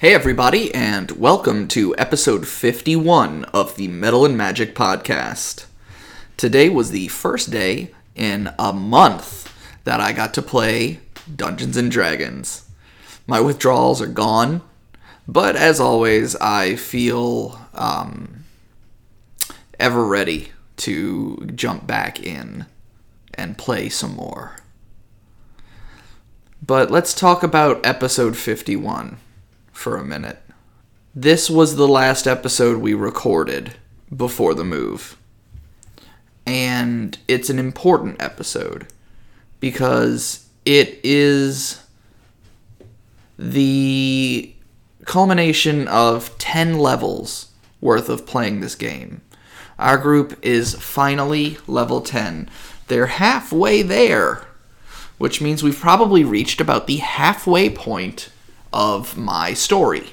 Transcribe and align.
Hey, 0.00 0.14
everybody, 0.14 0.72
and 0.72 1.10
welcome 1.10 1.66
to 1.68 1.92
episode 1.98 2.46
51 2.46 3.46
of 3.46 3.74
the 3.74 3.88
Metal 3.88 4.24
and 4.24 4.38
Magic 4.38 4.72
podcast. 4.76 5.66
Today 6.36 6.68
was 6.68 6.92
the 6.92 7.08
first 7.08 7.50
day 7.50 7.90
in 8.14 8.54
a 8.60 8.72
month 8.72 9.52
that 9.82 9.98
I 9.98 10.12
got 10.12 10.34
to 10.34 10.40
play 10.40 11.00
Dungeons 11.34 11.76
and 11.76 11.90
Dragons. 11.90 12.68
My 13.26 13.40
withdrawals 13.40 14.00
are 14.00 14.06
gone, 14.06 14.62
but 15.26 15.56
as 15.56 15.80
always, 15.80 16.36
I 16.36 16.76
feel 16.76 17.58
um, 17.74 18.44
ever 19.80 20.04
ready 20.04 20.52
to 20.76 21.50
jump 21.56 21.88
back 21.88 22.22
in 22.24 22.66
and 23.34 23.58
play 23.58 23.88
some 23.88 24.14
more. 24.14 24.58
But 26.64 26.88
let's 26.88 27.12
talk 27.12 27.42
about 27.42 27.84
episode 27.84 28.36
51 28.36 29.18
for 29.78 29.96
a 29.96 30.04
minute. 30.04 30.42
This 31.14 31.48
was 31.48 31.76
the 31.76 31.86
last 31.86 32.26
episode 32.26 32.78
we 32.78 32.94
recorded 32.94 33.74
before 34.14 34.52
the 34.52 34.64
move. 34.64 35.16
And 36.44 37.16
it's 37.28 37.48
an 37.48 37.60
important 37.60 38.20
episode 38.20 38.88
because 39.60 40.48
it 40.64 40.98
is 41.04 41.80
the 43.38 44.52
culmination 45.04 45.86
of 45.86 46.36
10 46.38 46.78
levels 46.78 47.52
worth 47.80 48.08
of 48.08 48.26
playing 48.26 48.60
this 48.60 48.74
game. 48.74 49.20
Our 49.78 49.96
group 49.96 50.36
is 50.42 50.74
finally 50.74 51.56
level 51.68 52.00
10. 52.00 52.50
They're 52.88 53.06
halfway 53.06 53.82
there, 53.82 54.44
which 55.18 55.40
means 55.40 55.62
we've 55.62 55.78
probably 55.78 56.24
reached 56.24 56.60
about 56.60 56.88
the 56.88 56.96
halfway 56.96 57.70
point 57.70 58.30
of 58.72 59.16
my 59.16 59.54
story. 59.54 60.10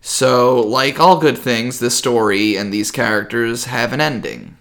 So, 0.00 0.60
like 0.60 1.00
all 1.00 1.18
good 1.18 1.36
things, 1.36 1.80
this 1.80 1.98
story 1.98 2.56
and 2.56 2.72
these 2.72 2.92
characters 2.92 3.64
have 3.64 3.92
an 3.92 4.00
ending. 4.00 4.56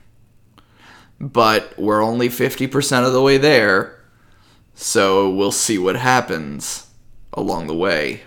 But 1.19 1.77
we're 1.77 2.03
only 2.03 2.29
50% 2.29 3.05
of 3.05 3.13
the 3.13 3.21
way 3.21 3.37
there, 3.37 4.03
so 4.73 5.29
we'll 5.29 5.51
see 5.51 5.77
what 5.77 5.97
happens 5.97 6.87
along 7.31 7.67
the 7.67 7.75
way. 7.75 8.21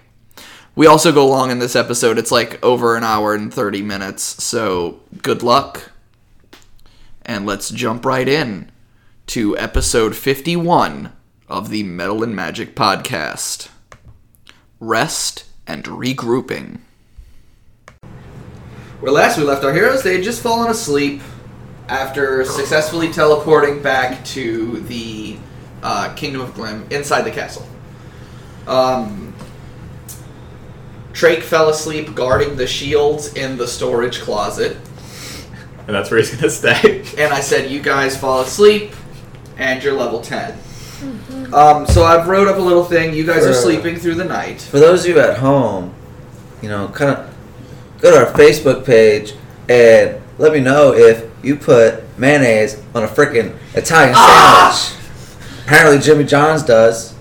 We 0.76 0.86
also 0.86 1.10
go 1.10 1.26
long 1.26 1.50
in 1.50 1.58
this 1.58 1.74
episode. 1.74 2.18
It's 2.18 2.30
like 2.30 2.64
over 2.64 2.96
an 2.96 3.02
hour 3.02 3.34
and 3.34 3.52
30 3.52 3.82
minutes, 3.82 4.22
so 4.22 5.00
good 5.20 5.42
luck. 5.42 5.90
And 7.26 7.44
let's 7.44 7.68
jump 7.68 8.04
right 8.04 8.28
in 8.28 8.70
to 9.26 9.58
episode 9.58 10.14
51 10.14 11.12
of 11.48 11.70
the 11.70 11.82
Metal 11.82 12.22
and 12.22 12.36
Magic 12.36 12.76
podcast 12.76 13.70
rest, 14.80 15.44
and 15.66 15.84
regrouping. 15.84 16.80
Where 19.00 19.12
last 19.12 19.38
we 19.38 19.44
left 19.44 19.64
our 19.64 19.72
heroes, 19.72 20.02
they 20.02 20.14
had 20.14 20.24
just 20.24 20.42
fallen 20.42 20.70
asleep 20.70 21.22
after 21.88 22.44
successfully 22.44 23.12
teleporting 23.12 23.80
back 23.80 24.24
to 24.26 24.80
the 24.82 25.36
uh, 25.82 26.12
Kingdom 26.14 26.40
of 26.42 26.54
Glim 26.54 26.86
inside 26.90 27.22
the 27.22 27.30
castle. 27.30 27.66
Um, 28.66 29.34
Trake 31.12 31.42
fell 31.42 31.68
asleep 31.68 32.14
guarding 32.14 32.56
the 32.56 32.66
shields 32.66 33.34
in 33.34 33.56
the 33.56 33.66
storage 33.66 34.20
closet. 34.20 34.76
And 35.86 35.96
that's 35.96 36.10
where 36.10 36.20
he's 36.20 36.34
gonna 36.34 36.50
stay. 36.50 37.04
And 37.16 37.32
I 37.32 37.40
said, 37.40 37.70
You 37.70 37.80
guys 37.80 38.16
fall 38.16 38.42
asleep, 38.42 38.92
and 39.56 39.82
you're 39.82 39.94
level 39.94 40.20
10. 40.20 40.56
Um, 41.52 41.86
so 41.86 42.04
I've 42.04 42.28
wrote 42.28 42.46
up 42.48 42.56
a 42.58 42.60
little 42.60 42.84
thing. 42.84 43.14
You 43.14 43.24
guys 43.24 43.46
are 43.46 43.54
sleeping 43.54 43.96
through 43.96 44.16
the 44.16 44.24
night. 44.24 44.60
For 44.60 44.78
those 44.78 45.04
of 45.04 45.10
you 45.14 45.20
at 45.20 45.38
home, 45.38 45.94
you 46.62 46.68
know, 46.68 46.88
kind 46.88 47.10
of 47.10 47.34
go 48.00 48.10
to 48.10 48.26
our 48.26 48.32
Facebook 48.34 48.84
page 48.84 49.34
and 49.68 50.20
let 50.38 50.52
me 50.52 50.60
know 50.60 50.92
if 50.94 51.24
you 51.42 51.56
put 51.56 52.02
mayonnaise 52.18 52.82
on 52.94 53.04
a 53.04 53.08
freaking 53.08 53.56
Italian 53.74 54.14
Ah! 54.16 54.72
sandwich. 54.72 55.64
Apparently, 55.64 55.98
Jimmy 56.00 56.24
John's 56.24 56.62
does. 56.62 57.14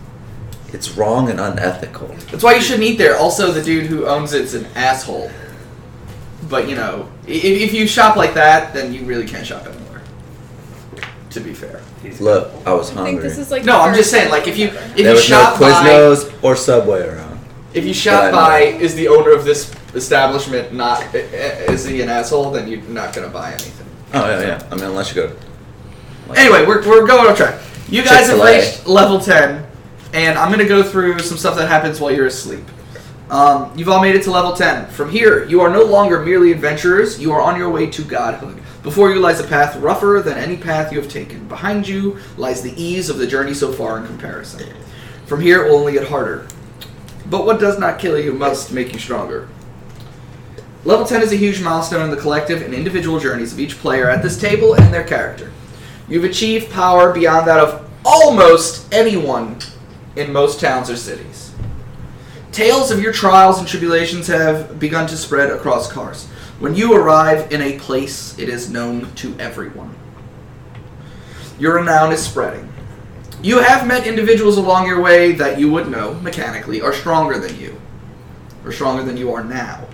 It's 0.74 0.92
wrong 0.98 1.30
and 1.30 1.40
unethical. 1.40 2.08
That's 2.32 2.44
why 2.44 2.56
you 2.56 2.62
shouldn't 2.62 2.84
eat 2.84 2.98
there. 2.98 3.18
Also, 3.18 3.52
the 3.52 3.64
dude 3.64 3.86
who 3.86 4.06
owns 4.06 4.34
it's 4.34 4.54
an 4.54 4.66
asshole. 4.76 5.32
But 6.50 6.68
you 6.70 6.76
know, 6.76 7.10
if, 7.26 7.44
if 7.44 7.74
you 7.74 7.88
shop 7.88 8.16
like 8.18 8.34
that, 8.34 8.74
then 8.74 8.94
you 8.94 9.04
really 9.06 9.26
can't 9.26 9.46
shop 9.46 9.66
anymore. 9.66 9.77
To 11.38 11.44
be 11.44 11.54
fair. 11.54 11.82
Look, 12.20 12.52
I 12.66 12.74
was 12.74 12.90
I 12.92 12.94
hungry. 12.96 13.12
think 13.12 13.22
this 13.22 13.38
is 13.38 13.52
like 13.52 13.64
No, 13.64 13.80
I'm 13.80 13.94
just 13.96 14.10
saying, 14.10 14.32
like 14.32 14.48
if 14.48 14.58
you 14.58 14.68
if 14.70 14.96
there 14.96 15.10
you 15.10 15.10
was 15.14 15.30
no 15.30 15.36
shop 15.38 15.60
by 15.60 15.70
Quiznos 15.72 16.44
or 16.44 16.56
Subway 16.56 17.02
around. 17.08 17.40
if 17.76 17.86
you 17.86 17.94
shop 17.94 18.32
But 18.32 18.34
I 18.34 18.48
by 18.66 18.72
know. 18.72 18.78
is 18.80 18.96
the 18.96 19.08
owner 19.08 19.32
of 19.34 19.46
this 19.46 19.72
establishment 19.94 20.74
not 20.74 21.02
i- 21.14 21.18
i- 21.18 21.72
is 21.74 21.86
he 21.86 22.02
an 22.02 22.10
asshole? 22.10 22.50
Then 22.52 22.68
you're 22.68 22.82
not 22.82 23.14
gonna 23.14 23.28
buy 23.30 23.50
anything. 23.52 23.86
Oh 24.16 24.26
yeah, 24.28 24.42
yeah. 24.42 24.64
I 24.72 24.76
mean, 24.76 24.86
unless 24.86 25.14
you 25.14 25.22
go. 25.24 25.32
like- 26.28 26.40
Anyway, 26.40 26.66
we're, 26.66 26.82
we're 26.88 27.06
going 27.06 27.28
on 27.28 27.36
track. 27.36 27.60
You 27.90 28.02
guys 28.04 28.28
have 28.28 28.38
Chick-fil-A. 28.40 28.58
reached 28.60 28.88
level 28.88 29.20
10, 29.20 29.64
and 30.14 30.38
I'm 30.40 30.48
going 30.48 30.60
to 30.60 30.68
go 30.68 30.82
through 30.84 31.20
some 31.20 31.38
stuff 31.38 31.56
that 31.58 31.68
happens 31.70 32.00
while 32.02 32.12
you're 32.12 32.26
asleep. 32.26 32.66
Um, 33.30 33.78
you've 33.78 33.90
all 33.90 34.02
made 34.02 34.16
it 34.16 34.24
to 34.24 34.32
level 34.32 34.54
10. 34.54 34.88
From 34.88 35.10
here, 35.10 35.44
you 35.46 35.60
are 35.60 35.70
no 35.70 35.84
longer 35.84 36.24
merely 36.24 36.52
adventurers, 36.52 37.20
you 37.20 37.34
are 37.34 37.42
on 37.42 37.58
your 37.58 37.70
way 37.70 37.88
to 37.88 38.02
godhood. 38.04 38.62
Before 38.84 39.12
you 39.12 39.20
lies 39.20 39.42
a 39.42 39.44
path 39.44 39.76
rougher 39.78 40.22
than 40.24 40.38
any 40.38 40.56
path 40.56 40.94
you 40.94 41.02
have 41.02 41.12
taken. 41.12 41.46
Behind 41.50 41.86
you 41.86 42.20
lies 42.38 42.62
the 42.62 42.82
ease 42.82 43.10
of 43.10 43.18
the 43.18 43.28
journey 43.28 43.54
so 43.54 43.74
far 43.74 43.98
in 43.98 44.06
comparison. 44.06 44.74
From 45.26 45.42
here, 45.42 45.66
it 45.66 45.70
will 45.70 45.80
only 45.80 45.92
get 45.92 46.08
harder. 46.08 46.48
But 47.30 47.46
what 47.46 47.60
does 47.60 47.78
not 47.78 48.00
kill 48.00 48.18
you 48.18 48.32
must 48.32 48.72
make 48.72 48.94
you 48.94 49.00
stronger. 49.00 49.50
Level 50.86 51.06
10 51.06 51.22
is 51.22 51.34
a 51.34 51.36
huge 51.36 51.62
milestone 51.62 52.04
in 52.04 52.12
the 52.12 52.22
collective 52.22 52.62
and 52.62 52.74
individual 52.74 53.20
journeys 53.20 53.52
of 53.52 53.60
each 53.60 53.78
player 53.78 54.10
at 54.10 54.24
this 54.24 54.40
table 54.40 54.74
and 54.76 54.94
their 54.94 55.04
character. 55.04 55.52
You've 56.08 56.24
achieved 56.24 56.72
power 56.72 57.12
beyond 57.12 57.46
that 57.48 57.60
of 57.60 57.90
almost 58.06 58.94
anyone 58.94 59.58
in 60.16 60.32
most 60.32 60.62
towns 60.62 60.90
or 60.90 60.96
cities. 60.96 61.47
Tales 62.58 62.90
of 62.90 63.04
your 63.04 63.14
trials 63.14 63.60
and 63.60 63.68
tribulations 63.68 64.26
have 64.26 64.80
begun 64.80 65.06
to 65.10 65.16
spread 65.16 65.52
across 65.52 65.92
Kars. 65.92 66.26
When 66.58 66.74
you 66.74 66.96
arrive 66.96 67.52
in 67.52 67.62
a 67.62 67.78
place, 67.78 68.36
it 68.40 68.50
is 68.50 68.68
known 68.68 69.14
to 69.18 69.38
everyone. 69.38 69.94
Your 71.60 71.76
renown 71.76 72.12
is 72.12 72.26
spreading. 72.26 72.68
You 73.44 73.60
have 73.60 73.86
met 73.86 74.08
individuals 74.08 74.58
along 74.58 74.88
your 74.88 75.00
way 75.00 75.34
that 75.34 75.60
you 75.60 75.70
would 75.70 75.88
know, 75.88 76.16
mechanically, 76.16 76.82
are 76.82 76.94
stronger 76.94 77.38
than 77.38 77.60
you, 77.60 77.80
or 78.66 78.72
stronger 78.72 79.04
than 79.04 79.18
you 79.18 79.32
are 79.34 79.44
now. 79.44 79.88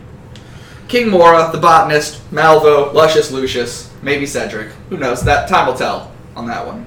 King 0.87 1.09
Mora, 1.09 1.49
the 1.51 1.59
botanist, 1.59 2.21
Malvo, 2.31 2.93
Luscious 2.93 3.29
Lucius, 3.29 3.91
maybe 4.01 4.25
Cedric. 4.25 4.69
Who 4.87 4.95
knows? 4.95 5.21
That 5.21 5.49
time 5.49 5.67
will 5.67 5.75
tell 5.75 6.13
on 6.33 6.47
that 6.47 6.65
one. 6.65 6.85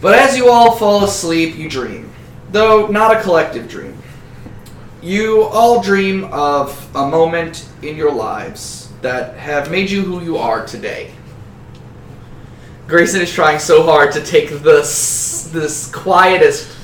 But 0.00 0.14
as 0.14 0.38
you 0.38 0.48
all 0.48 0.74
fall 0.74 1.04
asleep, 1.04 1.58
you 1.58 1.68
dream. 1.68 2.07
Though 2.50 2.86
not 2.86 3.16
a 3.16 3.20
collective 3.22 3.68
dream. 3.68 3.96
You 5.02 5.42
all 5.42 5.82
dream 5.82 6.24
of 6.24 6.88
a 6.96 7.08
moment 7.08 7.68
in 7.82 7.96
your 7.96 8.12
lives 8.12 8.90
that 9.02 9.36
have 9.36 9.70
made 9.70 9.90
you 9.90 10.02
who 10.02 10.22
you 10.22 10.36
are 10.38 10.66
today. 10.66 11.12
Grayson 12.88 13.20
is 13.20 13.32
trying 13.32 13.58
so 13.58 13.82
hard 13.84 14.12
to 14.12 14.22
take 14.24 14.48
this 14.48 15.50
this 15.52 15.90
quietest 15.94 16.74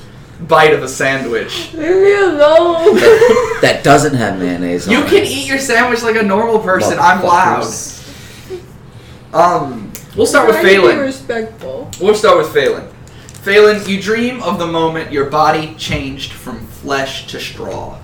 bite 0.43 0.73
of 0.75 0.83
a 0.83 0.89
sandwich. 0.89 1.73
Leave 1.73 1.97
me 1.97 2.15
alone. 2.15 2.95
that, 2.97 3.59
that 3.63 3.83
doesn't 3.85 4.15
have 4.15 4.39
mayonnaise. 4.39 4.87
You 4.87 4.99
on 4.99 5.07
can 5.09 5.23
it. 5.25 5.29
eat 5.31 5.47
your 5.49 5.59
sandwich 5.59 6.03
like 6.03 6.17
a 6.17 6.23
normal 6.23 6.59
person. 6.61 6.99
I'm 7.01 7.23
loud. 7.23 7.65
Um, 9.33 9.93
we'll 10.17 10.27
start 10.27 10.47
with 10.47 10.61
Try 10.61 10.63
to 10.63 10.69
be 10.69 10.75
Phelan. 10.77 10.99
respectful. 11.01 11.91
We'll 12.01 12.15
start 12.15 12.39
with 12.39 12.53
Phelan. 12.53 12.89
Phelan, 13.45 13.87
you 13.87 14.01
dream 14.01 14.43
of 14.43 14.59
the 14.59 14.67
moment 14.67 15.13
your 15.13 15.29
body 15.29 15.75
changed 15.75 16.33
from 16.33 16.67
flesh 16.67 17.27
to 17.27 17.39
straw. 17.39 17.99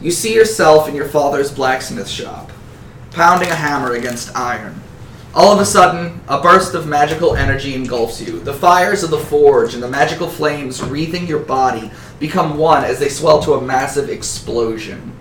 You 0.00 0.10
see 0.10 0.34
yourself 0.34 0.88
in 0.88 0.94
your 0.94 1.08
father's 1.08 1.52
blacksmith 1.52 2.08
shop, 2.08 2.50
pounding 3.10 3.50
a 3.50 3.54
hammer 3.54 3.92
against 3.92 4.34
iron. 4.34 4.80
All 5.34 5.52
of 5.52 5.60
a 5.60 5.66
sudden, 5.66 6.22
a 6.26 6.40
burst 6.40 6.72
of 6.72 6.86
magical 6.86 7.36
energy 7.36 7.74
engulfs 7.74 8.18
you. 8.18 8.40
The 8.40 8.54
fires 8.54 9.02
of 9.02 9.10
the 9.10 9.18
forge 9.18 9.74
and 9.74 9.82
the 9.82 9.90
magical 9.90 10.26
flames 10.26 10.82
wreathing 10.82 11.26
your 11.26 11.40
body 11.40 11.90
become 12.18 12.56
one 12.56 12.82
as 12.82 12.98
they 12.98 13.10
swell 13.10 13.42
to 13.42 13.56
a 13.56 13.60
massive 13.60 14.08
explosion. 14.08 15.12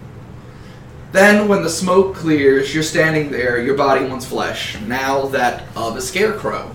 Then, 1.11 1.49
when 1.49 1.63
the 1.63 1.69
smoke 1.69 2.15
clears, 2.15 2.73
you're 2.73 2.83
standing 2.83 3.31
there, 3.31 3.61
your 3.61 3.75
body 3.75 4.05
once 4.05 4.25
flesh, 4.25 4.79
now 4.83 5.25
that 5.25 5.65
of 5.75 5.97
a 5.97 6.01
scarecrow. 6.01 6.73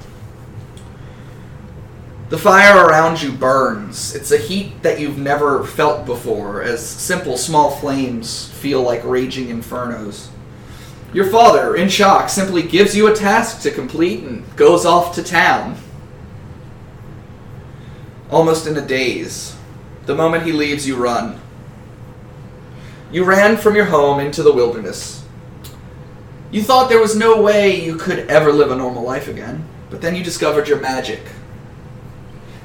The 2.33 2.39
fire 2.39 2.87
around 2.87 3.21
you 3.21 3.31
burns. 3.31 4.15
It's 4.15 4.33
a 4.33 4.39
heat 4.39 4.83
that 4.83 4.99
you've 4.99 5.19
never 5.19 5.65
felt 5.65 6.07
before, 6.07 6.63
as 6.63 6.83
simple 6.83 7.37
small 7.37 7.73
flames 7.73 8.49
feel 8.53 8.81
like 8.81 9.05
raging 9.05 9.49
infernos. 9.49 10.29
Your 11.13 11.27
father, 11.27 11.77
in 11.77 11.91
shock, 11.91 12.31
simply 12.31 12.63
gives 12.63 12.97
you 12.97 13.07
a 13.07 13.15
task 13.15 13.61
to 13.65 13.71
complete 13.71 14.25
and 14.25 14.47
goes 14.57 14.87
off 14.87 15.15
to 15.17 15.23
town. 15.23 15.77
Almost 18.31 18.67
in 18.67 18.79
a 18.79 18.87
daze. 18.87 19.55
The 20.07 20.15
moment 20.15 20.45
he 20.45 20.53
leaves, 20.53 20.89
you 20.89 20.97
run. 20.97 21.39
You 23.13 23.25
ran 23.25 23.59
from 23.59 23.77
your 23.77 23.85
home 23.85 24.21
into 24.21 24.43
the 24.43 24.55
wilderness. 24.55 25.23
You 26.51 26.63
thought 26.63 26.89
there 26.89 26.99
was 26.99 27.15
no 27.15 27.43
way 27.43 27.85
you 27.85 27.97
could 27.97 28.21
ever 28.31 28.53
live 28.53 28.71
a 28.71 28.77
normal 28.77 29.03
life 29.03 29.29
again, 29.29 29.69
but 29.91 30.01
then 30.01 30.17
you 30.17 30.25
discovered 30.25 30.67
your 30.67 30.81
magic. 30.81 31.21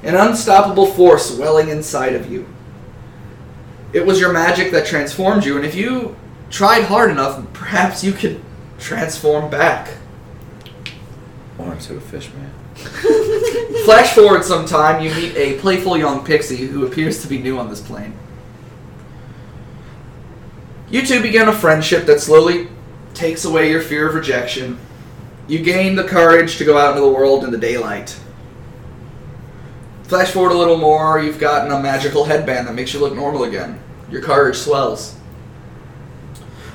An 0.03 0.15
unstoppable 0.15 0.85
force 0.85 1.35
welling 1.35 1.69
inside 1.69 2.13
of 2.13 2.31
you. 2.31 2.47
It 3.93 4.05
was 4.05 4.19
your 4.19 4.31
magic 4.31 4.71
that 4.71 4.85
transformed 4.85 5.45
you, 5.45 5.55
and 5.55 5.65
if 5.65 5.75
you 5.75 6.15
tried 6.49 6.83
hard 6.83 7.09
enough, 7.09 7.41
perhaps 7.53 8.03
you 8.03 8.11
could 8.11 8.41
transform 8.79 9.49
back. 9.49 9.97
Or 11.57 11.73
into 11.73 11.95
a 11.95 12.01
fish 12.01 12.29
man. 12.33 12.53
Flash 13.85 14.13
forward 14.13 14.43
some 14.43 14.65
time, 14.65 15.01
you 15.01 15.13
meet 15.15 15.35
a 15.35 15.57
playful 15.59 15.97
young 15.97 16.23
pixie 16.23 16.67
who 16.67 16.85
appears 16.85 17.21
to 17.21 17.27
be 17.27 17.39
new 17.39 17.57
on 17.57 17.69
this 17.69 17.81
plane. 17.81 18.13
You 20.89 21.05
two 21.05 21.21
begin 21.21 21.47
a 21.47 21.53
friendship 21.53 22.05
that 22.05 22.19
slowly 22.19 22.69
takes 23.13 23.45
away 23.45 23.71
your 23.71 23.81
fear 23.81 24.07
of 24.07 24.15
rejection. 24.15 24.79
You 25.47 25.59
gain 25.59 25.95
the 25.95 26.03
courage 26.03 26.57
to 26.57 26.65
go 26.65 26.77
out 26.77 26.91
into 26.91 27.01
the 27.01 27.11
world 27.11 27.43
in 27.43 27.51
the 27.51 27.57
daylight. 27.57 28.17
Flash 30.07 30.31
forward 30.31 30.53
a 30.53 30.57
little 30.57 30.77
more, 30.77 31.19
you've 31.19 31.39
gotten 31.39 31.71
a 31.71 31.81
magical 31.81 32.23
headband 32.23 32.67
that 32.67 32.73
makes 32.73 32.93
you 32.93 32.99
look 32.99 33.13
normal 33.13 33.43
again. 33.43 33.79
Your 34.09 34.21
courage 34.21 34.55
swells. 34.55 35.15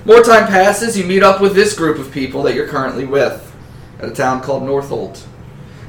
More 0.04 0.22
time 0.22 0.46
passes, 0.46 0.98
you 0.98 1.04
meet 1.04 1.22
up 1.22 1.40
with 1.40 1.54
this 1.54 1.74
group 1.74 1.98
of 1.98 2.12
people 2.12 2.42
that 2.42 2.54
you're 2.54 2.68
currently 2.68 3.06
with 3.06 3.54
at 3.98 4.08
a 4.08 4.12
town 4.12 4.42
called 4.42 4.64
Northolt. 4.64 5.24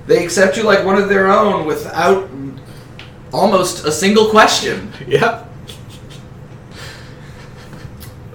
They 0.07 0.23
accept 0.23 0.55
you 0.55 0.63
like 0.63 0.85
one 0.85 1.01
of 1.01 1.09
their 1.09 1.31
own 1.31 1.65
without 1.65 2.29
almost 3.33 3.85
a 3.85 3.91
single 3.91 4.29
question. 4.29 4.93
Yep. 5.07 5.49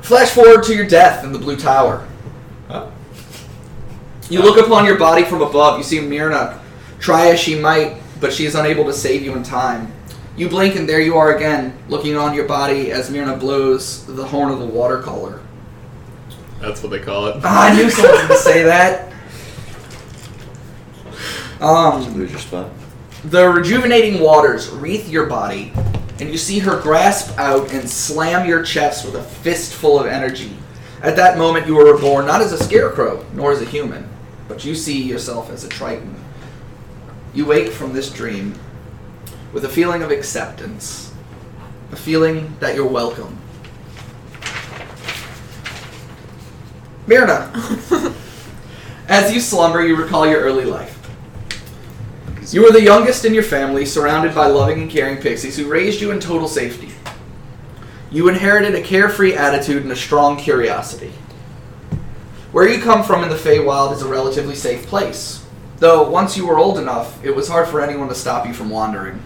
Flash 0.03 0.31
forward 0.31 0.65
to 0.65 0.75
your 0.75 0.87
death 0.87 1.25
in 1.25 1.33
the 1.33 1.39
Blue 1.39 1.57
Tower. 1.57 2.07
Oh. 2.69 2.93
You 4.29 4.43
look 4.43 4.59
upon 4.59 4.85
your 4.85 4.99
body 4.99 5.23
from 5.23 5.43
above. 5.43 5.79
You 5.79 5.85
see 5.85 6.01
Myrna 6.01 6.61
try 6.99 7.29
as 7.29 7.39
she 7.39 7.59
might, 7.59 8.03
but 8.21 8.33
she 8.33 8.47
is 8.47 8.55
unable 8.55 8.85
to 8.85 8.93
save 8.93 9.23
you 9.23 9.35
in 9.35 9.43
time. 9.43 9.93
You 10.37 10.49
blink, 10.49 10.77
and 10.77 10.89
there 10.89 11.01
you 11.01 11.17
are 11.17 11.35
again, 11.35 11.77
looking 11.89 12.17
on 12.17 12.35
your 12.35 12.47
body 12.47 12.93
as 12.93 13.11
Myrna 13.11 13.37
blows 13.37 14.07
the 14.07 14.25
horn 14.25 14.53
of 14.53 14.61
the 14.61 14.67
watercolor. 14.67 15.41
That's 16.61 16.83
what 16.83 16.91
they 16.91 17.01
call 17.01 17.27
it. 17.27 17.41
Ah, 17.45 17.71
I 17.71 17.77
knew 17.77 17.91
someone 17.91 18.13
was 18.13 18.21
going 18.23 18.29
to 18.29 18.37
say 18.37 18.63
that. 18.65 19.13
Um, 21.61 22.15
lose 22.15 22.31
your 22.31 22.41
spot? 22.41 22.71
The 23.25 23.49
rejuvenating 23.49 24.21
waters 24.21 24.71
wreath 24.71 25.09
your 25.09 25.27
body, 25.27 25.73
and 26.21 26.31
you 26.31 26.39
see 26.39 26.61
her 26.61 26.81
grasp 26.81 27.37
out 27.37 27.73
and 27.73 27.89
slam 27.89 28.47
your 28.47 28.63
chest 28.63 29.05
with 29.05 29.17
a 29.17 29.23
fistful 29.23 29.99
of 29.99 30.07
energy. 30.07 30.57
At 31.03 31.17
that 31.17 31.37
moment, 31.37 31.67
you 31.67 31.75
were 31.75 31.93
reborn 31.93 32.27
not 32.27 32.41
as 32.41 32.53
a 32.53 32.63
scarecrow, 32.63 33.25
nor 33.35 33.53
as 33.53 33.61
a 33.61 33.65
human, 33.65 34.09
but 34.47 34.65
you 34.65 34.75
see 34.75 35.03
yourself 35.03 35.51
as 35.51 35.65
a 35.65 35.69
Triton. 35.69 36.15
You 37.35 37.47
wake 37.47 37.71
from 37.71 37.93
this 37.93 38.11
dream 38.11 38.55
with 39.53 39.65
a 39.65 39.69
feeling 39.69 40.03
of 40.03 40.11
acceptance, 40.11 41.13
a 41.93 41.97
feeling 41.97 42.57
that 42.61 42.75
you're 42.75 42.87
welcome. 42.87 43.39
Myrna, 47.07 47.51
as 49.09 49.33
you 49.33 49.41
slumber, 49.41 49.87
you 49.87 49.97
recall 49.97 50.27
your 50.27 50.41
early 50.41 50.65
life. 50.65 50.95
You 52.51 52.63
were 52.63 52.73
the 52.73 52.83
youngest 52.83 53.25
in 53.25 53.35
your 53.35 53.43
family, 53.43 53.85
surrounded 53.85 54.35
by 54.35 54.47
loving 54.47 54.83
and 54.83 54.91
caring 54.91 55.19
pixies 55.19 55.57
who 55.57 55.69
raised 55.69 56.01
you 56.01 56.11
in 56.13 56.21
total 56.21 56.49
safety. 56.49 56.91
You 58.11 58.29
inherited 58.29 58.75
a 58.75 58.83
carefree 58.83 59.35
attitude 59.35 59.83
and 59.83 59.93
a 59.93 59.97
strong 59.97 60.39
curiosity. 60.39 61.13
Where 62.53 62.67
you 62.67 62.83
come 62.83 63.05
from 63.05 63.23
in 63.23 63.29
the 63.29 63.37
Feywild 63.37 63.93
is 63.93 64.01
a 64.01 64.09
relatively 64.09 64.55
safe 64.55 64.87
place, 64.87 65.45
though 65.79 66.09
once 66.09 66.37
you 66.37 66.47
were 66.47 66.59
old 66.59 66.79
enough, 66.79 67.25
it 67.25 67.35
was 67.35 67.49
hard 67.49 67.69
for 67.69 67.81
anyone 67.81 68.09
to 68.09 68.15
stop 68.15 68.47
you 68.47 68.55
from 68.55 68.71
wandering. 68.71 69.23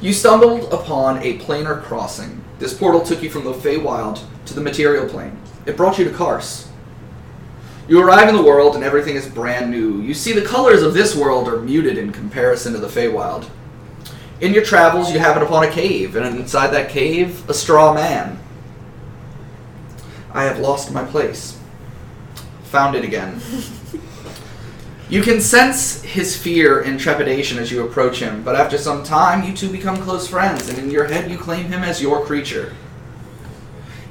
You 0.00 0.12
stumbled 0.12 0.72
upon 0.72 1.18
a 1.18 1.38
planar 1.38 1.82
crossing. 1.82 2.42
This 2.58 2.72
portal 2.72 3.02
took 3.02 3.22
you 3.22 3.30
from 3.30 3.44
the 3.44 3.52
Feywild 3.52 4.22
to 4.46 4.54
the 4.54 4.60
material 4.60 5.08
plane. 5.08 5.38
It 5.66 5.76
brought 5.76 5.98
you 5.98 6.04
to 6.04 6.10
Kars. 6.10 6.68
You 7.88 8.00
arrive 8.00 8.28
in 8.28 8.36
the 8.36 8.42
world 8.42 8.76
and 8.76 8.84
everything 8.84 9.16
is 9.16 9.28
brand 9.28 9.70
new. 9.70 10.00
You 10.00 10.14
see 10.14 10.32
the 10.32 10.42
colors 10.42 10.82
of 10.82 10.94
this 10.94 11.16
world 11.16 11.48
are 11.48 11.60
muted 11.60 11.98
in 11.98 12.12
comparison 12.12 12.72
to 12.72 12.78
the 12.78 12.86
Feywild. 12.86 13.50
In 14.40 14.54
your 14.54 14.64
travels, 14.64 15.12
you 15.12 15.18
happen 15.18 15.42
upon 15.42 15.64
a 15.64 15.70
cave, 15.70 16.16
and 16.16 16.38
inside 16.38 16.68
that 16.68 16.88
cave, 16.88 17.46
a 17.50 17.52
straw 17.52 17.92
man. 17.92 18.38
I 20.32 20.44
have 20.44 20.60
lost 20.60 20.92
my 20.92 21.04
place. 21.04 21.58
Found 22.64 22.94
it 22.94 23.04
again. 23.04 23.40
You 25.10 25.22
can 25.22 25.40
sense 25.40 26.02
his 26.02 26.36
fear 26.36 26.82
and 26.82 26.98
trepidation 26.98 27.58
as 27.58 27.72
you 27.72 27.84
approach 27.84 28.20
him, 28.20 28.44
but 28.44 28.54
after 28.54 28.78
some 28.78 29.02
time, 29.02 29.42
you 29.42 29.52
two 29.56 29.68
become 29.68 29.96
close 29.96 30.28
friends, 30.28 30.68
and 30.68 30.78
in 30.78 30.88
your 30.88 31.06
head, 31.06 31.28
you 31.28 31.36
claim 31.36 31.64
him 31.64 31.82
as 31.82 32.00
your 32.00 32.24
creature. 32.24 32.72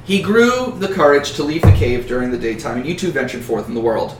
He 0.04 0.20
grew 0.20 0.74
the 0.76 0.92
courage 0.92 1.32
to 1.32 1.42
leave 1.42 1.62
the 1.62 1.72
cave 1.72 2.06
during 2.06 2.30
the 2.30 2.36
daytime, 2.36 2.76
and 2.76 2.86
you 2.86 2.94
two 2.94 3.12
ventured 3.12 3.42
forth 3.42 3.66
in 3.66 3.72
the 3.72 3.80
world. 3.80 4.14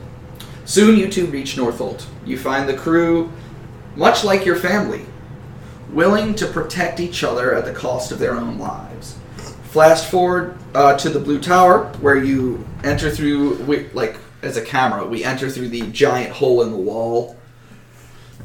Soon, 0.65 0.97
you 0.97 1.11
two 1.11 1.27
reach 1.27 1.55
Northolt. 1.55 2.06
You 2.25 2.38
find 2.38 2.67
the 2.67 2.79
crew 2.79 3.31
much 3.94 4.25
like 4.25 4.47
your 4.47 4.56
family, 4.56 5.05
willing 5.91 6.35
to 6.37 6.47
protect 6.47 6.99
each 6.99 7.23
other 7.23 7.55
at 7.55 7.67
the 7.67 7.75
cost 7.75 8.11
of 8.11 8.19
their 8.19 8.32
own 8.32 8.59
lives. 8.59 9.19
Flash 9.65 10.06
forward 10.06 10.56
uh, 10.75 10.97
to 10.97 11.11
the 11.11 11.21
Blue 11.21 11.41
Tower, 11.41 11.93
where 12.00 12.17
you 12.17 12.67
enter 12.85 13.11
through, 13.11 13.56
like 13.93 14.17
as 14.43 14.57
a 14.57 14.65
camera, 14.65 15.07
we 15.07 15.25
enter 15.25 15.51
through 15.51 15.69
the 15.69 15.83
giant 15.91 16.33
hole 16.33 16.63
in 16.63 16.71
the 16.71 16.77
wall. 16.77 17.37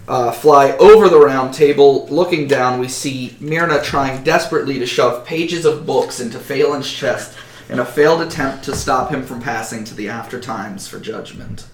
Uh, 0.08 0.32
fly 0.32 0.72
over 0.74 1.10
the 1.10 1.20
round 1.20 1.54
table. 1.54 2.06
Looking 2.08 2.48
down, 2.48 2.80
we 2.80 2.88
see 2.88 3.36
Myrna 3.40 3.82
trying 3.82 4.24
desperately 4.24 4.78
to 4.78 4.86
shove 4.86 5.26
pages 5.26 5.66
of 5.66 5.86
books 5.86 6.20
into 6.20 6.38
Phelan's 6.38 6.92
chest 6.92 7.36
in 7.70 7.80
a 7.80 7.86
failed 7.86 8.22
attempt 8.22 8.64
to 8.66 8.76
stop 8.76 9.10
him 9.10 9.24
from 9.24 9.42
passing 9.42 9.84
to 9.86 9.96
the 9.96 10.10
after 10.10 10.40
times 10.40 10.88
for 10.88 11.00
judgment. 11.00 11.68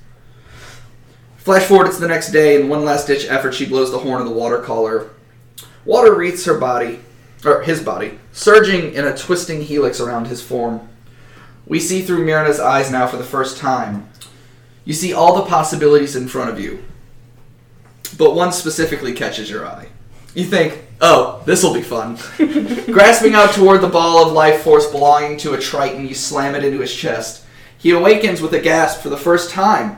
Flash 1.38 1.64
forward, 1.64 1.88
it's 1.88 2.00
the 2.00 2.08
next 2.08 2.32
day. 2.32 2.62
In 2.62 2.70
one 2.70 2.86
last 2.86 3.08
ditch 3.08 3.26
effort, 3.28 3.54
she 3.54 3.66
blows 3.66 3.92
the 3.92 4.00
horn 4.00 4.22
of 4.22 4.28
the 4.28 4.34
watercolor. 4.34 5.10
Water 5.84 6.14
wreaths 6.14 6.46
her 6.46 6.58
body, 6.58 7.00
or 7.44 7.64
his 7.64 7.84
body, 7.84 8.20
surging 8.32 8.94
in 8.94 9.06
a 9.06 9.18
twisting 9.18 9.64
helix 9.64 10.00
around 10.00 10.28
his 10.28 10.42
form. 10.42 10.88
We 11.66 11.80
see 11.80 12.02
through 12.02 12.26
Myrna's 12.26 12.60
eyes 12.60 12.92
now 12.92 13.08
for 13.08 13.18
the 13.18 13.24
first 13.24 13.58
time. 13.58 14.08
You 14.84 14.94
see 14.94 15.14
all 15.14 15.36
the 15.36 15.50
possibilities 15.50 16.16
in 16.16 16.28
front 16.28 16.50
of 16.50 16.60
you, 16.60 16.84
but 18.18 18.36
one 18.36 18.52
specifically 18.52 19.14
catches 19.14 19.50
your 19.50 19.68
eye. 19.68 19.88
You 20.34 20.46
think, 20.46 20.84
oh, 21.02 21.42
this 21.46 21.62
will 21.64 21.74
be 21.74 21.82
fun. 21.82 22.18
Grasping 22.86 23.36
out 23.36 23.54
toward 23.54 23.82
the 23.82 23.90
ball 23.90 24.26
of 24.26 24.34
life 24.34 24.62
force 24.62 24.90
belonging 24.90 25.38
to 25.40 25.54
a 25.54 25.60
Triton, 25.60 26.08
you 26.08 26.16
slam 26.16 26.56
it 26.56 26.64
into 26.64 26.80
his 26.80 26.96
chest. 26.96 27.44
He 27.78 27.92
awakens 27.92 28.42
with 28.42 28.54
a 28.54 28.60
gasp 28.60 29.02
for 29.02 29.10
the 29.10 29.18
first 29.18 29.50
time 29.50 29.98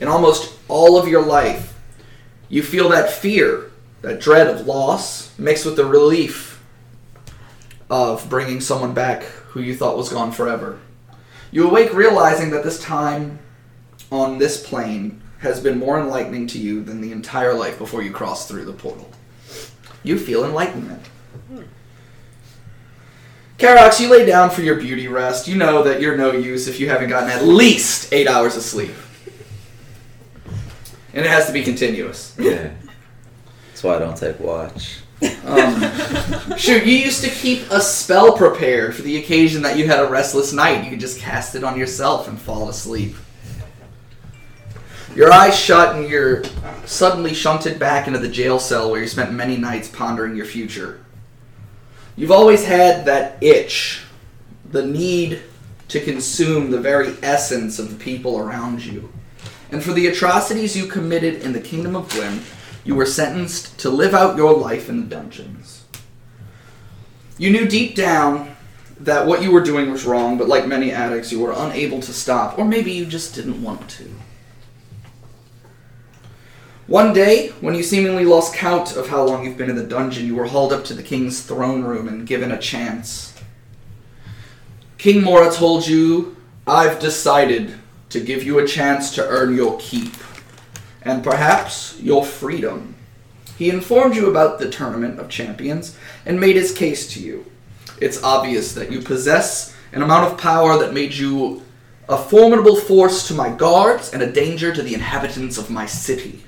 in 0.00 0.08
almost 0.08 0.58
all 0.68 0.98
of 0.98 1.08
your 1.08 1.22
life. 1.24 1.78
You 2.48 2.62
feel 2.62 2.88
that 2.90 3.10
fear, 3.10 3.70
that 4.02 4.20
dread 4.20 4.46
of 4.46 4.66
loss, 4.66 5.36
mixed 5.38 5.66
with 5.66 5.76
the 5.76 5.84
relief 5.84 6.62
of 7.90 8.28
bringing 8.30 8.60
someone 8.60 8.94
back 8.94 9.22
who 9.22 9.60
you 9.60 9.74
thought 9.74 9.96
was 9.96 10.08
gone 10.08 10.32
forever. 10.32 10.78
You 11.50 11.68
awake 11.68 11.92
realizing 11.92 12.50
that 12.50 12.64
this 12.64 12.80
time 12.80 13.38
on 14.14 14.38
this 14.38 14.64
plane 14.64 15.20
has 15.40 15.60
been 15.60 15.78
more 15.78 16.00
enlightening 16.00 16.46
to 16.46 16.58
you 16.58 16.82
than 16.82 17.00
the 17.00 17.12
entire 17.12 17.52
life 17.52 17.78
before 17.78 18.02
you 18.02 18.12
cross 18.12 18.48
through 18.48 18.64
the 18.64 18.72
portal. 18.72 19.10
You 20.02 20.18
feel 20.18 20.44
enlightenment. 20.44 21.02
Karox, 23.58 24.00
you 24.00 24.08
lay 24.08 24.24
down 24.24 24.50
for 24.50 24.62
your 24.62 24.76
beauty 24.76 25.08
rest. 25.08 25.48
You 25.48 25.56
know 25.56 25.82
that 25.82 26.00
you're 26.00 26.16
no 26.16 26.32
use 26.32 26.66
if 26.68 26.80
you 26.80 26.88
haven't 26.88 27.08
gotten 27.08 27.30
at 27.30 27.44
least 27.44 28.12
eight 28.12 28.28
hours 28.28 28.56
of 28.56 28.62
sleep. 28.62 28.94
And 31.12 31.24
it 31.24 31.28
has 31.28 31.46
to 31.46 31.52
be 31.52 31.62
continuous. 31.62 32.34
Yeah. 32.38 32.72
That's 33.68 33.82
why 33.82 33.96
I 33.96 33.98
don't 33.98 34.16
take 34.16 34.40
watch. 34.40 34.98
Um, 35.44 36.56
shoot, 36.56 36.84
you 36.84 36.96
used 36.96 37.22
to 37.22 37.30
keep 37.30 37.70
a 37.70 37.80
spell 37.80 38.36
prepared 38.36 38.94
for 38.94 39.02
the 39.02 39.18
occasion 39.18 39.62
that 39.62 39.78
you 39.78 39.86
had 39.86 40.00
a 40.00 40.08
restless 40.08 40.52
night. 40.52 40.84
You 40.84 40.90
could 40.90 41.00
just 41.00 41.20
cast 41.20 41.54
it 41.54 41.64
on 41.64 41.78
yourself 41.78 42.28
and 42.28 42.38
fall 42.38 42.68
asleep. 42.68 43.14
Your 45.14 45.32
eyes 45.32 45.56
shut 45.56 45.94
and 45.94 46.08
you're 46.08 46.42
suddenly 46.86 47.34
shunted 47.34 47.78
back 47.78 48.08
into 48.08 48.18
the 48.18 48.28
jail 48.28 48.58
cell 48.58 48.90
where 48.90 49.00
you 49.00 49.06
spent 49.06 49.32
many 49.32 49.56
nights 49.56 49.88
pondering 49.88 50.34
your 50.34 50.44
future. 50.44 51.04
You've 52.16 52.32
always 52.32 52.64
had 52.64 53.04
that 53.04 53.40
itch, 53.40 54.02
the 54.70 54.84
need 54.84 55.42
to 55.88 56.00
consume 56.00 56.70
the 56.70 56.80
very 56.80 57.14
essence 57.22 57.78
of 57.78 57.90
the 57.90 58.04
people 58.04 58.38
around 58.38 58.84
you. 58.84 59.12
And 59.70 59.82
for 59.82 59.92
the 59.92 60.08
atrocities 60.08 60.76
you 60.76 60.86
committed 60.86 61.42
in 61.42 61.52
the 61.52 61.60
Kingdom 61.60 61.94
of 61.94 62.08
Gwyn, 62.10 62.42
you 62.84 62.96
were 62.96 63.06
sentenced 63.06 63.78
to 63.80 63.90
live 63.90 64.14
out 64.14 64.36
your 64.36 64.52
life 64.52 64.88
in 64.88 65.00
the 65.00 65.06
dungeons. 65.06 65.84
You 67.38 67.50
knew 67.50 67.68
deep 67.68 67.94
down 67.94 68.56
that 69.00 69.26
what 69.26 69.42
you 69.42 69.52
were 69.52 69.62
doing 69.62 69.90
was 69.90 70.04
wrong, 70.04 70.38
but 70.38 70.48
like 70.48 70.66
many 70.66 70.90
addicts, 70.90 71.30
you 71.30 71.40
were 71.40 71.54
unable 71.56 72.00
to 72.00 72.12
stop, 72.12 72.58
or 72.58 72.64
maybe 72.64 72.92
you 72.92 73.06
just 73.06 73.34
didn't 73.34 73.62
want 73.62 73.88
to. 73.90 74.10
One 76.86 77.14
day, 77.14 77.48
when 77.62 77.74
you 77.74 77.82
seemingly 77.82 78.26
lost 78.26 78.54
count 78.54 78.94
of 78.94 79.08
how 79.08 79.24
long 79.24 79.42
you've 79.42 79.56
been 79.56 79.70
in 79.70 79.76
the 79.76 79.86
dungeon, 79.86 80.26
you 80.26 80.36
were 80.36 80.44
hauled 80.44 80.70
up 80.70 80.84
to 80.84 80.94
the 80.94 81.02
king's 81.02 81.40
throne 81.40 81.82
room 81.82 82.08
and 82.08 82.26
given 82.26 82.52
a 82.52 82.58
chance. 82.58 83.34
King 84.98 85.24
Mora 85.24 85.50
told 85.50 85.86
you, 85.86 86.36
I've 86.66 87.00
decided 87.00 87.74
to 88.10 88.20
give 88.20 88.42
you 88.42 88.58
a 88.58 88.66
chance 88.66 89.14
to 89.14 89.26
earn 89.26 89.56
your 89.56 89.78
keep, 89.80 90.12
and 91.00 91.24
perhaps 91.24 91.98
your 92.00 92.22
freedom. 92.22 92.94
He 93.56 93.70
informed 93.70 94.14
you 94.14 94.28
about 94.28 94.58
the 94.58 94.70
Tournament 94.70 95.18
of 95.18 95.30
Champions 95.30 95.96
and 96.26 96.38
made 96.38 96.56
his 96.56 96.72
case 96.72 97.10
to 97.14 97.20
you. 97.20 97.46
It's 97.98 98.22
obvious 98.22 98.74
that 98.74 98.92
you 98.92 99.00
possess 99.00 99.74
an 99.92 100.02
amount 100.02 100.30
of 100.30 100.38
power 100.38 100.76
that 100.78 100.92
made 100.92 101.14
you 101.14 101.62
a 102.10 102.18
formidable 102.18 102.76
force 102.76 103.26
to 103.28 103.34
my 103.34 103.48
guards 103.48 104.12
and 104.12 104.22
a 104.22 104.30
danger 104.30 104.74
to 104.74 104.82
the 104.82 104.92
inhabitants 104.92 105.56
of 105.56 105.70
my 105.70 105.86
city. 105.86 106.43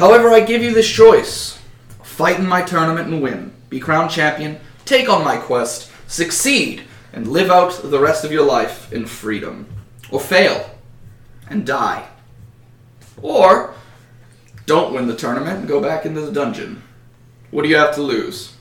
However, 0.00 0.30
I 0.30 0.40
give 0.40 0.62
you 0.62 0.72
this 0.72 0.90
choice 0.90 1.60
fight 2.02 2.38
in 2.38 2.46
my 2.46 2.62
tournament 2.62 3.08
and 3.08 3.20
win, 3.20 3.52
be 3.68 3.78
crowned 3.78 4.10
champion, 4.10 4.58
take 4.86 5.10
on 5.10 5.22
my 5.22 5.36
quest, 5.36 5.90
succeed, 6.06 6.84
and 7.12 7.28
live 7.28 7.50
out 7.50 7.82
the 7.84 8.00
rest 8.00 8.24
of 8.24 8.32
your 8.32 8.46
life 8.46 8.90
in 8.94 9.04
freedom. 9.04 9.66
Or 10.10 10.18
fail 10.18 10.70
and 11.50 11.66
die. 11.66 12.08
Or 13.20 13.74
don't 14.64 14.94
win 14.94 15.06
the 15.06 15.14
tournament 15.14 15.58
and 15.58 15.68
go 15.68 15.82
back 15.82 16.06
into 16.06 16.22
the 16.22 16.32
dungeon. 16.32 16.82
What 17.50 17.64
do 17.64 17.68
you 17.68 17.76
have 17.76 17.94
to 17.96 18.02
lose? 18.02 18.56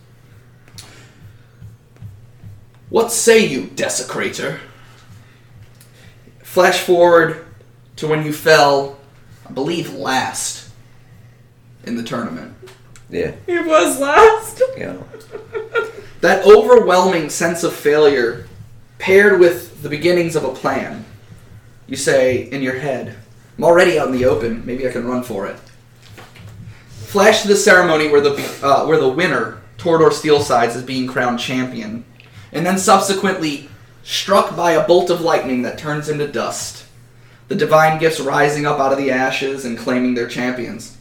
What 2.89 3.13
say 3.13 3.45
you, 3.45 3.67
Desecrator? 3.67 4.59
Flash 6.43 6.79
forward 6.79 7.45
to 7.95 8.09
when 8.09 8.25
you 8.25 8.33
fell, 8.33 8.99
I 9.47 9.53
believe, 9.53 9.93
last 9.93 10.58
in 11.85 11.95
the 11.95 12.03
tournament. 12.03 12.53
Yeah. 13.09 13.33
He 13.45 13.59
was 13.59 13.99
last. 13.99 14.61
You 14.77 14.85
know. 14.85 15.07
That 16.21 16.45
overwhelming 16.45 17.29
sense 17.29 17.63
of 17.63 17.73
failure, 17.73 18.47
paired 18.97 19.39
with 19.39 19.81
the 19.81 19.89
beginnings 19.89 20.35
of 20.35 20.43
a 20.43 20.53
plan, 20.53 21.05
you 21.87 21.95
say 21.95 22.43
in 22.51 22.61
your 22.61 22.77
head, 22.77 23.15
I'm 23.57 23.63
already 23.63 23.97
out 23.97 24.07
in 24.07 24.13
the 24.13 24.25
open, 24.25 24.65
maybe 24.65 24.87
I 24.87 24.91
can 24.91 25.07
run 25.07 25.23
for 25.23 25.47
it. 25.47 25.57
Flash 26.89 27.41
to 27.41 27.47
the 27.47 27.55
ceremony 27.55 28.09
where 28.09 28.21
the, 28.21 28.35
uh, 28.61 28.85
where 28.85 28.99
the 28.99 29.09
winner, 29.09 29.61
Torador 29.77 30.11
Steelsides, 30.11 30.75
is 30.75 30.83
being 30.83 31.07
crowned 31.07 31.39
champion, 31.39 32.05
and 32.51 32.65
then 32.65 32.77
subsequently 32.77 33.69
struck 34.03 34.55
by 34.55 34.71
a 34.71 34.85
bolt 34.85 35.09
of 35.09 35.21
lightning 35.21 35.63
that 35.63 35.77
turns 35.77 36.07
him 36.07 36.19
to 36.19 36.27
dust. 36.27 36.85
The 37.47 37.55
divine 37.55 37.99
gifts 37.99 38.19
rising 38.19 38.65
up 38.65 38.79
out 38.79 38.91
of 38.91 38.99
the 38.99 39.09
ashes 39.09 39.65
and 39.65 39.77
claiming 39.77 40.13
their 40.13 40.27
champions. 40.27 40.97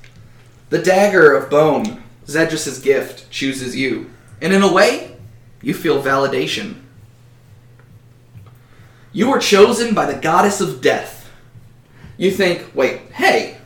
The 0.70 0.82
dagger 0.82 1.34
of 1.34 1.50
bone, 1.50 2.02
Zedrus's 2.26 2.80
gift, 2.80 3.30
chooses 3.30 3.74
you. 3.74 4.10
And 4.40 4.52
in 4.52 4.62
a 4.62 4.72
way, 4.72 5.16
you 5.62 5.74
feel 5.74 6.02
validation. 6.02 6.82
You 9.12 9.30
were 9.30 9.38
chosen 9.38 9.94
by 9.94 10.06
the 10.06 10.20
goddess 10.20 10.60
of 10.60 10.80
death. 10.80 11.30
You 12.16 12.30
think, 12.30 12.70
wait, 12.74 13.00
hey, 13.12 13.56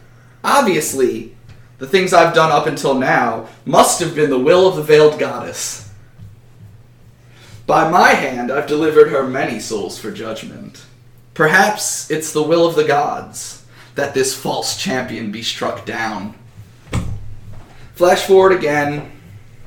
obviously, 0.44 1.34
the 1.78 1.86
things 1.86 2.12
I've 2.12 2.34
done 2.34 2.52
up 2.52 2.66
until 2.66 2.94
now 2.94 3.48
must 3.64 4.00
have 4.00 4.14
been 4.14 4.30
the 4.30 4.38
will 4.38 4.68
of 4.68 4.76
the 4.76 4.82
veiled 4.82 5.18
goddess. 5.18 5.90
By 7.66 7.90
my 7.90 8.10
hand, 8.10 8.52
I've 8.52 8.66
delivered 8.66 9.08
her 9.08 9.26
many 9.26 9.58
souls 9.58 9.98
for 9.98 10.10
judgment. 10.10 10.84
Perhaps 11.34 12.10
it's 12.10 12.32
the 12.32 12.42
will 12.42 12.66
of 12.66 12.76
the 12.76 12.84
gods 12.84 13.64
that 13.94 14.14
this 14.14 14.36
false 14.36 14.80
champion 14.80 15.32
be 15.32 15.42
struck 15.42 15.84
down. 15.84 16.34
Flash 17.94 18.26
forward 18.26 18.52
again, 18.52 19.12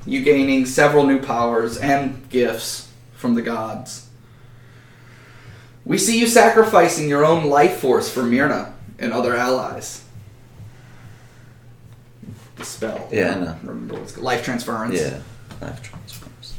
you 0.06 0.24
gaining 0.24 0.66
several 0.66 1.06
new 1.06 1.20
powers 1.20 1.78
and 1.78 2.28
gifts 2.30 2.92
from 3.16 3.36
the 3.36 3.42
gods. 3.42 4.10
We 5.86 5.98
see 5.98 6.20
you 6.20 6.28
sacrificing 6.28 7.08
your 7.08 7.24
own 7.24 7.46
life 7.46 7.78
force 7.78 8.10
for 8.10 8.24
Myrna 8.24 8.74
and 8.98 9.14
other 9.14 9.36
allies. 9.36 10.04
The 12.56 12.66
spell. 12.66 13.08
Yeah, 13.12 13.36
I 13.36 13.40
know. 13.40 13.58
remember 13.64 13.94
what 13.94 14.04
it's 14.04 14.14
called. 14.14 14.26
Life 14.26 14.44
transference. 14.44 15.00
Yeah. 15.00 15.20
Life 15.62 15.84
transference. 15.84 16.54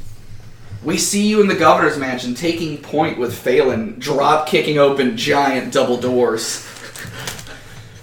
We 0.83 0.97
see 0.97 1.27
you 1.27 1.41
in 1.41 1.47
the 1.47 1.55
governor's 1.55 1.97
mansion 1.97 2.35
taking 2.35 2.77
point 2.77 3.17
with 3.17 3.37
Phelan, 3.37 3.99
drop 3.99 4.47
kicking 4.47 4.77
open 4.77 5.17
giant 5.17 5.73
double 5.73 5.97
doors. 5.97 6.65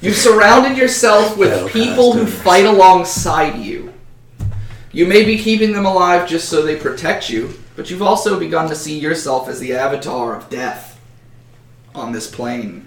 You've 0.04 0.16
surrounded 0.16 0.76
yourself 0.76 1.38
with 1.38 1.73
people 1.73 2.12
who 2.12 2.26
fight 2.26 2.66
alongside 2.66 3.56
you. 3.58 3.90
You 4.92 5.06
may 5.06 5.25
be 5.25 5.38
keeping 5.38 5.73
them 5.73 5.87
alive 5.87 6.28
just 6.28 6.50
so 6.50 6.61
they 6.61 6.76
protect 6.76 7.30
you, 7.30 7.54
but 7.75 7.88
you've 7.90 8.02
also 8.02 8.38
begun 8.38 8.68
to 8.68 8.75
see 8.76 8.99
yourself 8.99 9.49
as 9.49 9.61
the 9.61 9.73
avatar 9.73 10.37
of 10.37 10.50
death 10.50 11.00
on 11.94 12.12
this 12.12 12.30
plane. 12.30 12.87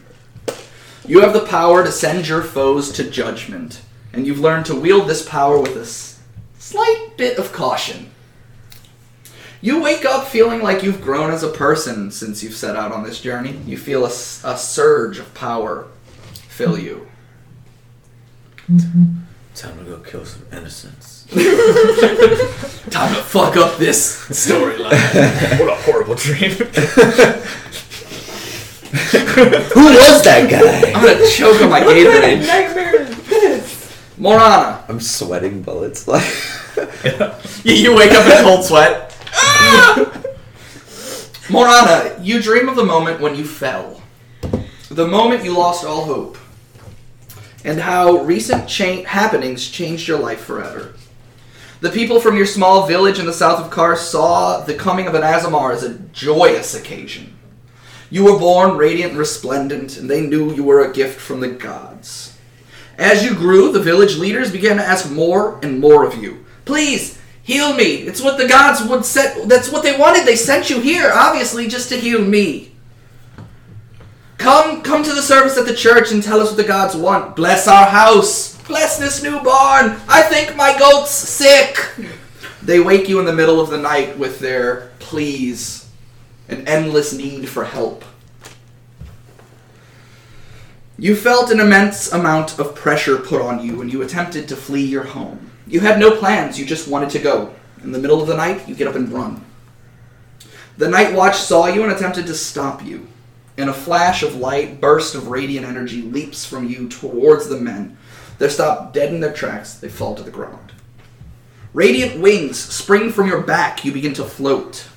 You 1.08 1.22
have 1.22 1.34
the 1.34 1.46
power 1.48 1.84
to 1.84 1.92
send 1.92 2.28
your 2.28 2.44
foes 2.44 2.92
to 2.92 3.10
judgment, 3.10 3.82
and 4.14 4.28
you've 4.28 4.40
learned 4.40 4.68
to 4.68 4.76
wield 4.76 5.08
this 5.10 5.28
power 5.28 5.60
with 5.60 5.76
a 5.76 5.82
s- 5.82 6.20
slight 6.60 7.14
bit 7.18 7.40
of 7.40 7.52
caution. 7.52 8.12
You 9.60 9.82
wake 9.82 10.06
up 10.06 10.28
feeling 10.28 10.62
like 10.62 10.84
you've 10.84 11.02
grown 11.02 11.32
as 11.32 11.42
a 11.42 11.50
person 11.50 12.12
since 12.12 12.44
you've 12.44 12.54
set 12.54 12.76
out 12.76 12.92
on 12.92 13.04
this 13.04 13.20
journey. 13.20 13.60
You 13.66 13.76
feel 13.78 14.04
a, 14.06 14.10
s- 14.10 14.42
a 14.46 14.56
surge 14.56 15.18
of 15.18 15.34
power 15.34 15.88
fill 16.58 16.78
you. 16.80 17.08
Mm-hmm. 18.68 19.14
Time 19.54 19.78
to 19.78 19.84
go 19.84 20.00
kill 20.00 20.26
some 20.26 20.44
innocents. 20.52 21.28
Time 22.90 23.14
to 23.14 23.22
fuck 23.22 23.56
up 23.58 23.78
this 23.78 24.28
storyline. 24.30 24.90
what 25.60 25.70
a 25.70 25.76
horrible 25.84 26.16
dream. 26.16 26.52
Who 29.72 29.86
was 29.86 30.24
that 30.24 30.48
guy? 30.50 30.94
I'm 30.94 31.06
gonna 31.06 31.28
choke 31.30 31.62
on 31.62 31.70
my 31.70 31.82
Gatorade. 31.82 32.48
Nightmare 32.48 33.02
is 33.02 33.28
this. 33.28 34.18
Morana, 34.18 34.84
I'm 34.90 35.00
sweating 35.00 35.62
bullets. 35.62 36.08
Like. 36.08 36.26
you, 37.64 37.74
you 37.74 37.96
wake 37.96 38.14
up 38.14 38.26
in 38.26 38.32
a 38.32 38.42
cold 38.42 38.66
sweat. 38.66 39.14
Morana, 41.52 42.18
you 42.20 42.42
dream 42.42 42.68
of 42.68 42.76
the 42.76 42.86
moment 42.86 43.22
when 43.22 43.36
you 43.36 43.46
fell. 43.46 44.02
The 44.90 45.08
moment 45.08 45.44
you 45.44 45.56
lost 45.56 45.86
all 45.86 46.06
hope. 46.06 46.38
And 47.68 47.82
how 47.82 48.22
recent 48.22 48.70
cha- 48.70 49.04
happenings 49.04 49.70
changed 49.70 50.08
your 50.08 50.20
life 50.20 50.40
forever. 50.40 50.94
The 51.82 51.90
people 51.90 52.22
from 52.22 52.38
your 52.38 52.46
small 52.46 52.88
village 52.88 53.20
in 53.20 53.26
the 53.26 53.34
south 53.34 53.60
of 53.60 53.70
Kar 53.70 53.98
saw 53.98 54.62
the 54.62 54.74
coming 54.74 55.06
of 55.06 55.14
an 55.16 55.22
Aasimar 55.22 55.74
as 55.74 55.84
a 55.84 56.00
joyous 56.00 56.74
occasion. 56.74 57.38
You 58.10 58.24
were 58.24 58.40
born 58.40 58.78
radiant 58.78 59.12
and 59.12 59.20
resplendent, 59.20 59.98
and 59.98 60.10
they 60.10 60.22
knew 60.22 60.54
you 60.54 60.64
were 60.64 60.80
a 60.80 60.94
gift 60.94 61.20
from 61.20 61.42
the 61.42 61.50
gods. 61.50 62.38
As 62.98 63.26
you 63.26 63.36
grew, 63.36 63.74
the 63.74 63.84
village 63.84 64.16
leaders 64.16 64.50
began 64.50 64.78
to 64.78 64.84
ask 64.84 65.12
more 65.12 65.60
and 65.62 65.82
more 65.82 66.06
of 66.06 66.16
you. 66.16 66.46
Please, 66.64 67.20
heal 67.44 67.74
me. 67.74 67.96
It's 67.96 68.22
what 68.22 68.38
the 68.38 68.48
gods 68.48 68.82
would 68.82 69.04
set 69.04 69.50
that's 69.50 69.70
what 69.70 69.84
they 69.84 70.00
wanted. 70.00 70.26
They 70.26 70.38
sent 70.38 70.70
you 70.70 70.80
here, 70.80 71.12
obviously, 71.14 71.68
just 71.68 71.90
to 71.90 71.98
heal 71.98 72.22
me. 72.22 72.72
Come 74.38 74.82
come 74.82 75.04
to 75.04 75.14
the 75.14 75.22
service 75.22 75.58
at 75.58 75.66
the 75.66 75.74
church 75.76 76.12
and 76.12 76.22
tell 76.22 76.40
us 76.40 76.50
what 76.50 76.58
the 76.58 76.64
gods 76.64 76.96
want. 76.96 77.36
Bless 77.36 77.68
our 77.68 77.86
house. 77.86 78.56
Bless 78.68 78.98
this 78.98 79.24
new 79.24 79.40
barn. 79.42 80.00
I 80.08 80.22
think 80.24 80.56
my 80.56 80.78
goat's 80.78 81.12
sick. 81.12 81.78
They 82.62 82.80
wake 82.80 83.08
you 83.08 83.20
in 83.20 83.26
the 83.26 83.34
middle 83.34 83.62
of 83.62 83.70
the 83.70 83.78
night 83.78 84.18
with 84.18 84.40
their 84.40 84.92
pleas, 85.00 85.90
an 86.50 86.68
endless 86.68 87.14
need 87.14 87.48
for 87.48 87.64
help. 87.64 88.04
You 91.00 91.16
felt 91.16 91.52
an 91.52 91.60
immense 91.60 92.12
amount 92.12 92.60
of 92.60 92.76
pressure 92.76 93.18
put 93.18 93.42
on 93.42 93.64
you 93.64 93.78
when 93.78 93.88
you 93.88 94.02
attempted 94.02 94.48
to 94.50 94.56
flee 94.56 94.86
your 94.86 95.04
home. 95.04 95.52
You 95.68 95.80
had 95.80 96.00
no 96.00 96.18
plans, 96.18 96.60
you 96.60 96.66
just 96.66 96.88
wanted 96.88 97.10
to 97.12 97.20
go. 97.20 97.54
In 97.84 97.92
the 97.92 98.00
middle 98.00 98.20
of 98.20 98.28
the 98.28 98.36
night, 98.36 98.68
you 98.68 98.76
get 98.76 98.88
up 98.88 98.96
and 98.96 99.12
run. 99.12 99.46
The 100.78 100.90
Night 100.90 101.14
Watch 101.14 101.38
saw 101.38 101.68
you 101.68 101.84
and 101.84 101.92
attempted 101.92 102.28
to 102.28 102.34
stop 102.36 102.84
you. 102.84 103.08
In 103.58 103.70
a 103.70 103.74
flash 103.74 104.22
of 104.22 104.36
light, 104.36 104.80
burst 104.80 105.16
of 105.16 105.30
radiant 105.30 105.66
energy 105.66 106.04
leaps 106.04 106.46
from 106.46 106.70
you 106.70 106.88
towards 106.88 107.50
the 107.50 107.60
men. 107.60 107.98
They're 108.38 108.52
stopped 108.52 108.94
dead 108.94 109.12
in 109.12 109.20
their 109.20 109.34
tracks, 109.34 109.74
they 109.74 109.90
fall 109.90 110.14
to 110.14 110.24
the 110.24 110.30
ground. 110.30 110.74
Radiant 111.74 112.22
wings 112.22 112.60
spring 112.60 113.12
from 113.12 113.28
your 113.28 113.42
back, 113.42 113.84
you 113.84 113.92
begin 113.92 114.14
to 114.14 114.24
float. 114.24 114.88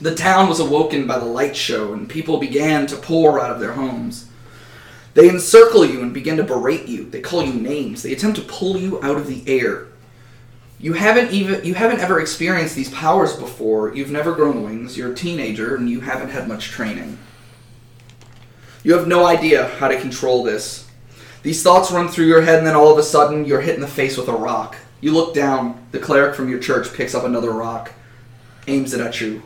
The 0.00 0.14
town 0.14 0.48
was 0.48 0.58
awoken 0.58 1.06
by 1.06 1.18
the 1.18 1.26
light 1.26 1.54
show, 1.54 1.92
and 1.92 2.08
people 2.08 2.38
began 2.38 2.88
to 2.88 2.96
pour 2.96 3.40
out 3.40 3.52
of 3.52 3.60
their 3.60 3.72
homes. 3.72 4.28
They 5.14 5.28
encircle 5.28 5.84
you 5.84 6.02
and 6.02 6.12
begin 6.12 6.36
to 6.38 6.44
berate 6.44 6.86
you. 6.86 7.08
They 7.08 7.20
call 7.20 7.44
you 7.44 7.52
names. 7.52 8.02
They 8.02 8.12
attempt 8.12 8.38
to 8.38 8.44
pull 8.44 8.78
you 8.78 9.02
out 9.02 9.16
of 9.16 9.26
the 9.26 9.42
air. 9.46 9.86
You 10.78 10.94
haven't 10.94 11.32
even 11.32 11.64
you 11.64 11.74
haven't 11.74 12.00
ever 12.00 12.20
experienced 12.20 12.74
these 12.74 12.90
powers 12.90 13.36
before. 13.36 13.94
You've 13.94 14.10
never 14.10 14.32
grown 14.32 14.62
wings. 14.62 14.96
You're 14.96 15.12
a 15.12 15.14
teenager 15.14 15.76
and 15.76 15.90
you 15.90 16.00
haven't 16.00 16.30
had 16.30 16.48
much 16.48 16.68
training. 16.68 17.18
You 18.82 18.94
have 18.94 19.06
no 19.06 19.26
idea 19.26 19.68
how 19.78 19.88
to 19.88 20.00
control 20.00 20.42
this. 20.42 20.88
These 21.42 21.62
thoughts 21.62 21.90
run 21.90 22.08
through 22.08 22.26
your 22.26 22.42
head 22.42 22.58
and 22.58 22.66
then 22.66 22.76
all 22.76 22.92
of 22.92 22.98
a 22.98 23.02
sudden 23.02 23.44
you're 23.44 23.60
hit 23.60 23.74
in 23.74 23.80
the 23.80 23.86
face 23.86 24.16
with 24.16 24.28
a 24.28 24.32
rock. 24.32 24.76
You 25.00 25.12
look 25.12 25.34
down, 25.34 25.86
the 25.92 25.98
cleric 25.98 26.34
from 26.34 26.48
your 26.48 26.58
church 26.58 26.92
picks 26.92 27.14
up 27.14 27.24
another 27.24 27.50
rock, 27.50 27.92
aims 28.66 28.92
it 28.92 29.00
at 29.00 29.20
you. 29.20 29.42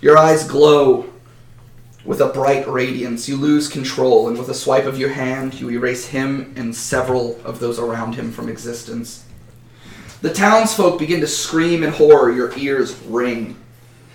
Your 0.00 0.18
eyes 0.18 0.46
glow 0.46 1.08
with 2.04 2.20
a 2.20 2.28
bright 2.28 2.68
radiance. 2.68 3.28
You 3.28 3.36
lose 3.36 3.68
control, 3.68 4.28
and 4.28 4.38
with 4.38 4.48
a 4.48 4.54
swipe 4.54 4.84
of 4.84 4.98
your 4.98 5.08
hand, 5.08 5.54
you 5.54 5.70
erase 5.70 6.06
him 6.06 6.52
and 6.56 6.74
several 6.74 7.40
of 7.44 7.58
those 7.58 7.78
around 7.78 8.14
him 8.14 8.30
from 8.30 8.48
existence. 8.48 9.24
The 10.20 10.32
townsfolk 10.32 10.98
begin 10.98 11.20
to 11.20 11.26
scream 11.26 11.82
in 11.82 11.90
horror. 11.90 12.32
Your 12.32 12.56
ears 12.56 12.96
ring. 13.06 13.56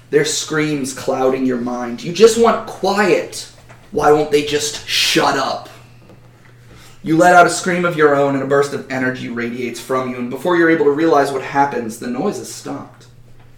Their 0.10 0.26
screams 0.26 0.94
clouding 0.94 1.46
your 1.46 1.60
mind. 1.60 2.04
You 2.04 2.14
just 2.14 2.42
want 2.42 2.68
quiet. 2.68 3.52
Why 3.92 4.12
won't 4.12 4.32
they 4.32 4.46
just 4.46 4.88
shut 4.88 5.38
up? 5.38 5.70
You 7.02 7.16
let 7.18 7.34
out 7.34 7.48
a 7.48 7.50
scream 7.50 7.86
of 7.86 7.96
your 7.96 8.16
own, 8.16 8.36
and 8.36 8.44
a 8.44 8.48
burst 8.48 8.74
of 8.74 8.92
energy 8.92 9.30
radiates 9.30 9.80
from 9.80 10.10
you, 10.10 10.18
and 10.18 10.30
before 10.30 10.58
you're 10.58 10.70
able 10.70 10.86
to 10.86 10.92
realize 10.92 11.32
what 11.32 11.42
happens, 11.42 12.00
the 12.00 12.08
noise 12.08 12.38
has 12.38 12.54
stopped. 12.54 13.08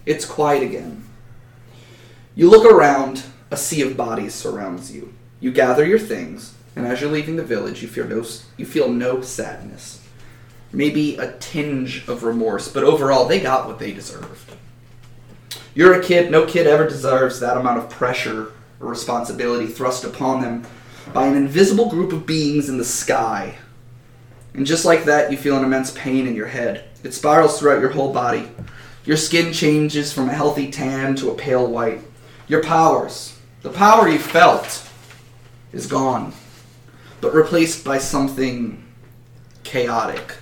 It's 0.06 0.24
quiet 0.24 0.62
again. 0.62 1.04
You 2.34 2.48
look 2.48 2.64
around, 2.64 3.24
a 3.50 3.56
sea 3.56 3.82
of 3.82 3.96
bodies 3.96 4.34
surrounds 4.34 4.94
you. 4.94 5.12
You 5.40 5.50
gather 5.50 5.84
your 5.84 5.98
things, 5.98 6.54
and 6.76 6.86
as 6.86 7.00
you're 7.00 7.10
leaving 7.10 7.36
the 7.36 7.44
village, 7.44 7.82
you 7.82 7.88
feel 7.88 8.06
no, 8.06 8.24
you 8.56 8.64
feel 8.64 8.88
no 8.88 9.20
sadness. 9.20 10.00
Maybe 10.72 11.16
a 11.16 11.32
tinge 11.32 12.08
of 12.08 12.22
remorse, 12.22 12.68
but 12.68 12.84
overall, 12.84 13.26
they 13.26 13.40
got 13.40 13.66
what 13.66 13.78
they 13.78 13.92
deserved. 13.92 14.54
You're 15.74 16.00
a 16.00 16.02
kid, 16.02 16.30
no 16.30 16.46
kid 16.46 16.66
ever 16.66 16.88
deserves 16.88 17.40
that 17.40 17.56
amount 17.56 17.78
of 17.78 17.90
pressure 17.90 18.52
or 18.82 18.88
responsibility 18.88 19.66
thrust 19.66 20.04
upon 20.04 20.42
them 20.42 20.66
by 21.14 21.26
an 21.26 21.36
invisible 21.36 21.88
group 21.88 22.12
of 22.12 22.26
beings 22.26 22.68
in 22.68 22.78
the 22.78 22.84
sky. 22.84 23.56
And 24.54 24.66
just 24.66 24.84
like 24.84 25.04
that, 25.04 25.30
you 25.30 25.38
feel 25.38 25.56
an 25.56 25.64
immense 25.64 25.92
pain 25.92 26.26
in 26.26 26.34
your 26.34 26.48
head. 26.48 26.84
It 27.02 27.14
spirals 27.14 27.58
throughout 27.58 27.80
your 27.80 27.90
whole 27.90 28.12
body. 28.12 28.48
Your 29.04 29.16
skin 29.16 29.52
changes 29.52 30.12
from 30.12 30.28
a 30.28 30.34
healthy 30.34 30.70
tan 30.70 31.16
to 31.16 31.30
a 31.30 31.34
pale 31.34 31.66
white. 31.66 32.00
Your 32.48 32.62
powers, 32.62 33.38
the 33.62 33.70
power 33.70 34.08
you 34.08 34.18
felt, 34.18 34.88
is 35.72 35.86
gone, 35.86 36.32
but 37.20 37.34
replaced 37.34 37.84
by 37.84 37.98
something 37.98 38.84
chaotic, 39.64 40.36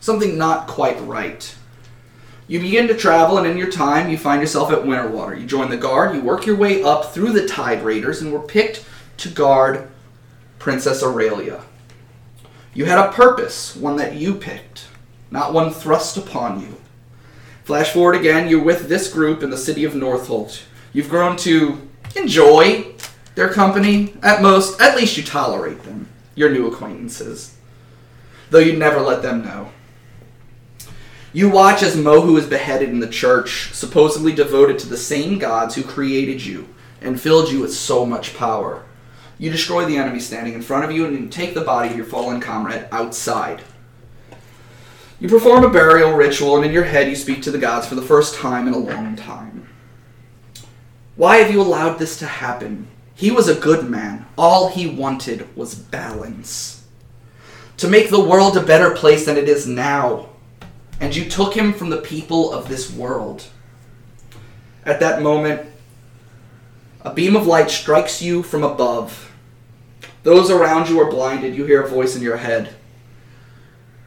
something 0.00 0.36
not 0.36 0.68
quite 0.68 1.00
right. 1.00 1.55
You 2.48 2.60
begin 2.60 2.86
to 2.88 2.96
travel, 2.96 3.38
and 3.38 3.46
in 3.46 3.56
your 3.56 3.70
time, 3.70 4.08
you 4.08 4.16
find 4.16 4.40
yourself 4.40 4.70
at 4.70 4.86
Winterwater. 4.86 5.34
You 5.34 5.46
join 5.46 5.68
the 5.68 5.76
guard, 5.76 6.14
you 6.14 6.22
work 6.22 6.46
your 6.46 6.56
way 6.56 6.82
up 6.82 7.12
through 7.12 7.32
the 7.32 7.46
Tide 7.46 7.82
Raiders, 7.82 8.22
and 8.22 8.32
were 8.32 8.38
picked 8.38 8.84
to 9.18 9.28
guard 9.28 9.88
Princess 10.58 11.02
Aurelia. 11.02 11.62
You 12.72 12.84
had 12.84 12.98
a 12.98 13.10
purpose, 13.10 13.74
one 13.74 13.96
that 13.96 14.14
you 14.14 14.34
picked, 14.34 14.86
not 15.30 15.52
one 15.52 15.72
thrust 15.72 16.16
upon 16.16 16.60
you. 16.60 16.76
Flash 17.64 17.90
forward 17.90 18.14
again, 18.14 18.48
you're 18.48 18.62
with 18.62 18.88
this 18.88 19.12
group 19.12 19.42
in 19.42 19.50
the 19.50 19.56
city 19.56 19.82
of 19.82 19.94
Northolt. 19.94 20.62
You've 20.92 21.10
grown 21.10 21.36
to 21.38 21.88
enjoy 22.14 22.94
their 23.34 23.48
company. 23.48 24.14
At 24.22 24.40
most, 24.40 24.80
at 24.80 24.96
least 24.96 25.16
you 25.16 25.24
tolerate 25.24 25.82
them, 25.82 26.08
your 26.36 26.50
new 26.50 26.68
acquaintances. 26.68 27.56
Though 28.50 28.60
you 28.60 28.74
never 28.74 29.00
let 29.00 29.22
them 29.22 29.44
know. 29.44 29.72
You 31.32 31.50
watch 31.50 31.82
as 31.82 31.96
Mohu 31.96 32.38
is 32.38 32.46
beheaded 32.46 32.88
in 32.88 33.00
the 33.00 33.08
church, 33.08 33.70
supposedly 33.72 34.32
devoted 34.32 34.78
to 34.78 34.88
the 34.88 34.96
same 34.96 35.38
gods 35.38 35.74
who 35.74 35.82
created 35.82 36.44
you 36.44 36.68
and 37.00 37.20
filled 37.20 37.50
you 37.50 37.60
with 37.60 37.74
so 37.74 38.06
much 38.06 38.36
power. 38.36 38.84
You 39.38 39.50
destroy 39.50 39.84
the 39.84 39.98
enemy 39.98 40.20
standing 40.20 40.54
in 40.54 40.62
front 40.62 40.84
of 40.84 40.92
you 40.92 41.04
and 41.06 41.18
you 41.18 41.28
take 41.28 41.54
the 41.54 41.60
body 41.60 41.90
of 41.90 41.96
your 41.96 42.06
fallen 42.06 42.40
comrade 42.40 42.88
outside. 42.90 43.62
You 45.20 45.28
perform 45.28 45.64
a 45.64 45.70
burial 45.70 46.12
ritual, 46.12 46.56
and 46.56 46.64
in 46.66 46.72
your 46.72 46.84
head, 46.84 47.08
you 47.08 47.16
speak 47.16 47.40
to 47.42 47.50
the 47.50 47.56
gods 47.56 47.86
for 47.86 47.94
the 47.94 48.02
first 48.02 48.34
time 48.34 48.68
in 48.68 48.74
a 48.74 48.78
long 48.78 49.16
time. 49.16 49.66
Why 51.16 51.38
have 51.38 51.50
you 51.50 51.62
allowed 51.62 51.98
this 51.98 52.18
to 52.18 52.26
happen? 52.26 52.88
He 53.14 53.30
was 53.30 53.48
a 53.48 53.54
good 53.54 53.88
man. 53.88 54.26
All 54.36 54.68
he 54.68 54.86
wanted 54.86 55.56
was 55.56 55.74
balance. 55.74 56.84
To 57.78 57.88
make 57.88 58.10
the 58.10 58.22
world 58.22 58.58
a 58.58 58.62
better 58.62 58.90
place 58.90 59.24
than 59.24 59.38
it 59.38 59.48
is 59.48 59.66
now. 59.66 60.28
And 61.00 61.14
you 61.14 61.24
took 61.26 61.54
him 61.54 61.72
from 61.72 61.90
the 61.90 62.00
people 62.00 62.52
of 62.52 62.68
this 62.68 62.92
world. 62.92 63.44
At 64.84 65.00
that 65.00 65.22
moment, 65.22 65.68
a 67.02 67.12
beam 67.12 67.36
of 67.36 67.46
light 67.46 67.70
strikes 67.70 68.22
you 68.22 68.42
from 68.42 68.64
above. 68.64 69.32
Those 70.22 70.50
around 70.50 70.88
you 70.88 71.00
are 71.00 71.10
blinded. 71.10 71.54
You 71.54 71.64
hear 71.64 71.82
a 71.82 71.88
voice 71.88 72.16
in 72.16 72.22
your 72.22 72.38
head. 72.38 72.74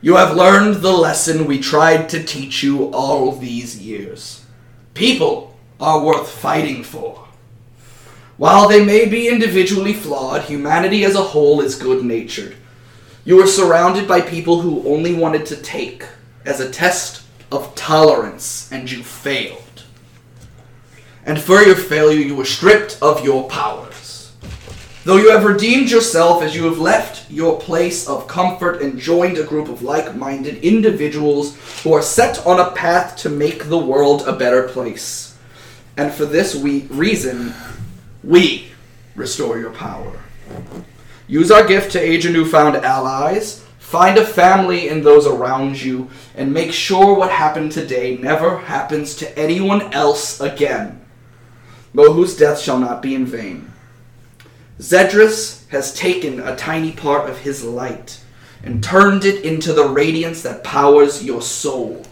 You 0.01 0.15
have 0.15 0.35
learned 0.35 0.77
the 0.77 0.91
lesson 0.91 1.45
we 1.45 1.59
tried 1.59 2.09
to 2.09 2.23
teach 2.23 2.63
you 2.63 2.91
all 2.93 3.33
these 3.33 3.79
years. 3.79 4.45
People 4.93 5.57
are 5.79 6.03
worth 6.03 6.29
fighting 6.29 6.83
for. 6.83 7.25
While 8.37 8.69
they 8.69 8.83
may 8.83 9.05
be 9.05 9.27
individually 9.27 9.93
flawed, 9.93 10.43
humanity 10.43 11.03
as 11.03 11.15
a 11.15 11.21
whole 11.21 11.59
is 11.59 11.75
good 11.75 12.05
natured. 12.05 12.55
You 13.25 13.41
are 13.41 13.47
surrounded 13.47 14.07
by 14.07 14.21
people 14.21 14.61
who 14.61 14.87
only 14.87 15.13
wanted 15.13 15.45
to 15.47 15.57
take 15.57 16.05
as 16.49 16.59
a 16.59 16.69
test 16.69 17.21
of 17.51 17.75
tolerance, 17.75 18.71
and 18.71 18.89
you 18.91 19.03
failed. 19.03 19.83
And 21.23 21.39
for 21.39 21.61
your 21.61 21.75
failure, 21.75 22.19
you 22.19 22.35
were 22.35 22.45
stripped 22.45 22.97
of 23.03 23.23
your 23.23 23.47
powers. 23.47 24.33
Though 25.05 25.17
you 25.17 25.29
have 25.29 25.45
redeemed 25.45 25.91
yourself 25.91 26.41
as 26.41 26.55
you 26.55 26.65
have 26.65 26.79
left 26.79 27.29
your 27.29 27.59
place 27.59 28.07
of 28.07 28.27
comfort 28.27 28.81
and 28.81 28.99
joined 28.99 29.37
a 29.37 29.43
group 29.43 29.69
of 29.69 29.83
like 29.83 30.15
minded 30.15 30.57
individuals 30.63 31.55
who 31.83 31.93
are 31.93 32.01
set 32.01 32.45
on 32.47 32.59
a 32.59 32.71
path 32.71 33.15
to 33.17 33.29
make 33.29 33.65
the 33.65 33.77
world 33.77 34.27
a 34.27 34.33
better 34.35 34.67
place. 34.69 35.37
And 35.97 36.11
for 36.11 36.25
this 36.25 36.55
we, 36.55 36.81
reason, 36.89 37.53
we 38.23 38.71
restore 39.15 39.59
your 39.59 39.71
power. 39.71 40.19
Use 41.27 41.51
our 41.51 41.67
gift 41.67 41.91
to 41.91 41.99
aid 41.99 42.23
your 42.23 42.33
newfound 42.33 42.75
allies, 42.77 43.63
find 43.89 44.19
a 44.19 44.23
family 44.25 44.87
in 44.87 45.01
those 45.01 45.25
around 45.25 45.81
you, 45.81 46.07
and 46.35 46.53
make 46.53 46.71
sure 46.71 47.15
what 47.15 47.31
happened 47.31 47.71
today 47.71 48.15
never 48.17 48.59
happens 48.59 49.15
to 49.15 49.35
anyone 49.39 49.81
else 49.93 50.39
again. 50.39 51.03
Mohu's 51.91 52.37
death 52.37 52.59
shall 52.59 52.77
not 52.77 53.01
be 53.01 53.15
in 53.15 53.25
vain. 53.25 53.71
Zedrus 54.77 55.67
has 55.69 55.91
taken 55.91 56.39
a 56.39 56.55
tiny 56.55 56.91
part 56.91 57.27
of 57.31 57.39
his 57.39 57.63
light 57.63 58.21
and 58.61 58.83
turned 58.83 59.25
it 59.25 59.43
into 59.43 59.73
the 59.73 59.89
radiance 59.89 60.43
that 60.43 60.63
powers 60.63 61.25
your 61.25 61.41
soul. 61.41 62.05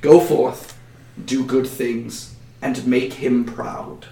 Go 0.00 0.18
forth, 0.18 0.76
do 1.24 1.44
good 1.44 1.68
things, 1.68 2.34
and 2.60 2.84
make 2.84 3.12
him 3.12 3.44
proud. 3.44 4.06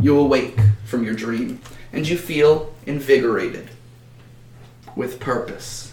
You 0.00 0.18
awake 0.18 0.58
from 0.84 1.04
your 1.04 1.14
dream, 1.14 1.60
and 1.92 2.08
you 2.08 2.18
feel 2.18 2.74
invigorated 2.86 3.70
with 5.00 5.18
purpose. 5.18 5.92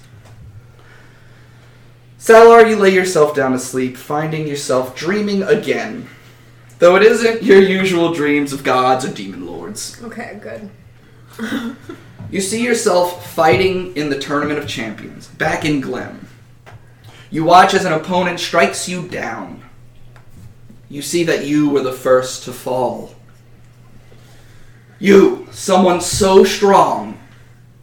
Salar, 2.18 2.68
you 2.68 2.76
lay 2.76 2.94
yourself 2.94 3.34
down 3.34 3.54
to 3.54 3.60
sleep, 3.60 3.96
finding 3.96 4.46
yourself 4.46 4.98
dreaming 4.98 5.44
again. 5.44 6.10
Though 6.80 6.98
it 6.98 7.04
isn't 7.04 7.42
your 7.42 7.62
usual 7.62 8.14
dreams 8.14 8.52
of 8.52 8.66
gods 8.66 9.06
or 9.06 9.14
demon 9.14 9.48
lords. 9.48 10.00
Okay, 10.04 10.40
good. 10.42 10.70
You 12.30 12.42
see 12.42 12.62
yourself 12.62 13.32
fighting 13.34 13.96
in 13.96 14.10
the 14.10 14.20
Tournament 14.20 14.60
of 14.60 14.68
Champions, 14.68 15.28
back 15.28 15.64
in 15.64 15.80
Glen. 15.80 16.28
You 17.32 17.46
watch 17.46 17.74
as 17.74 17.86
an 17.86 17.94
opponent 17.94 18.42
strikes 18.42 18.90
you 18.90 19.08
down. 19.08 19.64
You 20.90 21.02
see 21.02 21.24
that 21.24 21.46
you 21.46 21.70
were 21.70 21.84
the 21.84 21.94
first 21.94 22.44
to 22.44 22.52
fall. 22.52 23.16
You, 25.00 25.48
someone 25.52 26.02
so 26.02 26.44
strong, 26.44 27.17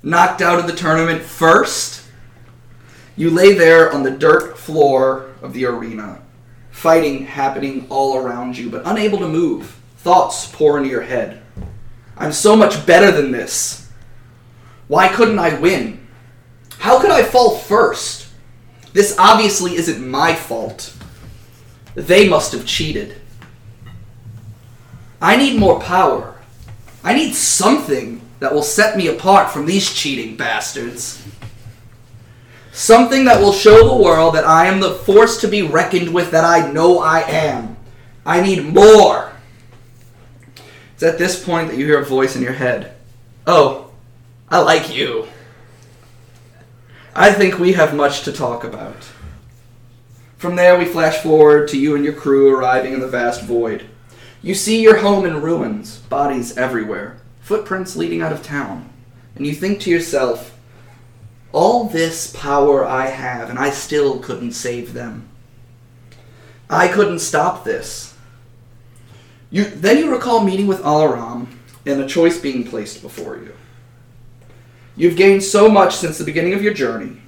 knocked 0.04 0.42
out 0.42 0.58
of 0.58 0.66
the 0.66 0.76
tournament 0.76 1.22
first. 1.22 2.02
You 3.16 3.30
lay 3.30 3.54
there 3.54 3.92
on 3.92 4.02
the 4.02 4.10
dirt 4.10 4.58
floor 4.58 5.30
of 5.40 5.52
the 5.54 5.64
arena, 5.64 6.20
fighting 6.70 7.24
happening 7.24 7.86
all 7.88 8.18
around 8.18 8.58
you, 8.58 8.68
but 8.68 8.82
unable 8.84 9.18
to 9.18 9.28
move. 9.28 9.80
Thoughts 9.98 10.50
pour 10.52 10.76
into 10.76 10.90
your 10.90 11.02
head. 11.02 11.42
I'm 12.16 12.32
so 12.32 12.54
much 12.54 12.86
better 12.86 13.10
than 13.10 13.32
this. 13.32 13.90
Why 14.86 15.08
couldn't 15.08 15.38
I 15.38 15.58
win? 15.58 16.06
How 16.78 17.00
could 17.00 17.10
I 17.10 17.22
fall 17.22 17.56
first? 17.56 18.28
This 18.92 19.16
obviously 19.18 19.76
isn't 19.76 20.06
my 20.06 20.34
fault. 20.34 20.94
They 21.94 22.28
must 22.28 22.52
have 22.52 22.66
cheated. 22.66 23.16
I 25.20 25.36
need 25.36 25.58
more 25.58 25.80
power. 25.80 26.36
I 27.02 27.14
need 27.14 27.34
something 27.34 28.20
that 28.44 28.52
will 28.52 28.62
set 28.62 28.96
me 28.96 29.06
apart 29.06 29.50
from 29.50 29.64
these 29.64 29.90
cheating 29.90 30.36
bastards. 30.36 31.26
Something 32.72 33.24
that 33.24 33.40
will 33.40 33.54
show 33.54 33.88
the 33.88 34.02
world 34.02 34.34
that 34.34 34.44
I 34.44 34.66
am 34.66 34.80
the 34.80 34.92
force 34.92 35.40
to 35.40 35.48
be 35.48 35.62
reckoned 35.62 36.12
with 36.12 36.30
that 36.32 36.44
I 36.44 36.70
know 36.70 36.98
I 36.98 37.20
am. 37.20 37.78
I 38.26 38.42
need 38.42 38.66
more. 38.66 39.32
It's 40.92 41.02
at 41.02 41.18
this 41.18 41.42
point 41.42 41.68
that 41.68 41.78
you 41.78 41.86
hear 41.86 42.00
a 42.00 42.04
voice 42.04 42.36
in 42.36 42.42
your 42.42 42.52
head. 42.52 42.94
Oh, 43.46 43.90
I 44.50 44.60
like 44.60 44.94
you. 44.94 45.26
I 47.14 47.32
think 47.32 47.58
we 47.58 47.72
have 47.72 47.94
much 47.94 48.24
to 48.24 48.32
talk 48.32 48.62
about. 48.62 49.08
From 50.36 50.56
there, 50.56 50.78
we 50.78 50.84
flash 50.84 51.22
forward 51.22 51.68
to 51.68 51.78
you 51.78 51.96
and 51.96 52.04
your 52.04 52.12
crew 52.12 52.54
arriving 52.54 52.92
in 52.92 53.00
the 53.00 53.08
vast 53.08 53.42
void. 53.42 53.86
You 54.42 54.54
see 54.54 54.82
your 54.82 54.98
home 54.98 55.24
in 55.24 55.40
ruins, 55.40 55.98
bodies 56.00 56.58
everywhere, 56.58 57.16
footprints 57.44 57.94
leading 57.94 58.22
out 58.22 58.32
of 58.32 58.42
town. 58.42 58.90
And 59.36 59.46
you 59.46 59.52
think 59.52 59.78
to 59.80 59.90
yourself, 59.90 60.58
all 61.52 61.84
this 61.84 62.34
power 62.34 62.84
I 62.84 63.08
have, 63.08 63.50
and 63.50 63.58
I 63.58 63.68
still 63.70 64.18
couldn't 64.18 64.52
save 64.52 64.94
them. 64.94 65.28
I 66.70 66.88
couldn't 66.88 67.18
stop 67.18 67.62
this. 67.62 68.14
You, 69.50 69.64
then 69.66 69.98
you 69.98 70.10
recall 70.10 70.42
meeting 70.42 70.66
with 70.66 70.82
Alaram 70.82 71.46
and 71.84 72.00
a 72.00 72.08
choice 72.08 72.38
being 72.38 72.64
placed 72.64 73.02
before 73.02 73.36
you. 73.36 73.54
You've 74.96 75.16
gained 75.16 75.42
so 75.42 75.68
much 75.68 75.94
since 75.96 76.16
the 76.16 76.24
beginning 76.24 76.54
of 76.54 76.62
your 76.62 76.72
journey. 76.74 77.18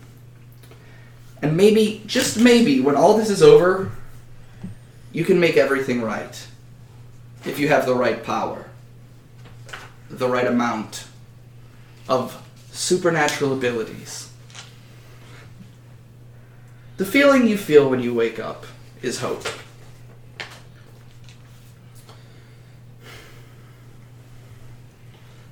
And 1.43 1.57
maybe, 1.59 2.03
just 2.07 2.41
maybe, 2.41 2.81
when 2.81 2.97
all 2.97 3.19
this 3.19 3.29
is 3.29 3.43
over, 3.43 3.93
you 5.13 5.27
can 5.27 5.39
make 5.39 5.59
everything 5.59 6.01
right. 6.01 6.47
If 7.45 7.59
you 7.59 7.69
have 7.69 7.85
the 7.85 7.95
right 7.95 8.25
power, 8.25 8.66
the 10.09 10.29
right 10.29 10.47
amount 10.47 11.07
of 12.09 12.43
supernatural 12.71 13.53
abilities. 13.53 14.31
The 16.97 17.05
feeling 17.05 17.47
you 17.47 17.59
feel 17.59 17.91
when 17.91 18.01
you 18.01 18.15
wake 18.15 18.39
up 18.39 18.65
is 19.03 19.21
hope. 19.21 19.47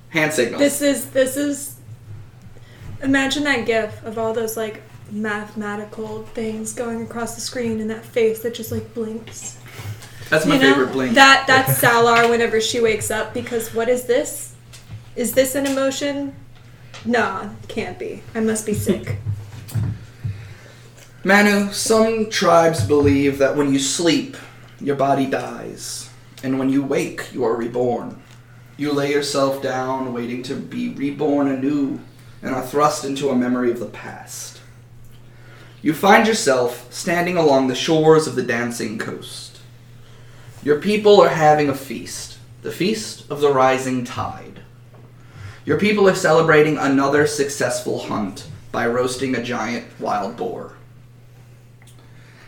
Hand 0.09 0.33
signal. 0.33 0.59
This 0.59 0.81
is 0.81 1.09
this 1.11 1.35
is. 1.37 1.75
Imagine 3.03 3.43
that 3.43 3.65
GIF 3.65 4.03
of 4.05 4.17
all 4.17 4.33
those 4.33 4.55
like 4.55 4.81
mathematical 5.11 6.23
things 6.33 6.73
going 6.73 7.01
across 7.03 7.35
the 7.35 7.41
screen 7.41 7.79
and 7.81 7.89
that 7.89 8.03
face 8.05 8.41
that 8.41 8.55
just 8.55 8.71
like 8.71 8.93
blinks. 8.93 9.57
That's 10.29 10.45
my 10.45 10.55
You 10.55 10.61
know? 10.61 10.73
favorite 10.73 10.91
blink. 10.93 11.15
That 11.15 11.45
that's 11.45 11.77
Salar 11.77 12.29
whenever 12.29 12.59
she 12.61 12.79
wakes 12.79 13.11
up 13.11 13.33
because 13.33 13.73
what 13.73 13.89
is 13.89 14.05
this? 14.05 14.44
Is 15.15 15.33
this 15.33 15.55
an 15.55 15.65
emotion? 15.65 16.35
Nah, 17.05 17.49
can't 17.69 17.97
be. 17.97 18.21
I 18.33 18.41
must 18.41 18.65
be 18.65 18.73
sick. 18.73 19.17
Manu, 21.23 21.71
some 21.71 22.29
tribes 22.29 22.85
believe 22.85 23.37
that 23.37 23.55
when 23.55 23.71
you 23.71 23.79
sleep, 23.79 24.35
your 24.79 24.95
body 24.95 25.25
dies, 25.25 26.09
and 26.43 26.59
when 26.59 26.69
you 26.69 26.83
wake, 26.83 27.33
you 27.33 27.43
are 27.45 27.55
reborn. 27.55 28.21
You 28.77 28.91
lay 28.91 29.11
yourself 29.11 29.61
down, 29.61 30.13
waiting 30.13 30.43
to 30.43 30.55
be 30.55 30.89
reborn 30.89 31.47
anew, 31.47 32.01
and 32.41 32.53
are 32.53 32.65
thrust 32.65 33.05
into 33.05 33.29
a 33.29 33.35
memory 33.35 33.71
of 33.71 33.79
the 33.79 33.85
past. 33.85 34.59
You 35.81 35.93
find 35.93 36.27
yourself 36.27 36.91
standing 36.91 37.37
along 37.37 37.67
the 37.67 37.75
shores 37.75 38.27
of 38.27 38.35
the 38.35 38.43
dancing 38.43 38.97
coast. 38.97 39.61
Your 40.61 40.79
people 40.81 41.21
are 41.21 41.29
having 41.29 41.69
a 41.69 41.75
feast, 41.75 42.37
the 42.63 42.71
feast 42.71 43.29
of 43.31 43.39
the 43.39 43.53
rising 43.53 44.03
tide. 44.03 44.44
Your 45.65 45.79
people 45.79 46.07
are 46.07 46.15
celebrating 46.15 46.77
another 46.77 47.25
successful 47.25 47.99
hunt 47.99 48.47
by 48.71 48.85
roasting 48.85 49.35
a 49.35 49.41
giant 49.41 49.85
wild 49.99 50.37
boar. 50.37 50.73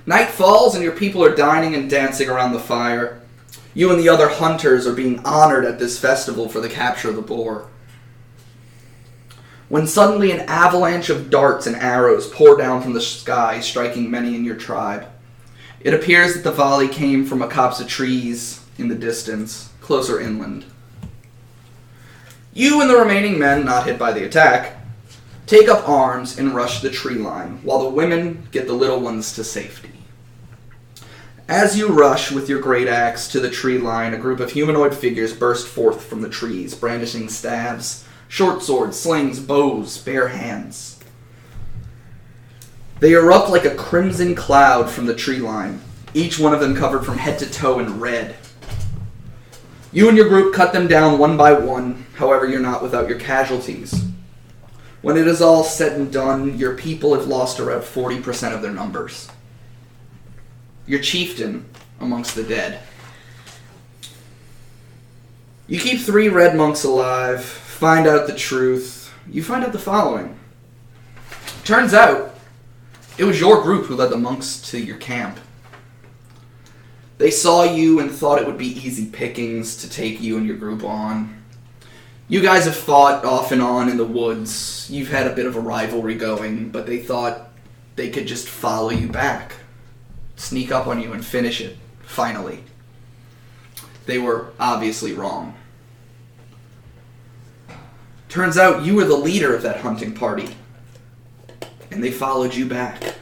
Night 0.05 0.29
falls 0.29 0.75
and 0.75 0.83
your 0.83 0.95
people 0.95 1.23
are 1.23 1.35
dining 1.35 1.73
and 1.73 1.89
dancing 1.89 2.29
around 2.29 2.53
the 2.53 2.59
fire. 2.59 3.19
You 3.73 3.89
and 3.89 3.99
the 3.99 4.09
other 4.09 4.29
hunters 4.29 4.85
are 4.85 4.93
being 4.93 5.19
honored 5.25 5.65
at 5.65 5.79
this 5.79 5.99
festival 5.99 6.47
for 6.47 6.61
the 6.61 6.69
capture 6.69 7.09
of 7.09 7.15
the 7.15 7.21
boar. 7.23 7.67
When 9.67 9.87
suddenly 9.87 10.31
an 10.31 10.41
avalanche 10.41 11.09
of 11.09 11.29
darts 11.29 11.65
and 11.65 11.75
arrows 11.75 12.27
pour 12.27 12.55
down 12.55 12.81
from 12.81 12.93
the 12.93 13.01
sky, 13.01 13.59
striking 13.59 14.09
many 14.09 14.35
in 14.35 14.45
your 14.45 14.55
tribe. 14.55 15.07
It 15.81 15.93
appears 15.93 16.35
that 16.35 16.43
the 16.43 16.51
volley 16.51 16.87
came 16.87 17.25
from 17.25 17.41
a 17.41 17.47
copse 17.47 17.79
of 17.79 17.87
trees 17.87 18.63
in 18.77 18.87
the 18.87 18.95
distance, 18.95 19.71
closer 19.81 20.19
inland. 20.19 20.65
You 22.57 22.81
and 22.81 22.89
the 22.89 22.97
remaining 22.97 23.37
men 23.37 23.65
not 23.65 23.85
hit 23.85 23.99
by 23.99 24.13
the 24.13 24.25
attack 24.25 24.77
take 25.45 25.69
up 25.69 25.87
arms 25.87 26.39
and 26.39 26.55
rush 26.55 26.81
the 26.81 26.89
tree 26.89 27.19
line, 27.19 27.59
while 27.61 27.83
the 27.83 27.89
women 27.89 28.47
get 28.51 28.65
the 28.65 28.73
little 28.73 28.99
ones 28.99 29.35
to 29.35 29.43
safety. 29.43 29.91
As 31.47 31.77
you 31.77 31.89
rush 31.89 32.31
with 32.31 32.49
your 32.49 32.59
great 32.59 32.87
axe 32.87 33.27
to 33.27 33.39
the 33.39 33.51
tree 33.51 33.77
line, 33.77 34.15
a 34.15 34.17
group 34.17 34.39
of 34.39 34.53
humanoid 34.53 34.95
figures 34.95 35.35
burst 35.35 35.67
forth 35.67 36.03
from 36.03 36.21
the 36.21 36.29
trees, 36.29 36.73
brandishing 36.73 37.29
staves, 37.29 38.03
short 38.27 38.63
swords, 38.63 38.99
slings, 38.99 39.39
bows, 39.39 39.99
bare 39.99 40.29
hands. 40.29 40.99
They 43.01 43.13
erupt 43.13 43.51
like 43.51 43.65
a 43.65 43.75
crimson 43.75 44.33
cloud 44.33 44.89
from 44.89 45.05
the 45.05 45.13
tree 45.13 45.37
line, 45.37 45.79
each 46.15 46.39
one 46.39 46.55
of 46.55 46.59
them 46.59 46.75
covered 46.75 47.05
from 47.05 47.19
head 47.19 47.37
to 47.37 47.51
toe 47.51 47.77
in 47.77 47.99
red. 47.99 48.35
You 49.91 50.09
and 50.09 50.17
your 50.17 50.27
group 50.27 50.53
cut 50.53 50.73
them 50.73 50.87
down 50.87 51.17
one 51.17 51.37
by 51.37 51.53
one, 51.53 52.05
however, 52.15 52.47
you're 52.47 52.59
not 52.59 52.83
without 52.83 53.07
your 53.07 53.19
casualties. 53.19 54.03
When 55.01 55.17
it 55.17 55.27
is 55.27 55.41
all 55.41 55.63
said 55.63 55.93
and 55.93 56.11
done, 56.11 56.57
your 56.57 56.75
people 56.75 57.13
have 57.13 57.27
lost 57.27 57.59
around 57.59 57.81
40% 57.81 58.53
of 58.53 58.61
their 58.61 58.71
numbers. 58.71 59.29
Your 60.85 60.99
chieftain 60.99 61.65
amongst 61.99 62.35
the 62.35 62.43
dead. 62.43 62.81
You 65.67 65.79
keep 65.79 65.99
three 65.99 66.29
red 66.29 66.55
monks 66.55 66.83
alive, 66.83 67.43
find 67.43 68.07
out 68.07 68.27
the 68.27 68.35
truth. 68.35 69.13
You 69.29 69.43
find 69.43 69.63
out 69.63 69.73
the 69.73 69.79
following. 69.79 70.37
Turns 71.63 71.93
out, 71.93 72.35
it 73.17 73.25
was 73.25 73.39
your 73.39 73.61
group 73.61 73.85
who 73.85 73.95
led 73.95 74.09
the 74.09 74.17
monks 74.17 74.61
to 74.71 74.79
your 74.79 74.97
camp. 74.97 75.39
They 77.17 77.31
saw 77.31 77.63
you 77.63 77.99
and 77.99 78.11
thought 78.11 78.39
it 78.39 78.45
would 78.45 78.57
be 78.57 78.77
easy 78.77 79.07
pickings 79.07 79.77
to 79.77 79.89
take 79.89 80.21
you 80.21 80.37
and 80.37 80.45
your 80.45 80.57
group 80.57 80.83
on. 80.83 81.43
You 82.29 82.41
guys 82.41 82.65
have 82.65 82.75
fought 82.75 83.25
off 83.25 83.51
and 83.51 83.61
on 83.61 83.89
in 83.89 83.97
the 83.97 84.05
woods. 84.05 84.87
You've 84.91 85.09
had 85.09 85.27
a 85.27 85.35
bit 85.35 85.45
of 85.45 85.55
a 85.55 85.61
rivalry 85.61 86.15
going, 86.15 86.69
but 86.69 86.85
they 86.85 86.99
thought 86.99 87.49
they 87.95 88.09
could 88.09 88.27
just 88.27 88.47
follow 88.47 88.89
you 88.89 89.07
back, 89.07 89.53
sneak 90.35 90.71
up 90.71 90.87
on 90.87 91.01
you, 91.01 91.13
and 91.13 91.25
finish 91.25 91.61
it, 91.61 91.77
finally. 92.03 92.63
They 94.05 94.19
were 94.19 94.51
obviously 94.59 95.13
wrong. 95.13 95.55
Turns 98.29 98.57
out 98.57 98.83
you 98.83 98.95
were 98.95 99.05
the 99.05 99.15
leader 99.15 99.55
of 99.55 99.63
that 99.63 99.79
hunting 99.79 100.13
party, 100.13 100.49
and 101.89 102.03
they 102.03 102.11
followed 102.11 102.53
you 102.53 102.65
back. 102.65 103.16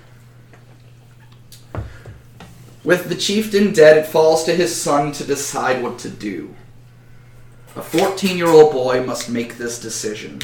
With 2.86 3.10
the 3.10 3.15
chieftain 3.15 3.74
dead, 3.74 3.98
it 3.98 4.06
falls 4.06 4.43
to 4.43 4.56
his 4.56 4.80
son 4.80 5.12
to 5.13 5.24
decide 5.24 5.82
what 5.82 5.98
to 6.00 6.10
do. 6.10 6.56
A 7.76 7.82
14 7.82 8.38
year 8.38 8.48
old 8.48 8.71
boy 8.71 9.04
must 9.04 9.28
make 9.28 9.58
this 9.58 9.82
decision. 9.82 10.39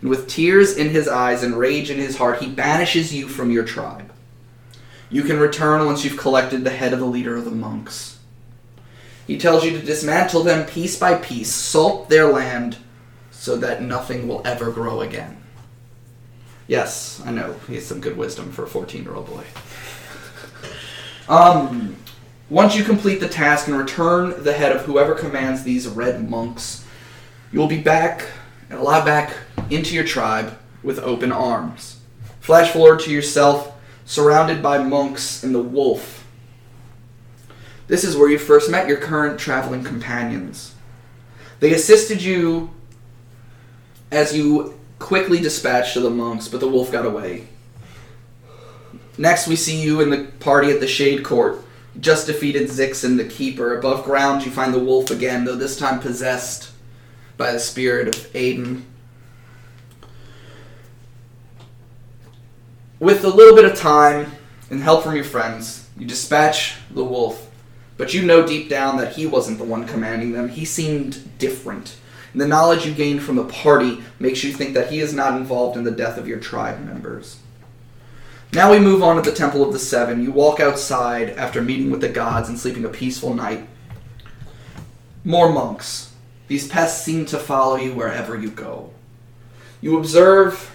And 0.00 0.10
with 0.10 0.28
tears 0.28 0.76
in 0.76 0.90
his 0.90 1.06
eyes 1.06 1.44
and 1.44 1.56
rage 1.56 1.88
in 1.88 1.98
his 1.98 2.16
heart, 2.16 2.42
he 2.42 2.50
banishes 2.50 3.14
you 3.14 3.28
from 3.28 3.52
your 3.52 3.64
tribe. 3.64 4.12
You 5.08 5.22
can 5.22 5.38
return 5.38 5.86
once 5.86 6.04
you've 6.04 6.18
collected 6.18 6.64
the 6.64 6.70
head 6.70 6.92
of 6.92 6.98
the 6.98 7.06
leader 7.06 7.36
of 7.36 7.44
the 7.44 7.52
monks. 7.52 8.18
He 9.28 9.38
tells 9.38 9.64
you 9.64 9.70
to 9.70 9.86
dismantle 9.86 10.42
them 10.42 10.66
piece 10.66 10.98
by 10.98 11.14
piece, 11.14 11.52
salt 11.52 12.08
their 12.08 12.26
land, 12.26 12.78
so 13.30 13.56
that 13.58 13.82
nothing 13.82 14.26
will 14.26 14.42
ever 14.44 14.72
grow 14.72 15.00
again. 15.00 15.36
Yes, 16.66 17.22
I 17.24 17.30
know, 17.30 17.54
he 17.68 17.76
has 17.76 17.86
some 17.86 18.00
good 18.00 18.16
wisdom 18.16 18.50
for 18.50 18.64
a 18.64 18.68
14 18.68 19.04
year 19.04 19.14
old 19.14 19.28
boy. 19.28 19.44
Um, 21.28 21.96
once 22.50 22.76
you 22.76 22.84
complete 22.84 23.20
the 23.20 23.28
task 23.28 23.68
and 23.68 23.78
return 23.78 24.42
the 24.42 24.52
head 24.52 24.74
of 24.74 24.82
whoever 24.82 25.14
commands 25.14 25.62
these 25.62 25.88
red 25.88 26.28
monks, 26.28 26.84
you 27.52 27.58
will 27.58 27.68
be 27.68 27.80
back 27.80 28.26
and 28.68 28.78
allowed 28.78 29.04
back 29.04 29.34
into 29.70 29.94
your 29.94 30.04
tribe 30.04 30.58
with 30.82 30.98
open 30.98 31.32
arms. 31.32 32.00
Flash 32.40 32.72
forward 32.72 33.00
to 33.00 33.10
yourself, 33.10 33.72
surrounded 34.04 34.62
by 34.62 34.78
monks 34.82 35.42
and 35.42 35.54
the 35.54 35.62
wolf. 35.62 36.26
This 37.86 38.04
is 38.04 38.16
where 38.16 38.30
you 38.30 38.38
first 38.38 38.70
met 38.70 38.88
your 38.88 38.96
current 38.96 39.38
traveling 39.38 39.84
companions. 39.84 40.74
They 41.60 41.72
assisted 41.72 42.22
you 42.22 42.70
as 44.10 44.36
you 44.36 44.78
quickly 44.98 45.40
dispatched 45.40 45.94
to 45.94 46.00
the 46.00 46.10
monks, 46.10 46.48
but 46.48 46.60
the 46.60 46.68
wolf 46.68 46.90
got 46.90 47.06
away. 47.06 47.48
Next, 49.18 49.46
we 49.46 49.56
see 49.56 49.80
you 49.80 50.00
in 50.00 50.10
the 50.10 50.24
party 50.40 50.70
at 50.70 50.80
the 50.80 50.88
Shade 50.88 51.24
Court. 51.24 51.62
Just 52.00 52.26
defeated 52.26 52.68
Zix 52.70 53.04
and 53.04 53.18
the 53.18 53.24
Keeper. 53.24 53.78
Above 53.78 54.04
ground, 54.04 54.44
you 54.44 54.50
find 54.50 54.72
the 54.72 54.78
wolf 54.78 55.10
again, 55.10 55.44
though 55.44 55.56
this 55.56 55.78
time 55.78 56.00
possessed 56.00 56.70
by 57.36 57.52
the 57.52 57.60
spirit 57.60 58.08
of 58.08 58.32
Aiden. 58.32 58.84
with 63.02 63.24
a 63.24 63.28
little 63.28 63.56
bit 63.56 63.64
of 63.64 63.76
time 63.76 64.30
and 64.70 64.80
help 64.80 65.02
from 65.02 65.16
your 65.16 65.24
friends, 65.24 65.88
you 65.98 66.06
dispatch 66.06 66.76
the 66.92 67.02
wolf. 67.02 67.50
But 67.96 68.14
you 68.14 68.22
know 68.22 68.46
deep 68.46 68.68
down 68.68 68.96
that 68.98 69.14
he 69.14 69.26
wasn't 69.26 69.58
the 69.58 69.64
one 69.64 69.88
commanding 69.88 70.30
them. 70.30 70.48
He 70.48 70.64
seemed 70.64 71.36
different. 71.36 71.96
And 72.32 72.40
the 72.40 72.46
knowledge 72.46 72.86
you 72.86 72.94
gained 72.94 73.24
from 73.24 73.34
the 73.34 73.44
party 73.44 74.04
makes 74.20 74.44
you 74.44 74.52
think 74.52 74.74
that 74.74 74.92
he 74.92 75.00
is 75.00 75.12
not 75.12 75.36
involved 75.36 75.76
in 75.76 75.82
the 75.82 75.90
death 75.90 76.16
of 76.16 76.28
your 76.28 76.38
tribe 76.38 76.78
members. 76.86 77.40
Now 78.54 78.70
we 78.70 78.78
move 78.78 79.02
on 79.02 79.16
to 79.16 79.22
the 79.22 79.34
Temple 79.34 79.64
of 79.64 79.72
the 79.72 79.78
Seven. 79.78 80.22
You 80.22 80.30
walk 80.30 80.60
outside 80.60 81.30
after 81.30 81.62
meeting 81.62 81.90
with 81.90 82.02
the 82.02 82.10
gods 82.10 82.50
and 82.50 82.58
sleeping 82.58 82.84
a 82.84 82.90
peaceful 82.90 83.32
night. 83.32 83.66
More 85.24 85.50
monks. 85.50 86.12
These 86.48 86.68
pests 86.68 87.02
seem 87.02 87.24
to 87.26 87.38
follow 87.38 87.76
you 87.76 87.94
wherever 87.94 88.36
you 88.36 88.50
go. 88.50 88.90
You 89.80 89.96
observe 89.96 90.70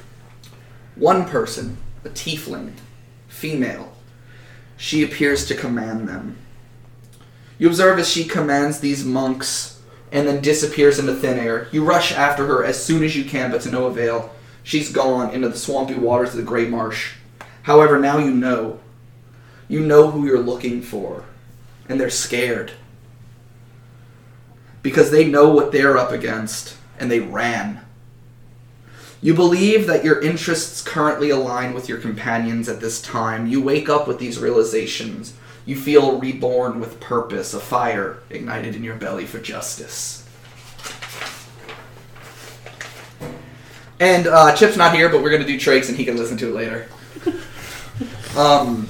one 0.96 1.26
person, 1.26 1.78
a 2.04 2.10
tiefling, 2.10 2.74
female. 3.28 3.94
She 4.76 5.04
appears 5.04 5.46
to 5.46 5.54
command 5.54 6.10
them. 6.10 6.38
You 7.60 7.68
observe 7.68 8.00
as 8.00 8.10
she 8.10 8.24
commands 8.24 8.80
these 8.80 9.06
monks 9.06 9.80
and 10.12 10.28
then 10.28 10.42
disappears 10.42 10.98
into 10.98 11.13
thin 11.13 11.38
air. 11.38 11.68
You 11.72 11.84
rush 11.84 12.12
after 12.12 12.48
her 12.48 12.66
as 12.66 12.84
soon 12.84 13.04
as 13.04 13.16
you 13.16 13.24
can, 13.24 13.52
but 13.52 13.62
to 13.62 13.70
no 13.70 13.86
avail. 13.86 14.32
She's 14.63 14.92
gone 14.92 15.32
into 15.32 15.50
the 15.50 15.58
swampy 15.58 15.94
waters 15.94 16.32
of 16.32 16.38
the 16.38 16.42
Great 16.42 16.70
Marsh. 16.72 17.16
However, 17.67 17.99
now 17.99 18.17
you 18.17 18.32
know. 18.32 18.80
You 19.67 19.82
know 19.82 20.10
who 20.10 20.25
you're 20.25 20.39
looking 20.39 20.82
for, 20.82 21.25
and 21.89 21.99
they're 21.99 22.10
scared. 22.10 22.71
Because 24.82 25.12
they 25.12 25.30
know 25.30 25.49
what 25.49 25.73
they're 25.73 25.97
up 25.97 26.13
against, 26.13 26.77
and 26.97 27.12
they 27.12 27.19
ran. 27.19 27.82
You 29.21 29.34
believe 29.34 29.86
that 29.88 30.06
your 30.06 30.21
interests 30.21 30.82
currently 30.82 31.30
align 31.30 31.73
with 31.73 31.89
your 31.89 31.97
companions 31.97 32.69
at 32.69 32.80
this 32.80 33.01
time. 33.01 33.47
You 33.47 33.62
wake 33.62 33.89
up 33.89 34.08
with 34.08 34.17
these 34.17 34.39
realizations. 34.39 35.34
You 35.65 35.75
feel 35.75 36.21
reborn 36.21 36.80
with 36.80 37.01
purpose, 37.01 37.53
a 37.53 37.60
fire 37.60 38.19
ignited 38.30 38.77
in 38.77 38.84
your 38.86 38.95
belly 38.95 39.25
for 39.25 39.39
justice. 39.39 40.25
And 43.99 44.25
uh, 44.25 44.56
Chip's 44.56 44.77
not 44.77 44.95
here, 44.95 45.10
but 45.10 45.21
we're 45.21 45.32
going 45.32 45.41
to 45.41 45.47
do 45.47 45.60
Trakes 45.60 45.89
and 45.89 45.97
he 45.97 46.06
can 46.06 46.15
listen 46.15 46.38
to 46.38 46.47
it 46.47 46.56
later. 46.56 46.88
Um, 48.38 48.88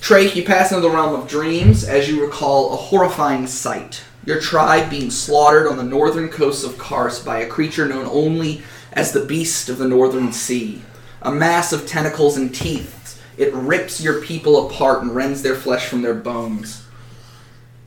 Trake, 0.00 0.36
you 0.36 0.44
pass 0.44 0.70
into 0.70 0.80
the 0.80 0.94
realm 0.94 1.20
of 1.20 1.28
dreams 1.28 1.82
as 1.84 2.08
you 2.08 2.24
recall 2.24 2.72
a 2.72 2.76
horrifying 2.76 3.48
sight. 3.48 4.02
Your 4.24 4.40
tribe 4.40 4.90
being 4.90 5.10
slaughtered 5.10 5.66
on 5.66 5.76
the 5.76 5.82
northern 5.82 6.28
coast 6.28 6.64
of 6.64 6.78
Kars 6.78 7.18
by 7.18 7.40
a 7.40 7.48
creature 7.48 7.88
known 7.88 8.06
only 8.06 8.62
as 8.92 9.12
the 9.12 9.24
Beast 9.24 9.68
of 9.68 9.78
the 9.78 9.88
Northern 9.88 10.32
Sea. 10.32 10.82
A 11.20 11.32
mass 11.32 11.72
of 11.72 11.86
tentacles 11.86 12.36
and 12.36 12.54
teeth, 12.54 13.20
it 13.36 13.52
rips 13.52 14.00
your 14.00 14.20
people 14.22 14.68
apart 14.68 15.02
and 15.02 15.14
rends 15.14 15.42
their 15.42 15.56
flesh 15.56 15.86
from 15.86 16.02
their 16.02 16.14
bones. 16.14 16.86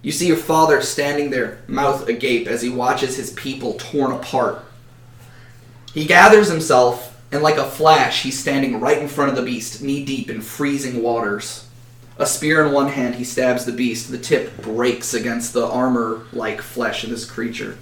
You 0.01 0.11
see 0.11 0.27
your 0.27 0.37
father 0.37 0.81
standing 0.81 1.29
there, 1.29 1.59
mouth 1.67 2.07
agape, 2.09 2.47
as 2.47 2.61
he 2.61 2.69
watches 2.69 3.15
his 3.15 3.31
people 3.31 3.75
torn 3.75 4.11
apart. 4.11 4.65
He 5.93 6.05
gathers 6.05 6.49
himself, 6.49 7.06
and 7.31 7.43
like 7.43 7.57
a 7.57 7.69
flash, 7.69 8.23
he's 8.23 8.39
standing 8.39 8.79
right 8.79 8.99
in 8.99 9.07
front 9.07 9.29
of 9.29 9.35
the 9.35 9.43
beast, 9.43 9.81
knee 9.81 10.05
deep 10.05 10.29
in 10.29 10.41
freezing 10.41 11.01
waters. 11.01 11.67
A 12.17 12.25
spear 12.25 12.65
in 12.65 12.73
one 12.73 12.89
hand, 12.89 13.15
he 13.15 13.23
stabs 13.23 13.65
the 13.65 13.71
beast. 13.71 14.09
The 14.09 14.17
tip 14.17 14.61
breaks 14.61 15.13
against 15.13 15.53
the 15.53 15.67
armor 15.67 16.23
like 16.31 16.61
flesh 16.61 17.03
of 17.03 17.09
this 17.09 17.29
creature. 17.29 17.77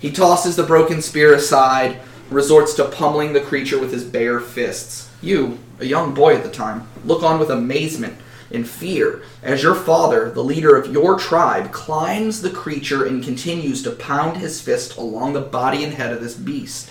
He 0.00 0.10
tosses 0.10 0.56
the 0.56 0.62
broken 0.62 1.02
spear 1.02 1.34
aside, 1.34 2.00
resorts 2.30 2.74
to 2.74 2.86
pummeling 2.86 3.32
the 3.32 3.40
creature 3.40 3.78
with 3.78 3.92
his 3.92 4.04
bare 4.04 4.40
fists. 4.40 5.10
You, 5.22 5.58
a 5.78 5.84
young 5.84 6.14
boy 6.14 6.34
at 6.34 6.42
the 6.42 6.50
time, 6.50 6.88
look 7.04 7.22
on 7.22 7.38
with 7.38 7.50
amazement 7.50 8.16
and 8.50 8.68
fear 8.68 9.22
as 9.42 9.62
your 9.62 9.74
father, 9.74 10.30
the 10.30 10.44
leader 10.44 10.76
of 10.76 10.92
your 10.92 11.18
tribe, 11.18 11.72
climbs 11.72 12.42
the 12.42 12.50
creature 12.50 13.04
and 13.04 13.22
continues 13.22 13.82
to 13.82 13.90
pound 13.90 14.38
his 14.38 14.60
fist 14.60 14.96
along 14.96 15.32
the 15.32 15.40
body 15.40 15.84
and 15.84 15.94
head 15.94 16.12
of 16.12 16.20
this 16.20 16.34
beast. 16.34 16.90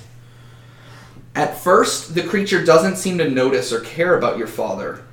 At 1.35 1.57
first, 1.57 2.13
the 2.13 2.23
creature 2.23 2.63
doesn't 2.63 2.97
seem 2.97 3.17
to 3.17 3.29
notice 3.29 3.73
or 3.73 3.79
care 3.79 4.17
about 4.17 4.37
your 4.37 4.47
father, 4.47 5.03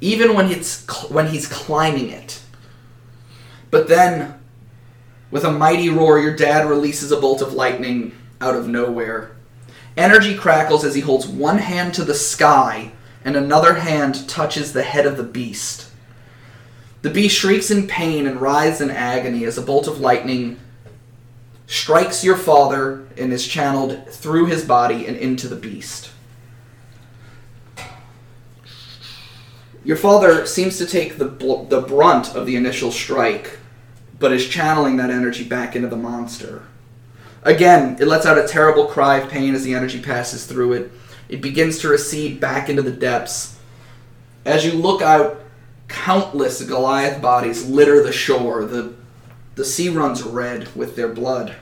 even 0.00 0.34
when 0.34 0.50
it's 0.50 0.86
cl- 0.86 1.12
when 1.12 1.28
he's 1.28 1.46
climbing 1.46 2.08
it. 2.08 2.40
But 3.70 3.88
then, 3.88 4.40
with 5.30 5.44
a 5.44 5.52
mighty 5.52 5.90
roar, 5.90 6.18
your 6.18 6.34
dad 6.34 6.66
releases 6.68 7.12
a 7.12 7.20
bolt 7.20 7.42
of 7.42 7.52
lightning 7.52 8.12
out 8.40 8.56
of 8.56 8.66
nowhere. 8.66 9.36
Energy 9.96 10.34
crackles 10.34 10.84
as 10.84 10.94
he 10.94 11.00
holds 11.02 11.26
one 11.26 11.58
hand 11.58 11.92
to 11.94 12.04
the 12.04 12.14
sky 12.14 12.92
and 13.24 13.36
another 13.36 13.74
hand 13.74 14.28
touches 14.28 14.72
the 14.72 14.82
head 14.82 15.04
of 15.04 15.16
the 15.16 15.22
beast. 15.22 15.90
The 17.02 17.10
beast 17.10 17.36
shrieks 17.36 17.70
in 17.70 17.86
pain 17.86 18.26
and 18.26 18.40
writhes 18.40 18.80
in 18.80 18.90
agony 18.90 19.44
as 19.44 19.58
a 19.58 19.62
bolt 19.62 19.86
of 19.86 20.00
lightning 20.00 20.58
strikes 21.68 22.24
your 22.24 22.36
father 22.36 23.06
and 23.18 23.30
is 23.30 23.46
channeled 23.46 24.08
through 24.08 24.46
his 24.46 24.64
body 24.64 25.06
and 25.06 25.16
into 25.16 25.46
the 25.46 25.54
beast. 25.54 26.10
Your 29.84 29.96
father 29.96 30.46
seems 30.46 30.78
to 30.78 30.86
take 30.86 31.18
the, 31.18 31.26
bl- 31.26 31.64
the 31.64 31.82
brunt 31.82 32.34
of 32.34 32.46
the 32.46 32.56
initial 32.56 32.90
strike, 32.90 33.58
but 34.18 34.32
is 34.32 34.48
channeling 34.48 34.96
that 34.96 35.10
energy 35.10 35.44
back 35.44 35.76
into 35.76 35.88
the 35.88 35.96
monster. 35.96 36.64
Again, 37.42 37.96
it 38.00 38.08
lets 38.08 38.26
out 38.26 38.38
a 38.38 38.48
terrible 38.48 38.86
cry 38.86 39.18
of 39.18 39.30
pain 39.30 39.54
as 39.54 39.62
the 39.62 39.74
energy 39.74 40.00
passes 40.00 40.46
through 40.46 40.72
it. 40.72 40.92
It 41.28 41.42
begins 41.42 41.78
to 41.80 41.88
recede 41.88 42.40
back 42.40 42.70
into 42.70 42.82
the 42.82 42.90
depths. 42.90 43.58
As 44.44 44.64
you 44.64 44.72
look 44.72 45.02
out, 45.02 45.40
countless 45.86 46.62
Goliath 46.62 47.20
bodies 47.20 47.68
litter 47.68 48.02
the 48.02 48.12
shore. 48.12 48.64
The, 48.64 48.94
the 49.58 49.64
sea 49.64 49.88
runs 49.88 50.22
red 50.22 50.74
with 50.76 50.94
their 50.94 51.08
blood. 51.08 51.56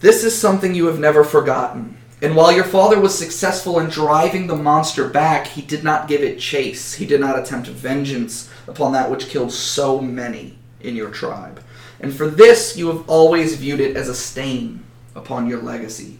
This 0.00 0.24
is 0.24 0.36
something 0.36 0.74
you 0.74 0.86
have 0.86 0.98
never 0.98 1.22
forgotten. 1.22 1.98
And 2.22 2.34
while 2.34 2.50
your 2.50 2.64
father 2.64 2.98
was 2.98 3.16
successful 3.16 3.78
in 3.78 3.90
driving 3.90 4.46
the 4.46 4.56
monster 4.56 5.06
back, 5.06 5.46
he 5.46 5.60
did 5.60 5.84
not 5.84 6.08
give 6.08 6.22
it 6.22 6.38
chase. 6.38 6.94
He 6.94 7.04
did 7.04 7.20
not 7.20 7.38
attempt 7.38 7.68
vengeance 7.68 8.50
upon 8.66 8.92
that 8.92 9.10
which 9.10 9.28
killed 9.28 9.52
so 9.52 10.00
many 10.00 10.56
in 10.80 10.96
your 10.96 11.10
tribe. 11.10 11.62
And 12.00 12.14
for 12.14 12.26
this, 12.26 12.74
you 12.74 12.86
have 12.86 13.06
always 13.06 13.56
viewed 13.56 13.80
it 13.80 13.98
as 13.98 14.08
a 14.08 14.14
stain 14.14 14.84
upon 15.14 15.46
your 15.46 15.60
legacy. 15.60 16.18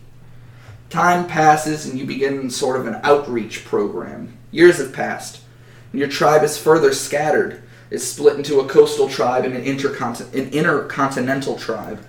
Time 0.90 1.27
passes 1.27 1.87
and 1.87 1.99
you 1.99 2.05
begin 2.05 2.51
sort 2.51 2.79
of 2.79 2.87
an 2.87 3.01
outreach 3.03 3.64
program. 3.64 4.37
Years 4.51 4.77
have 4.77 4.92
passed, 4.92 5.40
and 5.90 6.01
your 6.01 6.11
tribe 6.11 6.42
is 6.42 6.59
further 6.59 6.92
scattered. 6.92 7.63
It's 7.94 8.04
split 8.04 8.37
into 8.37 8.59
a 8.59 8.68
coastal 8.68 9.09
tribe 9.09 9.44
and 9.44 9.54
an, 9.54 9.64
intercont- 9.64 10.35
an 10.35 10.50
intercontinental 10.50 11.57
tribe. 11.57 12.04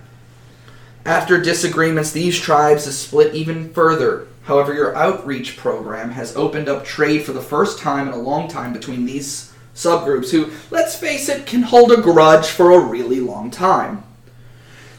After 1.06 1.40
disagreements, 1.40 2.12
these 2.12 2.40
tribes 2.40 2.86
have 2.86 2.96
split 2.96 3.36
even 3.36 3.72
further. 3.72 4.28
However, 4.44 4.74
your 4.74 4.96
outreach 4.96 5.58
program 5.58 6.12
has 6.12 6.36
opened 6.36 6.68
up 6.68 6.84
trade 6.84 7.24
for 7.24 7.34
the 7.34 7.42
first 7.42 7.78
time 7.78 8.08
in 8.08 8.14
a 8.16 8.18
long 8.18 8.48
time 8.48 8.74
between 8.74 9.06
these 9.06 9.54
subgroups 9.76 10.32
who, 10.32 10.52
let's 10.72 10.96
face 10.96 11.30
it, 11.30 11.46
can 11.46 11.62
hold 11.62 11.92
a 11.92 12.02
grudge 12.02 12.48
for 12.48 12.72
a 12.72 12.80
really 12.80 13.20
long 13.20 13.52
time. 13.52 14.04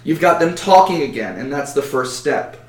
You've 0.04 0.20
got 0.20 0.38
them 0.38 0.54
talking 0.54 1.02
again, 1.02 1.36
and 1.36 1.52
that's 1.52 1.72
the 1.72 1.82
first 1.82 2.18
step. 2.18 2.64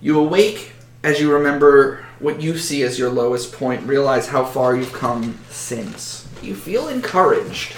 You 0.00 0.18
awake 0.18 0.72
as 1.04 1.20
you 1.20 1.32
remember 1.32 2.04
what 2.18 2.40
you 2.40 2.58
see 2.58 2.82
as 2.82 2.98
your 2.98 3.10
lowest 3.10 3.52
point, 3.52 3.86
realize 3.86 4.28
how 4.28 4.44
far 4.44 4.76
you've 4.76 4.92
come 4.92 5.38
since. 5.50 6.21
You 6.42 6.56
feel 6.56 6.88
encouraged. 6.88 7.74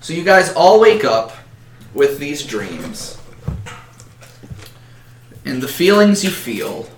So 0.00 0.12
you 0.12 0.24
guys 0.24 0.52
all 0.54 0.80
wake 0.80 1.04
up 1.04 1.32
with 1.94 2.18
these 2.18 2.44
dreams. 2.44 3.18
And 5.44 5.62
the 5.62 5.68
feelings 5.68 6.24
you 6.24 6.30
feel, 6.30 6.88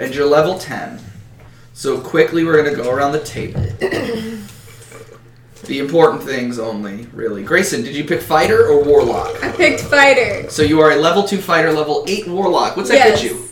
and 0.00 0.12
you're 0.12 0.26
level 0.26 0.58
10. 0.58 1.00
So 1.72 2.00
quickly 2.00 2.44
we're 2.44 2.60
going 2.60 2.76
to 2.76 2.82
go 2.82 2.90
around 2.90 3.12
the 3.12 3.24
table. 3.24 3.60
the 5.64 5.78
important 5.78 6.24
things 6.24 6.58
only, 6.58 7.06
really. 7.12 7.44
Grayson, 7.44 7.82
did 7.82 7.94
you 7.94 8.04
pick 8.04 8.20
fighter 8.20 8.66
or 8.66 8.82
warlock? 8.82 9.42
I 9.44 9.52
picked 9.52 9.82
fighter. 9.82 10.50
So 10.50 10.62
you 10.62 10.80
are 10.80 10.90
a 10.90 10.96
level 10.96 11.22
2 11.22 11.38
fighter, 11.38 11.72
level 11.72 12.04
8 12.08 12.26
warlock. 12.26 12.76
What's 12.76 12.88
that 12.88 12.96
yes. 12.96 13.22
get 13.22 13.30
you? 13.30 13.48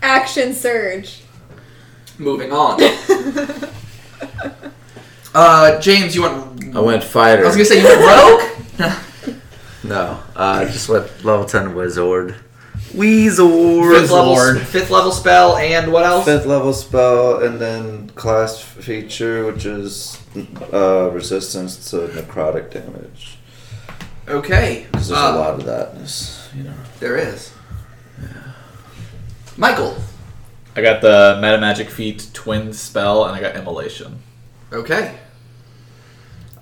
Action 0.00 0.54
surge. 0.54 1.22
Moving 2.18 2.52
on. 2.52 2.80
uh, 5.34 5.80
James, 5.80 6.14
you 6.14 6.22
went. 6.22 6.76
I 6.76 6.80
went 6.80 7.02
fighter. 7.04 7.42
I 7.44 7.46
was 7.46 7.56
gonna 7.56 7.64
say 7.64 7.80
you 7.80 7.86
went 7.86 8.00
rogue. 8.80 8.90
No, 9.84 10.18
uh, 10.34 10.64
just 10.64 10.88
went 10.88 11.24
level 11.26 11.44
10 11.44 11.74
Wizard. 11.74 12.36
Weezor. 12.94 14.00
fifth 14.00 14.10
level, 14.10 14.64
fifth 14.64 14.90
level 14.90 15.12
spell, 15.12 15.56
and 15.58 15.92
what 15.92 16.06
else? 16.06 16.24
Fifth 16.24 16.46
level 16.46 16.72
spell, 16.72 17.42
and 17.44 17.60
then 17.60 18.08
class 18.10 18.58
feature, 18.62 19.44
which 19.44 19.66
is 19.66 20.18
uh, 20.72 21.10
resistance 21.12 21.90
to 21.90 21.96
necrotic 22.08 22.70
damage. 22.70 23.36
Okay. 24.26 24.86
Because 24.90 25.08
there's 25.08 25.20
Uh, 25.20 25.32
a 25.34 25.36
lot 25.38 25.54
of 25.54 25.64
that 25.66 25.94
you 26.56 26.62
know. 26.62 26.72
There 26.98 27.18
is. 27.18 27.52
Michael. 29.58 29.96
I 30.76 30.80
got 30.82 31.02
the 31.02 31.38
Meta 31.42 31.58
Magic 31.58 31.90
Feat 31.90 32.30
Twin 32.32 32.72
spell, 32.72 33.26
and 33.26 33.36
I 33.36 33.40
got 33.40 33.54
Immolation. 33.54 34.18
Okay. 34.72 35.18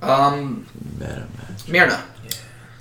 Um, 0.02 0.66
Meta 0.98 1.26
magic. 1.38 1.68
Myrna. 1.68 2.04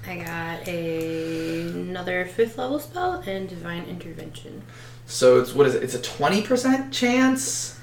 I 0.07 0.17
got 0.17 0.67
a, 0.67 1.61
another 1.69 2.25
fifth 2.25 2.57
level 2.57 2.79
spell 2.79 3.21
and 3.25 3.47
divine 3.47 3.83
intervention. 3.85 4.63
So 5.05 5.39
it's 5.39 5.53
what 5.53 5.67
is 5.67 5.75
it? 5.75 5.83
It's 5.83 5.93
a 5.93 6.01
twenty 6.01 6.41
percent 6.41 6.91
chance, 6.91 7.79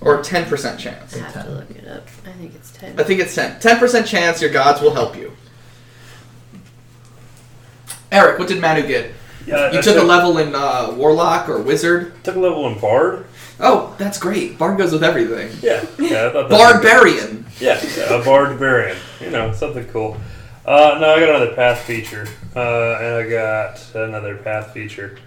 or 0.00 0.22
ten 0.22 0.44
percent 0.44 0.78
chance. 0.78 1.16
I 1.16 1.20
have 1.20 1.44
to 1.46 1.50
look 1.50 1.70
it 1.70 1.88
up. 1.88 2.06
I 2.26 2.32
think 2.32 2.54
it's 2.54 2.70
ten. 2.72 3.00
I 3.00 3.02
think 3.04 3.20
it's 3.20 3.34
ten. 3.34 3.58
Ten 3.60 3.78
percent 3.78 4.06
chance 4.06 4.42
your 4.42 4.50
gods 4.52 4.82
will 4.82 4.92
help 4.94 5.16
you. 5.16 5.32
Eric, 8.12 8.38
what 8.38 8.48
did 8.48 8.60
Manu 8.60 8.86
get? 8.86 9.12
Yeah, 9.46 9.72
You 9.72 9.80
took 9.80 9.96
a 9.96 10.04
level 10.04 10.38
in 10.38 10.54
uh, 10.54 10.92
Warlock 10.94 11.48
or 11.48 11.58
Wizard. 11.58 12.12
Took 12.24 12.36
a 12.36 12.40
level 12.40 12.66
in 12.68 12.78
Bard. 12.78 13.24
Oh, 13.60 13.94
that's 13.98 14.18
great. 14.18 14.56
Bard 14.58 14.78
goes 14.78 14.92
with 14.92 15.02
everything. 15.02 15.50
Yeah, 15.62 15.84
yeah. 15.98 16.26
I 16.28 16.32
thought 16.32 16.48
that 16.48 16.50
was- 16.50 16.58
Barbarian. 16.58 17.44
Yeah, 17.60 17.80
yeah, 17.96 18.14
a 18.20 18.24
Barbarian. 18.24 18.96
You 19.20 19.30
know, 19.30 19.52
something 19.52 19.84
cool. 19.88 20.16
Uh, 20.64 20.98
no, 21.00 21.14
I 21.14 21.20
got 21.20 21.28
another 21.30 21.54
path 21.54 21.80
feature, 21.80 22.26
uh, 22.54 22.60
and 23.00 23.14
I 23.16 23.28
got 23.28 23.94
another 23.94 24.36
path 24.36 24.72
feature. 24.72 25.18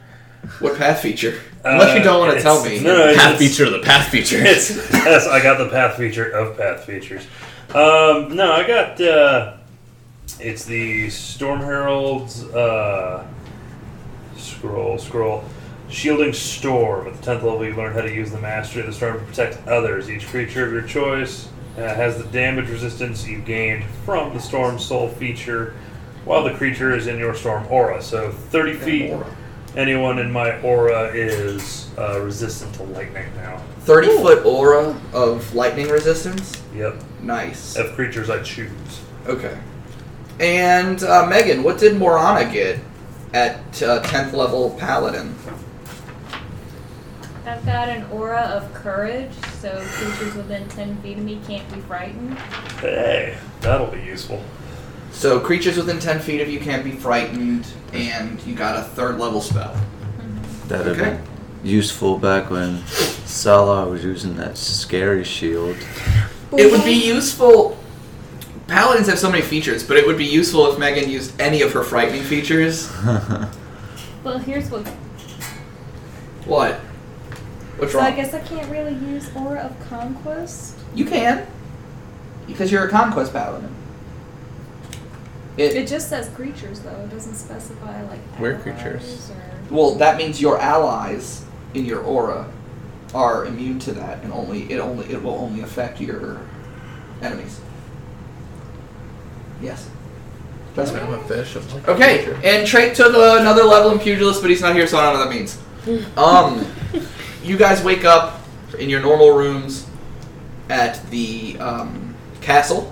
What 0.60 0.78
path 0.78 1.02
feature? 1.02 1.40
Unless 1.66 1.94
you 1.96 2.02
Uh, 2.02 2.04
don't 2.04 2.20
want 2.20 2.38
to 2.38 2.42
tell 2.42 2.64
me. 2.64 2.80
No, 2.80 2.96
no, 2.98 3.16
Path 3.16 3.40
it's, 3.42 3.58
feature, 3.58 3.70
the 3.70 3.80
path 3.80 4.08
feature. 4.10 4.38
It's, 4.46 4.70
yes, 4.92 5.28
I 5.28 5.42
got 5.44 5.58
the 5.58 5.70
path 5.70 5.98
feature 5.98 6.30
of 6.32 6.58
path 6.58 6.86
features. 6.86 7.24
Um, 7.70 8.36
no, 8.36 8.52
I 8.52 8.66
got. 8.66 9.00
Uh, 9.02 9.58
it's 10.40 10.66
the 10.66 11.10
Storm 11.10 11.60
Herald's 11.60 12.44
uh, 12.46 13.26
scroll. 14.38 14.98
Scroll. 14.98 15.44
Shielding 15.92 16.34
Storm. 16.34 17.08
At 17.08 17.22
the 17.22 17.32
10th 17.32 17.44
level, 17.44 17.66
you 17.66 17.76
learn 17.76 17.94
how 17.94 18.02
to 18.02 18.14
use 18.14 18.32
the 18.32 18.40
Mastery 18.40 18.82
of 18.82 18.88
the 18.88 18.94
Storm 18.94 19.20
to 19.20 19.26
protect 19.26 19.68
others. 19.68 20.10
Each 20.10 20.26
creature 20.26 20.66
of 20.66 20.72
your 20.72 20.84
choice 20.84 21.50
uh, 21.78 21.82
has 21.82 22.18
the 22.18 22.24
damage 22.26 22.70
resistance 22.70 23.28
you 23.28 23.40
gained 23.40 23.84
from 24.06 24.34
the 24.34 24.40
Storm 24.40 24.80
Soul 24.80 25.10
feature 25.10 25.76
while 26.24 26.44
the 26.44 26.54
creature 26.54 26.96
is 26.96 27.08
in 27.08 27.18
your 27.20 27.36
Storm 27.36 27.68
aura. 27.70 28.02
So 28.02 28.32
30 28.32 28.74
feet. 28.76 29.14
Anyone 29.76 30.20
in 30.20 30.30
my 30.30 30.60
aura 30.62 31.08
is 31.14 31.90
uh, 31.98 32.20
resistant 32.22 32.74
to 32.76 32.84
lightning 32.84 33.34
now. 33.38 33.58
30 33.82 34.08
foot 34.18 34.46
aura 34.46 35.00
of 35.14 35.54
lightning 35.56 35.88
resistance. 35.88 36.62
Yep. 36.76 37.02
Nice. 37.22 37.78
Of 37.78 37.94
creatures 37.94 38.30
I 38.30 38.42
choose. 38.44 39.02
Okay. 39.28 39.58
And 40.42 41.04
uh, 41.04 41.26
Megan, 41.26 41.64
what 41.64 41.80
did 41.80 41.98
Morana 41.98 42.52
get 42.52 42.80
at 43.34 43.60
uh, 43.82 44.02
10th 44.04 44.34
level 44.34 44.72
Paladin? 44.78 45.34
I've 47.46 47.66
got 47.66 47.90
an 47.90 48.06
aura 48.12 48.40
of 48.42 48.72
courage, 48.74 49.32
so 49.60 49.82
creatures 49.94 50.36
within 50.36 50.68
10 50.70 51.02
feet 51.02 51.18
of 51.18 51.24
me 51.24 51.40
can't 51.48 51.72
be 51.74 51.82
frightened. 51.82 52.38
Hey, 52.80 53.38
that'll 53.62 53.88
be 53.88 54.00
useful. 54.02 54.44
So 55.12 55.40
creatures 55.40 55.76
within 55.78 56.00
10 56.00 56.20
feet 56.20 56.42
of 56.42 56.50
you 56.50 56.60
can't 56.60 56.84
be 56.84 56.92
frightened, 56.92 57.66
and 57.94 58.40
you 58.46 58.54
got 58.56 58.78
a 58.80 58.84
third 58.84 59.18
level 59.20 59.42
spell. 59.42 59.74
Mm-hmm. 59.74 60.68
That'd 60.68 60.88
Okay. 61.00 61.04
have 61.12 61.18
been 61.24 61.28
useful 61.70 62.18
back 62.18 62.50
when 62.52 62.86
Salah 62.86 63.88
was 63.90 64.04
using 64.04 64.36
that 64.38 64.58
scary 64.58 65.24
shield. 65.24 65.78
It 66.58 66.72
would 66.72 66.84
be 66.86 66.94
useful. 66.94 67.78
Paladins 68.68 69.08
have 69.08 69.20
so 69.20 69.30
many 69.32 69.42
features, 69.42 69.84
but 69.84 69.98
it 69.98 70.06
would 70.06 70.18
be 70.18 70.26
useful 70.26 70.72
if 70.72 70.78
Megan 70.80 71.10
used 71.10 71.40
any 71.42 71.62
of 71.64 71.74
her 71.74 71.84
frightening 71.84 72.24
features. 72.24 72.92
Well, 74.24 74.38
here's 74.38 74.70
what. 74.70 74.88
What? 76.46 76.80
What's 77.82 77.94
So 77.94 78.00
I 78.00 78.12
guess 78.12 78.36
I 78.36 78.42
can't 78.42 78.70
really 78.70 78.94
use 78.94 79.36
Aura 79.36 79.62
of 79.62 79.80
Conquest. 79.90 80.78
You 80.94 81.04
can. 81.04 81.48
Because 82.46 82.72
you're 82.72 82.86
a 82.86 82.90
conquest 82.90 83.34
paladin. 83.34 83.74
It, 85.58 85.74
It 85.74 85.88
just 85.88 86.08
says 86.08 86.30
creatures, 86.30 86.82
though. 86.82 86.92
It 86.92 87.10
doesn't 87.10 87.34
specify, 87.34 88.04
like, 88.04 88.20
We're 88.40 88.60
creatures. 88.60 89.32
Or... 89.32 89.76
well, 89.76 89.96
that 89.96 90.18
means 90.18 90.40
your 90.40 90.60
allies 90.60 91.44
in 91.74 91.86
your 91.86 92.02
aura 92.02 92.48
are 93.16 93.48
immune 93.48 93.80
to 93.80 93.94
that, 93.94 94.24
and 94.24 94.32
only 94.32 94.72
it 94.72 94.78
only 94.80 95.12
it 95.12 95.24
will 95.24 95.34
only 95.34 95.62
affect 95.62 96.00
your 96.00 96.40
enemies. 97.24 97.60
Yes. 99.60 99.90
That's 100.76 100.92
I'm 100.92 101.14
a 101.14 101.24
fish. 101.24 101.56
I'm 101.56 101.68
like 101.70 101.88
Okay, 101.88 102.26
creature. 102.26 102.40
and 102.44 102.68
Trait 102.68 102.94
took 102.94 103.10
another 103.10 103.64
level 103.64 103.92
in 103.92 103.98
pugilist, 103.98 104.42
but 104.42 104.52
he's 104.52 104.62
not 104.62 104.76
here, 104.76 104.86
so 104.86 105.00
I 105.00 105.12
don't 105.12 105.14
know 105.16 105.20
what 105.22 105.30
that 105.30 105.36
means. 105.36 105.58
Um, 106.16 106.64
you 107.44 107.58
guys 107.58 107.84
wake 107.84 108.06
up 108.06 108.42
in 108.80 108.90
your 108.90 109.02
normal 109.02 109.32
rooms 109.32 109.88
at 110.70 111.04
the 111.10 111.58
um, 111.60 112.16
castle. 112.42 112.90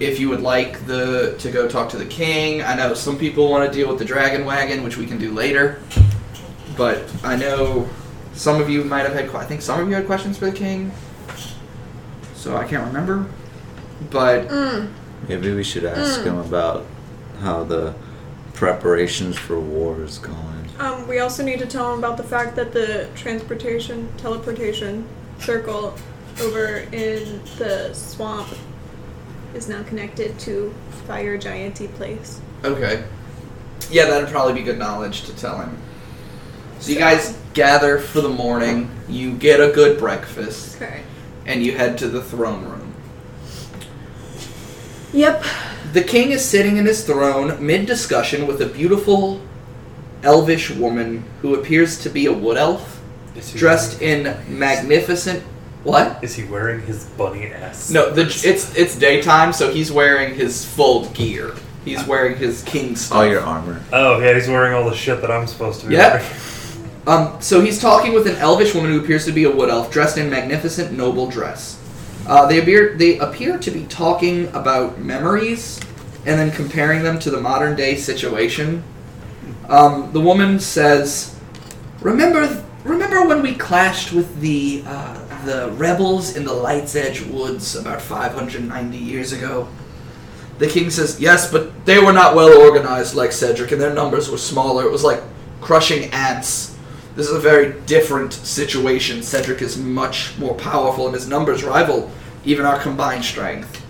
If 0.00 0.18
you 0.18 0.28
would 0.30 0.40
like 0.40 0.84
the 0.86 1.36
to 1.38 1.50
go 1.50 1.68
talk 1.68 1.88
to 1.90 1.96
the 1.96 2.06
king, 2.06 2.62
I 2.62 2.74
know 2.74 2.94
some 2.94 3.16
people 3.18 3.48
want 3.48 3.70
to 3.70 3.76
deal 3.76 3.88
with 3.88 3.98
the 3.98 4.04
dragon 4.04 4.44
wagon, 4.44 4.82
which 4.82 4.96
we 4.96 5.06
can 5.06 5.18
do 5.18 5.32
later. 5.32 5.80
But 6.76 7.04
I 7.22 7.36
know 7.36 7.88
some 8.32 8.60
of 8.60 8.68
you 8.68 8.82
might 8.84 9.06
have 9.06 9.14
had. 9.14 9.28
I 9.34 9.44
think 9.44 9.62
some 9.62 9.80
of 9.80 9.88
you 9.88 9.94
had 9.94 10.06
questions 10.06 10.38
for 10.38 10.46
the 10.46 10.56
king, 10.56 10.90
so 12.34 12.56
I 12.56 12.64
can't 12.66 12.86
remember. 12.86 13.26
But 14.10 14.48
Mm. 14.48 14.90
Maybe 15.28 15.54
we 15.54 15.62
should 15.62 15.84
ask 15.84 16.22
him 16.22 16.36
about 16.38 16.84
how 17.40 17.62
the 17.62 17.94
preparations 18.54 19.38
for 19.38 19.60
war 19.60 20.02
is 20.02 20.18
going. 20.18 20.51
Um, 20.78 21.06
we 21.06 21.18
also 21.18 21.42
need 21.44 21.58
to 21.60 21.66
tell 21.66 21.92
him 21.92 21.98
about 21.98 22.16
the 22.16 22.22
fact 22.22 22.56
that 22.56 22.72
the 22.72 23.08
transportation, 23.14 24.08
teleportation 24.16 25.06
circle 25.38 25.94
over 26.40 26.78
in 26.92 27.40
the 27.58 27.92
swamp 27.92 28.48
is 29.54 29.68
now 29.68 29.82
connected 29.82 30.38
to 30.40 30.74
Fire 31.06 31.36
Gianty 31.36 31.88
Place. 31.88 32.40
Okay. 32.64 33.04
Yeah, 33.90 34.06
that'd 34.06 34.30
probably 34.30 34.54
be 34.54 34.62
good 34.62 34.78
knowledge 34.78 35.24
to 35.24 35.36
tell 35.36 35.58
him. 35.58 35.76
So 36.80 36.90
you 36.92 36.98
guys 36.98 37.38
gather 37.54 37.98
for 37.98 38.20
the 38.20 38.28
morning, 38.28 38.90
you 39.08 39.32
get 39.34 39.60
a 39.60 39.70
good 39.72 39.98
breakfast, 39.98 40.76
Okay. 40.76 41.02
and 41.46 41.62
you 41.62 41.76
head 41.76 41.98
to 41.98 42.08
the 42.08 42.22
throne 42.22 42.64
room. 42.64 42.94
Yep. 45.12 45.44
The 45.92 46.02
king 46.02 46.30
is 46.30 46.42
sitting 46.44 46.78
in 46.78 46.86
his 46.86 47.04
throne 47.04 47.64
mid 47.64 47.84
discussion 47.86 48.46
with 48.46 48.62
a 48.62 48.66
beautiful 48.66 49.40
elvish 50.22 50.70
woman 50.70 51.24
who 51.40 51.54
appears 51.54 51.98
to 52.02 52.08
be 52.08 52.26
a 52.26 52.32
wood 52.32 52.56
elf, 52.56 53.00
Is 53.36 53.50
he 53.52 53.58
dressed 53.58 54.00
in 54.02 54.36
magnificent. 54.48 55.42
What? 55.84 56.22
Is 56.22 56.34
he 56.34 56.44
wearing 56.44 56.80
his 56.82 57.04
bunny 57.04 57.46
ass? 57.46 57.90
No, 57.90 58.10
the, 58.10 58.22
it's 58.22 58.76
it's 58.76 58.96
daytime, 58.96 59.52
so 59.52 59.72
he's 59.72 59.90
wearing 59.90 60.34
his 60.34 60.64
full 60.64 61.06
gear. 61.10 61.54
He's 61.84 62.06
wearing 62.06 62.36
his 62.36 62.62
king 62.62 62.94
stuff. 62.94 63.18
All 63.18 63.26
your 63.26 63.40
armor. 63.40 63.82
Oh 63.92 64.20
yeah, 64.20 64.34
he's 64.34 64.46
wearing 64.48 64.74
all 64.74 64.88
the 64.88 64.94
shit 64.94 65.20
that 65.20 65.30
I'm 65.32 65.48
supposed 65.48 65.80
to 65.80 65.86
be 65.88 65.94
Yep. 65.94 66.12
wearing. 66.12 66.26
Um, 67.04 67.40
so 67.40 67.60
he's 67.60 67.80
talking 67.80 68.14
with 68.14 68.28
an 68.28 68.36
elvish 68.36 68.76
woman 68.76 68.92
who 68.92 69.00
appears 69.02 69.24
to 69.24 69.32
be 69.32 69.42
a 69.42 69.50
wood 69.50 69.68
elf, 69.68 69.90
dressed 69.90 70.18
in 70.18 70.30
magnificent 70.30 70.96
noble 70.96 71.26
dress. 71.28 71.76
Uh, 72.28 72.46
they 72.46 72.60
appear 72.60 72.96
they 72.96 73.18
appear 73.18 73.58
to 73.58 73.70
be 73.72 73.84
talking 73.86 74.46
about 74.54 75.00
memories 75.00 75.80
and 76.26 76.38
then 76.38 76.52
comparing 76.52 77.02
them 77.02 77.18
to 77.18 77.28
the 77.30 77.40
modern 77.40 77.74
day 77.74 77.96
situation. 77.96 78.84
Um, 79.72 80.12
the 80.12 80.20
woman 80.20 80.60
says, 80.60 81.34
"Remember, 82.02 82.62
remember 82.84 83.26
when 83.26 83.40
we 83.40 83.54
clashed 83.54 84.12
with 84.12 84.40
the 84.40 84.84
uh, 84.86 85.18
the 85.46 85.70
rebels 85.72 86.36
in 86.36 86.44
the 86.44 86.52
Light's 86.52 86.94
Edge 86.94 87.22
woods 87.22 87.74
about 87.74 88.02
590 88.02 88.98
years 88.98 89.32
ago?" 89.32 89.66
The 90.58 90.66
king 90.66 90.90
says, 90.90 91.18
"Yes, 91.18 91.50
but 91.50 91.86
they 91.86 91.98
were 91.98 92.12
not 92.12 92.34
well 92.34 92.52
organized 92.60 93.14
like 93.14 93.32
Cedric, 93.32 93.72
and 93.72 93.80
their 93.80 93.94
numbers 93.94 94.30
were 94.30 94.36
smaller. 94.36 94.84
It 94.84 94.92
was 94.92 95.04
like 95.04 95.22
crushing 95.62 96.10
ants." 96.12 96.76
This 97.16 97.28
is 97.28 97.34
a 97.34 97.40
very 97.40 97.80
different 97.86 98.34
situation. 98.34 99.22
Cedric 99.22 99.62
is 99.62 99.78
much 99.78 100.38
more 100.38 100.54
powerful, 100.54 101.06
and 101.06 101.14
his 101.14 101.28
numbers 101.28 101.64
rival 101.64 102.10
even 102.44 102.66
our 102.66 102.78
combined 102.78 103.24
strength. 103.24 103.82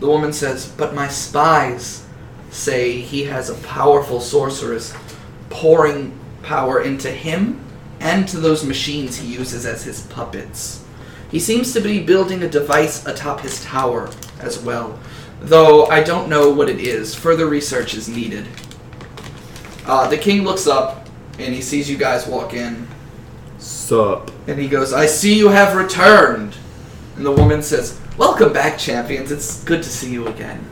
The 0.00 0.08
woman 0.08 0.32
says, 0.32 0.66
But 0.66 0.94
my 0.94 1.08
spies 1.08 2.04
say 2.50 3.00
he 3.00 3.24
has 3.24 3.50
a 3.50 3.54
powerful 3.54 4.20
sorceress 4.20 4.94
pouring 5.50 6.18
power 6.42 6.80
into 6.82 7.10
him 7.10 7.64
and 8.00 8.28
to 8.28 8.38
those 8.38 8.64
machines 8.64 9.16
he 9.16 9.32
uses 9.32 9.66
as 9.66 9.84
his 9.84 10.02
puppets. 10.02 10.84
He 11.30 11.38
seems 11.38 11.72
to 11.72 11.80
be 11.80 12.00
building 12.00 12.42
a 12.42 12.48
device 12.48 13.04
atop 13.06 13.40
his 13.40 13.62
tower 13.64 14.10
as 14.40 14.58
well, 14.58 14.98
though 15.40 15.86
I 15.86 16.02
don't 16.02 16.28
know 16.28 16.50
what 16.50 16.68
it 16.68 16.80
is. 16.80 17.14
Further 17.14 17.46
research 17.46 17.94
is 17.94 18.08
needed. 18.08 18.46
Uh, 19.84 20.08
the 20.08 20.18
king 20.18 20.42
looks 20.42 20.66
up 20.66 21.08
and 21.38 21.54
he 21.54 21.60
sees 21.60 21.90
you 21.90 21.96
guys 21.96 22.26
walk 22.26 22.54
in, 22.54 22.86
Sup? 23.58 24.30
and 24.46 24.58
he 24.58 24.68
goes, 24.68 24.92
I 24.92 25.06
see 25.06 25.36
you 25.36 25.48
have 25.48 25.76
returned. 25.76 26.56
And 27.16 27.26
the 27.26 27.32
woman 27.32 27.62
says, 27.62 28.00
Welcome 28.16 28.52
back, 28.52 28.78
champions. 28.78 29.30
It's 29.30 29.62
good 29.64 29.82
to 29.82 29.88
see 29.88 30.12
you 30.12 30.26
again. 30.28 30.64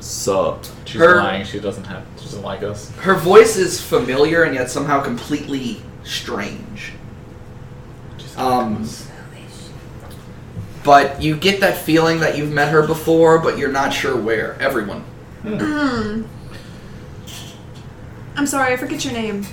Sup? 0.00 0.64
She's 0.90 1.00
Her- 1.00 1.16
lying. 1.22 1.44
She 1.44 1.60
doesn't 1.60 1.84
have. 1.84 2.02
She 2.18 2.24
doesn't 2.24 2.42
like 2.42 2.64
us. 2.64 2.90
Her 2.96 3.14
voice 3.14 3.56
is 3.56 3.80
familiar 3.80 4.42
and 4.42 4.56
yet 4.56 4.68
somehow 4.70 5.00
completely 5.00 5.80
strange. 6.02 6.92
Um, 8.36 8.88
but 10.82 11.22
you 11.22 11.36
get 11.36 11.60
that 11.60 11.76
feeling 11.76 12.18
that 12.20 12.36
you've 12.36 12.50
met 12.50 12.72
her 12.72 12.84
before, 12.84 13.38
but 13.38 13.56
you're 13.56 13.70
not 13.70 13.92
sure 13.92 14.16
where. 14.16 14.60
Everyone. 14.60 15.02
Hmm. 15.42 16.22
I'm 18.36 18.46
sorry, 18.46 18.72
I 18.72 18.76
forget 18.76 19.04
your 19.04 19.14
name. 19.14 19.46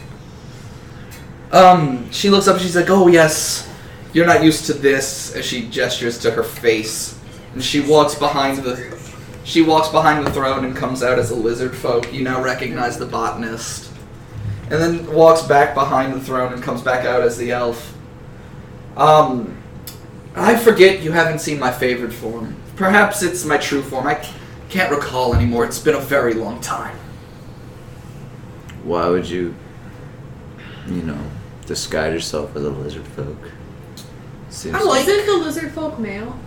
Um, 1.51 2.09
she 2.11 2.31
looks 2.31 2.47
up 2.47 2.59
she's 2.59 2.75
like, 2.75 2.89
"Oh 2.89 3.07
yes, 3.07 3.69
you're 4.11 4.25
not 4.25 4.43
used 4.43 4.65
to 4.65 4.73
this." 4.73 5.35
As 5.35 5.45
she 5.45 5.69
gestures 5.69 6.17
to 6.19 6.31
her 6.31 6.43
face, 6.43 7.15
and 7.53 7.63
she 7.63 7.79
walks 7.79 8.15
behind 8.15 8.57
the, 8.63 8.96
she 9.47 9.61
walks 9.61 9.87
behind 9.87 10.27
the 10.27 10.31
throne 10.31 10.65
and 10.65 10.75
comes 10.75 11.01
out 11.01 11.17
as 11.17 11.31
a 11.31 11.35
lizard 11.35 11.73
folk. 11.73 12.11
You 12.13 12.21
now 12.21 12.43
recognize 12.43 12.99
the 12.99 13.05
botanist, 13.05 13.89
and 14.63 14.73
then 14.73 15.09
walks 15.13 15.41
back 15.41 15.73
behind 15.73 16.13
the 16.13 16.19
throne 16.19 16.51
and 16.51 16.61
comes 16.61 16.81
back 16.81 17.05
out 17.05 17.21
as 17.21 17.37
the 17.37 17.51
elf. 17.51 17.97
Um, 18.97 19.57
I 20.35 20.57
forget 20.57 21.01
you 21.01 21.13
haven't 21.13 21.39
seen 21.39 21.59
my 21.59 21.71
favorite 21.71 22.11
form. 22.11 22.57
Perhaps 22.75 23.23
it's 23.23 23.45
my 23.45 23.55
true 23.57 23.81
form. 23.81 24.05
I 24.05 24.15
can't 24.67 24.91
recall 24.91 25.33
anymore. 25.33 25.63
It's 25.63 25.79
been 25.79 25.95
a 25.95 25.99
very 26.01 26.33
long 26.33 26.59
time. 26.59 26.97
Why 28.83 29.07
would 29.07 29.29
you, 29.29 29.55
you 30.87 31.03
know, 31.03 31.19
disguise 31.65 32.11
yourself 32.13 32.53
as 32.57 32.65
a 32.65 32.69
lizard 32.69 33.07
folk? 33.07 33.37
Seems 34.49 34.75
I 34.75 34.81
like- 34.81 35.07
Isn't 35.07 35.25
the 35.25 35.37
lizard 35.45 35.71
folk 35.71 35.97
male? 35.99 36.37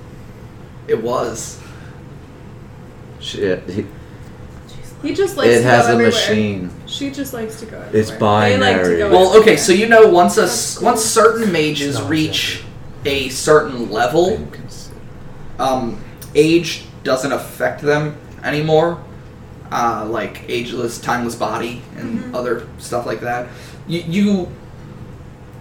It 0.86 1.02
was. 1.02 1.58
Shit. 3.20 3.68
He, 3.68 3.86
He 5.02 5.14
just 5.14 5.36
likes 5.36 5.48
it 5.50 5.58
to 5.62 5.64
has 5.64 5.86
go 5.86 5.92
a 5.92 5.92
everywhere. 5.94 6.10
machine. 6.12 6.70
She 6.86 7.10
just 7.10 7.32
likes 7.32 7.58
to 7.60 7.66
go 7.66 7.76
everywhere. 7.78 8.00
It's 8.00 8.10
They 8.10 8.16
like 8.16 8.18
to 8.18 8.58
binary. 8.60 8.98
go 8.98 9.10
Well, 9.10 9.40
okay, 9.40 9.56
so 9.56 9.72
you 9.72 9.88
know 9.88 10.08
once 10.08 10.36
a 10.36 10.42
That's 10.42 10.76
cool. 10.78 10.86
once 10.86 11.02
certain 11.04 11.50
mages 11.52 11.94
It's 11.96 11.98
not 12.00 12.10
reach 12.10 12.62
a 13.06 13.28
certain 13.30 13.90
level, 13.90 14.46
um, 15.58 16.02
age 16.34 16.84
doesn't 17.04 17.32
affect 17.32 17.80
them 17.82 18.16
anymore. 18.44 19.02
Uh, 19.72 20.04
like 20.10 20.42
ageless, 20.48 20.98
timeless 20.98 21.36
body 21.36 21.80
and 21.96 22.18
Mhm. 22.18 22.34
other 22.34 22.66
stuff 22.78 23.06
like 23.06 23.20
that. 23.20 23.46
You, 23.86 24.00
you 24.06 24.48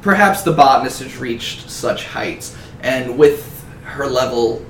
perhaps 0.01 0.41
the 0.41 0.51
botanist 0.51 1.01
has 1.03 1.15
reached 1.17 1.69
such 1.69 2.05
heights, 2.07 2.55
and 2.81 3.17
with 3.19 3.63
her 3.83 4.07
level, 4.07 4.65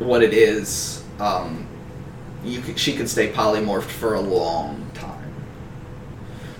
what 0.00 0.22
it 0.24 0.34
is, 0.34 0.99
um, 1.20 1.66
you 2.44 2.60
could, 2.60 2.78
she 2.78 2.96
could 2.96 3.08
stay 3.08 3.30
polymorphed 3.30 3.82
for 3.90 4.14
a 4.14 4.20
long 4.20 4.90
time. 4.94 5.32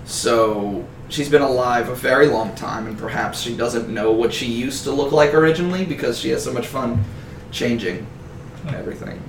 So 0.05 0.85
she's 1.09 1.29
been 1.29 1.41
alive 1.41 1.89
a 1.89 1.95
very 1.95 2.27
long 2.27 2.53
time, 2.55 2.87
and 2.87 2.97
perhaps 2.97 3.41
she 3.41 3.55
doesn't 3.55 3.89
know 3.89 4.11
what 4.11 4.33
she 4.33 4.45
used 4.45 4.83
to 4.85 4.91
look 4.91 5.11
like 5.11 5.33
originally 5.33 5.85
because 5.85 6.19
she 6.19 6.29
has 6.29 6.43
so 6.43 6.53
much 6.53 6.67
fun 6.67 7.03
changing 7.51 8.05
everything. 8.69 9.21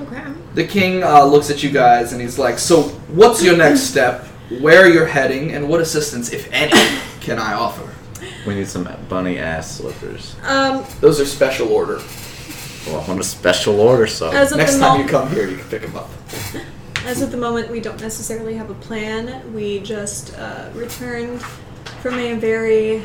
Okay. 0.00 0.22
The 0.54 0.66
king 0.66 1.02
uh, 1.02 1.24
looks 1.24 1.50
at 1.50 1.62
you 1.62 1.70
guys 1.70 2.12
and 2.12 2.20
he's 2.20 2.38
like, 2.38 2.58
"So, 2.58 2.82
what's 3.08 3.42
your 3.42 3.56
next 3.56 3.80
step? 3.90 4.24
Where 4.60 4.88
you're 4.88 5.06
heading, 5.06 5.52
and 5.52 5.68
what 5.68 5.80
assistance, 5.80 6.32
if 6.32 6.48
any, 6.52 7.00
can 7.20 7.38
I 7.38 7.54
offer?" 7.54 7.88
We 8.46 8.54
need 8.54 8.68
some 8.68 8.88
bunny 9.08 9.38
ass 9.38 9.78
slippers. 9.78 10.36
Um, 10.44 10.84
Those 11.00 11.20
are 11.20 11.24
special 11.24 11.68
order. 11.68 12.00
Well, 12.86 13.00
I'm 13.00 13.10
on 13.10 13.18
a 13.18 13.24
special 13.24 13.80
order, 13.80 14.06
so. 14.06 14.30
as 14.30 14.54
Next 14.54 14.74
the 14.74 14.80
time 14.80 15.00
you 15.00 15.08
come 15.08 15.28
here, 15.30 15.48
you 15.48 15.56
can 15.56 15.68
pick 15.68 15.82
them 15.82 15.96
up. 15.96 16.08
as 17.04 17.22
of 17.22 17.30
the 17.30 17.36
moment, 17.36 17.70
we 17.70 17.80
don't 17.80 18.00
necessarily 18.00 18.54
have 18.54 18.70
a 18.70 18.74
plan. 18.74 19.52
We 19.52 19.80
just 19.80 20.36
uh, 20.38 20.70
returned 20.74 21.42
from 22.00 22.18
a 22.18 22.34
very, 22.34 23.04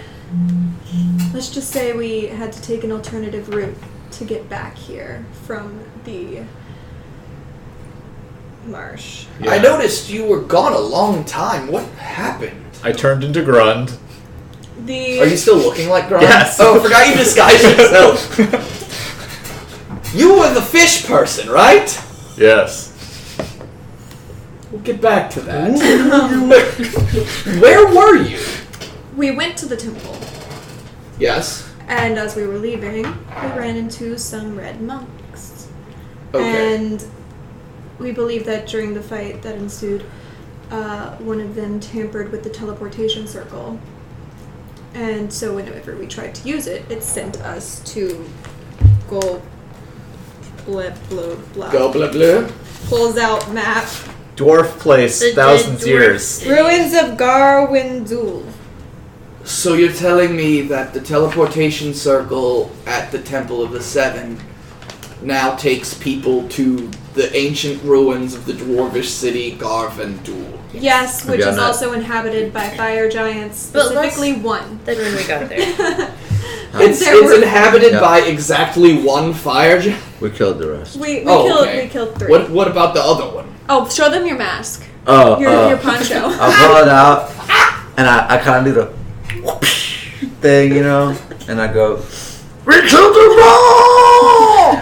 let's 1.34 1.50
just 1.50 1.72
say, 1.72 1.94
we 1.94 2.28
had 2.28 2.52
to 2.54 2.62
take 2.62 2.84
an 2.84 2.92
alternative 2.92 3.50
route 3.50 3.78
to 4.12 4.26
get 4.26 4.50
back 4.50 4.76
here 4.76 5.26
from 5.46 5.80
the 6.04 6.44
marsh. 8.66 9.26
I 9.42 9.58
noticed 9.58 10.10
you 10.10 10.26
were 10.26 10.42
gone 10.42 10.74
a 10.74 10.80
long 10.80 11.24
time. 11.26 11.72
What 11.72 11.86
happened? 11.94 12.66
I 12.84 12.92
turned 12.92 13.24
into 13.24 13.44
Grund. 13.44 13.98
The 14.86 15.22
Are 15.22 15.28
you 15.28 15.38
still 15.38 15.58
looking 15.58 15.90
like 15.90 16.08
Grant? 16.08 16.24
Yes. 16.24 16.58
Oh, 16.60 16.80
I 16.80 16.84
forgot 16.84 17.08
you 17.08 17.16
disguised 17.16 17.64
yourself. 17.64 18.78
you 20.14 20.38
were 20.40 20.54
the 20.54 20.62
fish 20.62 21.06
person, 21.06 21.50
right? 21.50 21.90
Yes. 22.38 22.90
We'll 24.72 24.82
get 24.82 25.02
back 25.02 25.30
to 25.32 25.42
that. 25.42 25.72
Where 27.62 27.88
were 27.94 28.18
you? 28.18 28.40
we 29.16 29.32
went 29.32 29.58
to 29.58 29.66
the 29.66 29.76
temple, 29.76 30.18
Yes. 31.20 31.70
and 31.90 32.18
as 32.18 32.36
we 32.36 32.48
were 32.48 32.58
leaving, 32.58 33.04
we 33.04 33.48
ran 33.58 33.76
into 33.76 34.18
some 34.18 34.58
red 34.58 34.82
monks. 34.82 35.68
Okay. 36.34 36.76
And 36.76 37.04
we 38.00 38.14
believe 38.14 38.46
that 38.46 38.68
during 38.68 38.94
the 38.94 39.02
fight 39.02 39.42
that 39.42 39.56
ensued, 39.56 40.06
uh, 40.72 41.18
one 41.18 41.42
of 41.42 41.56
them 41.56 41.82
tampered 41.82 42.32
with 42.32 42.44
the 42.44 42.50
teleportation 42.50 43.28
circle. 43.28 43.78
And 44.94 45.32
so 45.32 45.54
whenever 45.54 45.96
we 45.98 46.08
tried 46.08 46.34
to 46.36 46.48
use 46.48 46.68
it, 46.68 46.90
it 46.90 47.04
sent 47.04 47.42
us 47.42 47.82
to 47.94 48.26
go 49.10 49.42
blah 50.66 50.90
blah 51.10 51.36
blah. 51.54 51.72
Go 51.72 51.92
blah 51.92 52.12
blah. 52.12 52.50
Pulls 52.88 53.18
out 53.18 53.52
map. 53.54 53.86
Dwarf 54.36 54.80
place, 54.80 55.20
The 55.20 55.34
thousands 55.34 55.82
dead 55.82 55.88
years. 55.90 56.40
dwarfs. 56.42 56.60
Ruins 56.62 56.94
of 56.94 57.18
Garwindul. 57.18 58.44
So 59.44 59.74
you're 59.74 59.92
telling 59.92 60.36
me 60.36 60.62
that 60.64 60.94
the 60.94 61.02
teleportation 61.02 61.94
circle 61.94 62.72
at 62.88 63.12
the 63.12 63.20
Temple 63.20 63.62
of 63.64 63.72
the 63.72 63.82
Seven 63.82 64.40
now 65.22 65.56
takes 65.56 65.94
people 65.94 66.48
to 66.50 66.90
the 67.14 67.36
ancient 67.36 67.84
ruins 67.84 68.34
of 68.34 68.46
the 68.46 68.54
dwarvish 68.54 69.06
city 69.10 69.56
Garvendul. 69.58 70.58
Yes, 70.74 71.26
which 71.26 71.40
Maybe 71.42 71.50
is 71.50 71.58
not- 71.58 71.68
also 71.68 71.92
inhabited 71.94 72.54
by 72.54 72.70
fire 72.70 73.10
giants, 73.10 73.70
But 73.74 73.94
let's- 73.94 74.14
specifically 74.16 74.42
one. 74.42 74.80
Then 74.86 74.98
when 74.98 75.16
we 75.16 75.24
got 75.26 75.50
there. 75.50 76.14
It's, 76.76 77.00
There 77.00 77.16
it's 77.16 77.28
were- 77.28 77.42
inhabited 77.44 77.94
Yeah. 77.94 78.00
by 78.00 78.20
exactly 78.22 78.96
one 79.04 79.34
fire 79.34 79.80
giant. 79.82 80.02
We 80.22 80.30
killed 80.30 80.60
the 80.60 80.72
rest. 80.72 80.96
we 80.98 81.20
we 81.20 81.26
Oh, 81.28 81.44
killed 81.46 81.68
okay. 81.68 81.84
we 81.84 81.90
killed 81.90 82.18
three. 82.18 82.30
What 82.32 82.50
what 82.50 82.68
about 82.68 82.94
the 82.94 83.02
other 83.04 83.26
one? 83.36 83.48
Oh, 83.70 83.88
show 83.90 84.10
them 84.10 84.26
your 84.26 84.38
mask. 84.38 84.84
Oh, 85.08 85.40
Your 85.40 85.50
uh, 85.52 85.70
your 85.70 85.78
poncho. 85.78 86.16
I 86.46 86.48
pull 86.62 86.76
it 86.84 86.88
out, 86.88 87.30
and 87.98 88.08
I, 88.08 88.36
I 88.36 88.38
kind 88.38 88.66
of 88.68 88.74
do 88.74 88.74
the 88.82 88.88
thing, 90.42 90.74
you 90.76 90.84
know, 90.84 91.16
and 91.48 91.60
I 91.62 91.68
go, 91.74 92.04
"We 92.66 92.76
killed 92.88 93.16
them 93.16 93.32
all! 93.42 94.78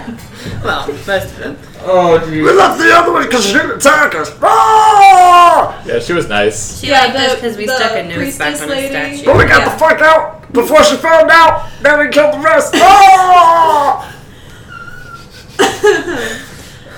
well, 0.63 0.87
most 0.87 1.09
of 1.09 1.37
them. 1.39 1.57
Oh, 1.81 2.19
jeez 2.21 2.43
We 2.43 2.51
left 2.51 2.77
the 2.77 2.91
other 2.93 3.13
one 3.13 3.23
because 3.23 3.45
she 3.45 3.53
didn't 3.53 3.77
attack 3.77 4.13
us! 4.15 4.29
Ah! 4.41 5.81
Yeah, 5.85 5.99
she 5.99 6.11
was 6.13 6.27
nice. 6.27 6.81
She 6.81 6.87
Yeah, 6.87 7.05
liked 7.05 7.15
us 7.15 7.35
because 7.35 7.55
we 7.57 7.65
the 7.65 7.75
stuck 7.77 7.91
a 7.95 8.03
nose 8.03 8.37
back 8.37 8.57
priestess 8.57 8.61
on 8.61 8.67
a 8.67 8.71
lady- 8.71 8.89
statue. 8.89 9.25
But 9.25 9.37
we 9.37 9.45
got 9.45 9.61
Yeah. 9.61 9.69
the 9.73 9.79
fuck 9.79 10.01
out 10.01 10.38
before 10.51 10.83
she 10.83 10.95
found 10.97 11.29
out. 11.31 11.69
Then 11.81 11.99
we 11.99 12.09
killed 12.09 12.33
the 12.35 12.39
rest. 12.39 12.73
Ah! 12.75 14.15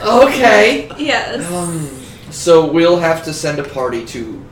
Okay. 0.01 0.89
yes. 0.97 1.45
Um, 1.51 1.87
so 2.31 2.65
we'll 2.65 2.97
have 2.97 3.23
to 3.25 3.33
send 3.33 3.59
a 3.59 3.63
party 3.63 4.03
to 4.07 4.43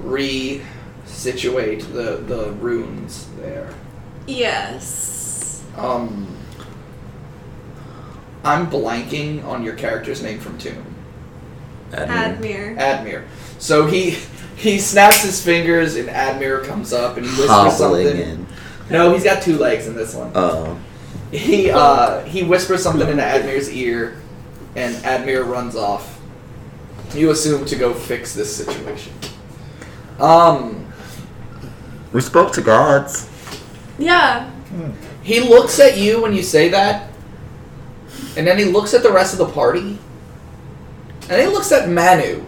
re-situate 0.00 1.80
the 1.92 2.16
the 2.26 2.50
runes 2.52 3.28
there. 3.38 3.72
Yes. 4.26 5.64
Um, 5.76 6.26
I'm 8.44 8.68
blanking 8.68 9.44
on 9.44 9.62
your 9.62 9.74
character's 9.74 10.22
name 10.22 10.40
from 10.40 10.58
Tomb. 10.58 10.84
Admir. 11.92 12.76
Admir. 12.76 13.24
So 13.58 13.86
he 13.86 14.16
he 14.58 14.78
snaps 14.78 15.22
his 15.22 15.42
fingers 15.42 15.96
and 15.96 16.08
Admir 16.08 16.64
comes 16.64 16.92
up 16.92 17.16
and 17.16 17.24
he 17.24 17.30
whispers 17.32 17.48
Hobbling 17.48 18.06
something. 18.06 18.16
in. 18.18 18.46
No, 18.90 19.12
he's 19.12 19.24
got 19.24 19.42
two 19.42 19.56
legs 19.56 19.86
in 19.86 19.94
this 19.94 20.14
one. 20.14 20.32
Oh. 20.34 20.78
He 21.30 21.70
uh 21.70 22.24
he 22.24 22.42
whispers 22.42 22.82
something 22.82 23.06
into 23.08 23.22
Admir's 23.22 23.70
ear, 23.70 24.16
and 24.74 24.94
Admir 25.04 25.46
runs 25.46 25.76
off. 25.76 26.18
You 27.14 27.30
assume 27.30 27.64
to 27.66 27.76
go 27.76 27.92
fix 27.94 28.34
this 28.34 28.54
situation. 28.56 29.12
Um, 30.18 30.86
We 32.12 32.20
spoke 32.22 32.52
to 32.54 32.62
gods. 32.62 33.28
Yeah. 33.98 34.50
he 35.22 35.40
looks 35.40 35.78
at 35.80 35.98
you 35.98 36.22
when 36.22 36.34
you 36.34 36.42
say 36.42 36.68
that, 36.70 37.10
and 38.36 38.46
then 38.46 38.56
he 38.58 38.64
looks 38.64 38.94
at 38.94 39.02
the 39.02 39.12
rest 39.12 39.32
of 39.32 39.38
the 39.38 39.52
party, 39.52 39.98
and 41.28 41.40
he 41.42 41.46
looks 41.48 41.70
at 41.72 41.88
Manu. 41.90 42.42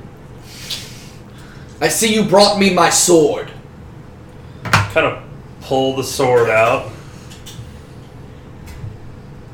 I 1.81 1.89
see 1.89 2.15
you 2.15 2.25
brought 2.25 2.59
me 2.59 2.75
my 2.75 2.91
sword. 2.91 3.51
Kind 4.65 5.07
of 5.07 5.23
pull 5.63 5.97
the 5.97 6.05
sword 6.05 6.51
out. 6.51 6.91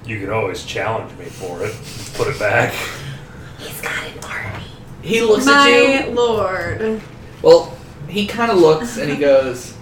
You 0.05 0.19
can 0.21 0.31
always 0.31 0.65
challenge 0.65 1.17
me 1.19 1.27
for 1.27 1.63
it. 1.63 1.75
Put 2.15 2.29
it 2.29 2.39
back. 2.39 2.73
He's 3.59 3.81
got 3.81 4.05
an 4.05 4.25
army. 4.25 4.65
He 5.03 5.21
looks 5.21 5.47
My 5.47 5.71
at 5.71 6.09
you. 6.09 6.15
lord. 6.15 7.01
Well, 7.43 7.77
he 8.09 8.27
kind 8.27 8.51
of 8.51 8.59
looks 8.59 8.97
and 8.99 9.11
he 9.11 9.17
goes, 9.17 9.77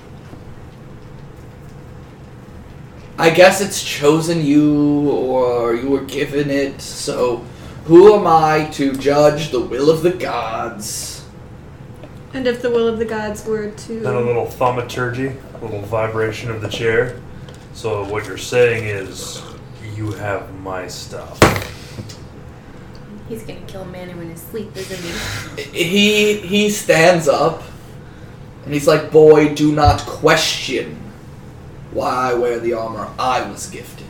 I 3.19 3.31
guess 3.31 3.61
it's 3.61 3.83
chosen 3.83 4.45
you 4.45 5.11
or 5.11 5.75
you 5.75 5.89
were 5.89 6.05
given 6.05 6.51
it, 6.51 6.81
so 6.81 7.45
who 7.85 8.15
am 8.15 8.27
I 8.27 8.65
to 8.73 8.93
judge 8.95 9.51
the 9.51 9.61
will 9.61 9.89
of 9.89 10.03
the 10.03 10.11
gods? 10.11 11.14
And 12.35 12.49
if 12.49 12.61
the 12.63 12.71
will 12.71 12.89
of 12.89 12.99
the 12.99 13.05
gods 13.05 13.47
were 13.47 13.71
to. 13.71 14.01
Then 14.01 14.15
a 14.15 14.21
little 14.21 14.47
thaumaturgy, 14.47 15.29
a 15.29 15.59
little 15.65 15.83
vibration 15.83 16.51
of 16.51 16.61
the 16.61 16.69
chair. 16.69 17.21
So 17.75 18.05
what 18.05 18.27
you're 18.27 18.37
saying 18.39 18.85
is, 18.85 19.41
you 19.95 20.11
have 20.13 20.53
my 20.61 20.89
stuff. 20.89 21.39
He's 23.29 23.45
gonna 23.45 23.61
kill 23.69 23.85
Manu 23.85 24.21
in 24.21 24.31
his 24.31 24.43
sleep, 24.43 24.77
isn't 24.77 25.63
he? 25.63 25.63
He 25.85 26.39
he 26.41 26.71
stands 26.71 27.29
up 27.29 27.63
and 28.65 28.75
he's 28.75 28.89
like, 28.89 29.11
"Boy, 29.11 29.55
do 29.55 29.73
not 29.73 30.01
question 30.01 31.01
why 31.93 32.33
I 32.33 32.35
wear 32.35 32.59
the 32.59 32.75
armor 32.75 33.09
I 33.19 33.49
was 33.49 33.69
gifted." 33.69 34.04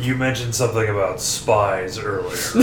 You 0.00 0.16
mentioned 0.16 0.54
something 0.54 0.88
about 0.88 1.20
spies 1.20 1.98
earlier. 1.98 2.30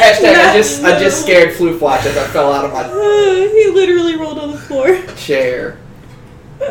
Hashtag 0.00 0.34
I 0.34 0.56
just 0.56 0.84
I 0.84 0.98
just 0.98 1.22
scared 1.22 1.54
Floofwatch 1.54 2.06
as 2.06 2.16
I 2.16 2.26
fell 2.28 2.52
out 2.52 2.64
of 2.64 2.72
my 2.72 2.84
he 3.52 3.70
literally 3.70 4.16
rolled 4.16 4.38
on 4.38 4.52
the 4.52 4.58
floor. 4.58 5.02
chair. 5.16 5.78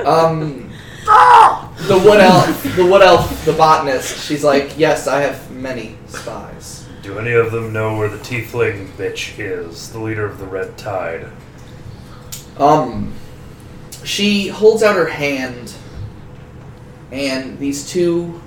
Um, 0.05 0.71
the 1.05 2.01
wood 2.05 2.19
elf, 2.19 2.75
the 2.75 2.85
wood 2.85 3.01
elf, 3.01 3.45
the 3.45 3.53
botanist. 3.53 4.25
She's 4.25 4.43
like, 4.43 4.77
yes, 4.77 5.07
I 5.07 5.21
have 5.21 5.51
many 5.51 5.97
spies. 6.07 6.87
Do 7.01 7.17
any 7.19 7.33
of 7.33 7.51
them 7.51 7.73
know 7.73 7.97
where 7.97 8.07
the 8.09 8.17
tiefling 8.17 8.87
bitch 8.91 9.39
is, 9.39 9.91
the 9.91 9.99
leader 9.99 10.25
of 10.25 10.37
the 10.37 10.45
Red 10.45 10.77
Tide? 10.77 11.27
Um, 12.57 13.13
she 14.03 14.47
holds 14.49 14.83
out 14.83 14.95
her 14.95 15.07
hand, 15.07 15.73
and 17.11 17.57
these 17.59 17.89
two 17.89 18.41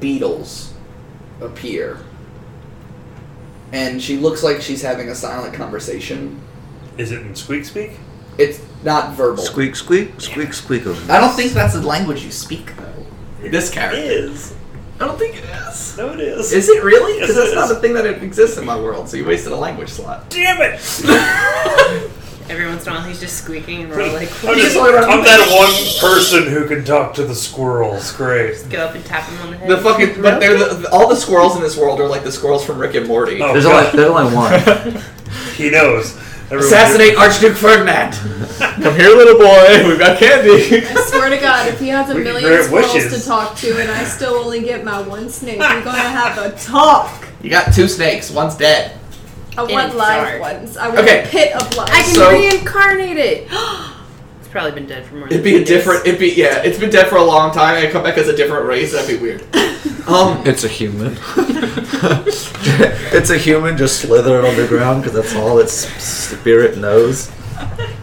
beetles 0.00 0.74
appear, 1.40 1.98
and 3.72 4.02
she 4.02 4.16
looks 4.16 4.42
like 4.42 4.60
she's 4.60 4.82
having 4.82 5.08
a 5.08 5.14
silent 5.14 5.54
conversation. 5.54 6.40
Is 6.96 7.12
it 7.12 7.20
in 7.22 7.34
Squeak 7.34 7.64
Speak? 7.64 7.92
It's 8.38 8.60
not 8.84 9.14
verbal. 9.14 9.42
Squeak, 9.42 9.74
squeak, 9.74 10.20
squeak, 10.20 10.50
squeakle. 10.50 11.10
I 11.10 11.20
don't 11.20 11.34
think 11.34 11.52
that's 11.52 11.74
the 11.74 11.82
language 11.82 12.22
you 12.24 12.30
speak 12.30 12.74
though. 12.76 13.06
This 13.50 13.70
character. 13.70 14.00
is. 14.00 14.54
I 15.00 15.06
don't 15.06 15.18
think 15.18 15.36
it 15.36 15.44
is. 15.44 15.96
No, 15.96 16.12
it 16.12 16.20
is. 16.20 16.52
Is 16.52 16.68
it 16.68 16.82
really? 16.82 17.20
Because 17.20 17.36
it 17.36 17.40
that's 17.40 17.54
not 17.54 17.70
is. 17.70 17.76
a 17.76 17.80
thing 17.80 17.94
that 17.94 18.06
exists 18.06 18.58
in 18.58 18.64
my 18.64 18.76
world. 18.76 19.08
So 19.08 19.16
you 19.16 19.24
wasted 19.24 19.52
a 19.52 19.56
language 19.56 19.90
slot. 19.90 20.28
Damn 20.28 20.60
it! 20.60 20.80
Every 22.48 22.66
once 22.66 22.86
in 22.86 22.92
a 22.92 22.96
while, 22.96 23.04
he's 23.04 23.20
just 23.20 23.36
squeaking, 23.42 23.82
and 23.82 23.90
we're 23.90 24.02
all 24.02 24.12
like, 24.14 24.30
I'm, 24.44 24.56
just, 24.58 24.76
only 24.76 24.94
I'm 24.96 25.22
that 25.22 25.48
one 26.00 26.00
person 26.10 26.46
who 26.50 26.66
can 26.66 26.84
talk 26.84 27.14
to 27.14 27.24
the 27.24 27.34
squirrels. 27.34 28.12
Great. 28.12 28.64
go 28.70 28.86
up 28.86 28.94
and 28.94 29.04
tap 29.04 29.28
him 29.28 29.38
on 29.42 29.50
the 29.50 29.56
head. 29.58 29.68
The 29.70 29.76
fucking, 29.78 30.22
but 30.22 30.40
they're 30.40 30.56
the, 30.58 30.88
all 30.92 31.08
the 31.08 31.16
squirrels 31.16 31.56
in 31.56 31.62
this 31.62 31.76
world 31.76 32.00
are 32.00 32.08
like 32.08 32.24
the 32.24 32.32
squirrels 32.32 32.64
from 32.64 32.78
Rick 32.78 32.94
and 32.94 33.06
Morty. 33.06 33.40
Oh, 33.42 33.52
There's 33.52 33.64
God. 33.64 33.86
only, 33.94 33.96
there's 33.96 34.10
only 34.10 34.34
one. 34.34 35.02
He 35.56 35.70
knows. 35.70 36.16
Everyone- 36.44 36.64
Assassinate 36.64 37.16
Archduke 37.16 37.54
Ferdinand. 37.56 38.12
Come 38.58 38.94
here, 38.94 39.08
little 39.10 39.36
boy. 39.38 39.86
We've 39.86 39.98
got 39.98 40.18
candy. 40.18 40.86
I 40.86 40.94
swear 41.06 41.28
to 41.28 41.36
God, 41.36 41.68
if 41.68 41.78
he 41.78 41.88
has 41.88 42.08
a 42.10 42.14
We 42.14 42.22
million 42.24 42.62
squirrels 42.64 42.94
wishes. 42.94 43.20
to 43.22 43.28
talk 43.28 43.56
to 43.58 43.78
and 43.78 43.90
I 43.90 44.04
still 44.04 44.34
only 44.36 44.62
get 44.62 44.84
my 44.84 45.02
one 45.02 45.28
snake, 45.28 45.58
we're 45.58 45.84
gonna 45.84 45.98
have 45.98 46.38
a 46.38 46.56
talk. 46.56 47.26
You 47.42 47.50
got 47.50 47.74
two 47.74 47.86
snakes. 47.88 48.30
One's 48.30 48.54
dead. 48.56 48.97
I 49.58 49.62
want 49.72 49.96
live 49.96 50.28
jar. 50.28 50.40
ones. 50.40 50.76
I 50.76 50.86
want 50.88 51.00
Okay. 51.00 51.24
a 51.24 51.26
pit 51.26 51.52
of 51.54 51.76
life. 51.76 51.90
I 51.92 52.02
can 52.02 52.14
So- 52.14 52.30
reincarnate 52.30 53.16
it. 53.18 53.48
it's 54.40 54.48
probably 54.50 54.72
been 54.72 54.86
dead 54.86 55.04
for 55.06 55.16
more. 55.16 55.26
It'd 55.26 55.38
than 55.38 55.44
be 55.44 55.56
a 55.56 55.58
days. 55.58 55.68
different. 55.68 56.06
It'd 56.06 56.20
be 56.20 56.28
yeah. 56.34 56.62
It's 56.62 56.78
been 56.78 56.90
dead 56.90 57.08
for 57.08 57.16
a 57.16 57.24
long 57.24 57.52
time, 57.52 57.76
and 57.76 57.84
it 57.84 57.90
come 57.92 58.02
back 58.04 58.16
as 58.18 58.28
a 58.28 58.36
different 58.36 58.66
race. 58.66 58.92
That'd 58.92 59.08
be 59.08 59.22
weird. 59.22 59.42
Um. 60.08 60.42
It's 60.46 60.64
a 60.64 60.68
human. 60.68 61.18
it's 63.12 63.28
a 63.30 63.36
human 63.36 63.76
just 63.76 64.00
slithering 64.00 64.46
on 64.46 64.56
the 64.56 64.66
ground 64.66 65.02
because 65.02 65.14
that's 65.14 65.34
all 65.36 65.58
its 65.58 65.72
spirit 66.02 66.78
knows. 66.78 67.30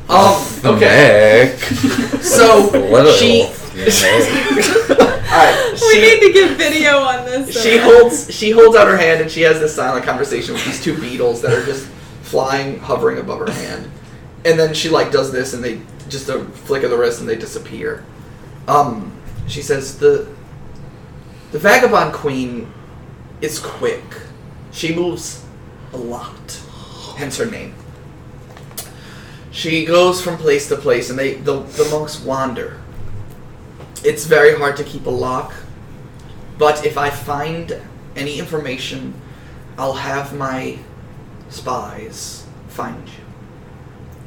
Um. 0.07 0.35
Okay. 0.63 1.55
Heck. 1.57 1.57
So 2.21 2.69
Little. 2.71 3.11
she. 3.13 3.49
Alright. 3.75 5.71
we 5.71 5.77
She. 5.77 6.01
need 6.01 6.19
to 6.21 6.33
get 6.33 6.57
video 6.57 6.99
on 6.99 7.25
this. 7.25 7.61
She 7.61 7.77
holds 7.77 8.33
she 8.33 8.51
holds 8.51 8.75
out 8.75 8.87
her 8.87 8.97
hand 8.97 9.21
and 9.21 9.29
she 9.29 9.41
has 9.41 9.59
this 9.59 9.75
silent 9.75 10.05
conversation 10.05 10.53
with 10.53 10.65
these 10.65 10.81
two 10.81 10.97
beetles 10.99 11.41
that 11.41 11.53
are 11.53 11.65
just 11.65 11.87
flying, 12.21 12.79
hovering 12.79 13.17
above 13.19 13.39
her 13.39 13.51
hand. 13.51 13.89
And 14.45 14.57
then 14.57 14.73
she 14.73 14.89
like 14.89 15.11
does 15.11 15.31
this 15.31 15.53
and 15.53 15.63
they 15.63 15.81
just 16.07 16.29
a 16.29 16.45
flick 16.45 16.83
of 16.83 16.91
the 16.91 16.97
wrist 16.97 17.19
and 17.19 17.27
they 17.27 17.35
disappear. 17.35 18.05
Um 18.67 19.11
she 19.47 19.61
says 19.61 19.97
the 19.97 20.27
the 21.51 21.59
vagabond 21.59 22.13
queen 22.13 22.71
is 23.41 23.59
quick. 23.59 24.03
She 24.71 24.95
moves 24.95 25.43
a 25.93 25.97
lot. 25.97 26.61
Hence 27.17 27.37
her 27.37 27.45
name. 27.45 27.75
She 29.51 29.85
goes 29.85 30.21
from 30.21 30.37
place 30.37 30.67
to 30.67 30.75
place 30.75 31.09
and 31.09 31.17
they 31.17 31.35
the, 31.35 31.61
the 31.61 31.87
monks 31.89 32.19
wander. 32.19 32.81
It's 34.03 34.25
very 34.25 34.55
hard 34.55 34.77
to 34.77 34.83
keep 34.83 35.05
a 35.05 35.09
lock 35.09 35.53
but 36.57 36.85
if 36.85 36.97
I 36.97 37.09
find 37.09 37.81
any 38.15 38.39
information, 38.39 39.13
I'll 39.77 39.93
have 39.93 40.35
my 40.35 40.77
spies 41.49 42.45
find 42.69 43.07
you. 43.07 43.13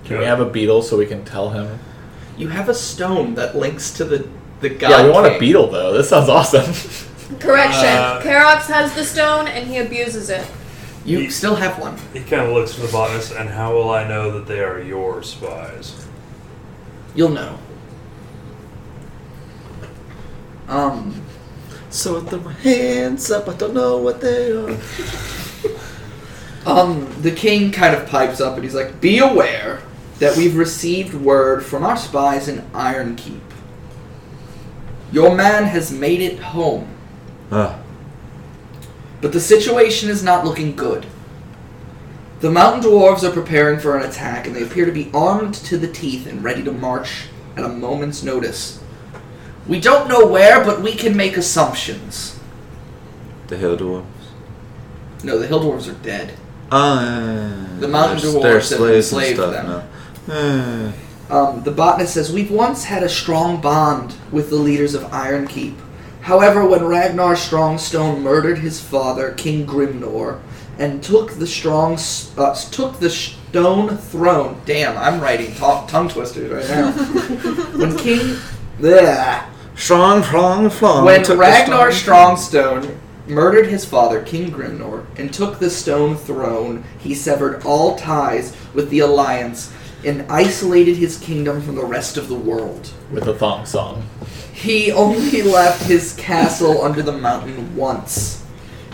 Can 0.04 0.18
we 0.18 0.24
have 0.24 0.40
a 0.40 0.48
beetle 0.48 0.82
so 0.82 0.96
we 0.96 1.06
can 1.06 1.24
tell 1.24 1.50
him? 1.50 1.78
You 2.36 2.48
have 2.48 2.68
a 2.68 2.74
stone 2.74 3.34
that 3.34 3.56
links 3.56 3.90
to 3.92 4.04
the 4.04 4.28
the 4.60 4.70
god. 4.70 4.90
yeah, 4.90 5.04
we 5.04 5.10
want 5.10 5.26
a 5.26 5.30
king. 5.30 5.40
beetle 5.40 5.68
though. 5.68 5.92
This 5.92 6.08
sounds 6.08 6.28
awesome. 6.28 6.64
Correction. 7.38 7.84
Uh, 7.84 8.20
Karox 8.22 8.66
has 8.66 8.94
the 8.94 9.04
stone 9.04 9.46
and 9.46 9.68
he 9.68 9.78
abuses 9.78 10.30
it. 10.30 10.46
You 11.04 11.30
still 11.30 11.54
have 11.54 11.78
one. 11.78 11.96
He 12.12 12.20
kind 12.20 12.42
of 12.42 12.52
looks 12.52 12.74
to 12.74 12.82
the 12.82 12.88
botanist, 12.88 13.32
and 13.32 13.48
how 13.48 13.72
will 13.72 13.90
I 13.90 14.06
know 14.06 14.30
that 14.32 14.46
they 14.46 14.60
are 14.60 14.78
your 14.78 15.22
spies? 15.22 16.06
You'll 17.14 17.30
know. 17.30 17.58
Um. 20.68 21.22
So 21.90 22.18
I 22.18 22.20
throw 22.24 22.40
my 22.40 22.52
hands 22.52 23.30
up. 23.30 23.48
I 23.48 23.54
don't 23.54 23.72
know 23.72 23.96
what 23.96 24.20
they 24.20 24.52
are. 24.52 24.76
Um, 26.66 27.10
the 27.22 27.30
king 27.30 27.72
kind 27.72 27.94
of 27.94 28.06
pipes 28.06 28.42
up 28.42 28.54
and 28.54 28.62
he's 28.62 28.74
like, 28.74 29.00
Be 29.00 29.18
aware 29.18 29.80
that 30.18 30.36
we've 30.36 30.56
received 30.56 31.14
word 31.14 31.64
from 31.64 31.82
our 31.82 31.96
spies 31.96 32.46
in 32.46 32.62
Iron 32.74 33.16
Keep. 33.16 33.40
Your 35.10 35.34
man 35.34 35.64
has 35.64 35.90
made 35.90 36.20
it 36.20 36.38
home, 36.38 36.94
Ah, 37.50 37.80
but 39.22 39.32
the 39.32 39.40
situation 39.40 40.10
is 40.10 40.22
not 40.22 40.44
looking 40.44 40.76
good. 40.76 41.06
The 42.40 42.50
mountain 42.50 42.82
dwarves 42.90 43.24
are 43.24 43.32
preparing 43.32 43.80
for 43.80 43.96
an 43.96 44.06
attack, 44.06 44.46
and 44.46 44.54
they 44.54 44.62
appear 44.62 44.84
to 44.84 44.92
be 44.92 45.10
armed 45.14 45.54
to 45.54 45.78
the 45.78 45.90
teeth 45.90 46.26
and 46.26 46.44
ready 46.44 46.62
to 46.64 46.72
march 46.72 47.28
at 47.56 47.64
a 47.64 47.68
moment's 47.68 48.22
notice. 48.22 48.77
We 49.68 49.80
don't 49.80 50.08
know 50.08 50.26
where, 50.26 50.64
but 50.64 50.80
we 50.82 50.94
can 50.94 51.16
make 51.16 51.36
assumptions. 51.36 52.38
the 53.48 53.56
hill 53.56 53.76
dwarves. 53.76 54.04
No, 55.24 55.38
the 55.38 55.46
hill 55.46 55.60
dwarves 55.60 55.90
are 55.90 56.02
dead. 56.02 56.34
Ah, 56.70 57.66
The 57.78 57.88
mountain 57.88 58.18
dwarves 58.18 58.42
they're 58.42 58.54
have 58.54 58.64
slaves 58.64 59.12
and 59.12 59.22
enslaved 59.22 59.36
stuff 59.38 59.52
them. 59.52 59.82
Ah. 60.30 60.92
Um, 61.30 61.62
the 61.62 61.70
botanist 61.70 62.14
says, 62.14 62.32
We've 62.32 62.50
once 62.50 62.84
had 62.84 63.02
a 63.02 63.08
strong 63.08 63.60
bond 63.60 64.14
with 64.32 64.48
the 64.50 64.56
leaders 64.56 64.94
of 64.94 65.12
Iron 65.12 65.46
Keep. 65.46 65.76
However, 66.22 66.66
when 66.66 66.84
Ragnar 66.84 67.34
Strongstone 67.34 68.20
murdered 68.20 68.58
his 68.58 68.80
father, 68.80 69.32
King 69.32 69.66
Grimnor, 69.66 70.40
and 70.78 71.02
took 71.02 71.32
the 71.32 71.46
strong 71.46 71.98
uh, 72.36 72.54
took 72.70 73.00
the 73.00 73.10
stone 73.10 73.96
throne. 73.96 74.60
Damn, 74.64 74.96
I'm 74.96 75.20
writing 75.20 75.52
to- 75.54 75.84
tongue 75.88 76.08
twisters 76.08 76.50
right 76.50 76.68
now. 76.68 76.92
when 77.78 77.96
King, 77.96 78.36
Bleh. 78.78 79.44
Strong, 79.78 80.24
strong, 80.24 80.70
strong. 80.70 81.04
when 81.04 81.22
took 81.22 81.38
Ragnar 81.38 81.92
strong- 81.92 82.36
Strongstone 82.36 82.96
murdered 83.28 83.68
his 83.68 83.84
father, 83.84 84.20
King 84.20 84.50
Grimnor, 84.50 85.04
and 85.16 85.32
took 85.32 85.60
the 85.60 85.70
stone 85.70 86.16
throne, 86.16 86.82
he 86.98 87.14
severed 87.14 87.62
all 87.64 87.96
ties 87.96 88.52
with 88.74 88.90
the 88.90 88.98
Alliance 88.98 89.70
and 90.04 90.24
isolated 90.28 90.96
his 90.96 91.16
kingdom 91.18 91.62
from 91.62 91.76
the 91.76 91.84
rest 91.84 92.16
of 92.16 92.28
the 92.28 92.34
world. 92.34 92.90
With 93.12 93.28
a 93.28 93.34
thong 93.34 93.66
song. 93.66 94.04
He 94.52 94.90
only 94.90 95.42
left 95.42 95.84
his 95.84 96.12
castle 96.14 96.82
under 96.82 97.00
the 97.00 97.12
mountain 97.12 97.76
once, 97.76 98.42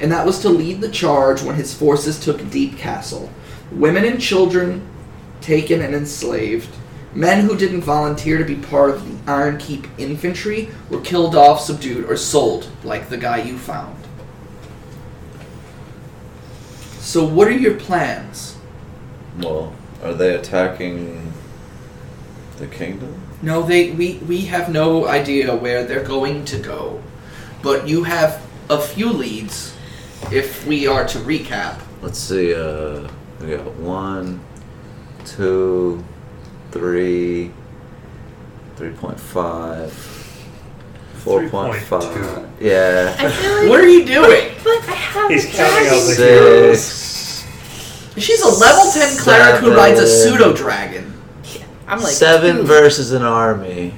and 0.03 0.13
that 0.13 0.27
was 0.27 0.39
to 0.41 0.51
lead 0.51 0.83
the 0.83 0.89
charge 0.91 1.43
when 1.43 1.57
his 1.57 1.73
forces 1.73 2.19
took 2.21 2.51
Deep 2.51 2.77
Castle. 2.77 3.31
Women 3.73 4.05
and 4.05 4.21
children 4.21 4.87
taken 5.41 5.81
and 5.81 5.95
enslaved, 5.95 6.69
Men 7.15 7.45
who 7.47 7.57
didn't 7.57 7.83
volunteer 7.83 8.39
to 8.39 8.45
be 8.45 8.57
part 8.57 8.91
of 8.91 9.07
the 9.07 9.31
Iron 9.31 9.59
Keep 9.59 9.87
infantry 9.99 10.69
were 10.91 11.01
killed 11.01 11.37
off, 11.37 11.61
subdued, 11.61 12.11
or 12.11 12.17
sold, 12.17 12.69
like 12.83 13.09
the 13.09 13.17
guy 13.17 13.43
you 13.43 13.57
found. 13.57 13.97
So, 16.99 17.25
what 17.25 17.49
are 17.49 17.53
your 17.53 17.75
plans? 17.75 18.57
Well, 19.39 19.75
are 20.03 20.15
they 20.15 20.35
attacking 20.35 21.33
the 22.57 22.67
kingdom? 22.67 23.21
No, 23.43 23.63
they 23.63 23.91
we 23.91 24.15
we 24.27 24.43
have 24.47 24.71
no 24.73 25.07
idea 25.07 25.55
where 25.55 25.85
they're 25.85 26.05
going 26.05 26.45
to 26.47 26.59
go, 26.59 27.03
but 27.63 27.87
you 27.87 28.05
have 28.05 28.45
a 28.69 28.81
few 28.81 29.13
leads. 29.13 29.77
If 30.33 30.67
we 30.67 30.87
are 30.87 31.07
to 31.07 31.19
recap, 31.19 31.81
Let's 32.05 32.19
see. 32.19 32.55
Uh, 32.55 33.09
we 33.41 33.57
got 33.57 33.65
one, 33.77 34.39
two, 35.25 36.05
three, 36.75 37.51
three 38.77 38.91
point 38.91 39.19
five, 39.19 39.93
four 39.93 41.49
point 41.49 41.77
five. 41.77 42.03
3.2. 42.03 42.49
Yeah. 42.61 43.15
I 43.19 43.31
feel 43.31 43.53
like. 43.61 43.69
what 43.71 43.81
are 43.81 43.89
you 43.89 44.05
doing? 44.05 44.55
But 44.65 44.89
I 44.89 44.93
have 44.93 45.31
He's 45.31 45.45
counting 45.47 45.85
dragon. 45.85 45.93
out 45.95 46.07
the 46.09 46.15
heroes. 46.17 46.83
Six, 46.85 47.45
She's 48.17 48.43
a 48.43 48.49
level 48.49 48.91
ten 48.93 49.17
cleric 49.19 49.61
who 49.61 49.75
rides 49.75 50.01
a 50.01 50.07
Seven. 50.07 50.39
pseudo 50.39 50.53
dragon. 50.57 51.13
I'm 51.87 52.01
like 52.01 52.13
seven 52.13 52.57
two. 52.59 52.63
versus 52.65 53.13
an 53.13 53.23
army. 53.23 53.93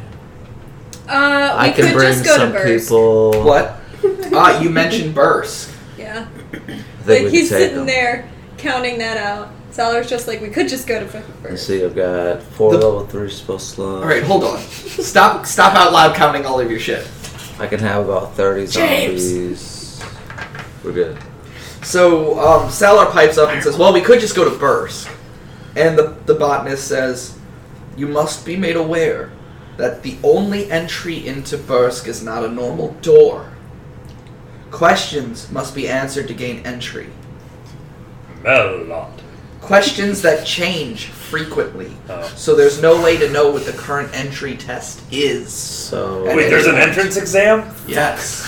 Uh, 1.09 1.57
we 1.61 1.68
I 1.68 1.70
can 1.70 1.85
could 1.87 1.95
bring 1.95 2.12
just 2.12 2.24
go 2.24 2.37
some 2.37 2.53
to 2.53 2.59
Bursk. 2.59 2.85
people. 2.87 3.43
What? 3.45 3.81
Ah, 4.33 4.61
you 4.61 4.68
mentioned 4.70 5.14
Bursk. 5.14 5.70
Yeah. 5.97 6.27
I 6.53 6.57
think 6.59 6.85
Like 7.07 7.22
we 7.24 7.31
he's 7.31 7.49
take 7.49 7.59
sitting 7.59 7.77
them. 7.79 7.87
there 7.87 8.29
counting 8.66 8.98
that 8.98 9.16
out. 9.16 9.50
Salar's 9.70 10.08
just 10.08 10.26
like, 10.26 10.40
we 10.40 10.48
could 10.48 10.68
just 10.68 10.86
go 10.86 10.98
to 10.98 11.06
fucking 11.06 11.28
Let's 11.42 11.50
Bursk. 11.50 11.66
see. 11.66 11.84
I've 11.84 11.94
got 11.94 12.42
four 12.42 12.72
The- 12.72 12.78
level 12.78 13.06
three 13.06 13.30
spell 13.30 13.58
slots. 13.58 14.02
All 14.02 14.08
right, 14.08 14.22
hold 14.22 14.42
on. 14.44 14.58
Stop! 14.60 15.46
Stop 15.46 15.74
out 15.74 15.92
loud 15.92 16.14
counting 16.16 16.46
all 16.46 16.58
of 16.60 16.70
your 16.70 16.80
shit. 16.80 17.06
I 17.58 17.66
can 17.66 17.78
have 17.80 18.08
about 18.08 18.34
thirty 18.34 18.66
James! 18.66 19.22
zombies. 19.22 20.02
We're 20.84 20.92
good. 20.92 21.18
So 21.82 22.38
um, 22.40 22.70
Salar 22.70 23.06
pipes 23.12 23.38
up 23.38 23.50
and 23.50 23.62
says, 23.62 23.78
"Well, 23.78 23.92
we 23.92 24.00
could 24.00 24.18
just 24.20 24.34
go 24.34 24.44
to 24.50 24.58
Bursk," 24.58 25.08
and 25.76 25.96
the 25.96 26.16
the 26.26 26.34
botanist 26.34 26.88
says, 26.88 27.38
"You 27.96 28.08
must 28.08 28.44
be 28.44 28.56
made 28.56 28.76
aware 28.76 29.30
that 29.76 30.02
the 30.02 30.16
only 30.22 30.70
entry 30.70 31.26
into 31.26 31.56
Bursk 31.58 32.08
is 32.08 32.22
not 32.22 32.44
a 32.44 32.48
normal 32.48 32.92
door. 33.02 33.52
Questions 34.70 35.50
must 35.52 35.74
be 35.74 35.88
answered 35.88 36.28
to 36.28 36.34
gain 36.34 36.66
entry. 36.66 37.08
Melot. 38.43 39.09
Questions 39.61 40.22
that 40.22 40.47
change 40.47 41.07
frequently. 41.07 41.91
Oh. 42.09 42.22
So 42.37 42.55
there's 42.55 42.80
no 42.80 43.03
way 43.03 43.16
to 43.18 43.28
know 43.30 43.51
what 43.51 43.64
the 43.64 43.72
current 43.72 44.14
entry 44.14 44.57
test 44.57 45.01
is. 45.12 45.53
So 45.53 46.24
Wait, 46.24 46.47
it- 46.47 46.51
there's 46.51 46.66
an 46.66 46.76
entrance 46.76 47.16
exam? 47.16 47.74
Yes. 47.87 48.45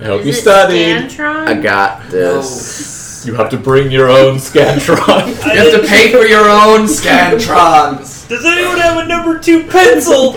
I 0.00 0.04
hope 0.06 0.22
Is 0.22 0.26
you 0.26 0.32
studied. 0.32 0.96
Scantron? 1.10 1.46
I 1.46 1.54
got 1.54 2.08
this. 2.10 2.90
You 3.24 3.34
have 3.36 3.50
to 3.50 3.56
bring 3.56 3.92
your 3.92 4.08
own 4.10 4.38
Scantron. 4.38 5.28
You 5.54 5.60
have 5.60 5.80
to 5.80 5.86
pay 5.86 6.10
for 6.10 6.24
your 6.26 6.50
own 6.50 6.86
scantrons. 6.88 8.26
Does 8.28 8.44
anyone 8.44 8.78
have 8.78 8.98
a 8.98 9.06
number 9.06 9.38
two 9.38 9.62
pencil? 9.68 10.32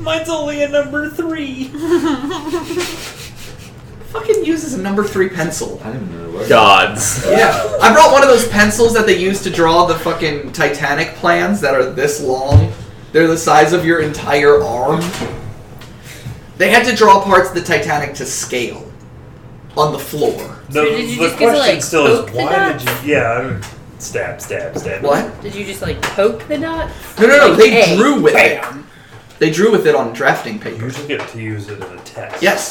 Mine's 0.00 0.28
only 0.28 0.64
a 0.64 0.68
number 0.68 1.08
three. 1.08 1.70
Fucking 4.12 4.44
uses 4.44 4.74
a 4.74 4.78
number 4.82 5.02
three 5.04 5.28
pencil. 5.28 5.80
I 5.82 5.92
didn't 5.92 6.08
even 6.08 6.22
know 6.32 6.38
where. 6.38 6.48
Gods. 6.48 7.24
Yeah, 7.26 7.76
I 7.80 7.92
brought 7.94 8.12
one 8.12 8.22
of 8.22 8.28
those 8.28 8.46
pencils 8.48 8.92
that 8.94 9.06
they 9.06 9.18
use 9.18 9.42
to 9.42 9.50
draw 9.50 9.86
the 9.86 9.94
fucking 9.94 10.52
Titanic 10.52 11.14
plans 11.14 11.60
that 11.62 11.74
are 11.74 11.90
this 11.90 12.20
long. 12.22 12.72
They're 13.12 13.26
the 13.26 13.38
size 13.38 13.72
of 13.72 13.84
your 13.86 14.00
entire 14.00 14.62
arm. 14.62 15.00
They 16.58 16.70
had 16.70 16.84
to 16.86 16.94
draw 16.94 17.22
parts 17.22 17.48
of 17.50 17.54
the 17.54 17.62
Titanic 17.62 18.14
to 18.16 18.26
scale 18.26 18.90
on 19.76 19.92
the 19.92 19.98
floor. 19.98 20.60
The, 20.68 20.72
So 20.72 20.84
did 20.84 21.08
you 21.10 21.16
the 21.16 21.22
just 21.28 21.38
get 21.38 21.46
to, 21.46 21.52
question 21.52 21.74
like, 21.74 21.82
still 21.82 22.06
is 22.06 22.32
the 22.32 22.38
why 22.38 22.72
did 22.72 22.82
you. 22.82 23.14
Yeah, 23.14 23.32
I 23.32 23.40
don't- 23.42 23.64
stab, 23.98 24.40
stab, 24.40 24.76
stab. 24.76 25.02
What? 25.02 25.40
Did 25.40 25.54
you 25.54 25.64
just 25.64 25.80
like 25.80 26.00
poke 26.02 26.46
the 26.48 26.58
dots? 26.58 26.92
No, 27.18 27.26
no, 27.28 27.36
no. 27.38 27.48
Like, 27.48 27.58
They 27.58 27.70
hey, 27.70 27.96
drew 27.96 28.20
with 28.20 28.34
it. 28.36 28.62
They 29.38 29.50
drew 29.50 29.72
with 29.72 29.86
it 29.86 29.94
on 29.94 30.12
drafting 30.12 30.58
paper. 30.58 30.70
You 30.70 30.74
paper. 30.74 30.84
usually 30.86 31.08
get 31.08 31.28
to 31.30 31.40
use 31.40 31.68
it 31.68 31.76
in 31.78 31.82
a 31.84 31.96
test. 32.02 32.42
Yes, 32.42 32.70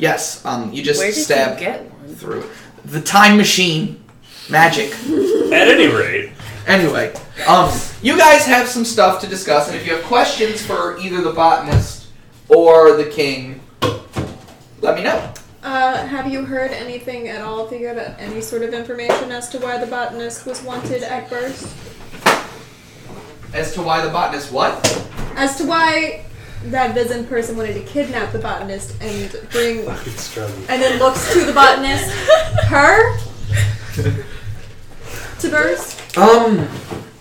yes. 0.00 0.44
Um, 0.44 0.72
you 0.72 0.82
just 0.82 0.98
Where 0.98 1.12
did 1.12 1.22
stab 1.22 1.58
you 1.60 1.66
get 1.66 1.84
one? 1.84 2.14
through 2.16 2.40
it. 2.40 2.46
The 2.86 3.00
time 3.00 3.36
machine, 3.36 4.02
magic. 4.48 4.92
At 5.52 5.68
any 5.68 5.86
rate, 5.86 6.32
Anyway, 6.66 7.12
um, 7.48 7.72
you 8.02 8.16
guys 8.16 8.44
have 8.46 8.68
some 8.68 8.84
stuff 8.84 9.20
to 9.20 9.26
discuss, 9.26 9.66
and 9.68 9.76
if 9.76 9.86
you 9.86 9.94
have 9.94 10.04
questions 10.04 10.64
for 10.64 10.96
either 10.98 11.20
the 11.22 11.32
botanist 11.32 12.08
or 12.48 12.96
the 12.96 13.06
king, 13.06 13.60
let 14.80 14.94
me 14.94 15.02
know. 15.02 15.32
Uh, 15.62 16.06
have 16.06 16.30
you 16.30 16.44
heard 16.44 16.70
anything 16.70 17.28
at 17.28 17.40
all, 17.42 17.66
figured 17.66 17.98
out 17.98 18.14
any 18.18 18.40
sort 18.40 18.62
of 18.62 18.72
information 18.72 19.32
as 19.32 19.48
to 19.48 19.58
why 19.58 19.78
the 19.78 19.86
botanist 19.86 20.46
was 20.46 20.62
wanted 20.62 21.02
at 21.02 21.28
first? 21.28 21.74
As 23.52 23.72
to 23.74 23.82
why 23.82 24.04
the 24.04 24.10
botanist 24.10 24.52
what? 24.52 24.74
As 25.34 25.56
to 25.56 25.64
why 25.64 26.24
that 26.64 26.94
Vision 26.94 27.26
person 27.26 27.56
wanted 27.56 27.74
to 27.74 27.82
kidnap 27.82 28.32
the 28.32 28.38
botanist 28.38 29.00
and 29.00 29.30
bring 29.50 29.84
fucking 29.86 30.12
struggle. 30.12 30.56
and 30.68 30.82
then 30.82 30.98
looks 30.98 31.32
to 31.32 31.44
the 31.44 31.52
botanist, 31.52 32.10
her, 32.66 33.18
to 35.38 35.48
Bursk? 35.48 36.18
Um, 36.18 36.68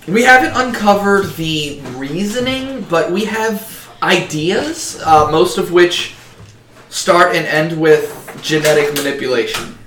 we 0.08 0.24
haven't 0.24 0.54
uncovered 0.56 1.34
the 1.36 1.80
reasoning, 1.96 2.82
but 2.90 3.12
we 3.12 3.26
have 3.26 3.90
ideas, 4.02 5.02
uh, 5.06 5.30
most 5.32 5.58
of 5.58 5.72
which 5.72 6.16
start 6.90 7.36
and 7.36 7.46
end 7.46 7.80
with 7.80 8.40
genetic 8.42 8.94
manipulation. 8.96 9.78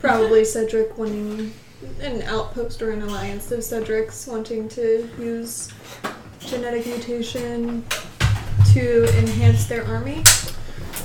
Probably 0.00 0.44
Cedric 0.44 0.96
wanting 0.96 1.52
an 2.00 2.22
outpost 2.22 2.82
or 2.82 2.90
an 2.90 3.02
alliance 3.02 3.52
of 3.52 3.62
Cedric's 3.62 4.26
wanting 4.26 4.68
to 4.70 5.08
use 5.18 5.72
genetic 6.40 6.86
mutation 6.86 7.84
to 8.72 9.04
enhance 9.18 9.66
their 9.66 9.84
army. 9.84 10.22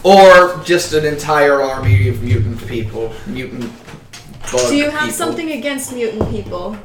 Or 0.04 0.62
just 0.66 0.94
an 0.94 1.06
entire 1.06 1.62
army 1.62 2.10
of 2.10 2.22
mutant 2.22 2.66
people. 2.68 3.14
Mutant 3.28 3.72
bug 4.52 4.70
Do 4.70 4.76
you 4.76 4.90
have 4.90 5.02
people. 5.02 5.14
something 5.16 5.52
against 5.52 5.94
mutant 5.94 6.30
people? 6.30 6.78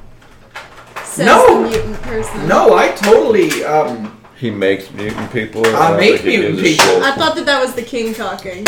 Says 1.05 1.27
No. 1.27 1.63
the 1.65 1.69
mutant 1.71 2.03
person. 2.03 2.47
No, 2.47 2.75
I 2.77 2.93
totally, 2.93 3.65
um, 3.65 4.15
He 4.37 4.51
makes 4.51 4.91
mutant 4.93 5.33
people. 5.33 5.67
or 5.67 5.75
I 5.75 5.89
don't 5.89 5.97
make 5.99 6.21
think 6.21 6.23
he 6.23 6.37
mutant 6.39 6.57
gives 6.63 6.69
a 6.69 6.83
people. 6.83 6.95
shit? 6.95 7.03
I 7.03 7.17
thought 7.17 7.35
that 7.37 7.47
that 7.47 7.61
was 7.61 7.73
the 7.75 7.83
king 7.83 8.15
talking. 8.15 8.65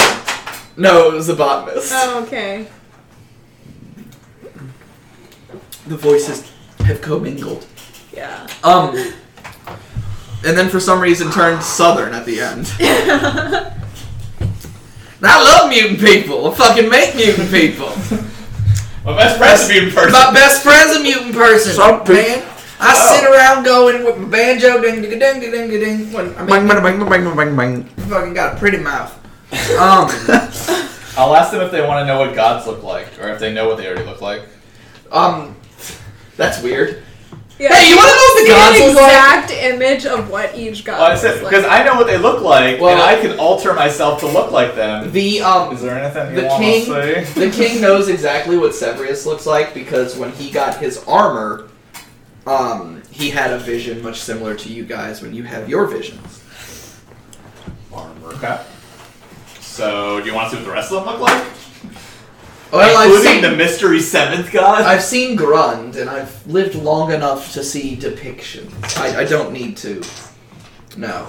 no, 0.76 1.10
it 1.10 1.14
was 1.14 1.28
the 1.28 1.34
botanist. 1.34 1.92
Oh, 1.94 2.24
okay. 2.24 2.66
The 5.86 5.96
voices 5.96 6.50
have 6.80 7.00
commingled. 7.00 7.66
Yeah. 8.12 8.46
Um, 8.64 8.96
and 10.44 10.56
then 10.56 10.68
for 10.68 10.80
some 10.80 11.00
reason 11.00 11.30
turned 11.30 11.62
southern 11.62 12.12
at 12.14 12.24
the 12.26 12.40
end. 12.40 12.70
And 12.80 12.90
I 15.22 15.42
love 15.42 15.68
mutant 15.70 16.00
people. 16.00 16.46
I 16.50 16.54
fucking 16.54 16.88
make 16.88 17.14
mutant 17.14 17.50
people. 17.50 17.88
My 19.04 19.16
best 19.16 19.38
friend's 19.38 19.64
a 19.64 19.68
mutant 19.68 19.94
person. 19.94 20.12
My 20.12 20.32
best 20.32 20.62
friend's 20.62 20.96
a 20.96 21.02
mutant 21.02 21.34
person. 21.34 21.72
Some 21.74 22.00
people- 22.00 22.14
man. 22.14 22.46
I 22.82 22.94
sit 22.94 23.24
around 23.28 23.64
going 23.64 24.04
with 24.06 24.16
my 24.16 24.26
banjo 24.28 24.80
ding 24.80 25.02
ding 25.02 25.18
ding 25.18 25.40
ding 25.40 25.50
ding 25.52 25.68
ding. 25.68 26.12
When 26.14 26.34
I 26.34 26.46
Bang, 26.46 26.66
mean, 26.66 26.82
bang, 26.82 26.98
bang, 26.98 27.08
bang, 27.10 27.36
bang, 27.36 27.54
bang. 27.56 27.84
fucking 28.08 28.32
got 28.32 28.54
a 28.56 28.58
pretty 28.58 28.78
mouth. 28.78 29.12
Um, 29.78 30.08
I'll 31.18 31.36
ask 31.36 31.50
them 31.52 31.60
if 31.60 31.70
they 31.72 31.86
want 31.86 32.00
to 32.02 32.06
know 32.06 32.18
what 32.20 32.34
gods 32.34 32.66
look 32.66 32.82
like, 32.82 33.08
or 33.20 33.28
if 33.28 33.38
they 33.38 33.52
know 33.52 33.68
what 33.68 33.76
they 33.76 33.86
already 33.86 34.04
look 34.06 34.22
like. 34.22 34.44
um, 35.12 35.54
that's 36.38 36.62
weird. 36.62 37.02
Yeah. 37.60 37.74
Hey, 37.74 37.90
you 37.90 37.96
wanna 37.96 38.08
know 38.10 38.34
the 38.36 38.40
See 38.40 38.48
gods 38.48 38.80
an 38.80 38.86
look 38.86 38.96
like? 38.96 39.10
exact 39.10 39.50
image 39.50 40.06
of 40.06 40.30
what 40.30 40.56
each 40.56 40.82
god 40.82 40.94
Well, 40.98 41.06
I 41.06 41.08
looks 41.10 41.20
said 41.20 41.42
like. 41.42 41.50
because 41.50 41.66
I 41.66 41.84
know 41.84 41.94
what 41.96 42.06
they 42.06 42.16
look 42.16 42.40
like, 42.42 42.80
Well- 42.80 42.92
and 42.92 43.02
I 43.02 43.20
can 43.20 43.38
alter 43.38 43.74
myself 43.74 44.20
to 44.20 44.26
look 44.26 44.50
like 44.50 44.74
them. 44.76 45.12
The 45.12 45.42
um, 45.42 45.74
Is 45.74 45.82
there 45.82 45.98
anything 45.98 46.34
you 46.34 46.40
the 46.40 46.46
want 46.48 46.62
king, 46.62 46.84
to 46.86 46.90
say? 46.90 47.24
the 47.48 47.50
king 47.50 47.82
knows 47.82 48.08
exactly 48.08 48.56
what 48.56 48.74
Severus 48.74 49.26
looks 49.26 49.44
like 49.44 49.74
because 49.74 50.16
when 50.16 50.32
he 50.32 50.50
got 50.50 50.78
his 50.78 51.04
armor, 51.06 51.68
um, 52.46 53.02
he 53.10 53.28
had 53.28 53.52
a 53.52 53.58
vision 53.58 54.02
much 54.02 54.18
similar 54.20 54.54
to 54.54 54.72
you 54.72 54.84
guys 54.84 55.20
when 55.20 55.34
you 55.34 55.42
have 55.42 55.68
your 55.68 55.86
visions. 55.86 56.42
Armor. 57.92 58.28
Okay. 58.36 58.58
So, 59.60 60.20
do 60.20 60.26
you 60.26 60.34
want 60.34 60.48
to 60.50 60.56
see 60.56 60.62
what 60.62 60.66
the 60.66 60.72
rest 60.72 60.92
of 60.92 61.04
them 61.04 61.12
look 61.12 61.20
like? 61.20 61.44
Well, 62.72 62.96
I've 62.96 63.06
Including 63.10 63.42
seen, 63.42 63.50
the 63.50 63.56
mystery 63.56 64.00
seventh 64.00 64.52
god. 64.52 64.82
I've 64.82 65.02
seen 65.02 65.36
Grund, 65.36 65.96
and 65.96 66.08
I've 66.08 66.46
lived 66.46 66.76
long 66.76 67.12
enough 67.12 67.52
to 67.54 67.64
see 67.64 67.96
depictions. 67.96 68.96
I, 68.98 69.20
I 69.20 69.24
don't 69.24 69.52
need 69.52 69.76
to. 69.78 70.02
No. 70.96 71.28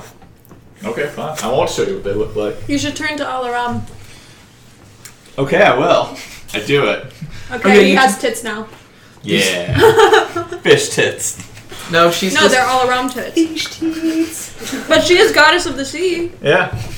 Okay, 0.84 1.08
fine. 1.08 1.38
I 1.42 1.48
won't 1.52 1.70
show 1.70 1.84
you 1.84 1.96
what 1.96 2.04
they 2.04 2.14
look 2.14 2.36
like. 2.36 2.56
You 2.68 2.78
should 2.78 2.96
turn 2.96 3.18
to 3.18 3.24
Alaram. 3.26 3.82
Okay, 5.38 5.62
I 5.62 5.76
will. 5.78 6.16
I 6.54 6.60
do 6.66 6.86
it. 6.90 7.06
Okay, 7.52 7.56
Okay, 7.56 7.84
he 7.86 7.92
you 7.92 7.98
has 7.98 8.20
tits 8.20 8.44
now. 8.44 8.68
Yeah. 9.24 9.78
Fish 10.62 10.90
tits. 10.90 11.48
No, 11.92 12.12
she's 12.12 12.34
No, 12.34 12.42
just. 12.42 12.54
they're 12.56 12.66
all 12.66 12.88
around 12.90 13.10
tits. 13.10 14.88
But 14.88 15.04
she 15.04 15.18
is 15.18 15.32
goddess 15.32 15.66
of 15.66 15.76
the 15.78 15.86
sea. 15.86 16.32
Yeah. 16.42 16.70
That's 16.70 16.90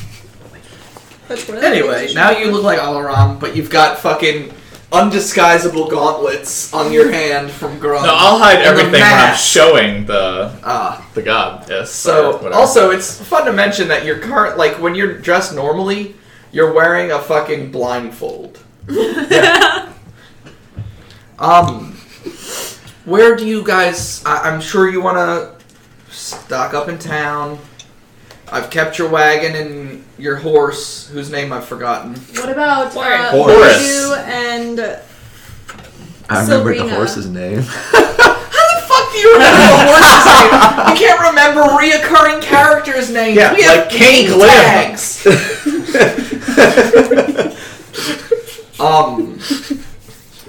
one 0.51 0.59
of 0.59 1.11
the 1.11 1.12
Anyway, 1.29 2.13
now 2.13 2.31
you 2.31 2.51
look 2.51 2.63
like 2.63 2.79
Alaram, 2.79 3.39
but 3.39 3.55
you've 3.55 3.69
got 3.69 3.99
fucking 3.99 4.53
undisguisable 4.91 5.89
gauntlets 5.89 6.71
on 6.73 6.91
your 6.93 7.11
hand 7.11 7.49
from 7.49 7.79
Grum. 7.79 8.03
No, 8.03 8.13
I'll 8.15 8.37
hide 8.37 8.57
And 8.57 8.63
the 8.63 8.69
everything 8.69 8.91
when 8.91 9.01
I'm 9.03 9.09
mask. 9.31 9.43
showing 9.51 10.05
the 10.05 10.51
Ah. 10.63 11.03
the 11.15 11.21
god. 11.23 11.65
Yes. 11.69 11.91
So, 11.91 12.33
whatever. 12.37 12.53
also, 12.53 12.91
it's 12.91 13.19
fun 13.19 13.45
to 13.45 13.53
mention 13.53 13.87
that 13.87 14.05
your 14.05 14.19
current, 14.19 14.57
like, 14.57 14.79
when 14.79 14.93
you're 14.95 15.13
dressed 15.17 15.55
normally, 15.55 16.13
you're 16.51 16.71
wearing 16.73 17.11
a 17.11 17.19
fucking 17.19 17.71
blindfold. 17.71 18.59
Um, 21.39 21.93
where 23.05 23.35
do 23.35 23.45
you 23.45 23.63
guys? 23.65 24.23
I, 24.25 24.49
I'm 24.49 24.61
sure 24.61 24.89
you 24.89 25.01
want 25.01 25.17
to 25.17 26.13
stock 26.13 26.73
up 26.73 26.87
in 26.87 26.97
town. 26.99 27.59
I've 28.51 28.69
kept 28.69 28.97
your 28.97 29.09
wagon 29.09 29.55
and 29.55 29.92
your 30.23 30.37
horse, 30.37 31.07
whose 31.09 31.29
name 31.29 31.51
I've 31.51 31.65
forgotten. 31.65 32.15
What 32.15 32.47
about 32.49 32.95
uh, 32.95 33.31
Horace. 33.31 33.77
Bijou 33.79 34.13
and 34.15 34.79
I 36.29 36.41
remembered 36.43 36.75
the 36.75 36.79
Serena. 36.79 36.95
horse's 36.95 37.27
name. 37.27 37.59
How 37.61 38.63
the 38.73 38.81
fuck 38.87 39.11
do 39.11 39.17
you 39.17 39.33
remember 39.33 39.59
the 39.59 39.83
horse's 39.83 40.25
name? 40.31 40.87
You 40.87 40.95
can't 41.05 41.19
remember 41.27 41.61
reoccurring 41.75 42.39
characters' 42.41 43.09
names. 43.11 43.35
Yeah, 43.35 43.53
we 43.53 43.63
have 43.63 43.79
like 43.79 43.89
King 43.89 44.27
name 44.29 44.37
Glim. 44.37 44.49
tags. 44.49 45.27
um. 48.79 49.37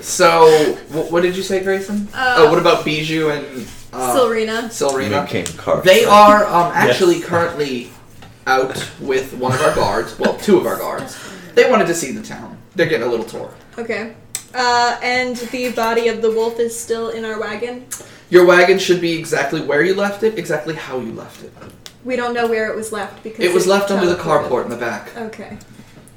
So, 0.01 0.47
wh- 0.93 1.11
what 1.11 1.23
did 1.25 1.35
you 1.37 1.43
say, 1.43 1.65
Grayson? 1.65 2.07
Uh, 2.15 2.35
oh, 2.39 2.49
what 2.51 2.61
about 2.61 2.85
Bijou 2.85 3.31
and 3.31 3.45
uh, 3.93 4.15
Silrina. 4.15 4.69
Silrina? 4.69 5.27
King 5.27 5.47
Carter. 5.57 5.83
They 5.83 6.05
are 6.05 6.47
um, 6.47 6.71
actually 6.75 7.19
currently 7.21 7.91
out 8.47 8.77
with 9.01 9.33
one 9.35 9.53
of 9.53 9.61
our 9.63 9.75
guards. 9.75 10.19
Well, 10.19 10.37
two 10.39 10.59
of 10.59 10.67
our 10.67 10.77
guards. 10.77 11.19
They 11.55 11.71
wanted 11.71 11.87
to 11.87 11.95
see 11.95 12.13
the 12.13 12.23
town. 12.23 12.59
They're 12.75 12.87
getting 12.87 13.07
a 13.07 13.11
little 13.11 13.27
tour. 13.27 13.53
Okay. 13.79 14.15
Uh, 14.55 14.99
and 15.03 15.37
the 15.37 15.73
body 15.73 16.09
of 16.09 16.23
the 16.23 16.31
wolf 16.31 16.59
is 16.61 16.79
still 16.79 17.11
in 17.11 17.25
our 17.25 17.41
wagon. 17.41 17.87
Your 18.31 18.45
wagon 18.47 18.79
should 18.79 19.01
be 19.01 19.13
exactly 19.19 19.61
where 19.61 19.83
you 19.83 19.95
left 19.95 20.23
it, 20.23 20.39
exactly 20.39 20.75
how 20.75 20.99
you 20.99 21.13
left 21.13 21.43
it. 21.45 21.53
We 22.05 22.17
don't 22.17 22.35
know 22.35 22.47
where 22.47 22.71
it 22.71 22.77
was 22.77 22.93
left 22.93 23.23
because 23.23 23.45
It 23.45 23.53
was 23.55 23.67
left 23.67 23.91
under 23.91 24.07
the 24.07 24.15
teleported. 24.17 24.49
carport 24.49 24.65
in 24.65 24.71
the 24.71 24.77
back. 24.77 25.17
Okay. 25.17 25.59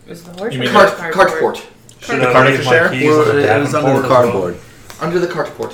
Was 0.08 0.24
the 0.24 0.32
horse 0.34 0.54
You 0.54 0.60
mean 0.62 0.70
Cart, 0.72 0.94
cardboard? 0.96 1.56
cartport. 1.56 1.66
Should 2.02 2.22
The 2.22 2.30
I 2.30 2.32
carny 2.34 2.52
leave 2.58 2.66
my 2.66 2.72
share? 2.72 2.90
keys 2.90 3.04
on 3.04 3.10
Well, 3.18 3.26
the 3.26 3.56
it 3.56 3.60
was 3.60 3.74
under 3.74 3.88
Davenport 3.88 4.02
the 4.02 4.08
as 4.08 4.10
well? 4.10 4.32
cardboard. 4.32 4.58
Under 5.00 5.20
the 5.20 5.28
cartport. 5.28 5.74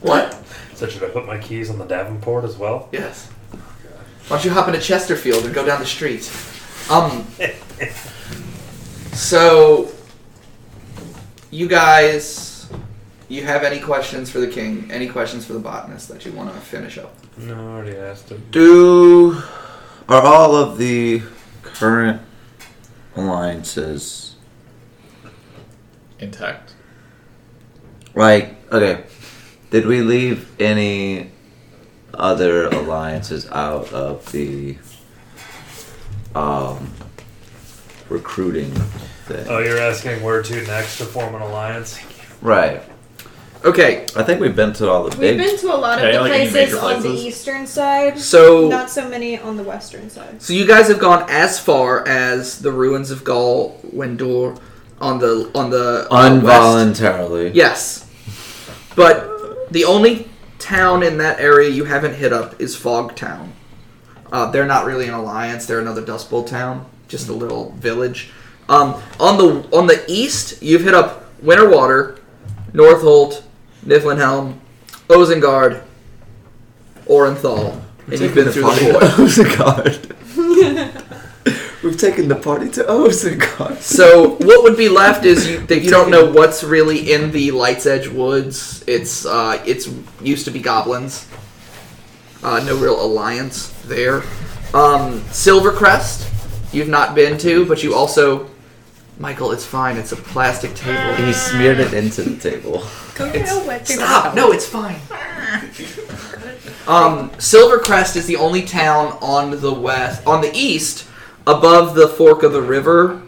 What? 0.00 0.42
So 0.74 0.86
should 0.88 1.02
I 1.02 1.08
put 1.08 1.26
my 1.26 1.38
keys 1.38 1.70
on 1.70 1.78
the 1.78 1.84
Davenport 1.84 2.44
as 2.44 2.56
well? 2.56 2.88
Yes. 2.92 3.28
Why 4.30 4.36
don't 4.36 4.44
you 4.44 4.52
hop 4.52 4.68
into 4.68 4.80
Chesterfield 4.80 5.44
and 5.44 5.52
go 5.52 5.66
down 5.66 5.80
the 5.80 5.86
street? 5.86 6.30
Um. 6.88 7.26
So, 9.12 9.92
you 11.50 11.68
guys, 11.68 12.70
you 13.28 13.42
have 13.42 13.64
any 13.64 13.78
questions 13.80 14.30
for 14.30 14.38
the 14.38 14.46
king? 14.46 14.90
Any 14.90 15.08
questions 15.08 15.44
for 15.44 15.52
the 15.52 15.58
botanist 15.58 16.08
that 16.08 16.24
you 16.24 16.32
want 16.32 16.54
to 16.54 16.60
finish 16.60 16.96
up? 16.96 17.14
No, 17.36 17.54
I 17.54 17.72
already 17.76 17.96
asked 17.98 18.30
him. 18.30 18.42
Do 18.50 19.42
are 20.08 20.22
all 20.22 20.54
of 20.54 20.78
the 20.78 21.22
current 21.62 22.22
alliances 23.14 24.36
intact. 26.18 26.74
like 28.14 28.56
okay? 28.72 29.04
Did 29.70 29.86
we 29.86 30.02
leave 30.02 30.50
any 30.60 31.30
other 32.14 32.66
alliances 32.68 33.46
out 33.50 33.92
of 33.92 34.30
the 34.32 34.76
um 36.34 36.90
recruiting 38.08 38.70
thing? 39.26 39.46
Oh, 39.48 39.58
you're 39.58 39.78
asking 39.78 40.22
where 40.22 40.42
to 40.42 40.66
next 40.66 40.98
to 40.98 41.04
form 41.04 41.34
an 41.34 41.42
alliance? 41.42 41.98
Right. 42.40 42.82
Okay, 43.62 44.06
I 44.16 44.22
think 44.22 44.40
we've 44.40 44.56
been 44.56 44.72
to 44.74 44.88
all 44.90 45.02
the 45.04 45.10
We've 45.10 45.36
big. 45.36 45.38
been 45.38 45.58
to 45.58 45.74
a 45.74 45.76
lot 45.76 45.98
of 45.98 46.04
Yeah, 46.04 46.12
the 46.12 46.20
like 46.22 46.32
any 46.32 46.50
places 46.50 46.72
major 46.72 46.78
on 46.84 47.02
the 47.02 47.08
places. 47.10 47.26
eastern 47.26 47.66
side. 47.66 48.18
so 48.18 48.68
Not 48.68 48.88
so 48.88 49.06
many 49.06 49.38
on 49.38 49.58
the 49.58 49.62
western 49.62 50.08
side. 50.08 50.40
so 50.40 50.54
you 50.54 50.66
guys 50.66 50.88
have 50.88 50.98
gone 50.98 51.26
as 51.28 51.60
far 51.60 52.06
as 52.08 52.58
the 52.60 52.72
ruins 52.72 53.10
of 53.10 53.22
Gaul 53.22 53.78
Wendour 53.92 54.56
on 54.98 55.18
the 55.18 55.50
on 55.54 55.68
the 55.68 56.06
uh, 56.10 56.14
west. 56.14 56.32
Involuntarily. 56.32 57.50
Yes, 57.50 58.06
but 58.96 59.70
the 59.70 59.84
only 59.84 60.29
town 60.70 61.02
in 61.02 61.18
that 61.18 61.40
area 61.40 61.68
you 61.68 61.84
haven't 61.84 62.14
hit 62.14 62.32
up 62.32 62.60
is 62.60 62.76
Fog 62.76 63.16
Town. 63.16 63.52
Uh, 64.30 64.48
they're 64.52 64.66
not 64.66 64.86
really 64.86 65.08
an 65.08 65.14
alliance; 65.14 65.66
they're 65.66 65.80
another 65.80 66.04
Dust 66.04 66.30
Bowl 66.30 66.44
town, 66.44 66.86
just 67.08 67.28
a 67.28 67.32
little 67.32 67.72
village. 67.72 68.30
Um, 68.68 69.02
on 69.18 69.36
the 69.36 69.76
on 69.76 69.88
the 69.88 70.04
east, 70.06 70.62
you've 70.62 70.82
hit 70.82 70.94
up 70.94 71.24
Winterwater, 71.42 72.20
Northolt, 72.72 73.42
Niflhenhelm, 73.84 74.58
Ozengard, 75.08 75.82
Orenthal, 77.06 77.82
and 78.06 78.20
you've 78.20 78.34
been 78.36 78.48
through 78.50 78.62
the 78.62 78.92
void. 78.92 79.02
Ozengard. 79.18 80.19
We've 81.82 81.96
taken 81.96 82.28
the 82.28 82.36
party 82.36 82.68
to 82.70 82.82
Ozengard. 82.84 83.78
So 83.80 84.36
what 84.36 84.62
would 84.64 84.76
be 84.76 84.90
left 84.90 85.24
is 85.24 85.48
you 85.48 85.60
that 85.66 85.80
you 85.80 85.90
don't 85.90 86.10
know 86.10 86.30
what's 86.30 86.62
really 86.62 87.12
in 87.12 87.30
the 87.30 87.52
Lights 87.52 87.86
Edge 87.86 88.08
Woods. 88.08 88.84
It's 88.86 89.24
uh, 89.24 89.62
it's 89.66 89.88
used 90.20 90.44
to 90.44 90.50
be 90.50 90.60
goblins. 90.60 91.26
Uh, 92.42 92.60
no 92.60 92.76
real 92.76 93.02
alliance 93.02 93.68
there. 93.84 94.18
Um, 94.72 95.20
Silvercrest, 95.30 96.72
you've 96.72 96.88
not 96.88 97.14
been 97.14 97.38
to, 97.38 97.66
but 97.66 97.82
you 97.82 97.94
also, 97.94 98.48
Michael, 99.18 99.52
it's 99.52 99.64
fine. 99.64 99.96
It's 99.96 100.12
a 100.12 100.16
plastic 100.16 100.74
table. 100.74 101.14
He 101.14 101.32
smeared 101.32 101.80
it 101.80 101.92
into 101.92 102.22
the 102.22 102.36
table. 102.36 102.82
It's, 103.18 103.94
stop! 103.94 104.34
No, 104.34 104.52
it's 104.52 104.66
fine. 104.66 105.00
Um, 106.86 107.30
Silvercrest 107.32 108.16
is 108.16 108.26
the 108.26 108.36
only 108.36 108.62
town 108.62 109.16
on 109.20 109.60
the 109.60 109.72
west, 109.72 110.26
on 110.26 110.40
the 110.40 110.50
east, 110.52 111.06
above 111.46 111.94
the 111.94 112.08
fork 112.08 112.42
of 112.42 112.52
the 112.52 112.62
river 112.62 113.22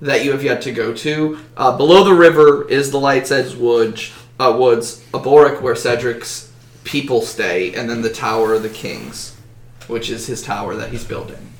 that 0.00 0.24
you 0.24 0.32
have 0.32 0.44
yet 0.44 0.62
to 0.62 0.72
go 0.72 0.94
to. 0.94 1.38
Uh, 1.56 1.76
below 1.76 2.04
the 2.04 2.14
river 2.14 2.68
is 2.68 2.90
the 2.90 2.98
Light's 2.98 3.30
Edge 3.30 3.54
Woods, 3.54 4.12
uh, 4.38 4.54
woods, 4.56 5.04
Aboric, 5.12 5.60
where 5.60 5.74
Cedric's 5.74 6.52
people 6.84 7.20
stay, 7.20 7.74
and 7.74 7.90
then 7.90 8.02
the 8.02 8.12
Tower 8.12 8.54
of 8.54 8.62
the 8.62 8.68
Kings, 8.68 9.36
which 9.88 10.10
is 10.10 10.26
his 10.26 10.42
tower 10.42 10.76
that 10.76 10.90
he's 10.90 11.04
building. 11.04 11.52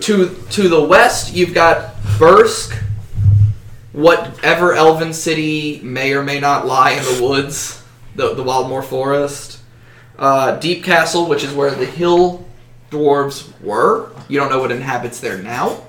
To 0.00 0.28
to 0.50 0.68
the 0.68 0.82
west, 0.82 1.34
you've 1.34 1.54
got 1.54 1.94
Bursk, 2.18 2.76
whatever 3.92 4.74
elven 4.74 5.12
city 5.14 5.80
may 5.82 6.12
or 6.12 6.22
may 6.22 6.38
not 6.38 6.66
lie 6.66 6.92
in 6.92 7.02
the 7.02 7.22
woods, 7.22 7.82
the 8.14 8.34
the 8.34 8.44
Wildmoor 8.44 8.84
Forest. 8.84 9.60
Uh, 10.18 10.56
Deep 10.58 10.84
Castle, 10.84 11.26
which 11.26 11.42
is 11.42 11.54
where 11.54 11.70
the 11.70 11.86
hill 11.86 12.46
dwarves 12.90 13.50
were. 13.62 14.11
You 14.32 14.38
don't 14.38 14.48
know 14.48 14.60
what 14.60 14.72
inhabits 14.72 15.20
there 15.20 15.36
now. 15.36 15.82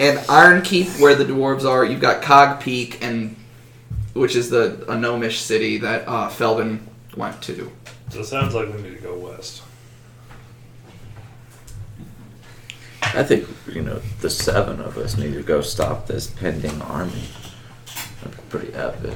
And 0.00 0.18
Iron 0.28 0.62
Keep, 0.62 0.98
where 0.98 1.14
the 1.14 1.24
dwarves 1.24 1.64
are. 1.64 1.84
You've 1.84 2.00
got 2.00 2.22
Cog 2.22 2.60
Peak, 2.60 2.98
and 3.04 3.36
which 4.14 4.34
is 4.34 4.50
the 4.50 4.84
a 4.90 4.98
gnomish 4.98 5.38
city 5.38 5.78
that 5.78 6.02
uh, 6.08 6.28
Felvin 6.28 6.80
went 7.16 7.40
to. 7.42 7.70
so 8.10 8.18
it 8.18 8.24
sounds 8.24 8.52
like 8.52 8.74
we 8.74 8.82
need 8.82 8.96
to 8.96 9.00
go 9.00 9.16
west. 9.16 9.62
I 13.00 13.22
think, 13.22 13.46
you 13.72 13.82
know, 13.82 14.00
the 14.22 14.30
seven 14.30 14.80
of 14.80 14.98
us 14.98 15.16
need 15.16 15.34
to 15.34 15.42
go 15.44 15.60
stop 15.60 16.08
this 16.08 16.26
pending 16.26 16.82
army. 16.82 17.28
That'd 18.24 18.36
be 18.36 18.42
pretty 18.48 18.74
epic. 18.74 19.14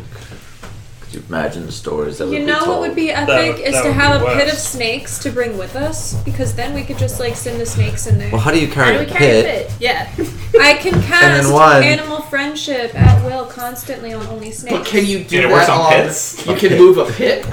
Could 1.13 1.21
you 1.21 1.27
imagine 1.29 1.67
the 1.67 1.73
stories 1.73 2.17
that 2.17 2.25
would 2.25 2.33
You 2.33 2.41
be 2.41 2.47
know 2.47 2.61
told? 2.61 2.69
what 2.69 2.81
would 2.89 2.97
be 2.97 3.09
That 3.09 3.29
epic 3.29 3.57
would- 3.59 3.67
is 3.67 3.75
that 3.75 3.83
to 3.83 3.89
would 3.89 3.97
have 3.97 4.21
be 4.23 4.27
a 4.29 4.31
pit 4.31 4.47
of 4.49 4.55
west. 4.55 4.73
snakes 4.73 5.19
to 5.19 5.31
bring 5.31 5.59
with 5.59 5.77
us 5.77 6.15
because 6.25 6.55
then 6.55 6.73
we 6.73 6.85
could 6.85 6.97
just 6.97 7.21
like 7.21 7.37
send 7.37 7.61
the 7.61 7.67
snakes 7.67 8.07
in 8.07 8.19
there. 8.19 8.31
Well, 8.31 8.41
how 8.41 8.51
do 8.51 8.59
you 8.59 8.67
How 8.69 8.73
carry 8.73 8.93
do 8.93 8.99
a 9.01 9.05
we 9.05 9.11
carry 9.11 9.41
a 9.41 9.43
pit? 9.43 9.69
pit? 9.69 9.73
Yeah. 9.79 10.07
I 10.63 10.73
can 10.73 11.03
cast 11.03 11.53
one- 11.53 11.83
animal 11.83 12.23
friendship 12.23 12.95
at 12.95 13.23
will 13.27 13.45
constantly 13.45 14.15
on 14.15 14.27
only 14.29 14.53
snakes. 14.53 14.75
But 14.75 14.87
can 14.87 15.05
you 15.05 15.23
do 15.23 15.37
And 15.37 15.45
it 15.45 15.49
that 15.49 15.53
works 15.53 15.69
on 15.69 15.81
on? 15.83 15.93
pits? 15.93 16.47
You 16.47 16.57
can 16.57 16.79
move 16.79 16.97
a 16.97 17.05
pit. 17.13 17.45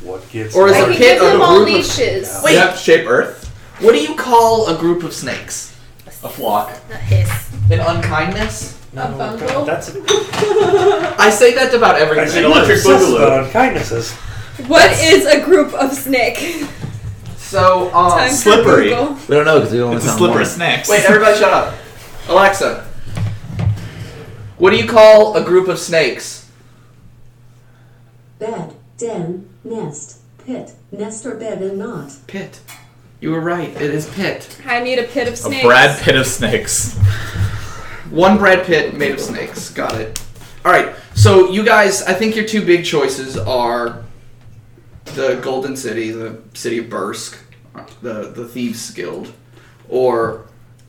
What 0.00 0.30
gets 0.30 0.54
Or 0.54 0.68
is 0.68 0.74
I 0.76 0.78
a 0.78 0.84
can 0.84 0.92
pit 0.92 1.00
give 1.00 1.22
of 1.22 1.32
them 1.32 1.40
a 1.40 1.44
all 1.44 1.56
group 1.56 1.68
of- 1.68 1.74
leashes. 1.74 2.40
Wait. 2.44 2.54
You 2.54 2.76
shape 2.76 3.08
Earth. 3.08 3.50
What 3.80 3.90
do 3.92 3.98
you 4.00 4.14
call 4.14 4.68
a 4.68 4.76
group 4.78 5.02
of 5.02 5.12
snakes? 5.12 5.72
A 6.22 6.28
flock. 6.28 6.70
A 6.92 6.96
hiss. 6.96 7.28
An 7.72 7.80
unkindness? 7.80 8.74
No, 8.92 9.02
A 9.04 9.08
bundle? 9.18 9.64
That's 9.64 9.90
I 11.18 11.30
say 11.30 11.54
that 11.54 11.74
about 11.74 11.96
I 11.96 12.00
everything. 12.00 12.28
see 12.28 12.42
electric 12.42 12.84
electric 12.84 13.00
boogaloo. 13.02 13.16
about 13.16 13.50
kindnesses. 13.52 14.12
What 14.66 14.78
That's- 14.90 15.12
is 15.12 15.26
a 15.26 15.40
group 15.44 15.74
of 15.74 15.92
snake? 15.92 16.38
So, 17.36 17.86
um, 17.94 18.10
Time 18.12 18.30
for 18.30 18.34
slippery. 18.34 18.88
Google. 18.90 19.14
We 19.28 19.34
don't 19.36 19.44
know 19.44 19.58
because 19.60 19.72
we 19.72 19.80
only 19.82 19.96
It's 19.96 20.04
a 20.04 20.08
found 20.08 20.18
slipper 20.18 20.32
one. 20.34 20.42
of 20.42 20.48
snakes. 20.48 20.88
wait, 20.88 21.04
everybody 21.04 21.38
shut 21.38 21.52
up. 21.52 21.74
Alexa, 22.28 22.84
what 24.58 24.70
do 24.70 24.76
you 24.76 24.86
call 24.88 25.36
a 25.36 25.44
group 25.44 25.68
of 25.68 25.78
snakes? 25.78 26.50
Bed, 28.38 28.74
den, 28.98 29.48
nest, 29.64 30.18
pit, 30.44 30.72
nest 30.92 31.24
or 31.26 31.34
bed 31.36 31.60
and 31.62 31.78
not. 31.78 32.12
Pit. 32.26 32.60
You 33.20 33.30
were 33.32 33.40
right. 33.40 33.70
It 33.70 33.94
is 33.94 34.08
pit. 34.10 34.56
I 34.66 34.80
need 34.80 34.98
a 34.98 35.04
pit 35.04 35.26
of 35.28 35.36
snakes. 35.36 35.44
A 35.56 35.60
snakes. 35.60 35.64
Brad 35.66 35.98
Pitt 36.02 36.16
of 36.16 36.26
snakes. 36.26 36.98
One 38.10 38.38
Brad 38.38 38.64
pit 38.66 38.94
made 38.94 39.12
of 39.12 39.20
snakes. 39.20 39.70
Got 39.70 39.94
it. 40.00 40.22
All 40.64 40.72
right. 40.72 40.94
So 41.14 41.50
you 41.50 41.64
guys, 41.64 42.02
I 42.02 42.14
think 42.14 42.36
your 42.36 42.44
two 42.46 42.64
big 42.64 42.84
choices 42.84 43.36
are 43.36 44.02
the 45.14 45.36
Golden 45.42 45.76
City, 45.76 46.10
the 46.10 46.38
city 46.54 46.78
of 46.78 46.88
Bursk, 46.88 47.38
the 48.02 48.30
the 48.30 48.46
Thieves 48.46 48.90
Guild, 48.90 49.32
or 49.88 50.46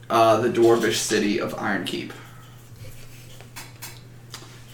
uh, 0.09 0.39
the 0.41 0.49
Dwarvish 0.49 0.95
city 0.95 1.39
of 1.39 1.53
Ironkeep. 1.55 2.11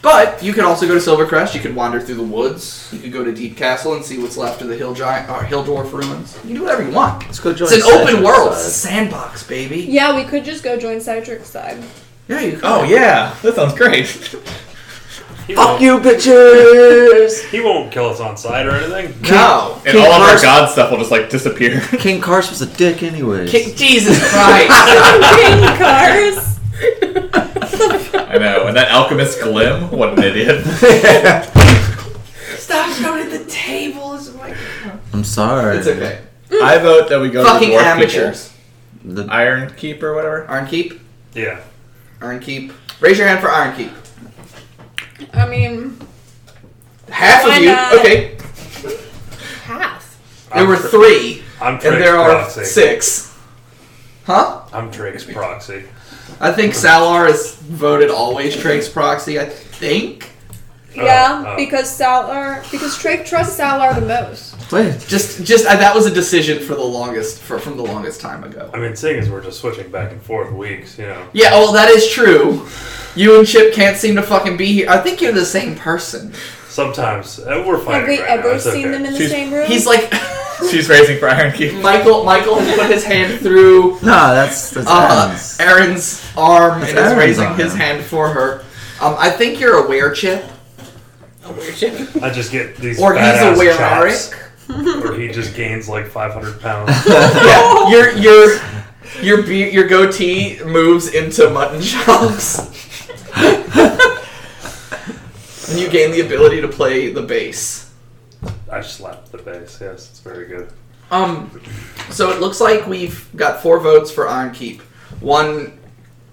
But 0.02 0.40
you 0.40 0.52
could 0.52 0.62
also 0.62 0.86
go 0.86 0.94
to 0.94 1.00
Silvercrest. 1.00 1.54
You 1.54 1.60
could 1.60 1.74
wander 1.74 2.00
through 2.00 2.14
the 2.16 2.22
woods. 2.22 2.88
You 2.92 3.00
could 3.00 3.12
go 3.12 3.24
to 3.24 3.32
Deep 3.34 3.56
Castle 3.56 3.94
and 3.94 4.04
see 4.04 4.18
what's 4.18 4.36
left 4.36 4.62
of 4.62 4.68
the 4.68 4.76
Hill 4.76 4.94
Giant, 4.94 5.28
or 5.28 5.42
Hill 5.42 5.64
Dwarf 5.64 5.90
ruins. 5.92 6.34
You 6.36 6.40
can 6.42 6.54
do 6.54 6.62
whatever 6.62 6.84
you 6.84 6.92
want. 6.94 7.24
Let's 7.24 7.40
go 7.40 7.52
join 7.52 7.72
It's 7.72 7.84
an 7.84 7.92
open 7.92 8.22
world. 8.22 8.52
side. 8.52 8.58
It's 8.58 8.66
a 8.68 8.70
sandbox, 8.70 9.42
baby. 9.42 9.78
Yeah, 9.80 10.14
we 10.14 10.22
could 10.22 10.44
just 10.44 10.62
go 10.62 10.78
join 10.78 11.00
Cedric's 11.00 11.48
side. 11.48 11.82
Yeah, 12.28 12.40
you 12.40 12.52
oh, 12.54 12.54
could. 12.54 12.64
Oh 12.64 12.84
yeah, 12.84 13.36
that 13.42 13.54
sounds 13.54 13.74
great. 13.74 14.06
He 15.46 15.54
Fuck 15.54 15.80
won't, 15.80 15.82
you, 15.82 15.98
bitches! 15.98 17.44
He 17.50 17.60
won't 17.60 17.92
kill 17.92 18.06
us 18.06 18.18
on 18.18 18.36
sight 18.36 18.66
or 18.66 18.72
anything. 18.72 19.22
No. 19.22 19.80
And 19.86 19.92
King 19.96 20.04
all 20.04 20.12
of 20.12 20.22
our 20.22 20.28
Kars- 20.30 20.42
god 20.42 20.70
stuff 20.70 20.90
will 20.90 20.98
just 20.98 21.12
like 21.12 21.30
disappear. 21.30 21.80
King 21.98 22.20
Kars 22.20 22.50
was 22.50 22.62
a 22.62 22.66
dick, 22.66 23.04
anyways. 23.04 23.48
Kick 23.48 23.76
Jesus 23.76 24.18
Christ. 24.28 24.68
King 25.36 25.62
Kars. 25.78 26.58
I 28.28 28.38
know. 28.38 28.66
And 28.66 28.76
that 28.76 28.88
alchemist 28.90 29.40
Glim, 29.40 29.92
what 29.92 30.18
an 30.18 30.24
idiot. 30.24 30.64
Stop 32.58 32.92
shouting 32.96 33.32
at 33.32 33.38
the 33.38 33.44
tables. 33.48 34.34
I'm 35.12 35.22
sorry. 35.22 35.78
It's 35.78 35.86
okay. 35.86 36.22
I 36.50 36.78
vote 36.78 37.08
that 37.08 37.20
we 37.20 37.30
go 37.30 37.44
Fucking 37.44 37.70
to 37.70 37.76
the 37.76 37.80
dwarf 37.82 37.96
amateurs. 37.96 38.52
The. 39.04 39.26
Iron 39.30 39.72
Keep 39.76 40.02
or 40.02 40.14
whatever. 40.14 40.46
Ironkeep. 40.50 40.98
Yeah. 41.34 41.60
Ironkeep. 42.20 42.72
Raise 43.00 43.18
your 43.18 43.28
hand 43.28 43.40
for 43.40 43.48
Ironkeep. 43.48 43.92
I 45.34 45.46
mean, 45.48 45.98
Half 47.08 47.44
Why 47.44 47.56
of 47.56 47.62
you. 47.62 47.68
not? 47.70 47.94
Okay. 47.98 48.36
Half. 49.64 50.48
There 50.52 50.62
I'm 50.62 50.68
were 50.68 50.76
Tra- 50.76 50.88
three, 50.88 51.42
I'm 51.60 51.74
and 51.74 51.80
Drake's 51.82 51.98
there 51.98 52.16
are 52.18 52.30
proxy. 52.40 52.64
six. 52.64 53.36
Huh? 54.24 54.62
I'm 54.72 54.90
Drake's 54.90 55.24
proxy. 55.24 55.84
I 56.40 56.52
think 56.52 56.74
Salar 56.74 57.26
is 57.26 57.54
voted 57.56 58.10
always 58.10 58.56
Trake's 58.56 58.88
proxy. 58.88 59.38
I 59.38 59.44
think. 59.46 60.30
yeah, 60.94 61.44
oh. 61.46 61.52
oh. 61.52 61.56
because 61.56 61.88
Salar, 61.88 62.62
because 62.70 62.98
Drake 62.98 63.24
trusts 63.24 63.56
Salar 63.56 63.98
the 63.98 64.06
most. 64.06 64.55
Wait, 64.72 65.04
Just, 65.08 65.44
just 65.44 65.66
uh, 65.66 65.76
that 65.76 65.94
was 65.94 66.06
a 66.06 66.10
decision 66.14 66.60
for 66.60 66.74
the 66.74 66.82
longest, 66.84 67.40
for 67.42 67.58
from 67.58 67.76
the 67.76 67.82
longest 67.82 68.20
time 68.20 68.44
ago. 68.44 68.70
I 68.74 68.78
mean, 68.78 68.96
seeing 68.96 69.18
as 69.18 69.28
we're 69.30 69.42
just 69.42 69.60
switching 69.60 69.90
back 69.90 70.12
and 70.12 70.20
forth 70.22 70.52
weeks, 70.52 70.98
you 70.98 71.06
know. 71.06 71.28
Yeah, 71.32 71.50
well, 71.52 71.72
that 71.72 71.88
is 71.88 72.08
true. 72.10 72.66
You 73.14 73.38
and 73.38 73.46
Chip 73.48 73.72
can't 73.72 73.96
seem 73.96 74.16
to 74.16 74.22
fucking 74.22 74.56
be 74.56 74.72
here. 74.72 74.90
I 74.90 74.98
think 74.98 75.20
you're 75.20 75.32
the 75.32 75.46
same 75.46 75.74
person. 75.76 76.32
Sometimes 76.68 77.38
uh, 77.38 77.64
we're 77.66 77.78
fighting 77.78 78.00
Have 78.00 78.08
we 78.08 78.18
right 78.20 78.28
now. 78.28 78.34
ever 78.48 78.54
It's 78.56 78.64
seen 78.64 78.88
okay. 78.88 78.90
them 78.90 79.04
in 79.06 79.12
the 79.12 79.18
She's- 79.18 79.30
same 79.30 79.52
room? 79.52 79.66
He's 79.66 79.86
like 79.86 80.12
She's 80.70 80.88
raising 80.88 81.18
for 81.18 81.28
Iron 81.28 81.52
Keep. 81.52 81.74
Michael. 81.82 82.24
Michael 82.24 82.56
has 82.58 82.78
put 82.78 82.90
his 82.90 83.04
hand 83.04 83.40
through 83.40 83.92
no, 84.02 84.34
that's 84.34 84.70
that's 84.70 84.86
uh, 84.88 85.56
Aaron's. 85.60 85.60
Aaron's 85.60 86.32
arm 86.36 86.80
That's 86.80 86.92
and 86.92 86.98
is 86.98 87.04
Aaron's 87.04 87.18
raising 87.18 87.44
arm. 87.46 87.58
his 87.58 87.74
hand 87.74 88.04
for 88.04 88.28
her. 88.30 88.60
Um, 89.00 89.14
I 89.18 89.28
think 89.30 89.60
you're 89.60 89.84
aware, 89.84 90.12
Chip. 90.12 90.44
Aware, 91.44 91.72
Chip. 91.72 92.22
I 92.22 92.30
just 92.30 92.50
get 92.52 92.76
these 92.76 93.00
Or 93.00 93.12
he's 93.14 93.22
badass 93.22 93.54
aware, 93.54 93.76
chaps, 93.76 94.32
or 94.68 95.14
he 95.14 95.28
just 95.28 95.54
gains 95.54 95.88
like 95.88 96.06
500 96.06 96.60
pounds. 96.60 96.90
yeah, 97.08 97.88
your 97.88 98.12
your 98.12 98.60
your 99.22 99.42
be- 99.42 99.70
your 99.70 99.86
goatee 99.86 100.60
moves 100.64 101.08
into 101.14 101.48
mutton 101.50 101.80
chops, 101.80 102.58
and 105.68 105.78
you 105.78 105.88
gain 105.88 106.10
the 106.10 106.22
ability 106.24 106.60
to 106.60 106.68
play 106.68 107.12
the 107.12 107.22
bass. 107.22 107.92
I 108.70 108.80
slapped 108.80 109.32
the 109.32 109.38
bass. 109.38 109.78
Yes, 109.80 110.10
it's 110.10 110.20
very 110.20 110.46
good. 110.46 110.72
Um, 111.10 111.60
so 112.10 112.30
it 112.30 112.40
looks 112.40 112.60
like 112.60 112.86
we've 112.86 113.28
got 113.36 113.62
four 113.62 113.78
votes 113.78 114.10
for 114.10 114.28
Iron 114.28 114.52
Keep. 114.52 114.82
One, 115.20 115.78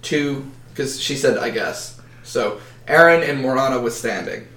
two, 0.02 0.50
because 0.70 1.00
she 1.00 1.16
said 1.16 1.38
I 1.38 1.52
guess. 1.52 2.02
So 2.24 2.60
Aaron 2.88 3.22
and 3.22 3.42
Morana 3.42 3.80
withstanding. 3.80 4.48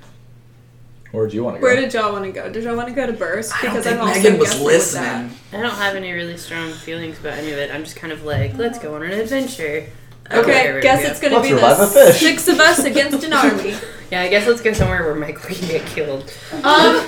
Where 1.13 1.27
do 1.29 1.35
you 1.35 1.45
want 1.45 1.57
to 1.57 1.61
go? 1.61 1.67
Where 1.67 1.77
did 1.77 1.95
y'all 1.95 2.13
want 2.13 2.25
to 2.25 2.33
go? 2.33 2.51
Did 2.51 2.65
y'all 2.65 2.77
want 2.77 2.89
to 2.89 2.95
go 2.95 3.07
to 3.07 3.13
Bursk? 3.13 3.55
I 3.57 3.63
don't 3.63 3.71
Because 3.77 3.85
think 3.85 4.01
I'm 4.01 4.09
also 4.09 4.21
Megan 4.21 4.39
was 4.39 4.49
guessing 4.51 4.65
with 4.65 4.75
listening. 4.75 5.31
I 5.53 5.63
don't 5.63 5.75
have 5.75 5.95
any 5.97 6.13
really 6.13 6.37
strong 6.37 6.73
feelings 6.73 7.19
about 7.19 7.35
any 7.39 7.53
of 7.53 7.59
it. 7.59 7.71
I'm 7.73 7.85
just 7.85 7.97
kind 7.97 8.13
of 8.13 8.25
like, 8.25 8.55
let's 8.57 8.79
go 8.79 8.95
on 8.97 9.03
an 9.03 9.13
adventure. 9.13 9.87
Okay, 10.31 10.45
Wherever 10.45 10.81
guess 10.81 11.03
we 11.03 11.07
it's 11.11 11.21
gonna 11.21 11.41
be 11.41 11.53
the 11.53 12.13
six 12.13 12.49
of 12.49 12.59
us 12.59 12.85
against 12.85 13.25
an 13.25 13.33
army. 13.33 13.75
Yeah, 14.11 14.23
I 14.23 14.29
guess 14.29 14.47
let's 14.47 14.61
go 14.61 14.73
somewhere 14.73 15.03
where 15.03 15.17
Michael 15.17 15.53
can 15.53 15.67
get 15.67 15.85
killed. 15.87 16.33
Um, 16.63 17.05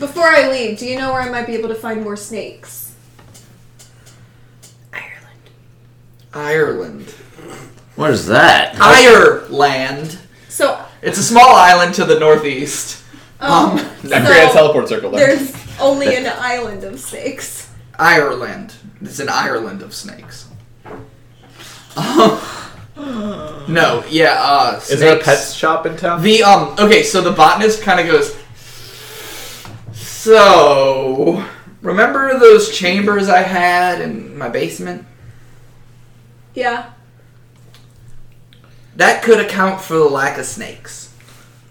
before 0.00 0.26
I 0.26 0.48
leave, 0.50 0.76
do 0.76 0.86
you 0.86 0.98
know 0.98 1.12
where 1.12 1.22
I 1.22 1.28
might 1.30 1.46
be 1.46 1.54
able 1.54 1.68
to 1.68 1.74
find 1.76 2.02
more 2.02 2.16
snakes? 2.16 2.96
Ireland. 4.92 5.50
Ireland. 6.34 7.08
What 7.94 8.10
is 8.10 8.26
that? 8.26 8.74
Ireland. 8.80 10.18
So, 10.48 10.84
It's 11.02 11.18
a 11.18 11.22
small 11.22 11.54
island 11.54 11.94
to 11.94 12.04
the 12.04 12.18
northeast. 12.18 13.02
um, 13.40 13.76
That 14.04 14.22
so 14.24 14.30
creates 14.32 14.50
a 14.52 14.54
teleport 14.56 14.88
circle 14.88 15.10
there. 15.10 15.34
there's 15.36 15.54
only 15.80 16.14
an 16.16 16.26
island 16.26 16.84
of 16.84 16.98
snakes. 17.00 17.70
Ireland. 17.98 18.74
It's 19.02 19.18
an 19.18 19.28
Ireland 19.28 19.82
of 19.82 19.94
snakes. 19.94 20.46
no, 22.96 24.04
yeah, 24.08 24.34
uh 24.38 24.80
Is 24.90 25.00
there 25.00 25.16
a 25.16 25.22
pet 25.22 25.38
shop 25.52 25.86
in 25.86 25.96
town? 25.96 26.22
The 26.22 26.42
um 26.42 26.74
okay, 26.78 27.02
so 27.02 27.20
the 27.20 27.32
botanist 27.32 27.82
kind 27.82 28.00
of 28.00 28.06
goes 28.06 28.36
So, 29.92 31.44
remember 31.82 32.38
those 32.38 32.70
chambers 32.76 33.28
I 33.28 33.42
had 33.42 34.00
in 34.00 34.36
my 34.36 34.48
basement? 34.48 35.06
Yeah. 36.54 36.90
That 38.96 39.22
could 39.22 39.40
account 39.40 39.80
for 39.80 39.94
the 39.98 40.04
lack 40.04 40.38
of 40.38 40.44
snakes. 40.46 41.14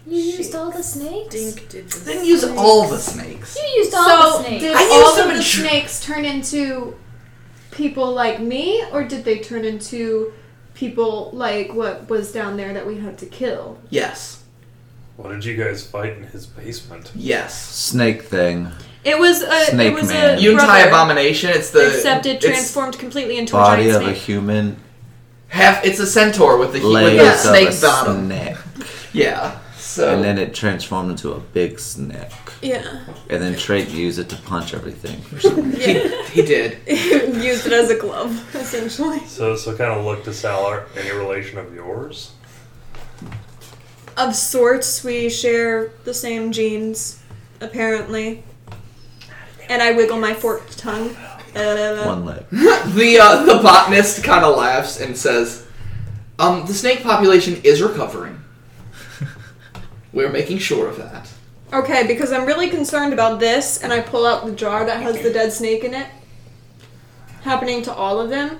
You 0.06 0.16
used 0.20 0.54
all 0.54 0.70
the 0.70 0.82
snakes? 0.82 1.34
Dink 1.34 1.68
did 1.68 1.88
the 1.90 2.04
Didn't 2.12 2.26
use 2.26 2.42
all 2.44 2.88
the 2.88 2.98
snakes. 2.98 3.56
You 3.56 3.68
used 3.82 3.94
all 3.94 4.04
So, 4.04 4.38
the 4.38 4.44
snakes. 4.48 4.62
did 4.64 4.76
I 4.76 4.80
used 4.82 4.92
all 4.92 5.16
them 5.16 5.24
of 5.26 5.30
in 5.32 5.36
the 5.36 5.42
tr- 5.44 5.60
snakes 5.60 6.04
turn 6.04 6.24
into 6.24 6.96
people 7.70 8.10
like 8.12 8.40
me, 8.40 8.82
or 8.92 9.04
did 9.04 9.24
they 9.24 9.38
turn 9.38 9.64
into 9.64 10.32
people 10.74 11.30
like 11.32 11.72
what 11.74 12.08
was 12.08 12.32
down 12.32 12.56
there 12.56 12.72
that 12.72 12.86
we 12.86 12.96
had 12.98 13.18
to 13.18 13.26
kill? 13.26 13.78
Yes. 13.90 14.42
What 15.16 15.30
did 15.32 15.44
you 15.44 15.56
guys 15.62 15.86
fight 15.86 16.16
in 16.16 16.24
his 16.24 16.46
basement? 16.46 17.12
Yes. 17.14 17.56
Snake 17.68 18.22
thing. 18.22 18.68
It 19.04 19.18
was 19.18 19.42
a 19.42 19.64
Snake 19.66 19.92
it 19.92 19.94
was 19.94 20.08
man. 20.08 20.38
a 20.38 20.40
Untai 20.40 20.54
brother, 20.56 20.88
Abomination, 20.88 21.50
it's 21.50 21.70
the 21.70 21.86
except 21.94 22.26
it 22.26 22.36
it's 22.36 22.46
transformed 22.46 22.98
completely 22.98 23.38
into 23.38 23.52
Body 23.52 23.90
a 23.90 23.96
of 23.96 24.02
a 24.02 24.04
snake. 24.06 24.16
human. 24.16 24.76
Half 25.50 25.84
it's 25.84 25.98
a 26.00 26.06
centaur 26.06 26.56
with 26.58 26.72
the, 26.72 26.78
with 26.80 26.84
Legs 26.88 27.18
the 27.44 27.50
of 27.50 27.56
snake 27.56 27.78
a 27.78 27.80
bottom. 27.80 28.26
snake. 28.26 28.56
Yeah. 29.12 29.58
So 29.76 30.14
And 30.14 30.22
then 30.22 30.38
it 30.38 30.54
transformed 30.54 31.10
into 31.10 31.32
a 31.32 31.40
big 31.40 31.80
snake. 31.80 32.30
yeah, 32.62 33.04
And 33.28 33.42
then 33.42 33.56
Trade 33.56 33.88
used 33.88 34.20
it 34.20 34.28
to 34.28 34.36
punch 34.36 34.72
everything. 34.72 35.20
yeah. 35.76 36.22
he 36.30 36.42
did. 36.42 36.78
Used 37.42 37.66
it 37.66 37.72
as 37.72 37.90
a 37.90 37.98
glove, 37.98 38.54
essentially. 38.54 39.18
So, 39.26 39.56
so 39.56 39.76
kind 39.76 39.90
of 39.92 40.04
look 40.04 40.22
to 40.24 40.32
Salar. 40.32 40.86
Any 40.96 41.10
relation 41.10 41.58
of 41.58 41.74
yours? 41.74 42.32
Of 44.16 44.36
sorts, 44.36 45.02
we 45.02 45.28
share 45.28 45.90
the 46.04 46.14
same 46.14 46.52
genes, 46.52 47.20
apparently. 47.60 48.44
And 49.68 49.82
I 49.82 49.90
wiggle 49.92 50.18
my 50.18 50.34
forked 50.34 50.78
tongue. 50.78 51.16
One 52.06 52.24
leg. 52.24 52.44
The 52.50 53.18
uh, 53.20 53.44
the 53.44 53.62
botanist 53.62 54.24
kind 54.24 54.44
of 54.44 54.56
laughs 54.56 55.00
and 55.00 55.16
says, 55.16 55.66
"Um, 56.38 56.66
the 56.66 56.74
snake 56.74 57.02
population 57.02 57.60
is 57.62 57.80
recovering. 57.82 58.40
We're 60.12 60.30
making 60.30 60.58
sure 60.58 60.88
of 60.88 60.96
that." 60.96 61.30
Okay, 61.72 62.06
because 62.06 62.32
I'm 62.32 62.46
really 62.46 62.68
concerned 62.68 63.12
about 63.12 63.38
this, 63.38 63.80
and 63.82 63.92
I 63.92 64.00
pull 64.00 64.26
out 64.26 64.44
the 64.44 64.52
jar 64.52 64.84
that 64.84 65.02
has 65.02 65.20
the 65.22 65.32
dead 65.32 65.52
snake 65.52 65.84
in 65.84 65.94
it. 65.94 66.08
Happening 67.42 67.82
to 67.82 67.92
all 67.92 68.20
of 68.20 68.28
them. 68.28 68.58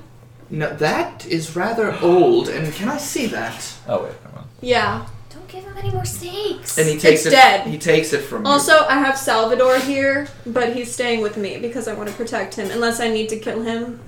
No, 0.49 0.74
that 0.76 1.26
is 1.26 1.57
rather 1.57 1.97
old, 2.01 2.49
and 2.49 2.72
can 2.72 2.88
I 2.88 2.99
see 2.99 3.26
that? 3.26 3.74
Oh 3.88 4.05
wait, 4.05 4.22
come 4.22 4.32
on. 4.38 4.49
Yeah. 4.61 5.07
Don't 5.51 5.62
give 5.62 5.70
him 5.72 5.78
any 5.78 5.90
more 5.92 6.05
snakes. 6.05 6.78
And 6.78 6.88
he 6.88 6.94
takes 6.98 7.20
It's 7.20 7.26
it. 7.26 7.30
dead. 7.30 7.66
He 7.66 7.78
takes 7.78 8.12
it 8.12 8.20
from 8.22 8.44
you. 8.44 8.51
Also, 8.51 8.72
I 8.88 8.98
have 8.98 9.16
Salvador 9.18 9.78
here, 9.78 10.28
but 10.46 10.74
he's 10.74 10.92
staying 10.92 11.20
with 11.20 11.36
me 11.36 11.59
because 11.59 11.88
I 11.88 11.94
want 11.94 12.09
to 12.09 12.14
protect 12.14 12.55
him. 12.57 12.70
Unless 12.70 13.01
I 13.01 13.09
need 13.09 13.28
to 13.30 13.38
kill 13.38 13.62
him. 13.62 14.01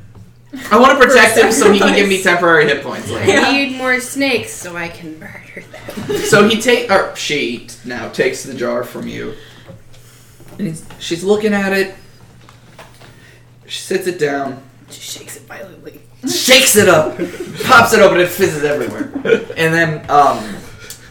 I 0.70 0.78
want 0.78 1.00
to 1.00 1.06
protect 1.06 1.38
him 1.38 1.50
so 1.50 1.72
he 1.72 1.78
can 1.78 1.94
give 1.94 2.08
me 2.08 2.22
temporary 2.22 2.66
hit 2.66 2.82
points. 2.82 3.10
Later. 3.10 3.26
Yeah. 3.32 3.40
I 3.46 3.52
need 3.52 3.76
more 3.78 3.98
snakes 4.00 4.52
so 4.52 4.76
I 4.76 4.88
can 4.88 5.18
murder 5.18 5.64
them. 5.72 6.16
So 6.18 6.46
he 6.48 6.60
take 6.60 6.90
or 6.90 7.16
she 7.16 7.68
now 7.84 8.08
takes 8.10 8.42
the 8.44 8.52
jar 8.54 8.84
from 8.84 9.08
you. 9.08 9.34
And 10.58 10.68
he's, 10.68 10.84
she's 10.98 11.24
looking 11.24 11.54
at 11.54 11.72
it. 11.72 11.94
She 13.66 13.80
sits 13.80 14.06
it 14.06 14.18
down, 14.18 14.62
She 14.90 15.00
shakes 15.00 15.36
it 15.36 15.44
violently. 15.44 16.02
shakes 16.28 16.76
it 16.76 16.88
up, 16.90 17.16
pops 17.64 17.94
it 17.94 18.00
open, 18.00 18.20
it 18.20 18.28
fizzes 18.28 18.62
everywhere, 18.64 19.04
and 19.56 19.72
then 19.72 20.10
um, 20.10 20.38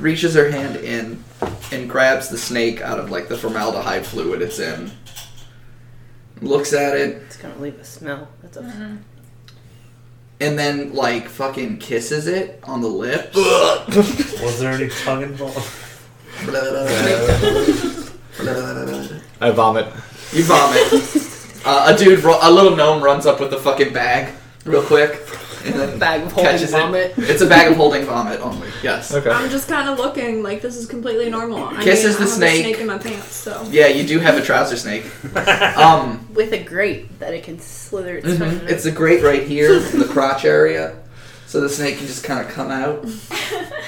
reaches 0.02 0.34
her 0.36 0.50
hand 0.52 0.76
in 0.78 1.24
and 1.72 1.90
grabs 1.90 2.30
the 2.30 2.38
snake 2.38 2.82
out 2.82 3.00
of 3.00 3.10
like 3.12 3.28
the 3.30 3.38
formaldehyde 3.38 4.06
fluid 4.06 4.42
it's 4.42 4.60
in. 4.60 4.92
Looks 6.42 6.74
at 6.74 6.98
it 6.98 7.18
It's 7.28 7.38
gonna 7.38 7.58
leave 7.60 7.80
a 7.80 7.84
smell. 7.86 8.28
That's 8.42 8.58
a. 8.58 8.98
and 10.40 10.58
then 10.60 10.94
like 10.94 11.28
fucking 11.30 11.78
kisses 11.78 12.28
it 12.28 12.60
on 12.64 12.82
the 12.82 12.88
lips. 12.88 13.36
Was 14.42 14.60
there 14.60 14.74
any 14.74 14.90
tongue 14.90 15.22
involved? 15.24 15.70
I 19.40 19.52
vomit. 19.52 19.88
You 20.34 20.44
vomit. 20.44 21.18
Uh, 21.64 21.94
a 21.94 21.96
dude, 21.96 22.24
ru- 22.24 22.34
a 22.42 22.50
little 22.50 22.76
gnome, 22.76 23.04
runs 23.04 23.28
up 23.28 23.40
with 23.40 23.54
a 23.54 23.60
fucking 23.60 23.94
bag, 23.94 24.34
real 24.66 24.82
quick, 24.82 25.12
and 25.66 25.74
then 25.76 26.00
Bag 26.00 26.22
of 26.24 26.32
holding 26.32 26.52
catches 26.52 26.72
vomit. 26.72 27.18
it. 27.18 27.30
It's 27.30 27.42
a 27.42 27.48
bag 27.48 27.72
of 27.72 27.78
holding 27.78 28.06
vomit 28.06 28.40
only. 28.42 28.68
Yes. 28.84 29.14
Okay. 29.14 29.30
I'm 29.30 29.50
just 29.50 29.68
kind 29.68 29.90
of 29.90 29.98
looking 29.98 30.44
like 30.44 30.62
this 30.62 30.76
is 30.76 30.86
completely 30.86 31.30
normal. 31.30 31.64
I 31.64 31.84
Kisses 31.84 32.04
mean, 32.04 32.14
the 32.14 32.18
I 32.20 32.22
have 32.22 32.30
snake. 32.30 32.60
A 32.60 32.64
snake 32.64 32.80
in 32.80 32.88
my 32.88 32.98
pants, 32.98 33.36
so. 33.36 33.68
Yeah, 33.70 33.88
you 33.88 34.06
do 34.08 34.20
have 34.20 34.38
a 34.38 34.42
trouser 34.42 34.76
snake. 34.78 35.06
Um, 35.78 36.28
With 36.34 36.54
a 36.54 36.64
grate 36.64 37.20
that 37.20 37.34
it 37.34 37.44
can 37.44 37.60
slither 37.60 38.18
its 38.18 38.28
mhm. 38.28 38.68
it's 38.70 38.86
a 38.86 38.92
grate 38.92 39.24
right 39.24 39.44
here 39.48 39.74
in 39.76 40.00
the 40.00 40.06
crotch 40.06 40.46
area, 40.46 40.96
so 41.48 41.60
the 41.62 41.70
snake 41.70 41.98
can 41.98 42.08
just 42.08 42.24
kind 42.24 42.46
of 42.46 42.52
come 42.52 42.72
out. 42.72 43.06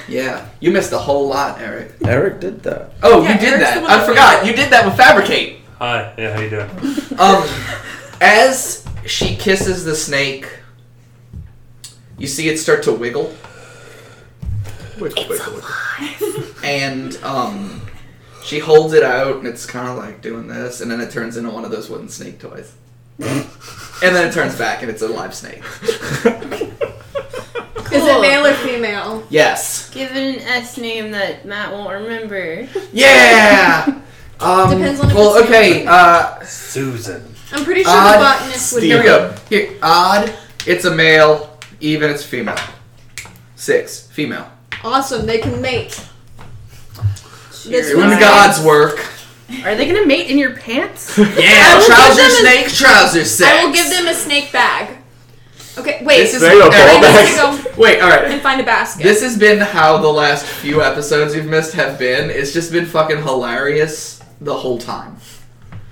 Yeah, 0.09 0.49
you 0.59 0.71
missed 0.71 0.91
a 0.91 0.97
whole 0.97 1.29
lot, 1.29 1.61
Eric. 1.61 1.93
Eric 2.05 2.41
did 2.41 2.61
that. 2.63 2.91
Oh, 3.03 3.23
Yeah, 3.23 3.33
you 3.35 3.39
did 3.39 3.53
Eric's 3.53 3.63
that. 3.69 3.89
I 3.89 4.05
forgot. 4.05 4.43
made. 4.43 4.49
You 4.49 4.55
did 4.57 4.69
that 4.73 4.85
with 4.85 4.97
fabricate. 4.97 5.59
Hi. 5.79 6.13
Yeah. 6.17 6.33
How 6.35 6.41
you 6.41 6.49
doing? 6.49 6.69
Um, 7.17 7.43
as 8.21 8.85
she 9.05 9.37
kisses 9.37 9.85
the 9.85 9.95
snake, 9.95 10.49
you 12.17 12.27
see 12.27 12.49
it 12.49 12.57
start 12.57 12.83
to 12.83 12.93
wiggle, 12.93 13.33
Wiggle, 14.99 15.27
wiggle, 15.27 15.53
wiggle. 15.53 16.45
and 16.63 17.15
um, 17.23 17.81
she 18.43 18.59
holds 18.59 18.93
it 18.93 19.03
out, 19.03 19.37
and 19.37 19.47
it's 19.47 19.65
kind 19.65 19.87
of 19.87 19.97
like 19.97 20.21
doing 20.21 20.47
this, 20.47 20.81
and 20.81 20.89
then 20.91 21.01
it 21.01 21.09
turns 21.11 21.35
into 21.37 21.49
one 21.49 21.65
of 21.65 21.71
those 21.71 21.89
wooden 21.89 22.09
snake 22.09 22.39
toys. 22.39 22.73
and 23.19 23.45
then 24.01 24.27
it 24.27 24.33
turns 24.33 24.55
back, 24.57 24.81
and 24.81 24.89
it's 24.91 25.01
a 25.01 25.07
live 25.07 25.33
snake. 25.33 25.63
Is 27.91 28.03
it 28.07 28.21
male 28.21 28.45
or 28.47 28.53
female? 28.55 29.23
Yes. 29.29 29.89
Give 29.91 30.09
it 30.15 30.17
an 30.17 30.41
S 30.47 30.77
name 30.79 31.11
that 31.11 31.45
Matt 31.45 31.71
won't 31.71 31.91
remember. 32.03 32.67
Yeah. 32.91 34.01
Um, 34.39 34.71
Depends 34.71 34.99
on 34.99 35.09
if 35.09 35.15
well, 35.15 35.35
it's 35.37 35.47
okay. 35.47 35.85
Uh, 35.87 36.39
Susan. 36.43 37.23
I'm 37.51 37.63
pretty 37.63 37.83
sure 37.83 37.91
Odd 37.93 38.13
the 38.19 38.39
botanist 38.43 38.73
would 38.73 38.81
be. 38.81 38.87
here 38.87 38.97
we 38.99 39.05
know. 39.05 39.29
go. 39.29 39.35
Here, 39.47 39.77
odd. 39.83 40.33
It's 40.65 40.85
a 40.85 40.93
male. 40.95 41.52
Even. 41.83 42.09
It's 42.09 42.23
female. 42.23 42.57
Six. 43.55 44.07
Female. 44.07 44.49
Awesome, 44.83 45.25
they 45.25 45.39
can 45.39 45.61
mate. 45.61 46.01
This 47.65 47.91
Doing 47.91 48.07
one's 48.09 48.19
God's 48.19 48.61
work. 48.65 49.05
Are 49.63 49.75
they 49.75 49.85
gonna 49.87 50.05
mate 50.05 50.27
in 50.29 50.37
your 50.37 50.55
pants? 50.55 51.17
Yeah. 51.17 51.25
I 51.27 51.77
will 51.77 51.85
Trouser 51.85 52.21
give 52.21 52.31
them 52.31 52.45
a- 52.45 52.69
snake. 52.69 52.73
Trouser 52.73 53.25
sex. 53.25 53.51
I 53.51 53.65
will 53.65 53.73
give 53.73 53.89
them 53.89 54.07
a 54.07 54.13
snake 54.13 54.51
bag. 54.51 54.97
Okay, 55.77 56.03
wait. 56.03 56.17
This 56.19 56.35
is 56.35 56.41
There 56.41 56.53
you 56.53 56.59
go, 56.61 56.69
Eric, 56.71 56.91
ball 56.93 57.01
this 57.01 57.35
bag. 57.37 57.69
is- 57.71 57.77
Wait. 57.77 57.99
All 58.01 58.09
right. 58.09 58.25
and 58.25 58.41
find 58.41 58.61
a 58.61 58.63
basket. 58.63 59.03
This 59.03 59.21
has 59.21 59.37
been 59.37 59.59
how 59.59 59.97
the 59.97 60.07
last 60.09 60.45
few 60.45 60.81
episodes 60.81 61.35
you've 61.35 61.47
missed 61.47 61.73
have 61.73 61.97
been. 61.99 62.29
It's 62.29 62.53
just 62.53 62.71
been 62.71 62.85
fucking 62.85 63.17
hilarious 63.23 64.21
the 64.41 64.53
whole 64.53 64.77
time. 64.77 65.17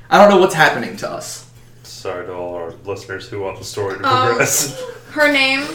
I 0.09 0.17
don't 0.19 0.29
know 0.29 0.37
what's 0.39 0.53
happening 0.55 0.97
to 0.97 1.09
us. 1.09 1.49
Sorry 1.83 2.25
to 2.27 2.33
all 2.33 2.53
our 2.55 2.71
listeners 2.85 3.27
who 3.29 3.39
want 3.41 3.57
the 3.59 3.63
story 3.65 3.97
to 3.97 4.07
Um, 4.07 4.27
progress. 4.27 4.81
Her 5.11 5.31
name 5.31 5.67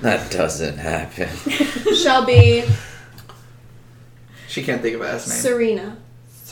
That 0.00 0.30
doesn't 0.30 0.78
happen. 0.78 1.28
shall 1.96 2.24
be 2.26 2.64
She 4.48 4.62
can't 4.62 4.82
think 4.82 4.96
of 4.96 5.02
a 5.02 5.08
S 5.12 5.28
name. 5.28 5.38
Serena. 5.38 5.96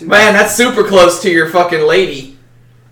Man, 0.03 0.33
that's 0.33 0.55
super 0.55 0.85
close 0.85 1.21
to 1.23 1.31
your 1.31 1.49
fucking 1.51 1.83
lady. 1.87 2.39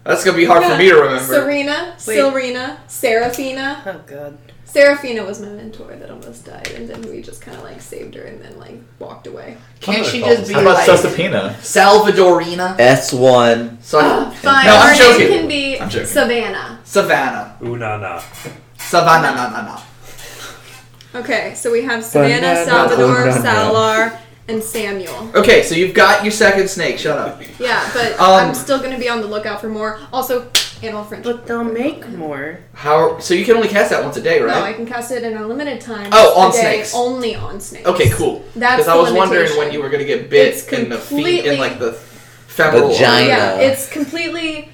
That's 0.04 0.24
gonna 0.24 0.36
be 0.36 0.44
hard 0.44 0.64
for 0.64 0.76
me 0.76 0.88
to 0.90 0.94
remember. 0.96 1.22
Serena, 1.22 1.96
Wait. 2.06 2.18
Silrina, 2.18 2.78
Serafina. 2.88 3.82
Oh 3.86 4.00
god. 4.06 4.38
Serafina 4.64 5.24
was 5.24 5.40
my 5.40 5.48
mentor 5.48 5.96
that 5.96 6.10
almost 6.10 6.44
died, 6.44 6.70
and 6.74 6.86
then 6.86 7.00
we 7.10 7.22
just 7.22 7.40
kind 7.40 7.56
of 7.56 7.64
like 7.64 7.80
saved 7.80 8.14
her 8.14 8.22
and 8.24 8.42
then 8.42 8.58
like 8.58 8.74
walked 8.98 9.26
away. 9.26 9.56
Can't 9.80 10.04
she 10.04 10.20
just 10.20 10.46
be 10.48 10.52
How 10.54 10.60
about 10.60 10.74
like 10.74 10.88
Sesapina? 10.88 11.54
Salvadorina? 11.54 12.76
S1. 12.76 13.82
So 13.82 13.98
Uh, 13.98 14.30
fine. 14.30 14.66
No, 14.66 14.74
I'm 14.76 14.88
her 14.88 15.02
joking. 15.02 15.28
name 15.30 15.38
can 15.40 15.48
be 15.48 15.80
I'm 15.80 15.88
joking. 15.88 16.06
Savannah. 16.06 16.80
Savannah. 16.84 17.56
Ooh 17.64 17.76
na 17.78 17.96
na. 17.96 18.22
Savannah, 18.88 19.32
na 19.36 19.50
na 19.50 19.60
na. 19.62 19.76
Okay, 21.20 21.52
so 21.54 21.70
we 21.72 21.82
have 21.84 22.04
Savannah, 22.04 22.40
Banana, 22.40 22.64
Salvador, 22.64 23.14
banana. 23.24 23.42
Salar, 23.42 24.18
and 24.48 24.62
Samuel. 24.62 25.30
Okay, 25.34 25.62
so 25.62 25.74
you've 25.74 25.94
got 25.94 26.24
your 26.24 26.32
second 26.32 26.68
snake. 26.68 26.98
Shut 26.98 27.18
up. 27.18 27.40
Yeah, 27.58 27.84
but 27.92 28.12
Um, 28.20 28.48
I'm 28.48 28.54
still 28.54 28.78
gonna 28.80 28.98
be 28.98 29.08
on 29.08 29.20
the 29.20 29.26
lookout 29.26 29.60
for 29.60 29.68
more. 29.68 29.98
Also, 30.12 30.46
animal 30.82 31.04
friendship. 31.04 31.36
But 31.36 31.46
they'll 31.46 31.64
make 31.64 32.08
more. 32.16 32.60
How? 32.72 33.18
So 33.18 33.34
you 33.34 33.44
can 33.44 33.56
only 33.56 33.68
cast 33.68 33.90
that 33.90 34.02
once 34.02 34.16
a 34.16 34.22
day, 34.22 34.40
right? 34.40 34.54
No, 34.54 34.60
I 34.60 34.62
right? 34.72 34.76
can 34.76 34.86
cast 34.86 35.10
it 35.12 35.22
in 35.22 35.36
unlimited 35.36 35.80
time. 35.80 36.08
Oh, 36.12 36.40
on 36.40 36.50
a 36.50 36.52
day, 36.52 36.60
snakes. 36.60 36.94
Only 36.94 37.34
on 37.34 37.60
snakes. 37.60 37.86
Okay, 37.86 38.08
cool. 38.10 38.44
That's 38.56 38.76
Because 38.84 38.88
I 38.88 38.96
the 38.96 39.02
was 39.02 39.12
wondering 39.12 39.40
limitation. 39.52 39.58
when 39.58 39.72
you 39.72 39.82
were 39.82 39.90
gonna 39.90 40.04
get 40.04 40.30
bit 40.30 40.54
It's 40.54 40.68
in 40.68 40.88
the 40.88 40.96
feet, 40.98 41.18
in 41.18 41.24
completely- 41.24 41.56
like 41.58 41.78
the 41.78 41.92
femoral. 41.92 42.88
Vagina. 42.88 43.26
Yeah, 43.28 43.60
it's 43.68 43.88
completely 43.88 44.70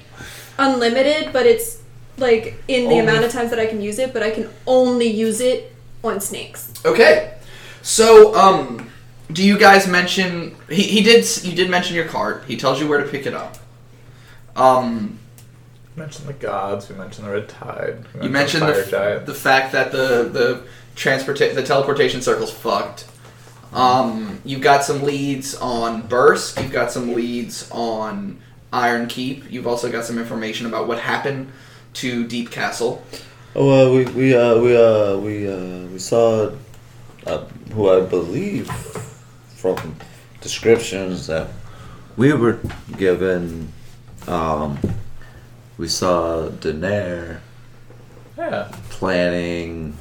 unlimited, 0.57 1.31
but 1.33 1.45
it's 1.45 1.77
like 2.17 2.61
in 2.67 2.83
the 2.85 2.95
Only- 2.95 2.99
amount 2.99 3.25
of 3.25 3.31
times 3.31 3.49
that 3.49 3.59
I 3.59 3.65
can 3.65 3.81
use 3.81 3.99
it, 3.99 4.13
but 4.13 4.23
I 4.23 4.29
can 4.31 4.49
only 4.67 5.07
use 5.07 5.41
it 5.41 5.73
on 6.03 6.19
snakes. 6.21 6.71
Okay. 6.85 7.33
So, 7.81 8.35
um, 8.35 8.89
do 9.31 9.43
you 9.43 9.57
guys 9.57 9.87
mention 9.87 10.55
he, 10.69 10.83
he 10.83 11.01
did 11.01 11.21
s- 11.21 11.43
you 11.45 11.55
did 11.55 11.69
mention 11.69 11.95
your 11.95 12.05
card. 12.05 12.43
He 12.47 12.57
tells 12.57 12.79
you 12.79 12.87
where 12.87 13.01
to 13.03 13.07
pick 13.09 13.25
it 13.25 13.33
up. 13.33 13.57
Um, 14.55 15.19
We 15.95 16.01
mentioned 16.01 16.27
the 16.27 16.33
gods. 16.33 16.89
We 16.89 16.95
mentioned 16.95 17.27
the 17.27 17.31
red 17.31 17.49
tide. 17.49 18.05
We 18.15 18.23
you 18.23 18.29
mentioned 18.29 18.63
the, 18.63 18.73
fire 18.73 18.81
f- 18.83 18.89
giant. 18.91 19.25
the 19.25 19.33
fact 19.33 19.71
that 19.73 19.91
the 19.91 20.29
the 20.31 20.61
transporta- 20.95 21.53
the 21.55 21.63
teleportation 21.63 22.21
circle's 22.21 22.51
fucked. 22.51 23.05
Um, 23.73 24.39
you've 24.45 24.61
got 24.61 24.83
some 24.85 25.03
leads 25.03 25.55
on 25.55 26.01
Bursk. 26.03 26.59
You've 26.61 26.71
got 26.71 26.91
some 26.91 27.13
leads 27.13 27.69
on 27.71 28.39
Iron 28.71 29.07
Keep. 29.07 29.51
You've 29.51 29.67
also 29.67 29.91
got 29.91 30.05
some 30.05 30.17
information 30.17 30.65
about 30.65 30.87
what 30.87 30.99
happened 30.99 31.51
to 31.95 32.25
Deep 32.27 32.51
Castle. 32.51 33.03
Oh, 33.55 33.69
uh, 33.69 33.91
we 33.93 34.05
we 34.05 34.35
uh 34.35 34.57
we 34.59 34.75
uh 34.77 35.17
we 35.17 35.47
uh 35.47 35.87
we 35.87 35.99
saw 35.99 36.51
uh, 37.25 37.37
who 37.73 37.89
I 37.89 38.01
believe 38.05 38.67
from 39.55 39.95
descriptions 40.41 41.27
that 41.27 41.47
we 42.17 42.33
were 42.33 42.59
given. 42.97 43.71
Um, 44.27 44.77
we 45.77 45.87
saw 45.87 46.49
Daenerys 46.49 47.39
yeah. 48.37 48.71
planning 48.89 49.95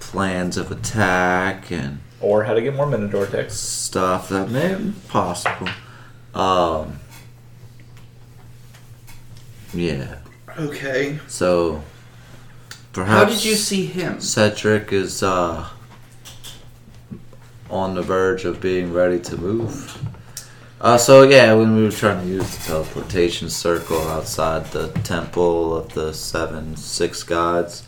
plans 0.00 0.56
of 0.56 0.70
attack 0.72 1.70
and 1.70 2.00
Or 2.20 2.44
how 2.44 2.54
to 2.54 2.60
get 2.62 2.74
more 2.74 2.86
Minotaur 2.86 3.26
ticks. 3.26 3.54
stuff 3.54 4.28
that 4.30 4.50
may 4.50 4.74
be 4.74 4.92
possible. 5.08 5.68
Um, 6.34 6.98
yeah. 9.74 10.16
Okay. 10.58 11.18
So 11.28 11.82
perhaps 12.92 13.10
How 13.18 13.24
did 13.24 13.44
you 13.44 13.54
see 13.54 13.86
him? 13.86 14.20
Cedric 14.20 14.92
is 14.92 15.22
uh, 15.22 15.68
on 17.70 17.94
the 17.94 18.02
verge 18.02 18.44
of 18.44 18.60
being 18.60 18.92
ready 18.92 19.18
to 19.20 19.36
move. 19.36 19.98
Uh, 20.80 20.98
so 20.98 21.22
yeah, 21.22 21.52
when 21.54 21.74
we 21.74 21.82
were 21.84 21.90
trying 21.90 22.20
to 22.22 22.28
use 22.28 22.56
the 22.56 22.64
teleportation 22.64 23.48
circle 23.48 24.00
outside 24.08 24.64
the 24.72 24.88
temple 25.04 25.74
of 25.76 25.92
the 25.94 26.12
seven 26.12 26.76
six 26.76 27.22
gods, 27.22 27.82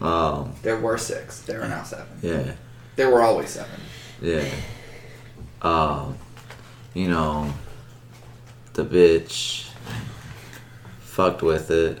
um, 0.00 0.52
There 0.62 0.78
were 0.80 0.98
six. 0.98 1.40
There 1.42 1.62
are 1.62 1.68
now 1.68 1.84
seven. 1.84 2.06
yeah, 2.22 2.52
There 2.96 3.10
were 3.10 3.22
always 3.22 3.50
seven. 3.50 3.80
yeah, 4.20 4.44
um, 5.62 6.18
you 6.92 7.08
know, 7.08 7.52
the 8.74 8.84
bitch 8.84 9.67
fucked 11.18 11.42
with 11.42 11.72
it, 11.72 11.98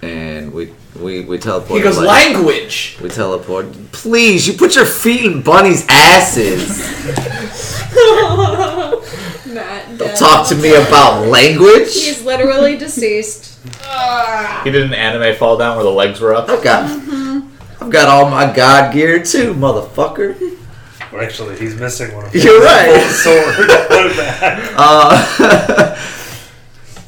and 0.00 0.52
we 0.54 0.72
we 0.94 1.24
we 1.24 1.38
teleported. 1.38 1.76
He 1.78 1.82
goes 1.82 1.98
like- 1.98 2.06
language. 2.06 2.96
We 3.02 3.08
teleport. 3.08 3.66
Please, 3.90 4.46
you 4.46 4.52
put 4.54 4.76
your 4.76 4.84
feet 4.86 5.24
in 5.24 5.42
bunnies' 5.42 5.84
asses. 5.88 6.68
Matt, 9.52 9.98
Don't 9.98 10.16
talk 10.16 10.46
to 10.50 10.54
me 10.54 10.72
about 10.76 11.26
language. 11.26 11.92
He's 11.92 12.22
literally 12.24 12.76
deceased. 12.78 13.56
He 14.64 14.70
did 14.70 14.82
an 14.84 14.94
anime 14.94 15.34
fall 15.36 15.56
down 15.56 15.74
where 15.76 15.84
the 15.84 15.90
legs 15.90 16.20
were 16.20 16.32
up. 16.34 16.48
I've 16.48 16.62
got, 16.62 16.84
I've 17.80 17.90
got 17.90 18.08
all 18.08 18.28
my 18.30 18.52
god 18.54 18.92
gear 18.92 19.20
too, 19.22 19.52
motherfucker. 19.54 20.38
Well, 21.12 21.22
actually, 21.22 21.58
he's 21.58 21.74
missing 21.74 22.14
one 22.14 22.26
of 22.26 22.32
his 22.32 22.44
You're 22.44 22.60
right. 22.60 23.00
sword. 23.24 23.54
Put 23.56 24.06
it 24.06 24.16
back. 24.16 24.72
Uh, 24.76 25.96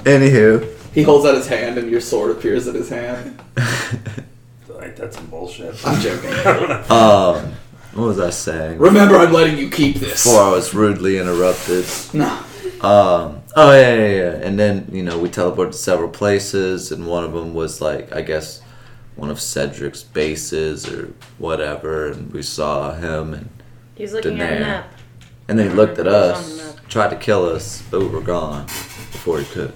Anywho, 0.04 0.66
He 0.93 1.03
holds 1.03 1.24
out 1.24 1.34
his 1.34 1.47
hand, 1.47 1.78
and 1.78 1.91
your 1.91 2.01
sword 2.01 2.30
appears 2.36 2.66
in 2.66 2.74
his 2.74 2.88
hand. 2.88 3.41
Like 4.68 4.97
that's 4.97 5.16
some 5.16 5.26
bullshit. 5.26 5.86
I'm 5.86 6.01
joking. 6.01 6.30
um, 6.91 7.53
what 7.93 8.07
was 8.07 8.18
I 8.18 8.30
saying? 8.30 8.78
Remember, 8.78 9.16
I'm 9.16 9.30
letting 9.30 9.59
you 9.59 9.68
keep 9.68 9.97
this. 9.97 10.24
Before 10.24 10.41
I 10.43 10.51
was 10.53 10.72
rudely 10.72 11.18
interrupted. 11.18 11.84
No. 12.14 12.28
Um. 12.80 13.43
Oh 13.55 13.72
yeah, 13.72 13.95
yeah, 13.95 14.07
yeah. 14.07 14.30
And 14.36 14.59
then 14.59 14.88
you 14.91 15.03
know 15.03 15.18
we 15.18 15.28
teleported 15.28 15.72
to 15.72 15.76
several 15.76 16.09
places, 16.09 16.93
and 16.93 17.07
one 17.07 17.24
of 17.24 17.34
them 17.34 17.53
was 17.53 17.82
like 17.82 18.14
I 18.16 18.22
guess 18.22 18.62
one 19.16 19.30
of 19.30 19.38
Cedric's 19.38 20.03
bases 20.03 20.88
or 20.91 21.12
whatever, 21.36 22.07
and 22.11 22.32
we 22.32 22.41
saw 22.43 22.95
him, 22.95 23.34
and 23.34 23.51
He's 23.97 24.14
looking 24.14 24.38
Didn't 24.38 24.47
at 24.47 24.57
a 24.57 24.61
map. 24.61 24.93
and 25.47 25.59
then 25.59 25.68
he 25.68 25.76
looked 25.76 25.99
at 25.99 26.07
It 26.07 26.11
was 26.11 26.51
on 26.53 26.57
the 26.57 26.64
us, 26.72 26.76
tried 26.88 27.11
to 27.11 27.16
kill 27.16 27.45
us, 27.45 27.82
but 27.91 28.01
we 28.01 28.07
were 28.07 28.22
gone 28.22 28.64
before 28.64 29.41
he 29.41 29.45
could. 29.45 29.74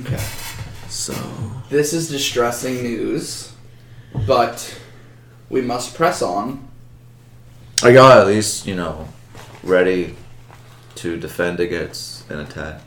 Okay. 0.00 0.22
So 0.88 1.14
This 1.68 1.92
is 1.92 2.08
distressing 2.10 2.82
news, 2.82 3.52
but 4.26 4.80
we 5.48 5.60
must 5.60 5.94
press 5.94 6.22
on. 6.22 6.68
I 7.82 7.90
y'all 7.90 8.12
at 8.12 8.26
least 8.26 8.66
you 8.66 8.74
know 8.74 9.08
ready 9.62 10.16
to 10.96 11.18
defend 11.18 11.60
against 11.60 12.30
an 12.30 12.40
attack? 12.40 12.80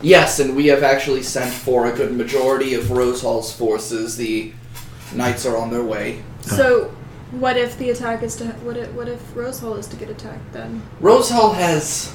Yes, 0.00 0.40
and 0.40 0.56
we 0.56 0.66
have 0.66 0.82
actually 0.82 1.22
sent 1.22 1.52
for 1.52 1.86
a 1.86 1.96
good 1.96 2.12
majority 2.12 2.74
of 2.74 2.90
Rose 2.90 3.22
Hall's 3.22 3.52
forces. 3.52 4.16
The 4.16 4.52
knights 5.14 5.46
are 5.46 5.56
on 5.56 5.70
their 5.70 5.84
way. 5.84 6.22
So, 6.42 6.88
what 7.30 7.56
if 7.56 7.78
the 7.78 7.90
attack 7.90 8.22
is 8.22 8.34
to 8.36 8.46
what 8.64 8.76
if 8.76 8.92
what 8.92 9.08
if 9.08 9.36
Rose 9.36 9.60
Hall 9.60 9.74
is 9.74 9.86
to 9.88 9.96
get 9.96 10.10
attacked 10.10 10.52
then? 10.52 10.82
Rose 11.00 11.30
Hall 11.30 11.52
has 11.52 12.14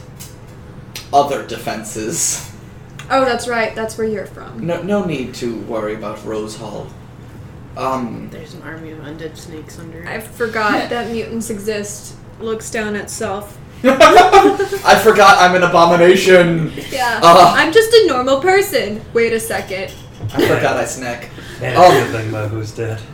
other 1.13 1.47
defenses. 1.47 2.53
Oh, 3.09 3.23
that's 3.25 3.47
right. 3.47 3.73
That's 3.75 3.97
where 3.97 4.07
you're 4.07 4.25
from. 4.25 4.65
No, 4.65 4.81
no 4.81 5.05
need 5.05 5.33
to 5.35 5.59
worry 5.61 5.95
about 5.95 6.23
Rose 6.25 6.55
Hall. 6.57 6.87
Um, 7.77 8.27
There's 8.31 8.53
an 8.53 8.63
army 8.63 8.91
of 8.91 8.99
undead 8.99 9.37
snakes 9.37 9.77
under 9.79 10.01
it. 10.01 10.07
I 10.07 10.19
forgot 10.19 10.89
that 10.89 11.11
mutants 11.11 11.49
exist. 11.49 12.15
Looks 12.39 12.69
down 12.71 12.95
at 12.95 13.09
self. 13.09 13.57
I 13.83 14.99
forgot 15.03 15.37
I'm 15.37 15.55
an 15.55 15.63
abomination. 15.63 16.71
Yeah. 16.91 17.19
Uh. 17.21 17.53
I'm 17.55 17.71
just 17.71 17.93
a 17.93 18.07
normal 18.07 18.41
person. 18.41 19.03
Wait 19.13 19.33
a 19.33 19.39
second. 19.39 19.93
I 20.33 20.41
forgot 20.47 20.77
I 20.77 20.85
snack. 20.85 21.29
And 21.61 21.75
Oh. 21.77 21.91
good 21.91 22.11
thing 22.11 22.29
about 22.29 22.49
who's 22.49 22.71
dead. 22.71 22.99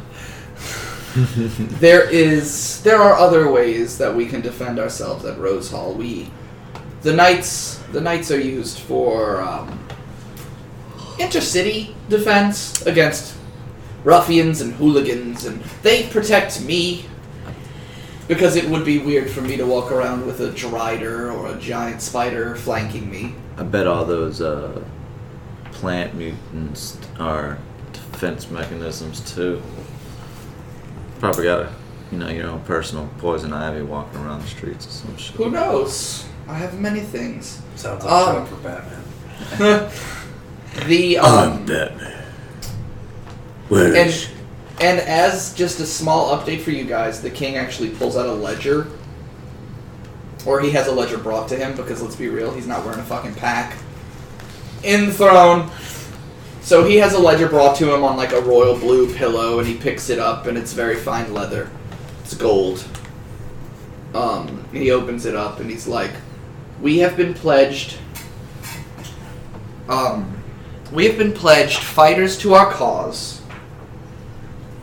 There 1.79 2.09
is 2.09 2.81
there 2.81 2.99
are 2.99 3.13
other 3.15 3.51
ways 3.51 3.97
that 3.99 4.15
we 4.15 4.25
can 4.25 4.41
defend 4.41 4.79
ourselves 4.79 5.25
at 5.25 5.37
Rose 5.37 5.69
Hall. 5.69 5.93
We 5.93 6.31
the 7.03 7.13
knights 7.13 7.77
the 7.91 8.01
knights 8.01 8.31
are 8.31 8.39
used 8.39 8.79
for 8.79 9.41
um, 9.41 9.82
intercity 11.18 11.93
defense 12.09 12.82
against 12.86 13.36
ruffians 14.03 14.61
and 14.61 14.74
hooligans 14.74 15.45
and 15.45 15.61
they 15.82 16.07
protect 16.07 16.61
me 16.64 17.05
because 18.28 18.55
it 18.55 18.68
would 18.70 18.86
be 18.86 18.99
weird 18.99 19.30
for 19.30 19.41
me 19.41 19.55
to 19.57 19.66
walk 19.66 19.91
around 19.91 20.26
with 20.26 20.39
a 20.41 20.49
drider 20.49 21.34
or 21.34 21.47
a 21.55 21.59
giant 21.59 22.01
spider 22.01 22.55
flanking 22.55 23.09
me. 23.09 23.36
I 23.57 23.64
bet 23.64 23.86
all 23.86 24.05
those 24.05 24.41
uh, 24.41 24.82
plant 25.72 26.16
mutants 26.16 26.97
are 27.20 27.57
defense 27.91 28.49
mechanisms 28.49 29.20
too. 29.34 29.61
Probably 31.20 31.43
got 31.45 31.59
a, 31.64 31.74
you 32.11 32.18
know 32.18 32.30
your 32.30 32.47
own 32.49 32.61
personal 32.61 33.09
poison 33.20 33.53
ivy 33.53 33.82
walking 33.82 34.20
around 34.22 34.41
the 34.41 34.47
streets 34.47 34.88
or 34.88 34.89
some 34.89 35.18
shit. 35.18 35.36
Who 35.36 35.51
knows? 35.51 36.26
I 36.47 36.55
have 36.55 36.80
many 36.80 36.99
things. 37.01 37.61
Sounds 37.76 38.03
like 38.03 38.14
Um, 38.14 38.45
for 38.47 38.55
Batman. 38.57 39.91
the 40.88 41.17
um, 41.17 41.65
Batman. 41.65 42.24
Where 43.69 43.88
And 43.88 44.09
is 44.09 44.30
and 44.80 44.99
as 44.99 45.53
just 45.53 45.80
a 45.80 45.86
small 45.86 46.36
update 46.36 46.61
for 46.61 46.71
you 46.71 46.84
guys, 46.84 47.21
the 47.21 47.30
king 47.30 47.55
actually 47.55 47.91
pulls 47.91 48.17
out 48.17 48.26
a 48.26 48.34
ledger. 48.34 48.88
Or 50.45 50.59
he 50.59 50.71
has 50.71 50.88
a 50.88 50.91
ledger 50.91 51.17
brought 51.17 51.47
to 51.49 51.55
him 51.55 51.76
because 51.78 52.01
let's 52.01 52.17
be 52.17 52.28
real, 52.28 52.53
he's 52.53 52.67
not 52.67 52.84
wearing 52.84 52.99
a 52.99 53.03
fucking 53.03 53.36
pack. 53.36 53.78
In 54.84 55.05
the 55.05 55.13
throne. 55.13 55.71
So 56.61 56.84
he 56.84 56.97
has 56.97 57.13
a 57.13 57.19
ledger 57.19 57.47
brought 57.47 57.78
to 57.78 57.93
him 57.93 58.03
on 58.03 58.17
like 58.17 58.34
a 58.34 58.41
royal 58.41 58.78
blue 58.78 59.13
pillow 59.13 59.59
and 59.59 59.67
he 59.67 59.76
picks 59.76 60.09
it 60.09 60.19
up 60.19 60.47
and 60.47 60.57
it's 60.57 60.74
very 60.74 60.97
fine 60.97 61.34
leather. 61.34 61.69
It's 62.24 62.34
gold. 62.34 62.86
Um 64.13 64.65
he 64.74 64.91
opens 64.91 65.26
it 65.26 65.36
up 65.36 65.59
and 65.59 65.69
he's 65.69 65.88
like, 65.88 66.11
We 66.82 66.97
have 66.97 67.15
been 67.15 67.34
pledged 67.34 67.97
um 69.88 70.42
we 70.93 71.05
have 71.07 71.17
been 71.17 71.33
pledged 71.33 71.79
fighters 71.79 72.37
to 72.37 72.53
our 72.53 72.71
cause 72.71 73.41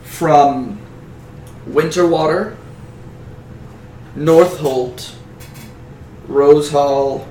from 0.03 0.77
Winterwater, 1.65 2.57
Northolt, 4.15 5.15
Rose 6.27 6.69
Hall, 6.69 7.25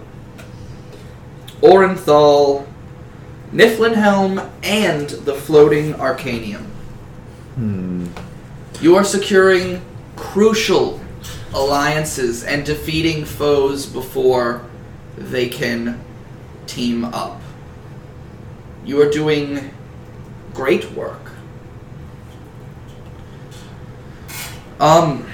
Orenthal, 1.61 2.67
Niflhenhelm, 3.53 4.51
and 4.63 5.11
the 5.11 5.35
floating 5.35 5.93
Arcanium. 5.95 6.65
Hmm. 7.57 8.07
You 8.81 8.97
are 8.97 9.05
securing 9.05 9.83
crucial 10.17 11.01
alliances 11.53 12.45
and 12.45 12.65
defeating 12.65 13.27
foes 13.27 13.85
before 13.85 14.65
they 15.19 15.51
can 15.51 16.03
team 16.67 17.05
up. 17.05 17.40
You 18.85 19.01
are 19.03 19.11
doing 19.11 19.71
great 20.55 20.91
work. 20.93 21.21
Um, 24.79 25.27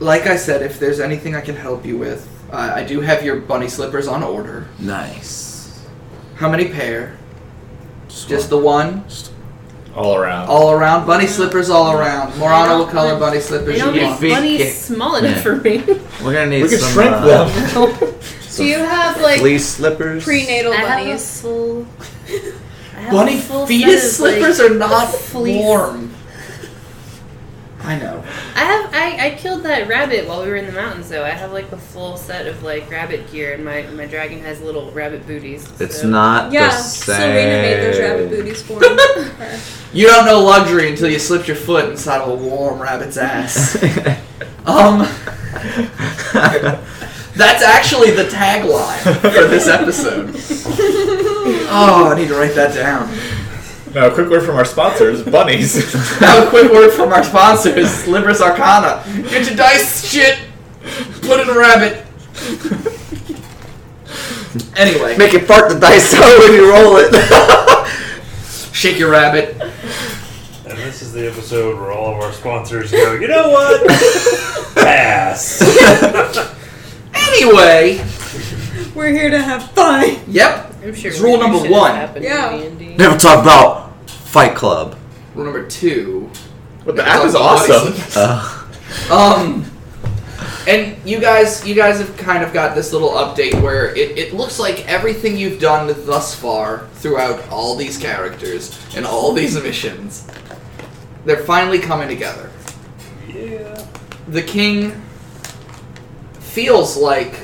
like 0.00 0.26
I 0.26 0.36
said, 0.36 0.62
if 0.62 0.80
there's 0.80 0.98
anything 0.98 1.36
I 1.36 1.40
can 1.40 1.54
help 1.54 1.86
you 1.86 1.96
with, 1.96 2.28
uh, 2.52 2.72
I 2.74 2.82
do 2.82 3.00
have 3.00 3.24
your 3.24 3.36
bunny 3.36 3.68
slippers 3.68 4.08
on 4.08 4.22
order. 4.22 4.66
nice? 4.78 5.86
How 6.36 6.48
many 6.48 6.68
pair? 6.68 7.16
Just 8.08 8.48
the 8.50 8.58
one? 8.58 9.04
All 9.94 10.16
around. 10.16 10.48
All 10.48 10.70
around? 10.72 11.06
Bunny 11.06 11.26
slippers 11.26 11.68
all 11.68 11.92
around. 11.92 12.36
Morano, 12.38 12.78
what 12.78 12.84
don't 12.84 12.90
color 12.90 13.18
bunny 13.18 13.36
I 13.36 13.40
slippers 13.40 13.78
don't 13.78 13.94
you 13.94 14.00
make 14.00 14.08
want? 14.10 14.20
feet 14.20 14.70
small 14.72 15.16
enough 15.16 15.36
Yeah. 15.36 15.42
for 15.42 15.56
me. 15.56 15.78
We're 16.24 16.32
gonna 16.32 16.46
need 16.46 16.62
we 16.62 16.68
can 16.70 16.78
some 16.78 16.92
shrink 16.92 17.12
uh, 17.12 17.44
them. 17.44 18.14
Do 18.56 18.64
you 18.64 18.78
have 18.78 19.20
like 19.20 19.40
fleece 19.40 19.66
slippers. 19.66 20.24
Prenatal 20.24 20.72
I 20.72 20.76
have 20.76 21.00
a 21.00 21.04
bunnies. 21.04 21.40
full. 21.40 21.86
I 22.96 23.00
have 23.00 23.12
Bunny 23.12 23.38
a 23.38 23.40
full 23.40 23.66
fetus 23.66 24.16
set 24.16 24.26
of, 24.26 24.32
like, 24.34 24.54
slippers 24.54 24.60
are 24.60 24.74
not 24.76 25.06
fleece. 25.14 25.62
warm. 25.62 26.14
I 27.82 27.98
know. 27.98 28.22
I 28.54 28.58
have 28.64 28.94
I, 28.94 29.26
I 29.28 29.30
killed 29.36 29.62
that 29.62 29.88
rabbit 29.88 30.28
while 30.28 30.42
we 30.42 30.48
were 30.48 30.56
in 30.56 30.66
the 30.66 30.72
mountains 30.72 31.08
though. 31.08 31.24
I 31.24 31.30
have 31.30 31.52
like 31.52 31.70
the 31.70 31.78
full 31.78 32.18
set 32.18 32.46
of 32.46 32.62
like 32.62 32.90
rabbit 32.90 33.30
gear 33.32 33.54
and 33.54 33.64
my 33.64 33.82
my 33.94 34.04
dragon 34.04 34.40
has 34.42 34.60
little 34.60 34.90
rabbit 34.92 35.26
booties. 35.26 35.66
It's 35.80 36.04
not 36.04 36.52
Yeah, 36.52 36.66
the 36.66 36.72
same. 36.72 37.16
Serena 37.16 37.62
made 37.62 37.80
those 37.82 37.98
rabbit 37.98 38.28
booties 38.30 38.62
for 38.62 38.80
her. 38.80 39.60
You 39.94 40.08
don't 40.08 40.26
know 40.26 40.40
luxury 40.40 40.90
until 40.90 41.08
you 41.08 41.18
slipped 41.18 41.48
your 41.48 41.56
foot 41.56 41.88
inside 41.88 42.20
of 42.20 42.28
a 42.28 42.34
warm 42.34 42.80
rabbit's 42.82 43.16
ass. 43.16 43.82
um, 44.66 45.00
that's 47.34 47.62
actually 47.62 48.10
the 48.10 48.24
tagline 48.24 48.98
for 49.20 49.46
this 49.46 49.66
episode. 49.68 50.34
Oh, 51.72 52.10
I 52.12 52.18
need 52.18 52.28
to 52.28 52.34
write 52.34 52.54
that 52.54 52.74
down. 52.74 53.08
Now, 53.94 54.06
a 54.06 54.10
quick 54.14 54.28
word 54.28 54.44
from 54.44 54.56
our 54.56 54.64
sponsors, 54.64 55.22
Bunnies. 55.22 55.74
Now, 56.20 56.46
a 56.46 56.50
quick 56.50 56.70
word 56.70 56.90
from 56.92 57.12
our 57.12 57.24
sponsors, 57.24 57.88
Libris 58.06 58.40
Arcana. 58.40 59.02
Get 59.30 59.46
your 59.48 59.56
dice 59.56 60.04
shit, 60.08 60.38
put 61.22 61.40
in 61.40 61.48
a 61.48 61.58
rabbit. 61.58 62.04
Anyway, 64.76 65.16
Make 65.16 65.34
it 65.34 65.46
fart 65.46 65.68
the 65.70 65.78
dice 65.78 66.14
out 66.16 66.38
when 66.40 66.52
you 66.54 66.70
roll 66.70 66.96
it. 66.98 67.12
shake 68.72 68.98
your 68.98 69.10
rabbit. 69.10 69.56
And 69.60 70.78
this 70.78 71.02
is 71.02 71.12
the 71.12 71.28
episode 71.28 71.78
where 71.80 71.92
all 71.92 72.14
of 72.14 72.20
our 72.22 72.32
sponsors 72.32 72.90
go, 72.90 73.14
you 73.14 73.28
know 73.28 73.48
what? 73.50 73.86
Pass. 74.74 75.60
Anyway, 77.30 78.04
We're 78.94 79.10
here 79.12 79.30
to 79.30 79.38
have 79.40 79.70
fun. 79.72 80.16
yep. 80.28 80.72
I'm 80.82 80.94
sure 80.94 81.10
It's 81.10 81.20
rule 81.20 81.32
weird 81.38 81.40
number 81.42 81.58
shit 81.58 81.70
has 81.70 81.80
one. 81.80 81.94
happened 81.94 82.24
Yeah. 82.24 82.56
D&D. 82.56 82.96
Never 82.96 83.16
talk 83.18 83.42
about 83.42 84.08
Fight 84.10 84.54
Club. 84.54 84.96
Rule 85.34 85.44
number 85.44 85.66
two. 85.66 86.30
but 86.84 86.96
the 86.96 87.02
It's 87.02 87.10
app 87.10 87.24
is 87.26 87.34
awesome. 87.34 87.94
Uh, 88.16 88.56
Um, 89.10 89.64
and 90.66 90.96
you 91.08 91.20
guys, 91.20 91.66
you 91.66 91.74
guys 91.76 91.98
have 92.00 92.16
kind 92.16 92.42
of 92.42 92.52
got 92.52 92.74
this 92.74 92.92
little 92.92 93.10
update 93.10 93.60
where 93.62 93.94
it, 93.94 94.18
it 94.18 94.34
looks 94.34 94.58
like 94.58 94.86
everything 94.88 95.36
you've 95.36 95.60
done 95.60 95.86
thus 96.04 96.34
far 96.34 96.88
throughout 96.94 97.48
all 97.50 97.76
these 97.76 97.96
characters 97.96 98.76
and 98.96 99.06
all 99.06 99.32
these 99.32 99.54
missions, 99.62 100.26
they're 101.24 101.44
finally 101.44 101.78
coming 101.78 102.08
together. 102.08 102.50
yeah. 103.28 103.86
The 104.28 104.42
king 104.42 105.00
feels 106.50 106.96
like 106.96 107.38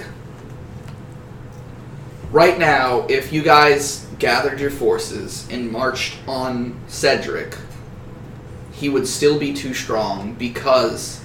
right 2.33 2.59
now, 2.59 3.07
if 3.09 3.33
you 3.33 3.41
guys 3.41 4.05
gathered 4.19 4.59
your 4.59 4.70
forces 4.70 5.49
and 5.49 5.70
marched 5.70 6.16
on 6.27 6.78
Cedric, 6.89 7.57
he 8.73 8.89
would 8.89 9.07
still 9.07 9.39
be 9.39 9.53
too 9.53 9.74
strong 9.74 10.35
because 10.35 11.24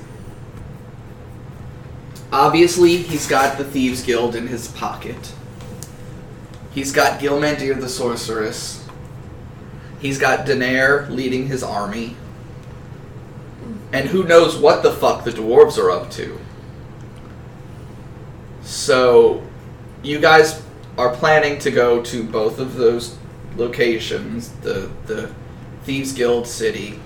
obviously 2.32 2.98
he's 2.98 3.28
got 3.28 3.58
the 3.58 3.64
Thieves 3.64 4.03
Guild 4.03 4.36
in 4.36 4.48
his 4.48 4.68
pocket. 4.68 5.34
He's 6.74 6.91
got 6.91 7.20
Gilmandir 7.20 7.82
the 7.82 7.90
Sorceress. 7.90 8.88
He's 9.99 10.20
got 10.20 10.45
Daenerys 10.45 11.10
leading 11.10 11.48
his 11.48 11.64
army. 11.64 12.16
And 13.91 14.08
who 14.08 14.24
knows 14.24 14.56
what 14.56 14.84
the 14.84 14.91
fuck 14.91 15.24
the 15.24 15.32
dwarves 15.32 15.80
are 15.80 15.90
up 15.90 16.12
to. 16.12 16.40
So, 18.72 19.43
you 20.02 20.22
guys 20.22 20.64
are 20.98 21.14
planning 21.14 21.60
to 21.60 21.72
go 21.72 22.02
to 22.03 22.23
both 22.23 22.57
of 22.57 22.76
those 22.76 23.18
locations 23.57 24.48
the, 24.61 24.89
the 25.07 25.30
Thieves 25.84 26.14
Guild 26.14 26.48
city 26.48 26.98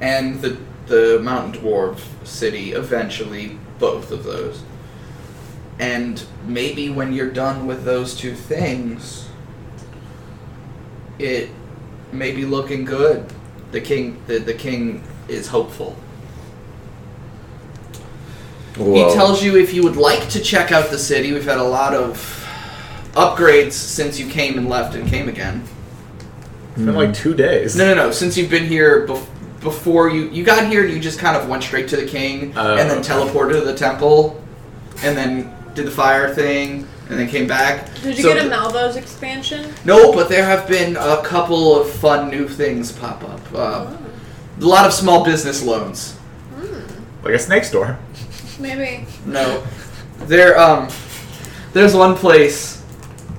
and 0.00 0.42
the, 0.42 0.58
the 0.86 1.20
Mountain 1.20 1.62
Dwarf 1.62 2.00
city 2.26 2.72
eventually, 2.72 3.60
both 3.78 4.10
of 4.10 4.24
those. 4.24 4.64
And 5.78 6.20
maybe 6.44 6.90
when 6.90 7.12
you're 7.12 7.30
done 7.30 7.68
with 7.68 7.84
those 7.84 8.16
two 8.16 8.34
things, 8.34 9.28
it 11.20 11.48
may 12.10 12.32
be 12.32 12.44
looking 12.44 12.84
good. 12.84 13.32
The 13.70 13.80
king, 13.80 14.20
the, 14.26 14.40
the 14.40 14.54
king 14.54 15.04
is 15.28 15.46
hopeful. 15.46 15.94
Well, 18.78 19.08
He 19.08 19.14
tells 19.14 19.42
you 19.42 19.56
if 19.56 19.72
you 19.72 19.82
would 19.84 19.96
like 19.96 20.28
to 20.30 20.40
check 20.40 20.72
out 20.72 20.90
the 20.90 20.98
city. 20.98 21.32
We've 21.32 21.44
had 21.44 21.58
a 21.58 21.62
lot 21.64 21.94
of 21.94 22.16
upgrades 23.12 23.72
since 23.72 24.18
you 24.18 24.26
came 24.28 24.58
and 24.58 24.68
left 24.68 24.94
and 24.96 25.08
came 25.08 25.28
again. 25.28 25.62
It's 26.74 26.82
been 26.82 26.94
like 26.94 27.14
two 27.14 27.34
days. 27.34 27.76
No, 27.76 27.86
no, 27.86 27.94
no. 27.94 28.10
Since 28.10 28.36
you've 28.36 28.50
been 28.50 28.66
here 28.66 29.06
bef- 29.06 29.26
before 29.60 30.10
you 30.10 30.28
you 30.30 30.42
got 30.42 30.66
here, 30.66 30.84
and 30.84 30.92
you 30.92 30.98
just 30.98 31.20
kind 31.20 31.36
of 31.36 31.48
went 31.48 31.62
straight 31.62 31.86
to 31.88 31.96
the 31.96 32.04
king 32.06 32.52
Oh, 32.56 32.76
and 32.76 32.90
then 32.90 32.98
okay. 32.98 33.08
teleported 33.10 33.52
to 33.52 33.60
the 33.60 33.74
temple, 33.74 34.42
and 35.04 35.16
then 35.16 35.54
did 35.74 35.86
the 35.86 35.90
fire 35.92 36.34
thing, 36.34 36.86
and 37.08 37.18
then 37.18 37.28
came 37.28 37.46
back. 37.46 37.94
Did 38.02 38.16
you 38.18 38.24
So- 38.24 38.34
get 38.34 38.44
a 38.44 38.50
Malvo's 38.50 38.96
expansion? 38.96 39.72
No, 39.84 40.12
but 40.12 40.28
there 40.28 40.44
have 40.44 40.66
been 40.66 40.96
a 40.96 41.22
couple 41.22 41.80
of 41.80 41.88
fun 41.90 42.28
new 42.28 42.48
things 42.48 42.90
pop 42.90 43.22
up. 43.22 43.40
Uh, 43.54 43.86
a 44.60 44.64
lot 44.64 44.84
of 44.84 44.92
small 44.92 45.24
business 45.24 45.62
loans. 45.62 46.14
Like 47.22 47.34
a 47.34 47.38
snake 47.38 47.64
store. 47.64 47.98
Maybe. 48.58 49.06
No, 49.26 49.64
there 50.18 50.58
um, 50.58 50.88
there's 51.72 51.94
one 51.94 52.14
place 52.16 52.82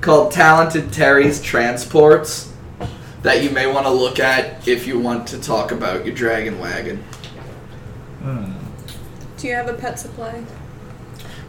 called 0.02 0.32
Talented 0.32 0.92
Terry's 0.92 1.42
Transports 1.42 2.52
that 3.24 3.44
you 3.44 3.50
may 3.50 3.66
want 3.66 3.86
to 3.86 3.92
look 3.92 4.20
at 4.20 4.68
if 4.68 4.86
you 4.86 5.00
want 5.00 5.28
to 5.28 5.42
talk 5.42 5.72
about 5.72 6.06
your 6.06 6.14
dragon 6.14 6.60
wagon. 6.60 6.98
Hmm. 8.22 8.52
Do 9.38 9.48
you 9.48 9.56
have 9.56 9.68
a 9.68 9.74
pet 9.74 10.00
supply? 10.00 10.44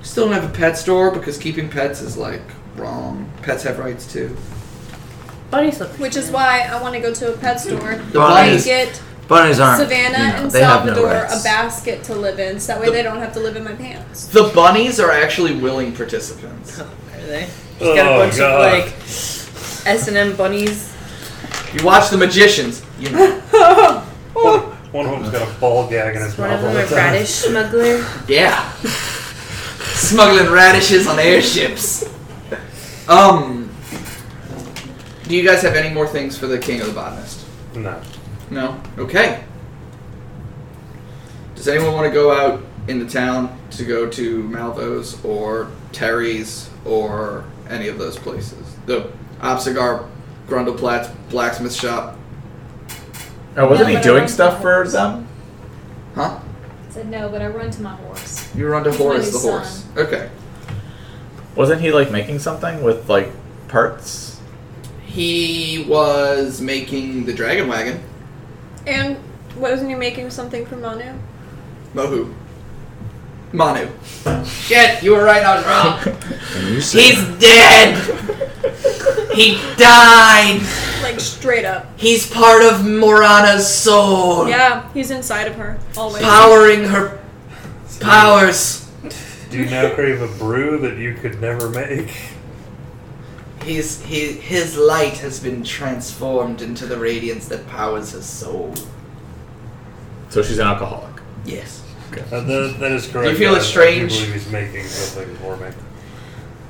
Still 0.02 0.26
don't 0.26 0.34
have 0.34 0.50
a 0.50 0.54
pet 0.54 0.78
store 0.78 1.10
because 1.10 1.36
keeping 1.36 1.68
pets 1.68 2.00
is 2.00 2.16
like 2.16 2.42
wrong. 2.76 3.30
Pets 3.42 3.64
have 3.64 3.78
rights 3.78 4.10
too. 4.10 4.36
Bunny 5.50 5.70
slippers. 5.70 5.98
Which 5.98 6.16
is 6.16 6.30
why 6.30 6.60
I 6.60 6.80
want 6.80 6.94
to 6.94 7.00
go 7.00 7.12
to 7.12 7.34
a 7.34 7.36
pet 7.36 7.60
store. 7.60 7.78
The 7.78 8.02
and 8.02 8.12
bunnies- 8.12 8.64
get 8.64 9.02
bunnies 9.28 9.58
aren't. 9.60 9.80
Savannah 9.82 10.18
you 10.18 10.32
know, 10.32 10.42
and 10.44 10.50
they 10.50 10.60
have 10.62 10.84
no 10.86 10.94
Salvador 10.94 11.24
a 11.38 11.42
basket 11.42 12.04
to 12.04 12.14
live 12.14 12.38
in, 12.38 12.58
so 12.60 12.72
that 12.72 12.80
way 12.80 12.86
The- 12.86 12.92
they 12.92 13.02
don't 13.02 13.18
have 13.18 13.32
to 13.34 13.40
live 13.40 13.56
in 13.56 13.64
my 13.64 13.72
pants. 13.74 14.26
The 14.26 14.44
bunnies 14.54 14.98
are 15.00 15.10
actually 15.10 15.54
willing 15.56 15.92
participants. 15.92 16.80
Are 16.80 16.86
they? 17.26 17.46
Just 17.78 17.94
got 17.96 18.06
a 18.06 18.10
Oh, 18.14 18.18
bunch 18.20 18.36
God. 18.38 18.74
of 18.74 18.84
like 18.84 18.94
S 19.86 20.08
and 20.08 20.16
M 20.16 20.34
bunnies. 20.36 20.92
You 21.74 21.84
watch 21.84 22.08
the 22.10 22.16
magicians. 22.16 22.82
You 22.98 23.10
know. 23.10 23.40
One, 24.32 24.62
one 24.92 25.06
of 25.06 25.12
them's 25.20 25.30
got 25.30 25.48
a 25.48 25.60
ball 25.60 25.88
gag 25.88 26.14
in 26.16 26.22
his 26.22 26.36
One 26.38 26.48
mouth 26.50 26.60
of 26.60 26.66
all 26.66 26.72
them 26.74 26.86
the 26.88 26.94
a 26.94 26.96
radish 26.96 27.28
smuggler. 27.30 28.06
Yeah. 28.28 28.70
Smuggling 29.94 30.50
radishes 30.52 31.06
on 31.06 31.18
airships. 31.18 32.04
Um. 33.08 33.70
Do 35.24 35.34
you 35.36 35.44
guys 35.44 35.62
have 35.62 35.74
any 35.74 35.92
more 35.92 36.06
things 36.06 36.38
for 36.38 36.46
the 36.46 36.58
King 36.58 36.80
of 36.80 36.86
the 36.86 36.92
Botanist? 36.92 37.44
No. 37.74 38.00
No? 38.50 38.80
Okay. 38.98 39.44
Does 41.54 41.68
anyone 41.68 41.92
want 41.94 42.06
to 42.06 42.12
go 42.12 42.32
out 42.32 42.62
into 42.88 43.06
town 43.06 43.58
to 43.72 43.84
go 43.84 44.08
to 44.08 44.42
Malvo's 44.44 45.22
or 45.24 45.70
Terry's 45.92 46.70
or 46.84 47.44
any 47.68 47.88
of 47.88 47.98
those 47.98 48.16
places? 48.18 48.76
The 48.86 49.10
Obstagar, 49.40 50.08
Grundleplatz 50.48 51.12
blacksmith 51.30 51.74
shop. 51.74 52.16
Oh, 53.56 53.68
wasn't 53.68 53.80
No, 53.80 53.86
he 53.88 53.94
but 53.94 54.00
I 54.00 54.02
doing 54.02 54.18
run 54.20 54.28
stuff 54.28 54.60
for 54.62 54.84
the 54.84 54.90
them? 54.90 55.28
Huh? 56.14 56.38
I 56.88 56.92
said 56.92 57.08
no, 57.08 57.28
but 57.28 57.42
I 57.42 57.48
run 57.48 57.70
to 57.70 57.82
my 57.82 57.94
horse. 57.96 58.54
You 58.54 58.68
run 58.68 58.84
to 58.84 58.90
He's 58.90 58.98
my 59.00 59.04
Horace 59.06 59.26
new 59.32 59.40
the 59.40 59.48
horse. 59.50 59.68
son. 59.84 59.98
Okay. 59.98 60.30
Wasn't 61.54 61.80
he 61.80 61.90
like 61.90 62.10
making 62.10 62.38
something 62.38 62.82
with 62.82 63.08
like 63.08 63.30
parts? 63.68 64.40
He 65.04 65.86
was 65.88 66.60
making 66.60 67.24
the 67.24 67.32
dragon 67.32 67.66
wagon. 67.68 68.00
And 68.86 69.16
wasn't 69.56 69.88
he 69.90 69.94
making 69.96 70.30
something 70.30 70.64
for 70.66 70.76
Manu? 70.76 71.12
Mohu. 71.94 72.32
Manu. 73.52 73.88
Shit, 74.44 75.02
you 75.02 75.12
were 75.12 75.22
right, 75.24 75.42
I 75.44 75.56
was 75.56 75.66
wrong. 75.66 76.16
And 76.56 76.68
you 76.74 76.80
say- 76.80 77.02
He's 77.02 77.38
dead! 77.38 77.98
he 79.34 79.54
died! 79.76 80.60
Like 81.02 81.20
straight 81.20 81.64
up. 81.64 81.86
He's 81.98 82.28
part 82.30 82.62
of 82.62 82.84
Morana's 82.86 83.66
soul. 83.72 84.48
Yeah, 84.48 84.90
he's 84.92 85.10
inside 85.10 85.46
of 85.48 85.54
her 85.56 85.78
always. 85.96 86.22
Powering 86.22 86.84
her 86.84 87.18
powers. 88.00 88.90
Do 89.50 89.58
you 89.58 89.66
now 89.66 89.94
crave 89.94 90.20
a 90.22 90.28
brew 90.38 90.78
that 90.78 90.96
you 90.96 91.14
could 91.14 91.40
never 91.40 91.68
make? 91.68 92.10
He's, 93.66 94.00
he, 94.04 94.32
his 94.32 94.76
light 94.78 95.18
has 95.18 95.40
been 95.40 95.64
transformed 95.64 96.62
into 96.62 96.86
the 96.86 96.96
radiance 96.96 97.48
that 97.48 97.66
powers 97.66 98.12
his 98.12 98.24
soul. 98.24 98.72
So 100.30 100.40
she's 100.42 100.58
an 100.58 100.68
alcoholic. 100.68 101.20
Yes. 101.44 101.82
Uh, 102.12 102.40
that, 102.42 102.76
that 102.78 102.92
is 102.92 103.08
correct. 103.08 103.26
Do 103.26 103.32
you 103.32 103.36
feel 103.36 103.54
I- 103.54 103.56
it's 103.56 103.66
strange? 103.66 104.12
I 104.12 104.16
do 104.16 104.20
believe 104.20 104.34
he's 104.34 104.52
making 104.52 104.84
something 104.84 105.34
for 105.36 105.56
me. 105.56 105.68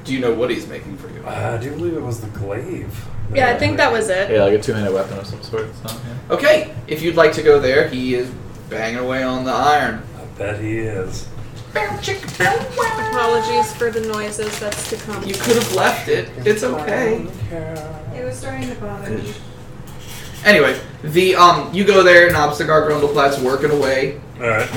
Do 0.05 0.15
you 0.15 0.21
know 0.21 0.33
what 0.33 0.49
he's 0.51 0.67
making 0.67 0.97
for 0.97 1.11
you? 1.11 1.23
Uh, 1.27 1.57
I 1.59 1.63
do 1.63 1.71
believe 1.73 1.95
it 1.95 2.01
was 2.03 2.21
the 2.23 2.29
glaive. 2.29 3.05
Yeah, 3.35 3.49
I 3.51 3.59
think 3.59 3.77
that 3.77 3.93
was 3.93 4.09
it. 4.09 4.31
Yeah, 4.31 4.45
like 4.45 4.55
a 4.55 4.63
two-handed 4.63 4.95
weapon 4.95 5.19
of 5.19 5.27
some 5.27 5.43
sort. 5.43 5.69
So, 5.87 5.89
yeah. 5.95 6.35
Okay, 6.35 6.75
if 6.87 7.03
you'd 7.03 7.17
like 7.17 7.33
to 7.35 7.43
go 7.43 7.59
there, 7.61 7.89
he 7.89 8.15
is 8.15 8.31
banging 8.71 8.99
away 9.01 9.23
on 9.23 9.45
the 9.45 9.53
iron. 9.53 10.03
I 10.17 10.25
bet 10.39 10.61
he 10.61 10.79
is. 10.79 11.29
Apologies 11.77 13.73
for 13.75 13.91
the 13.91 14.01
noises 14.09 14.59
that's 14.59 14.91
to 14.91 14.97
come. 14.97 15.23
You 15.25 15.35
could 15.35 15.57
have 15.57 15.75
left 15.75 16.09
it. 16.09 16.29
It's 16.47 16.63
okay. 16.63 17.27
It 18.15 18.25
was 18.25 18.37
starting 18.37 18.69
to 18.69 18.75
bother 18.77 19.11
me. 19.11 19.35
Anyway, 20.45 20.81
the 21.03 21.35
um, 21.35 21.73
you 21.75 21.85
go 21.85 22.03
there, 22.03 22.29
and 22.29 22.37
Obstagar 22.37 22.89
Grundleplatz 22.89 23.43
working 23.43 23.71
away. 23.71 24.21
Alright. 24.41 24.71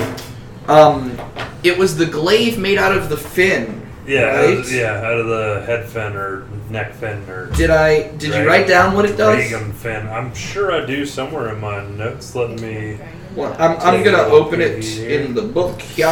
Um, 0.67 1.17
it 1.63 1.77
was 1.77 1.95
the 1.95 2.05
glaive 2.05 2.57
made 2.57 2.77
out 2.77 2.95
of 2.95 3.09
the 3.09 3.17
fin. 3.17 3.87
Yeah, 4.07 4.31
out 4.31 4.53
of, 4.57 4.71
yeah, 4.71 5.01
out 5.01 5.19
of 5.19 5.27
the 5.27 5.63
head 5.67 5.87
fin 5.87 6.15
or 6.15 6.47
neck 6.69 6.93
fin 6.93 7.29
or. 7.29 7.47
Did 7.51 7.69
I? 7.69 8.09
Did 8.17 8.33
you 8.33 8.47
write 8.47 8.67
down 8.67 8.95
what 8.95 9.05
it 9.05 9.15
does? 9.17 9.35
Dragon 9.35 9.71
fin. 9.73 10.07
I'm 10.07 10.33
sure 10.33 10.71
I 10.71 10.85
do 10.85 11.05
somewhere 11.05 11.53
in 11.53 11.59
my 11.59 11.85
notes. 11.85 12.33
Let 12.35 12.59
me. 12.59 12.97
Well, 13.35 13.55
I'm, 13.59 13.79
I'm 13.81 14.03
gonna 14.03 14.23
open 14.23 14.61
it 14.61 14.83
here. 14.83 15.21
in 15.21 15.35
the 15.35 15.43
book 15.43 15.79
here. 15.81 16.07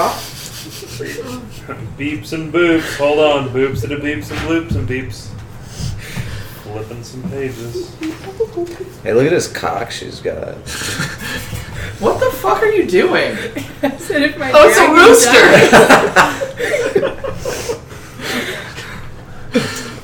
Beeps 0.67 2.33
and 2.33 2.53
boops. 2.53 2.97
Hold 2.97 3.19
on. 3.19 3.49
Boops 3.49 3.83
and 3.83 3.93
a 3.93 3.99
beeps 3.99 4.31
and 4.31 4.39
bloops 4.41 4.75
and 4.75 4.87
beeps. 4.87 5.27
Flipping 6.63 7.03
some 7.03 7.23
pages. 7.29 7.95
Hey, 9.03 9.13
look 9.13 9.25
at 9.25 9.31
this 9.31 9.51
cock 9.51 9.91
she's 9.91 10.19
got. 10.19 10.57
What 11.99 12.19
the 12.19 12.29
fuck 12.29 12.61
are 12.61 12.71
you 12.71 12.85
doing? 12.85 13.35
said 13.97 14.21
if 14.21 14.37
my 14.37 14.51
Oh, 14.53 14.67
it's 14.67 14.77
a 14.77 14.85
dragon 14.85 14.95
rooster. 14.95 15.31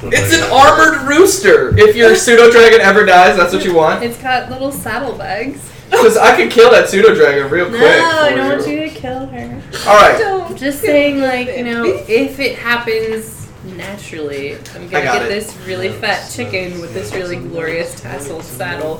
it's 0.11 0.33
an 0.35 0.51
armored 0.51 1.07
rooster. 1.07 1.77
If 1.77 1.95
your 1.95 2.15
pseudo 2.15 2.49
dragon 2.49 2.81
ever 2.81 3.05
dies, 3.05 3.37
that's 3.37 3.53
what 3.53 3.63
you 3.63 3.75
want. 3.75 4.03
It's 4.03 4.19
got 4.19 4.49
little 4.49 4.71
saddlebags. 4.71 5.72
Because 6.03 6.17
I 6.17 6.35
could 6.35 6.51
kill 6.51 6.71
that 6.71 6.89
pseudo 6.89 7.13
dragon 7.15 7.49
real 7.49 7.67
quick. 7.67 7.81
No. 7.81 7.87
I 7.87 8.35
don't 8.35 8.57
want 8.57 8.67
you. 8.67 8.81
you 8.81 8.89
to 8.89 8.95
kill 8.95 9.25
her. 9.27 9.61
All 9.87 9.95
right. 9.95 10.17
Don't. 10.17 10.57
Just 10.57 10.81
saying, 10.81 11.21
like, 11.21 11.47
you 11.55 11.63
know, 11.63 11.85
if 11.85 12.39
it 12.39 12.57
happens 12.57 13.47
naturally, 13.63 14.55
I'm 14.55 14.89
gonna 14.89 15.05
get 15.05 15.23
it. 15.23 15.29
this 15.29 15.55
really 15.65 15.89
fat 15.89 16.29
chicken 16.29 16.81
with 16.81 16.93
this 16.93 17.13
really 17.13 17.37
glorious 17.37 17.99
tasseled 18.01 18.43
saddle. 18.43 18.99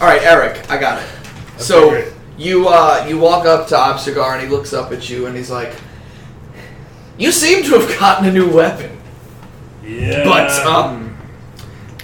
All 0.00 0.06
right, 0.06 0.22
Eric, 0.22 0.70
I 0.70 0.78
got 0.78 1.02
it. 1.02 1.08
so 1.58 2.10
you 2.38 2.68
uh, 2.68 3.04
you 3.08 3.18
walk 3.18 3.46
up 3.46 3.68
to 3.68 3.74
Obstagar 3.74 4.34
and 4.34 4.42
he 4.42 4.48
looks 4.48 4.72
up 4.72 4.92
at 4.92 5.08
you 5.10 5.26
and 5.26 5.36
he's 5.36 5.50
like, 5.50 5.74
"You 7.18 7.32
seem 7.32 7.62
to 7.64 7.78
have 7.78 7.98
gotten 7.98 8.26
a 8.28 8.32
new 8.32 8.48
weapon." 8.50 8.98
Yeah. 9.84 10.24
But 10.24 10.50
um, 10.66 11.16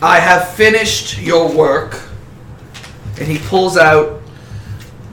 I 0.03 0.19
have 0.19 0.49
finished 0.55 1.19
your 1.19 1.51
work. 1.53 2.08
And 3.19 3.27
he 3.29 3.39
pulls 3.39 3.77
out 3.77 4.21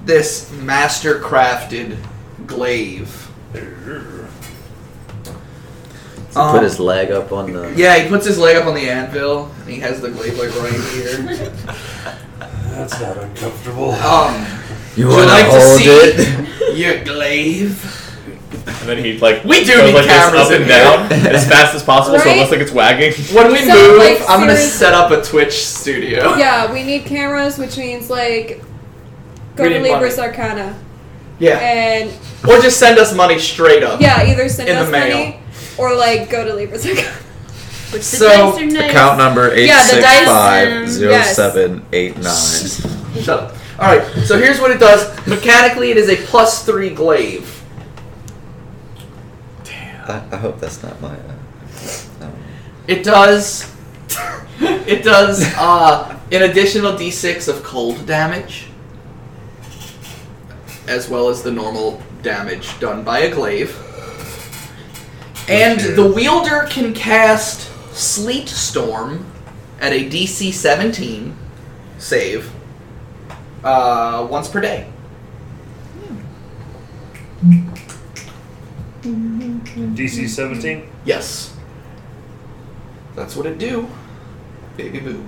this 0.05 0.51
master 0.53 1.19
crafted 1.19 1.97
glaive. 2.45 3.21
Um, 6.35 6.51
Put 6.51 6.63
his 6.63 6.79
leg 6.81 7.11
up 7.11 7.31
on 7.31 7.53
the. 7.53 7.73
Yeah, 7.77 7.97
he 7.97 8.09
puts 8.09 8.25
his 8.25 8.37
leg 8.37 8.57
up 8.57 8.65
on 8.67 8.75
the 8.75 8.89
anvil, 8.89 9.49
and 9.61 9.69
he 9.69 9.79
has 9.79 10.01
the 10.01 10.11
glaive 10.11 10.37
like 10.37 10.53
right 10.61 10.73
here. 10.91 11.17
That's 12.75 12.99
not 12.99 13.17
uncomfortable. 13.17 13.91
Um, 13.91 14.45
You 14.97 15.07
would 15.07 15.13
wanna 15.15 15.27
like 15.27 15.45
to 15.45 15.51
hold 15.51 15.79
see 15.79 15.85
it? 15.87 16.75
your 16.77 17.03
glaive? 17.05 17.94
And 18.87 18.95
then 18.99 19.03
he 19.03 19.17
like 19.17 19.43
We 19.43 19.63
do 19.65 19.73
goes 19.77 19.85
need 19.87 19.95
like 19.95 20.03
this 20.05 20.13
cameras 20.13 20.41
up 20.45 20.51
and 20.51 20.67
down 20.67 21.11
as 21.35 21.47
fast 21.49 21.73
as 21.73 21.81
possible, 21.81 22.19
so 22.19 22.29
it 22.29 22.37
looks 22.37 22.51
like 22.51 22.59
it's 22.61 22.71
wagging. 22.71 23.13
When 23.35 23.51
we 23.51 23.57
So, 23.65 23.73
move, 23.73 23.97
like, 23.97 24.21
I'm 24.29 24.41
gonna 24.41 24.55
serious- 24.55 24.73
set 24.75 24.93
up 24.93 25.09
a 25.09 25.23
Twitch 25.23 25.53
studio. 25.65 26.35
Yeah, 26.37 26.71
we 26.71 26.83
need 26.83 27.05
cameras, 27.05 27.57
which 27.57 27.77
means 27.77 28.11
like 28.11 28.61
go 29.55 29.63
We 29.63 29.69
to 29.69 29.79
need 29.79 29.89
Libris. 29.89 30.19
Arcana 30.19 30.77
Yeah. 31.39 31.57
and 31.57 32.11
Or 32.47 32.59
just 32.61 32.77
send 32.77 32.99
us 32.99 33.11
money 33.15 33.39
straight 33.39 33.81
up. 33.81 33.99
yeah, 34.01 34.21
either 34.27 34.47
send 34.49 34.69
In 34.69 34.75
the 34.75 34.81
us 34.83 34.91
mail. 34.91 35.17
money 35.17 35.39
or 35.79 35.95
like 35.95 36.29
go 36.29 36.45
to 36.45 36.51
Libris 36.51 36.85
Arcana. 36.87 37.09
Which 37.91 38.01
the 38.11 38.17
So, 38.17 38.27
dice 38.27 38.57
are 38.61 38.65
nice. 38.65 38.89
Account 38.91 39.17
number 39.17 39.51
eight 39.51 39.65
Yeah, 39.67 39.81
the 39.81 39.87
six 39.87 40.03
dice, 40.03 40.25
five 40.27 40.67
um, 40.73 40.87
zero 40.87 41.11
yes. 41.11 41.35
seven 41.35 41.85
eight 41.91 42.17
nine. 42.17 43.23
Shut 43.23 43.29
up. 43.29 43.55
Alright, 43.79 44.05
so 44.25 44.37
here's 44.37 44.59
what 44.61 44.69
it 44.69 44.79
does. 44.79 45.07
Mechanically, 45.25 45.89
it 45.91 45.97
is 45.97 46.07
a 46.09 46.15
plus 46.27 46.63
three 46.65 46.91
glaive. 46.91 47.54
I, 50.05 50.23
I 50.31 50.37
hope 50.37 50.59
that's 50.59 50.81
not 50.83 50.99
my. 51.01 51.13
Uh, 51.13 52.21
um, 52.21 52.33
It 52.87 53.03
does. 53.03 53.71
it 54.59 55.03
does 55.03 55.43
uh, 55.57 56.17
an 56.31 56.43
additional 56.43 56.93
d6 56.93 57.47
of 57.47 57.63
cold 57.63 58.05
damage, 58.05 58.67
as 60.87 61.09
well 61.09 61.29
as 61.29 61.43
the 61.43 61.51
normal 61.51 62.01
damage 62.21 62.79
done 62.79 63.03
by 63.03 63.19
a 63.19 63.33
glaive. 63.33 63.75
And 65.47 65.81
Which 65.81 65.95
the 65.95 66.11
wielder 66.11 66.67
can 66.69 66.93
cast 66.93 67.71
Sleet 67.93 68.47
Storm 68.49 69.25
at 69.79 69.91
a 69.91 70.09
DC 70.09 70.53
17 70.53 71.35
save 71.97 72.51
uh, 73.63 74.27
once 74.29 74.47
per 74.47 74.61
day. 74.61 74.87
DC 79.75 80.29
17? 80.29 80.89
Yes. 81.03 81.55
That's 83.15 83.35
what 83.35 83.45
it 83.45 83.57
do. 83.57 83.87
Baby 84.77 84.99
boo. 84.99 85.25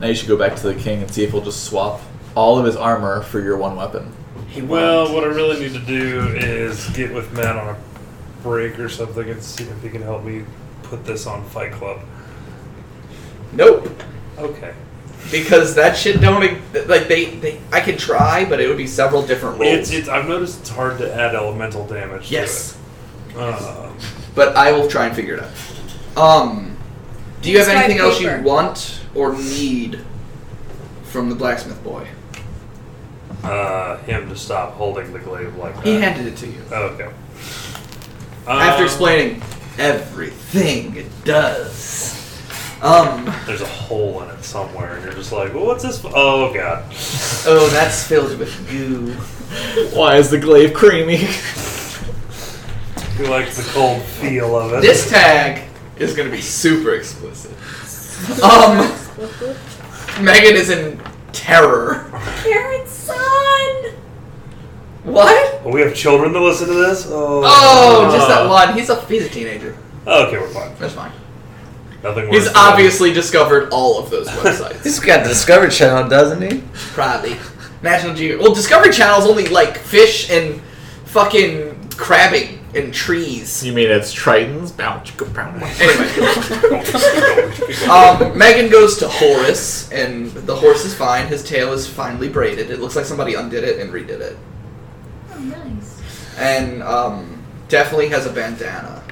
Now 0.00 0.08
you 0.08 0.14
should 0.14 0.28
go 0.28 0.36
back 0.36 0.56
to 0.56 0.72
the 0.72 0.74
king 0.74 1.02
and 1.02 1.10
see 1.10 1.24
if 1.24 1.30
he'll 1.30 1.40
just 1.40 1.64
swap 1.64 2.00
all 2.34 2.58
of 2.58 2.64
his 2.64 2.76
armor 2.76 3.22
for 3.22 3.40
your 3.40 3.56
one 3.56 3.76
weapon. 3.76 4.12
He 4.48 4.62
Well, 4.62 5.12
what 5.12 5.24
I 5.24 5.28
really 5.28 5.60
need 5.60 5.72
to 5.72 5.84
do 5.84 6.28
is 6.36 6.88
get 6.90 7.12
with 7.12 7.32
Matt 7.32 7.56
on 7.56 7.74
a 7.74 7.78
break 8.42 8.78
or 8.78 8.88
something 8.88 9.28
and 9.28 9.42
see 9.42 9.64
if 9.64 9.82
he 9.82 9.88
can 9.88 10.02
help 10.02 10.24
me 10.24 10.44
put 10.84 11.04
this 11.04 11.26
on 11.26 11.44
Fight 11.44 11.72
Club. 11.72 12.00
Nope. 13.52 13.88
Okay. 14.38 14.74
Because 15.30 15.74
that 15.76 15.96
shit 15.96 16.20
don't 16.20 16.44
e- 16.44 16.80
like 16.86 17.08
they, 17.08 17.36
they 17.36 17.60
I 17.72 17.80
could 17.80 17.98
try, 17.98 18.44
but 18.44 18.60
it 18.60 18.68
would 18.68 18.76
be 18.76 18.86
several 18.86 19.26
different 19.26 19.58
rolls. 19.58 19.78
It's, 19.78 19.90
it's, 19.90 20.08
I've 20.08 20.28
noticed 20.28 20.60
it's 20.60 20.68
hard 20.68 20.98
to 20.98 21.14
add 21.14 21.34
elemental 21.34 21.86
damage 21.86 22.30
yes, 22.30 22.72
to 22.72 22.78
it. 22.78 22.83
Uh, 23.36 23.90
but 24.34 24.56
I 24.56 24.72
will 24.72 24.88
try 24.88 25.06
and 25.06 25.14
figure 25.16 25.34
it 25.36 25.42
out. 25.42 25.50
Um, 26.16 26.76
do 27.42 27.50
you 27.50 27.58
have 27.58 27.66
Just 27.66 27.76
anything 27.76 28.00
else 28.00 28.20
you 28.20 28.28
paper. 28.28 28.42
want 28.42 29.00
or 29.14 29.34
need 29.36 30.00
from 31.04 31.28
the 31.28 31.34
blacksmith 31.34 31.82
boy? 31.84 32.06
uh, 33.42 33.98
him 34.04 34.26
to 34.30 34.36
stop 34.36 34.72
holding 34.74 35.12
the 35.12 35.18
glaive 35.18 35.54
like 35.56 35.74
that. 35.76 35.84
He 35.84 36.00
handed 36.00 36.26
it 36.32 36.36
to 36.38 36.46
you 36.46 36.62
Okay. 36.72 37.08
after 38.46 38.82
Um, 38.82 38.84
explaining 38.84 39.42
everything 39.78 40.96
it 40.96 41.24
does. 41.24 42.12
Um, 42.80 43.30
There's 43.46 43.60
a 43.60 43.66
hole 43.66 44.22
in 44.22 44.30
it 44.30 44.42
somewhere, 44.44 44.94
and 44.94 45.04
you're 45.04 45.12
just 45.12 45.30
like, 45.32 45.52
well, 45.54 45.66
what's 45.66 45.82
this? 45.82 46.00
For? 46.00 46.10
Oh, 46.14 46.52
God. 46.54 46.84
oh, 47.46 47.68
that's 47.72 48.06
filled 48.06 48.38
with 48.38 48.70
goo. 48.70 49.12
Why 49.96 50.16
is 50.16 50.30
the 50.30 50.38
glaive 50.38 50.72
creamy? 50.74 51.28
He 53.16 53.24
likes 53.26 53.56
the 53.56 53.62
cold 53.72 54.02
feel 54.02 54.56
of 54.58 54.72
it. 54.72 54.80
This 54.82 55.08
tag 55.08 55.62
is 55.98 56.14
gonna 56.16 56.30
be 56.30 56.40
super 56.40 56.94
explicit. 56.94 57.52
Um, 58.42 58.78
Megan 60.22 60.54
is 60.56 60.70
in 60.70 61.00
terror. 61.32 62.06
Karen's 62.42 62.90
son. 62.90 63.92
What? 65.04 65.60
Oh, 65.64 65.70
we 65.70 65.80
have 65.82 65.94
children 65.94 66.32
to 66.32 66.42
listen 66.42 66.66
to 66.68 66.74
this? 66.74 67.06
Oh, 67.08 67.42
Oh, 67.44 68.10
just 68.16 68.28
that 68.28 68.48
one. 68.48 68.74
He's 68.76 68.88
a 68.90 69.00
he's 69.06 69.26
a 69.26 69.28
teenager. 69.28 69.76
Okay, 70.06 70.38
we're 70.38 70.48
fine. 70.48 70.74
That's 70.78 70.94
fine. 70.94 71.12
Nothing 72.02 72.24
worse. 72.26 72.34
He's 72.34 72.44
than- 72.46 72.56
obviously 72.56 73.12
discovered 73.12 73.68
all 73.70 73.98
of 73.98 74.10
those 74.10 74.28
websites. 74.28 74.82
he's 74.82 74.98
got 75.00 75.22
the 75.22 75.28
Discovery 75.28 75.70
Channel, 75.70 76.08
doesn't 76.08 76.42
he? 76.42 76.62
Probably. 76.92 77.36
National 77.82 78.14
Geo. 78.14 78.38
Well, 78.40 78.54
Discovery 78.54 78.92
Channel's 78.92 79.26
only 79.26 79.46
like 79.48 79.76
fish 79.78 80.30
and 80.30 80.60
fucking 81.04 81.90
crabbing 81.96 82.63
and 82.76 82.92
trees. 82.92 83.64
You 83.64 83.72
mean 83.72 83.90
it's 83.90 84.14
Tritons? 84.14 84.76
Bow, 84.76 85.00
chicka, 85.00 85.32
bow. 85.34 85.50
Anyway, 85.80 87.88
um, 87.90 88.36
Megan 88.36 88.70
goes 88.70 88.98
to 88.98 89.08
Horace, 89.08 89.90
and 89.92 90.30
the 90.30 90.54
horse 90.54 90.84
is 90.84 90.94
fine. 90.94 91.26
His 91.26 91.42
tail 91.42 91.72
is 91.72 91.86
finely 91.86 92.28
braided. 92.28 92.70
It 92.70 92.80
looks 92.80 92.96
like 92.96 93.04
somebody 93.04 93.34
undid 93.34 93.64
it 93.64 93.80
and 93.80 93.92
redid 93.92 94.20
it. 94.20 94.36
Oh, 95.32 95.38
nice. 95.38 96.00
And 96.38 96.82
um, 96.82 97.42
definitely 97.68 98.08
has 98.08 98.26
a 98.26 98.32
bandana. 98.32 99.02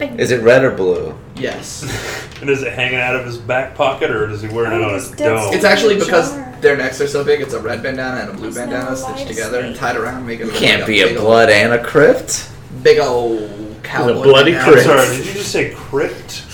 Is 0.00 0.30
it 0.30 0.42
red 0.42 0.64
or 0.64 0.70
blue? 0.70 1.14
Yes. 1.38 2.24
And 2.40 2.48
is 2.48 2.62
it 2.62 2.72
hanging 2.72 3.00
out 3.00 3.16
of 3.16 3.26
his 3.26 3.36
back 3.36 3.74
pocket, 3.74 4.12
or 4.12 4.28
does 4.28 4.40
he 4.42 4.46
wear 4.48 4.66
it 4.66 4.72
Oh, 4.80 4.84
on 4.90 4.94
his 4.94 5.10
dome? 5.10 5.52
It's 5.52 5.64
actually 5.64 5.98
because 5.98 6.32
their 6.60 6.76
necks 6.76 7.00
are 7.00 7.08
so 7.08 7.24
big. 7.24 7.40
It's 7.40 7.52
a 7.52 7.58
red 7.60 7.82
bandana 7.82 8.20
and 8.20 8.30
a 8.30 8.32
blue 8.32 8.46
It's 8.46 8.56
not 8.56 8.68
bandana 8.70 8.92
a 8.92 8.96
stitched 8.96 9.18
live 9.18 9.26
together 9.28 9.58
and 9.58 9.74
tied 9.74 9.96
around, 9.96 10.24
making 10.24 10.46
You 10.46 10.52
it 10.52 10.56
can't 10.56 10.80
like 10.82 10.86
be 10.86 11.00
a 11.02 11.06
big 11.08 11.16
blood 11.18 11.50
and 11.50 11.72
a 11.72 11.82
crypt. 11.82 12.48
big 12.84 13.00
old 13.00 13.50
cowboy. 13.82 14.22
bloody 14.22 14.52
bandana. 14.52 14.68
I'm 14.68 14.72
crypt. 14.84 14.86
sorry, 14.86 15.16
did 15.16 15.26
you 15.26 15.32
just 15.32 15.50
say 15.50 15.74
crypt? 15.74 16.44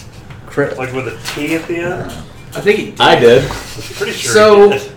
Crypt. 0.47 0.79
Like 0.79 0.95
with 0.95 1.07
a 1.09 1.19
T 1.35 1.55
at 1.55 1.69
the 1.69 1.77
end? 1.77 2.11
I 2.57 2.61
think 2.63 2.79
he. 2.79 2.91
Did. 2.93 3.01
I 3.03 3.21
did. 3.21 3.51
Pretty 3.51 4.13
sure. 4.13 4.33
So- 4.33 4.71
he 4.71 4.79
did. 4.79 4.93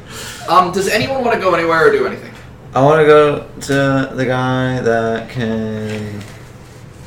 Um, 0.48 0.72
does 0.72 0.88
anyone 0.88 1.22
want 1.26 1.34
to 1.36 1.42
go 1.42 1.54
anywhere 1.54 1.86
or 1.86 1.92
do 1.92 2.08
anything? 2.08 2.34
I 2.74 2.82
want 2.82 3.02
to 3.02 3.06
go 3.06 3.50
to 3.60 4.16
the 4.16 4.26
guy 4.26 4.80
that 4.80 5.30
can 5.32 6.24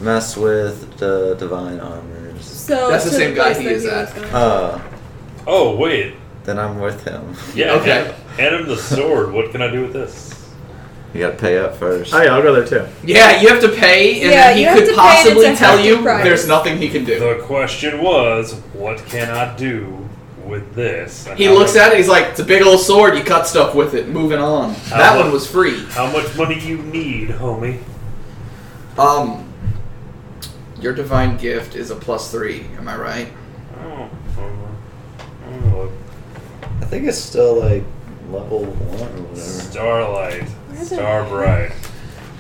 mess 0.00 0.36
with 0.36 0.98
the 0.98 1.34
divine 1.38 1.80
armors. 1.80 2.29
So 2.40 2.90
That's 2.90 3.04
the 3.04 3.10
to 3.10 3.16
same 3.16 3.34
guy 3.34 3.52
place 3.54 3.58
he 3.58 3.64
that 3.64 3.72
is 3.72 3.84
was 3.84 3.92
at. 4.24 4.34
Uh, 4.34 4.80
Oh, 5.46 5.76
wait. 5.76 6.14
then 6.44 6.58
I'm 6.58 6.78
with 6.80 7.04
him. 7.04 7.34
Yeah, 7.54 7.72
Okay. 7.80 7.90
hand, 8.04 8.14
hand 8.38 8.54
him 8.56 8.66
the 8.68 8.76
sword. 8.76 9.32
What 9.32 9.50
can 9.52 9.62
I 9.62 9.70
do 9.70 9.82
with 9.82 9.92
this? 9.92 10.28
You 11.12 11.20
gotta 11.22 11.36
pay 11.36 11.58
up 11.58 11.74
first. 11.76 12.14
Oh 12.14 12.22
yeah, 12.22 12.34
I'll 12.36 12.42
go 12.42 12.54
there 12.54 12.64
too. 12.66 12.88
Yeah, 13.04 13.40
you 13.40 13.48
have 13.48 13.60
to 13.62 13.68
pay, 13.70 14.20
and 14.22 14.30
Yeah, 14.30 14.46
then 14.48 14.56
he 14.56 14.62
you 14.62 14.68
have 14.68 14.78
could 14.78 14.84
to 14.90 14.94
pay, 14.94 15.00
and 15.00 15.24
possibly 15.24 15.46
a 15.46 15.56
tell 15.56 15.72
hefty 15.76 15.88
you 15.88 16.02
price. 16.02 16.22
there's 16.22 16.46
nothing 16.46 16.78
he 16.78 16.88
can 16.88 17.04
do. 17.04 17.18
The 17.18 17.42
question 17.44 18.00
was, 18.00 18.52
what 18.74 18.98
can 19.06 19.28
I 19.28 19.56
do 19.56 20.08
with 20.46 20.72
this? 20.76 21.26
And 21.26 21.36
He 21.36 21.46
how 21.46 21.54
looks 21.54 21.74
much, 21.74 21.82
at 21.82 21.92
it, 21.94 21.96
he's 21.98 22.06
like, 22.08 22.26
it's 22.26 22.38
a 22.40 22.44
big 22.44 22.62
old 22.62 22.78
sword, 22.80 23.16
you 23.18 23.24
cut 23.24 23.48
stuff 23.48 23.74
with 23.74 23.94
it, 23.94 24.08
moving 24.08 24.38
on. 24.38 24.74
that 24.90 25.16
much- 25.16 25.24
one 25.24 25.32
was 25.32 25.48
free. 25.50 25.84
How 25.86 26.12
much 26.12 26.36
money 26.36 26.60
you 26.60 26.78
need, 26.78 27.30
homie? 27.30 27.80
Um, 28.96 29.49
your 30.80 30.94
divine 30.94 31.36
gift 31.36 31.74
is 31.74 31.90
a 31.90 31.96
plus 31.96 32.30
three, 32.30 32.66
am 32.78 32.88
I 32.88 32.96
right? 32.96 33.32
Oh, 33.80 34.10
oh, 34.38 35.92
I 36.80 36.84
think 36.86 37.06
it's 37.06 37.18
still 37.18 37.60
like 37.60 37.84
level 38.30 38.64
one 38.64 39.00
or 39.00 39.22
whatever. 39.22 39.36
Starlight, 39.36 40.42
Where 40.42 40.78
the 40.78 40.84
Star? 40.84 41.24
Bright, 41.28 41.72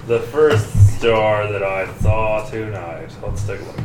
the 0.06 0.20
first 0.20 0.96
star 0.98 1.50
that 1.52 1.62
I 1.62 1.92
saw 1.98 2.48
tonight. 2.48 3.10
Let's 3.22 3.44
take 3.46 3.60
a 3.60 3.64
look. 3.64 3.78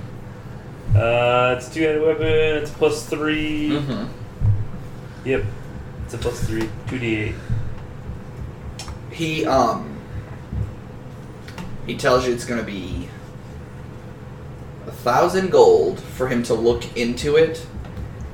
Uh, 0.96 1.56
it's 1.58 1.74
two-handed 1.74 2.02
weapon. 2.02 2.26
It's 2.26 2.72
plus 2.72 3.06
3 3.10 3.70
Mm-hmm. 3.72 4.06
Yep, 5.28 5.44
it's 6.06 6.14
a 6.14 6.18
plus 6.20 6.40
three, 6.46 6.70
two 6.88 7.00
d 7.00 7.16
eight. 7.16 7.36
He, 9.12 9.44
um, 9.46 10.00
he 11.88 11.98
tells 11.98 12.28
you 12.28 12.34
it's 12.34 12.46
gonna 12.46 12.62
be 12.64 13.05
a 14.88 14.92
thousand 14.92 15.52
gold 15.52 16.00
for 16.00 16.28
him 16.28 16.44
to 16.44 16.54
look 16.54 16.98
into 16.98 17.36
it 17.36 17.66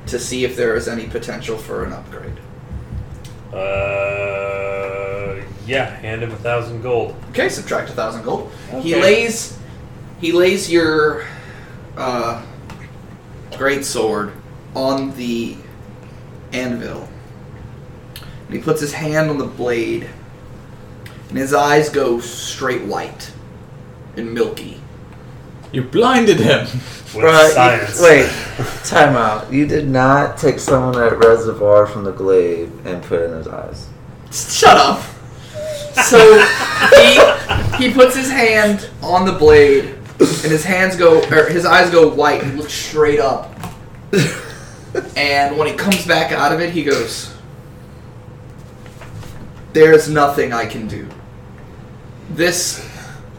to 0.07 0.19
see 0.19 0.43
if 0.43 0.55
there 0.55 0.75
is 0.75 0.87
any 0.87 1.07
potential 1.07 1.57
for 1.57 1.85
an 1.85 1.93
upgrade. 1.93 2.37
Uh, 3.53 5.43
yeah, 5.65 5.85
hand 5.85 6.23
him 6.23 6.31
a 6.31 6.37
thousand 6.37 6.81
gold. 6.81 7.15
Okay, 7.29 7.49
subtract 7.49 7.89
a 7.89 7.93
thousand 7.93 8.23
gold. 8.23 8.51
He 8.81 8.95
lays 8.95 9.57
he 10.19 10.31
lays 10.31 10.71
your 10.71 11.25
uh, 11.97 12.45
great 13.57 13.85
sword 13.85 14.33
on 14.75 15.15
the 15.15 15.55
anvil. 16.51 17.07
And 18.47 18.55
he 18.55 18.61
puts 18.61 18.81
his 18.81 18.93
hand 18.93 19.29
on 19.29 19.37
the 19.37 19.45
blade, 19.45 20.09
and 21.29 21.37
his 21.37 21.53
eyes 21.53 21.89
go 21.89 22.19
straight 22.19 22.83
white 22.83 23.31
and 24.17 24.33
milky. 24.33 24.80
You 25.71 25.83
blinded 25.83 26.39
him. 26.39 26.61
With 27.13 27.25
Bruh, 27.25 27.47
you- 27.47 27.53
science. 27.53 28.01
wait, 28.01 28.29
time 28.85 29.15
out. 29.15 29.51
You 29.51 29.65
did 29.65 29.89
not 29.89 30.37
take 30.37 30.59
someone 30.59 31.01
at 31.01 31.17
reservoir 31.17 31.85
from 31.87 32.03
the 32.05 32.11
glade 32.11 32.71
and 32.85 33.03
put 33.03 33.19
it 33.21 33.31
in 33.31 33.37
his 33.37 33.47
eyes. 33.47 33.87
Shut 34.31 34.77
up. 34.77 35.01
So 36.05 36.41
he 36.95 37.87
he 37.87 37.93
puts 37.93 38.15
his 38.15 38.31
hand 38.31 38.89
on 39.01 39.25
the 39.25 39.33
blade, 39.33 39.85
and 40.19 40.51
his 40.51 40.63
hands 40.63 40.95
go, 40.95 41.21
or 41.21 41.49
his 41.49 41.65
eyes 41.65 41.89
go 41.89 42.07
white. 42.07 42.41
and 42.43 42.51
He 42.53 42.57
looks 42.57 42.71
straight 42.73 43.19
up, 43.19 43.53
and 45.17 45.57
when 45.57 45.67
he 45.67 45.73
comes 45.73 46.05
back 46.07 46.31
out 46.31 46.53
of 46.53 46.61
it, 46.61 46.69
he 46.69 46.83
goes, 46.85 47.33
"There's 49.73 50.07
nothing 50.09 50.53
I 50.53 50.65
can 50.65 50.87
do. 50.87 51.07
This 52.29 52.85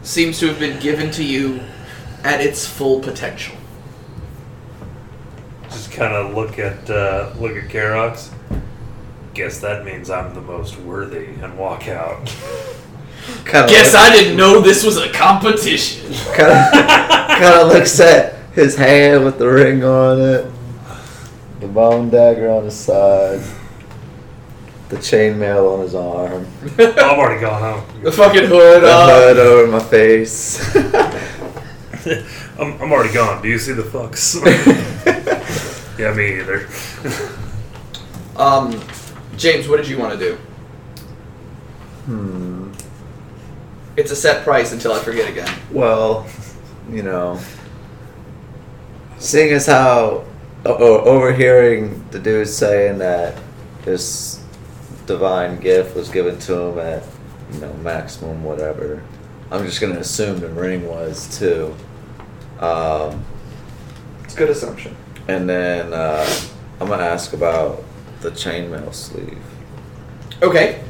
seems 0.03 0.37
to 0.39 0.47
have 0.47 0.59
been 0.59 0.79
given 0.79 1.09
to 1.11 1.23
you 1.23 1.59
at 2.23 2.41
its 2.41 2.65
full 2.67 2.99
potential." 2.99 3.55
Just 5.69 5.91
kind 5.91 6.13
of 6.13 6.33
look 6.35 6.59
at 6.59 6.89
uh, 6.89 7.33
look 7.39 7.55
at 7.55 7.69
Karox. 7.69 8.29
Guess 9.33 9.59
that 9.61 9.83
means 9.83 10.09
I'm 10.09 10.33
the 10.35 10.41
most 10.41 10.77
worthy, 10.79 11.25
and 11.41 11.57
walk 11.57 11.87
out. 11.87 12.33
Kind 13.45 13.63
of 13.65 13.69
Guess 13.69 13.95
I 13.95 14.11
didn't 14.13 14.35
know 14.35 14.59
this 14.59 14.83
was 14.83 14.97
a 14.97 15.09
competition. 15.11 16.13
kind 16.35 16.51
of 16.51 16.71
kind 17.37 17.61
of 17.61 17.67
looks 17.69 17.97
at 18.01 18.33
his 18.53 18.75
hand 18.75 19.23
with 19.23 19.37
the 19.39 19.47
ring 19.47 19.81
on 19.83 20.19
it, 20.19 20.45
the 21.61 21.67
bone 21.69 22.09
dagger 22.09 22.49
on 22.51 22.65
his 22.65 22.75
side, 22.75 23.41
the 24.89 24.97
chainmail 24.97 25.73
on 25.73 25.79
his 25.83 25.95
arm, 25.95 26.45
I'm 26.77 27.17
already 27.17 27.39
gone 27.39 27.61
home. 27.61 28.03
The 28.03 28.11
fucking 28.11 28.43
hood 28.45 28.83
the 28.83 28.87
up. 28.91 29.09
hood 29.09 29.37
over 29.37 29.71
my 29.71 29.79
face. 29.81 30.59
I'm, 32.59 32.81
I'm 32.81 32.91
already 32.91 33.13
gone. 33.13 33.41
Do 33.41 33.47
you 33.49 33.57
see 33.59 33.73
the 33.73 33.83
fucks? 33.83 34.35
yeah, 35.99 36.13
me 36.13 36.39
either. 36.39 36.67
Um, 38.35 38.79
James, 39.37 39.67
what 39.67 39.77
did 39.77 39.87
you 39.87 39.97
want 39.97 40.13
to 40.13 40.19
do? 40.19 40.35
hmm. 42.05 42.71
It's 43.95 44.11
a 44.11 44.15
set 44.15 44.43
price 44.43 44.73
until 44.73 44.91
I 44.91 44.99
forget 44.99 45.29
again. 45.29 45.49
Well, 45.71 46.27
you 46.89 47.03
know, 47.03 47.39
seeing 49.19 49.53
as 49.53 49.67
how 49.67 50.25
o- 50.65 50.77
o- 50.77 51.01
overhearing 51.03 52.03
the 52.09 52.19
dude 52.19 52.47
saying 52.47 52.97
that 52.97 53.37
this 53.83 54.43
divine 55.05 55.59
gift 55.59 55.95
was 55.95 56.09
given 56.09 56.39
to 56.39 56.53
him 56.57 56.79
at 56.79 57.03
you 57.53 57.59
know 57.59 57.71
maximum 57.75 58.43
whatever, 58.43 59.03
I'm 59.51 59.63
just 59.65 59.79
gonna 59.79 59.99
assume 59.99 60.39
the 60.39 60.49
ring 60.49 60.87
was 60.87 61.37
too. 61.37 61.75
Um, 62.63 63.23
It's 64.23 64.33
a 64.35 64.37
good 64.37 64.49
assumption. 64.49 64.95
and 65.27 65.49
then 65.49 65.91
uh, 65.93 66.25
I'm 66.79 66.87
gonna 66.87 67.03
ask 67.03 67.33
about 67.33 67.83
the 68.21 68.31
chainmail 68.31 68.93
sleeve. 68.93 69.37
Okay. 70.41 70.81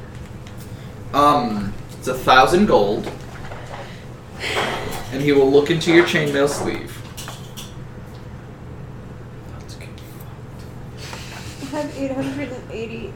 Um, 1.13 1.73
it's 1.97 2.07
a 2.07 2.13
thousand 2.13 2.67
gold, 2.67 3.11
and 5.11 5.21
he 5.21 5.31
will 5.31 5.49
look 5.51 5.69
into 5.71 5.91
your 5.93 6.05
chainmail 6.05 6.47
sleeve. 6.49 6.91
I 11.61 11.65
have 11.77 11.97
888. 11.97 13.09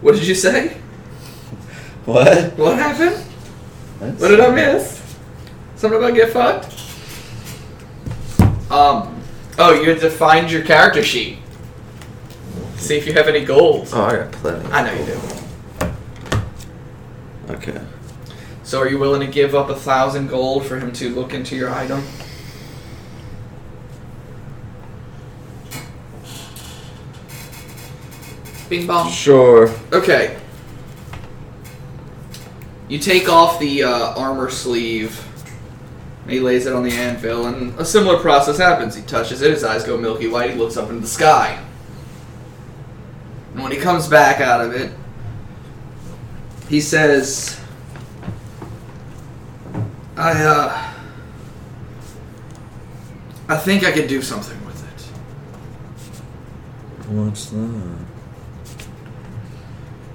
What 0.00 0.14
did 0.14 0.26
you 0.26 0.34
say? 0.34 0.76
What? 2.04 2.56
What 2.58 2.76
happened? 2.78 3.16
What 3.98 4.28
did 4.28 4.40
I 4.40 4.50
miss? 4.54 5.02
Something 5.76 5.98
about 5.98 6.08
to 6.10 6.14
get 6.14 6.30
fucked? 6.32 6.73
Um. 8.74 9.22
Oh, 9.56 9.80
you 9.80 9.88
had 9.88 10.00
to 10.00 10.10
find 10.10 10.50
your 10.50 10.64
character 10.64 11.04
sheet. 11.04 11.38
See 12.74 12.96
if 12.96 13.06
you 13.06 13.12
have 13.12 13.28
any 13.28 13.44
gold. 13.44 13.88
Oh, 13.92 14.02
I 14.02 14.16
got 14.16 14.32
plenty. 14.32 14.66
I 14.72 14.82
know 14.82 14.92
you 15.00 15.06
do. 15.06 15.20
Okay. 17.54 17.80
So, 18.64 18.80
are 18.80 18.88
you 18.88 18.98
willing 18.98 19.20
to 19.20 19.28
give 19.28 19.54
up 19.54 19.68
a 19.68 19.76
thousand 19.76 20.26
gold 20.26 20.66
for 20.66 20.76
him 20.76 20.90
to 20.94 21.10
look 21.10 21.34
into 21.34 21.54
your 21.54 21.70
item? 21.70 22.02
Bing 28.68 28.88
bong. 28.88 29.08
Sure. 29.08 29.72
Okay. 29.92 30.36
You 32.88 32.98
take 32.98 33.28
off 33.28 33.60
the 33.60 33.84
uh, 33.84 34.18
armor 34.18 34.50
sleeve. 34.50 35.23
He 36.28 36.40
lays 36.40 36.66
it 36.66 36.72
on 36.72 36.82
the 36.82 36.92
anvil, 36.92 37.46
and 37.46 37.78
a 37.78 37.84
similar 37.84 38.18
process 38.18 38.56
happens. 38.56 38.94
He 38.94 39.02
touches 39.02 39.42
it, 39.42 39.50
his 39.50 39.62
eyes 39.62 39.84
go 39.84 39.98
milky 39.98 40.26
white, 40.26 40.50
he 40.50 40.56
looks 40.56 40.76
up 40.76 40.88
into 40.88 41.02
the 41.02 41.06
sky. 41.06 41.62
And 43.52 43.62
when 43.62 43.72
he 43.72 43.78
comes 43.78 44.08
back 44.08 44.40
out 44.40 44.60
of 44.60 44.72
it, 44.72 44.92
he 46.68 46.80
says, 46.80 47.60
I, 50.16 50.32
uh. 50.42 50.90
I 53.46 53.56
think 53.58 53.84
I 53.84 53.92
could 53.92 54.08
do 54.08 54.22
something 54.22 54.64
with 54.64 54.82
it. 54.82 55.02
What's 57.10 57.50
that? 57.50 57.98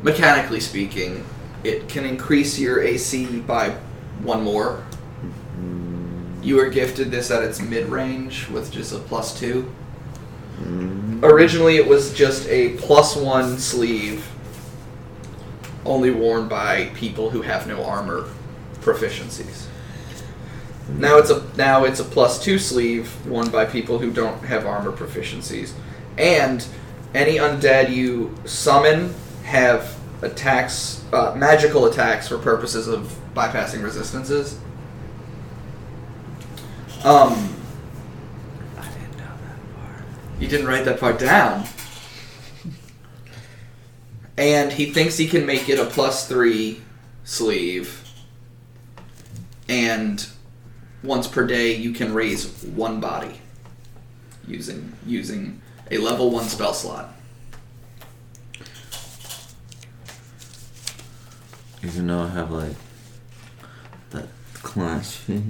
Mechanically 0.02 0.60
speaking, 0.60 1.24
it 1.64 1.88
can 1.88 2.06
increase 2.06 2.58
your 2.58 2.82
AC 2.82 3.42
by 3.42 3.70
one 4.24 4.44
more. 4.44 4.84
You 6.42 6.56
were 6.56 6.70
gifted 6.70 7.12
this 7.12 7.32
at 7.32 7.44
its 7.44 7.60
mid 7.62 7.88
range 7.88 8.48
with 8.50 8.72
just 8.72 8.94
a 8.94 9.00
plus 9.00 9.38
two. 9.38 9.74
Mm. 10.62 11.24
Originally, 11.24 11.76
it 11.76 11.88
was 11.88 12.14
just 12.14 12.48
a 12.48 12.78
plus 12.78 13.16
one 13.16 13.58
sleeve, 13.58 14.28
only 15.86 16.12
worn 16.12 16.48
by 16.48 16.86
people 16.96 17.30
who 17.30 17.42
have 17.42 17.68
no 17.68 17.84
armor 17.84 18.26
proficiencies. 18.82 19.66
Now 20.98 21.18
it's 21.18 21.30
a 21.30 21.46
now 21.56 21.84
it's 21.84 22.00
a 22.00 22.04
plus 22.04 22.42
two 22.44 22.58
sleeve 22.58 23.14
worn 23.26 23.50
by 23.50 23.66
people 23.66 24.00
who 24.00 24.12
don't 24.12 24.44
have 24.46 24.66
armor 24.66 24.92
proficiencies, 24.92 25.74
and 26.18 26.66
any 27.14 27.36
undead 27.36 27.94
you 27.94 28.36
summon 28.46 29.14
have 29.44 29.98
attacks, 30.22 31.04
uh, 31.14 31.34
magical 31.36 31.86
attacks 31.86 32.28
for 32.28 32.38
purposes 32.38 32.88
of 32.88 33.16
bypassing 33.36 33.84
resistances. 33.84 34.60
Um, 37.04 37.56
I 38.78 38.86
didn't 38.90 39.18
know 39.18 39.32
that 39.42 39.76
part. 39.76 40.04
you 40.38 40.48
didn't 40.50 40.68
write 40.68 40.84
that 40.84 41.00
part 41.00 41.18
down. 41.18 41.64
And 44.38 44.72
he 44.74 44.92
thinks 44.92 45.18
he 45.18 45.28
can 45.28 45.46
make 45.46 45.70
it 45.70 45.80
a 45.80 45.86
plus 45.86 46.28
three 46.28 46.82
sleeve. 47.24 48.04
And 49.70 50.28
once 51.04 51.28
per 51.28 51.46
day, 51.48 51.76
you 51.76 51.94
can 51.94 52.14
raise 52.14 52.64
one 52.64 53.00
body 53.00 53.40
using 54.48 54.94
using 55.06 55.62
a 55.92 55.98
level 55.98 56.32
one 56.32 56.46
spell 56.46 56.74
slot. 56.74 57.14
Even 61.82 62.08
though 62.08 62.24
I 62.24 62.28
have 62.30 62.52
like 62.52 62.76
that 64.10 64.28
class 64.54 65.16
fee. 65.16 65.44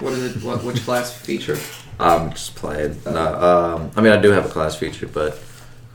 What 0.00 0.12
is 0.14 0.36
it? 0.36 0.42
What 0.42 0.64
which 0.64 0.80
class 0.84 1.12
feature? 1.14 1.58
I'm 1.98 2.30
just 2.30 2.54
playing. 2.54 3.00
No, 3.04 3.34
um, 3.34 3.90
I 3.96 4.00
mean, 4.00 4.12
I 4.12 4.20
do 4.20 4.30
have 4.30 4.46
a 4.46 4.48
class 4.48 4.74
feature, 4.76 5.06
but 5.06 5.38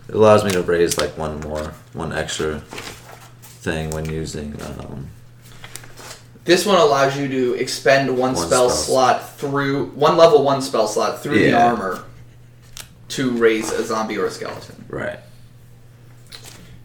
it 0.08 0.14
allows 0.16 0.44
me 0.44 0.52
to 0.52 0.62
raise 0.62 0.98
like 0.98 1.18
one 1.18 1.40
more, 1.42 1.74
one 1.94 2.14
extra 2.14 2.60
thing 3.42 3.90
when 3.90 4.06
using. 4.08 4.56
Um, 4.62 5.08
This 6.44 6.64
one 6.66 6.78
allows 6.80 7.18
you 7.18 7.28
to 7.28 7.54
expend 7.56 8.10
one, 8.12 8.34
One 8.36 8.36
spell, 8.36 8.70
spell. 8.70 8.70
slot 8.70 9.38
through 9.38 9.88
one 9.96 10.16
level 10.18 10.44
one 10.44 10.62
spell 10.62 10.88
slot 10.88 11.24
through 11.24 11.40
the 11.40 11.54
armor 11.54 12.04
to 13.10 13.32
raise 13.32 13.72
a 13.72 13.84
zombie 13.84 14.18
or 14.18 14.26
a 14.26 14.32
skeleton. 14.32 14.86
right. 14.90 15.20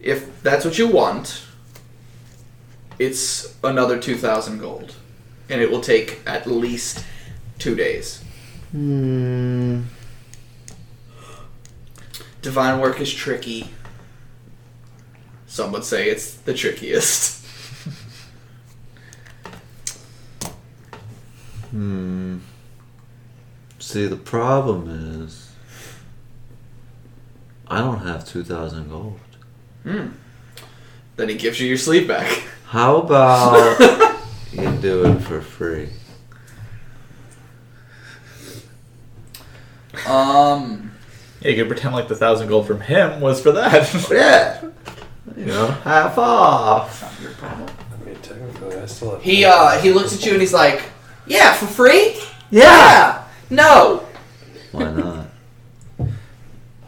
If 0.01 0.42
that's 0.42 0.64
what 0.64 0.78
you 0.78 0.88
want, 0.88 1.42
it's 2.98 3.55
another 3.62 3.98
2,000 3.98 4.59
gold. 4.59 4.94
And 5.51 5.60
it 5.60 5.70
will 5.70 5.81
take 5.81 6.20
at 6.27 6.47
least 6.47 7.05
two 7.59 7.74
days. 7.74 8.22
Hmm. 8.70 9.82
Divine 12.40 12.81
work 12.81 13.01
is 13.01 13.12
tricky. 13.12 13.70
Some 15.47 15.72
would 15.72 15.85
say 15.85 16.09
it's 16.09 16.35
the 16.35 16.55
trickiest. 16.55 17.39
Hmm. 21.70 22.39
See, 23.78 24.06
the 24.06 24.16
problem 24.16 24.89
is, 25.22 25.52
I 27.68 27.78
don't 27.78 28.05
have 28.05 28.27
two 28.27 28.43
thousand 28.43 28.90
gold. 28.90 29.20
Hmm. 29.85 30.09
Then 31.14 31.28
he 31.28 31.36
gives 31.36 31.60
you 31.60 31.68
your 31.68 31.77
sleep 31.77 32.09
back. 32.09 32.43
How 32.66 32.97
about 32.97 33.78
you 33.78 33.86
do 33.86 34.05
it 34.05 34.10
for 35.41 35.47
free? 35.51 35.89
Um. 40.07 40.93
Yeah, 41.41 41.51
you 41.51 41.57
could 41.57 41.69
pretend 41.69 41.95
like 41.95 42.09
the 42.09 42.17
thousand 42.17 42.49
gold 42.49 42.67
from 42.67 42.81
him 42.81 43.21
was 43.21 43.41
for 43.41 43.53
that. 43.53 43.93
Yeah. 44.11 44.65
You 45.37 45.47
know, 45.47 45.67
half 45.69 46.19
off. 46.19 47.03
Not 47.03 47.21
your 47.21 47.31
problem. 47.33 47.69
I 47.93 48.05
mean, 48.05 48.17
technically, 48.17 48.77
I 48.77 48.87
still 48.87 49.12
have. 49.12 49.23
He 49.23 49.45
uh 49.45 49.79
he 49.79 49.93
looks 49.93 50.15
at 50.15 50.25
you 50.25 50.33
and 50.33 50.41
he's 50.41 50.53
like, 50.53 50.83
"Yeah, 51.27 51.53
for 51.55 51.67
free? 51.67 52.17
Yeah. 52.51 53.25
No. 53.49 54.07
Why 54.73 54.91
not? 54.91 55.27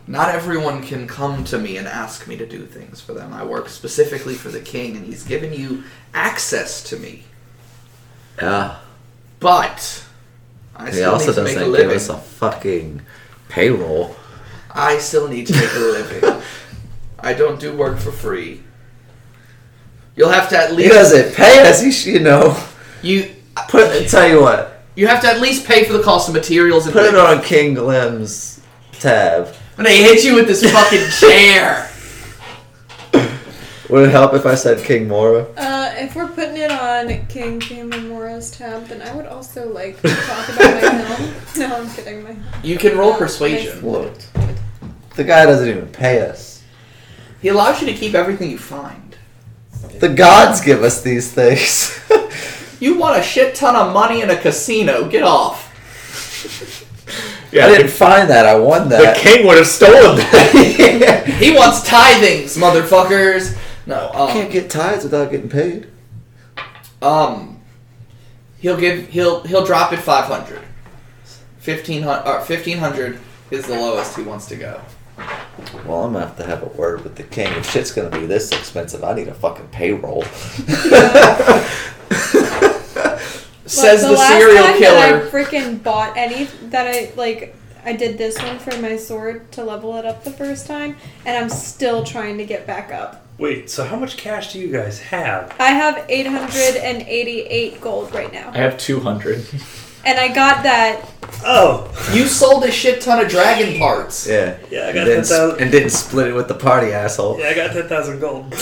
Not 0.07 0.31
everyone 0.35 0.83
can 0.83 1.07
come 1.07 1.45
to 1.45 1.59
me 1.59 1.77
and 1.77 1.87
ask 1.87 2.27
me 2.27 2.37
to 2.37 2.47
do 2.47 2.67
things 2.67 3.01
for 3.01 3.15
them. 3.15 3.33
I 3.33 3.45
work 3.45 3.69
specifically 3.69 4.35
for 4.35 4.49
the 4.49 4.61
king, 4.61 4.97
and 4.97 5.07
he's 5.07 5.23
given 5.23 5.53
you 5.53 5.85
access 6.13 6.83
to 6.91 6.97
me. 6.97 7.23
Yeah. 8.41 8.77
But 9.41 10.05
I 10.77 10.87
He 10.87 10.93
still 10.93 11.13
also 11.13 11.27
need 11.29 11.35
to 11.35 11.43
make 11.45 11.53
a 11.53 11.55
doesn't 11.61 11.73
give 11.73 11.81
living. 11.81 11.97
us 11.97 12.09
a 12.09 12.17
fucking 12.19 13.03
payroll. 13.49 14.17
I 14.75 14.99
still 14.99 15.29
need 15.29 15.47
to 15.49 15.53
make 15.55 15.75
a 15.75 15.79
living. 15.79 16.43
I 17.21 17.35
don't 17.35 17.61
do 17.61 17.77
work 17.77 17.99
for 17.99 18.11
free. 18.13 18.63
You'll 20.17 20.31
have 20.31 20.49
to 20.51 20.59
at 20.59 20.71
He 20.71 20.77
least 20.77 20.93
doesn't 20.95 21.35
pay 21.35 21.61
us. 21.69 21.83
Should, 21.95 22.13
you 22.15 22.21
know. 22.21 22.57
you 23.03 23.31
Put. 23.69 24.09
Tell 24.09 24.29
you 24.29 24.41
what. 24.41 24.83
you 24.97 25.07
have 25.07 25.21
to 25.23 25.29
at 25.29 25.41
least 25.41 25.67
pay 25.67 25.85
for 25.85 25.93
the 25.93 26.03
cost 26.03 26.29
of 26.29 26.35
materials 26.35 26.87
and 26.87 26.93
Put 26.95 27.05
it 27.07 27.15
on 27.15 27.43
King 27.43 27.75
Glim's 27.75 28.61
tab. 28.93 29.55
And 29.77 29.87
they 29.87 30.03
hit 30.03 30.25
you 30.25 30.35
with 30.35 30.47
this 30.47 30.63
fucking 30.71 31.09
chair. 31.11 31.89
Would 33.93 34.09
it 34.09 34.11
help 34.11 34.33
if 34.33 34.47
I 34.47 34.55
said 34.55 34.83
King 34.83 35.07
Mora? 35.07 35.43
Uh, 35.55 35.93
if 35.99 36.17
we're 36.17 36.27
putting 36.27 36.57
it 36.57 36.73
on 36.73 37.27
King 37.27 37.61
Kimomora's 37.61 38.51
tab, 38.51 38.87
then 38.87 39.03
I 39.03 39.15
would 39.15 39.27
also 39.27 39.69
like 39.71 40.01
to 40.01 40.09
talk 40.09 40.49
about 40.49 40.83
my 40.83 41.15
film. 41.45 41.69
No, 41.69 41.77
I'm 41.77 41.91
kidding. 41.91 42.23
My 42.23 42.35
You 42.63 42.79
can 42.79 42.97
roll 42.97 43.13
persuasion. 43.13 43.87
Look. 43.87 44.15
The 45.17 45.25
guy 45.25 45.45
doesn't 45.45 45.69
even 45.69 45.89
pay 45.89 46.23
us. 46.23 46.63
He 47.43 47.49
allows 47.49 47.83
you 47.83 47.87
to 47.89 47.93
keep 47.93 48.15
everything 48.15 48.51
you 48.51 48.57
find. 48.57 49.15
The 50.01 50.09
gods 50.09 50.63
give 50.63 50.83
us 50.83 51.03
these 51.03 51.31
things. 51.31 52.01
You 52.81 52.99
want 52.99 53.17
a 53.17 53.23
shit 53.23 53.55
ton 53.55 53.77
of 53.77 53.93
money 53.93 54.23
in 54.23 54.31
a 54.31 54.37
casino? 54.37 55.09
Get 55.09 55.23
off. 55.23 55.71
yeah, 57.53 57.67
I 57.67 57.71
the, 57.71 57.77
didn't 57.77 57.93
find 57.93 58.29
that. 58.29 58.45
I 58.45 58.59
won 58.59 58.89
that. 58.89 58.97
the 58.97 59.05
that. 59.05 59.17
king 59.19 59.47
would 59.47 59.57
have 59.57 59.69
stolen 59.69 60.17
that. 60.17 61.25
He 61.39 61.55
wants 61.55 61.89
tithings, 61.89 62.59
motherfuckers. 62.59 63.57
No, 63.87 64.11
um. 64.13 64.29
Can't 64.29 64.47
um, 64.47 64.53
get 64.53 64.71
tithes 64.71 65.05
without 65.05 65.31
getting 65.31 65.49
paid. 65.49 65.89
um, 67.01 67.61
he'll 68.59 68.77
give 68.77 69.09
he'll 69.09 69.43
he'll 69.45 69.65
drop 69.65 69.93
it 69.93 69.99
five 69.99 70.27
hundred. 70.27 70.63
Fifteen 71.59 72.03
hundred 72.03 72.29
or 72.31 72.41
fifteen 72.41 72.79
hundred 72.79 73.21
is 73.51 73.67
the 73.67 73.75
lowest 73.75 74.17
he 74.17 74.23
wants 74.23 74.47
to 74.47 74.57
go. 74.57 74.81
Well, 75.87 76.05
I'm 76.05 76.13
gonna 76.13 76.27
have 76.27 76.37
to 76.39 76.45
have 76.45 76.63
a 76.63 76.67
word 76.67 77.03
with 77.05 77.17
the 77.17 77.23
king. 77.23 77.53
If 77.53 77.71
shit's 77.71 77.93
gonna 77.93 78.11
be 78.11 78.27
this 78.27 78.51
expensive, 78.51 79.05
I 79.05 79.15
need 79.15 79.29
a 79.29 79.35
fucking 79.35 79.69
payroll. 79.69 80.23
Says 83.65 84.03
But 84.03 84.09
the, 84.09 84.15
last 84.17 84.29
serial 84.29 84.65
time 84.65 84.79
killer. 84.79 84.97
That 84.97 85.27
I 85.27 85.31
freaking 85.31 85.83
bought 85.83 86.17
any 86.17 86.45
that 86.71 86.87
I 86.87 87.13
like. 87.17 87.57
I 87.85 87.95
did 87.95 88.17
this 88.17 88.39
one 88.41 88.59
for 88.59 88.77
my 88.81 88.97
sword 88.97 89.51
to 89.53 89.65
level 89.65 89.97
it 89.97 90.05
up 90.05 90.25
the 90.25 90.31
first 90.31 90.67
time, 90.67 90.97
and 91.25 91.37
I'm 91.37 91.51
still 91.51 92.05
trying 92.05 92.39
to 92.39 92.45
get 92.45 92.67
back 92.67 92.93
up. 92.93 93.22
Wait, 93.39 93.69
so 93.71 93.85
how 93.85 93.97
much 93.97 94.17
cash 94.17 94.53
do 94.53 94.59
you 94.61 94.69
guys 94.71 95.01
have? 95.01 95.55
I 95.59 95.71
have 95.71 96.05
888 96.09 97.81
gold 97.81 98.13
right 98.15 98.33
now, 98.33 98.51
I 98.53 98.59
have 98.59 98.79
200. 98.79 99.45
and 100.05 100.19
I 100.19 100.29
got 100.29 100.63
that. 100.63 101.09
Oh, 101.45 101.89
You 102.13 102.27
sold 102.27 102.63
a 102.65 102.71
shit 102.71 103.01
ton 103.01 103.25
of 103.25 103.29
dragon 103.31 103.79
parts. 103.79 104.27
Yeah. 104.29 104.59
Yeah, 104.71 104.81
I 104.83 104.85
and 104.87 104.95
got 104.95 105.05
didn't, 105.05 105.25
10,000. 105.29 105.61
and 105.61 105.71
didn't 105.73 105.91
split 105.91 106.29
it 106.29 106.35
with 106.35 106.47
the 106.49 106.55
party 106.55 106.93
asshole. 106.93 107.39
yeah, 107.41 107.49
I 107.49 107.55
got 107.55 107.73
10,000 107.73 108.21
gold. 108.21 108.51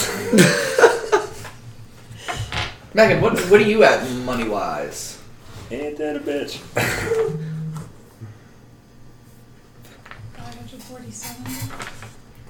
Megan, 2.93 3.21
what 3.21 3.39
what 3.49 3.61
are 3.61 3.63
you 3.63 3.83
at 3.83 4.09
money 4.25 4.49
wise? 4.49 5.17
Ain't 5.69 5.97
that 5.97 6.17
a 6.17 6.19
bitch? 6.19 6.57
547. 10.35 11.90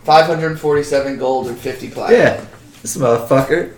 Five 0.04 0.26
hundred 0.26 0.52
and 0.52 0.60
forty-seven 0.60 1.18
gold 1.18 1.48
and 1.48 1.58
fifty 1.58 1.90
platinum. 1.90 2.22
Yeah. 2.22 2.46
This 2.82 2.98
motherfucker 2.98 3.74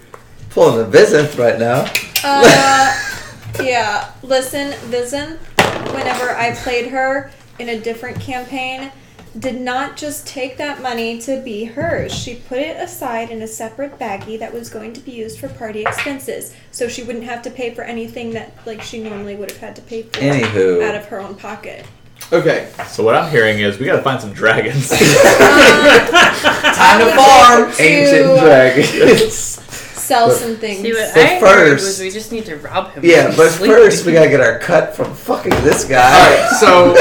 pulling 0.52 0.90
the 0.90 0.98
Vizinth 0.98 1.38
right 1.38 1.60
now. 1.60 1.86
Uh, 2.24 2.96
yeah. 3.64 4.12
Listen, 4.24 4.72
Vizen. 4.90 5.38
Whenever 5.94 6.32
I 6.32 6.54
played 6.56 6.88
her 6.92 7.32
in 7.60 7.70
a 7.70 7.80
different 7.80 8.20
campaign, 8.20 8.92
did 9.38 9.60
not 9.60 9.98
just 9.98 10.26
take 10.28 10.58
that 10.58 10.82
money 10.82 11.20
to 11.22 11.42
be 11.42 11.66
hers. 11.66 12.14
She 12.14 12.36
put 12.36 12.60
it 12.60 12.78
aside 12.78 13.30
in 13.30 13.42
a 13.42 13.48
separate 13.48 13.98
baggie 14.00 14.40
that 14.40 14.54
was 14.54 14.70
going 14.70 14.94
to 14.94 15.02
be 15.02 15.12
used 15.12 15.40
for 15.40 15.50
party 15.50 15.82
expenses, 15.82 16.54
so 16.72 16.88
she 16.88 17.04
wouldn't 17.04 17.26
have 17.26 17.42
to 17.44 17.50
pay 17.52 17.74
for 17.74 17.84
anything 17.84 18.32
that 18.32 18.56
like 18.66 18.82
she 18.82 19.02
normally 19.04 19.36
would 19.36 19.52
have 19.52 19.60
had 19.60 19.76
to 19.76 19.82
pay 19.82 20.04
for 20.04 20.20
Anywho. 20.20 20.84
out 20.88 20.96
of 20.96 21.06
her 21.06 21.20
own 21.20 21.36
pocket. 21.36 21.86
Okay. 22.34 22.72
So 22.90 23.04
what 23.04 23.16
I'm 23.16 23.30
hearing 23.30 23.60
is 23.60 23.78
we 23.80 23.86
gotta 23.86 24.02
find 24.02 24.20
some 24.20 24.34
dragons. 24.34 24.90
Time 24.90 25.00
to 27.00 27.16
farm. 27.16 27.72
to 27.72 27.82
Ancient 27.82 28.40
dragons. 28.40 29.34
Sell 29.34 30.32
some 30.32 30.56
things. 30.58 30.82
See 30.82 30.92
what 30.94 31.14
But 31.14 31.24
I 31.26 31.28
heard 31.40 31.40
first- 31.80 31.86
was 31.86 32.00
we 32.02 32.10
just 32.10 32.32
need 32.32 32.46
to 32.46 32.58
rob 32.58 32.92
him. 32.92 33.06
yeah, 33.06 33.28
but 33.38 33.44
he's 33.46 33.56
sleeping. 33.56 33.76
first 33.78 34.06
we 34.06 34.12
gotta 34.14 34.30
get 34.30 34.42
our 34.42 34.60
cut 34.60 34.96
from 34.96 35.14
fucking 35.14 35.52
this 35.64 35.86
guy. 35.86 36.12
Alright, 36.36 36.50
so 36.60 36.96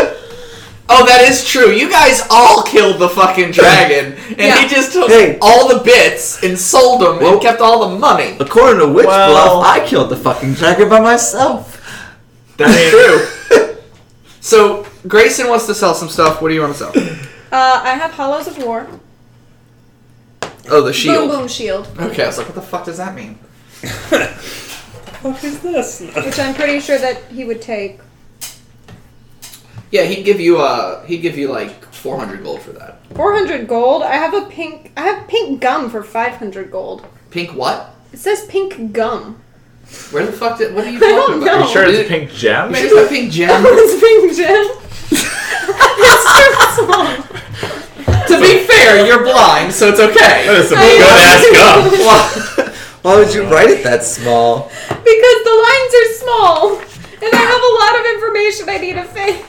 Oh, 0.94 1.06
that 1.06 1.22
is 1.26 1.46
true. 1.48 1.70
You 1.70 1.88
guys 1.88 2.22
all 2.28 2.64
killed 2.64 2.98
the 3.00 3.08
fucking 3.08 3.52
dragon, 3.52 4.12
and 4.28 4.38
Yeah. 4.38 4.60
he 4.60 4.68
just 4.68 4.92
took 4.92 5.08
Hey. 5.08 5.38
all 5.40 5.66
the 5.68 5.78
bits 5.82 6.42
and 6.42 6.58
sold 6.58 7.00
them 7.00 7.18
Well- 7.18 7.32
and 7.34 7.40
kept 7.40 7.60
all 7.62 7.88
the 7.88 7.96
money. 7.98 8.36
According 8.38 8.80
to 8.80 8.88
Witch 8.88 9.06
Well- 9.06 9.30
Bluff, 9.60 9.64
I 9.66 9.80
killed 9.86 10.10
the 10.10 10.16
fucking 10.16 10.54
dragon 10.54 10.88
by 10.90 11.00
myself. 11.00 11.80
That's 12.58 12.90
true. 12.90 13.26
so 14.40 14.84
Grayson 15.08 15.48
wants 15.48 15.66
to 15.66 15.74
sell 15.74 15.94
some 15.94 16.08
stuff. 16.08 16.40
What 16.40 16.48
do 16.48 16.54
you 16.54 16.60
want 16.60 16.76
to 16.76 16.78
sell? 16.78 16.92
Uh, 17.52 17.82
I 17.84 17.90
have 17.96 18.12
Hollows 18.12 18.46
of 18.46 18.56
War. 18.64 18.86
Oh, 20.70 20.80
the 20.80 20.90
shield. 20.90 21.28
Boom 21.28 21.40
Boom 21.40 21.48
Shield, 21.48 21.86
Okay, 22.00 22.22
I 22.22 22.26
was 22.28 22.38
like, 22.38 22.46
what 22.46 22.54
the 22.54 22.62
fuck 22.62 22.86
does 22.86 22.96
that 22.96 23.14
mean? 23.14 23.38
What 25.20 25.44
is 25.44 25.60
this? 25.60 26.00
which 26.00 26.38
I'm 26.38 26.54
pretty 26.54 26.80
sure 26.80 26.96
that 26.96 27.22
he 27.24 27.44
would 27.44 27.60
take. 27.60 28.00
Yeah, 29.90 30.04
he'd 30.04 30.22
give 30.24 30.40
you 30.40 30.58
uh 30.62 31.04
he'd 31.04 31.18
give 31.18 31.36
you 31.36 31.48
like 31.48 31.84
four 31.92 32.18
hundred 32.18 32.42
gold 32.42 32.62
for 32.62 32.72
that. 32.72 33.04
400 33.14 33.68
gold. 33.68 34.02
I 34.02 34.14
have 34.14 34.32
a 34.32 34.46
pink. 34.46 34.90
I 34.96 35.02
have 35.02 35.28
pink 35.28 35.60
gum 35.60 35.90
for 35.90 36.02
500 36.02 36.70
gold. 36.72 37.06
Pink 37.30 37.54
what? 37.54 37.94
It 38.14 38.18
says 38.18 38.46
pink 38.46 38.92
gum. 38.94 39.42
Where 40.10 40.24
the 40.24 40.32
fuck 40.32 40.56
did 40.58 40.74
what 40.74 40.86
are 40.86 40.90
you 40.90 40.96
I 40.96 41.00
don't 41.00 41.20
talking 41.20 41.42
about? 41.42 41.46
know. 41.46 41.62
Are 41.64 41.66
you 41.66 41.72
sure 41.72 41.82
it's 41.84 41.98
a 41.98 42.00
Is 42.00 42.06
it- 42.06 42.08
pink 42.08 42.30
gem? 42.30 42.72
Maybe 42.72 42.88
it's 42.88 43.06
a 43.06 43.14
pink 43.14 43.30
gem. 43.30 43.62
it's 43.66 44.00
pink 44.00 44.34
gem. 44.34 44.78
It's 45.16 46.24
so 46.76 46.84
small. 46.84 47.06
to 48.26 48.40
be 48.40 48.64
fair, 48.64 49.06
you're 49.06 49.22
blind, 49.24 49.72
so 49.72 49.88
it's 49.88 50.00
okay. 50.00 50.46
That 50.46 50.56
is 50.58 50.68
some 50.68 50.78
I 50.78 50.88
good 50.88 51.00
know. 51.00 51.28
ass 51.28 52.56
gum. 52.56 52.72
Why 53.02 53.16
would 53.16 53.34
you 53.34 53.42
write 53.44 53.68
it 53.70 53.82
that 53.84 54.04
small? 54.04 54.68
Because 54.88 55.38
the 55.44 55.56
lines 55.66 55.92
are 56.00 56.08
small, 56.22 56.78
and 56.78 57.30
I 57.34 57.42
have 57.42 57.62
a 57.62 57.72
lot 57.82 57.98
of 57.98 58.04
information 58.14 58.68
I 58.68 58.78
need 58.78 58.94
to 58.94 59.04
fit. 59.04 59.44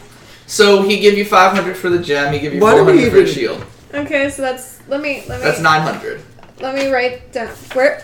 So 0.48 0.82
he 0.82 1.00
give 1.00 1.16
you 1.18 1.26
five 1.26 1.52
hundred 1.54 1.78
for 1.78 1.90
the 1.90 2.00
gem. 2.00 2.34
He 2.34 2.40
give 2.40 2.54
you 2.54 2.60
Why 2.62 2.76
do 2.76 2.84
we 2.84 2.94
hundred 2.94 3.10
for 3.10 3.16
the 3.18 3.22
even- 3.24 3.34
shield. 3.34 3.66
Okay, 3.94 4.30
so 4.32 4.42
that's 4.42 4.82
let 4.88 5.02
me 5.02 5.24
let 5.28 5.40
me 5.40 5.46
That's 5.46 5.60
nine 5.60 5.82
hundred. 5.82 6.22
let 6.60 6.74
me 6.76 6.88
write 6.90 7.32
down 7.32 7.48
where. 7.74 8.04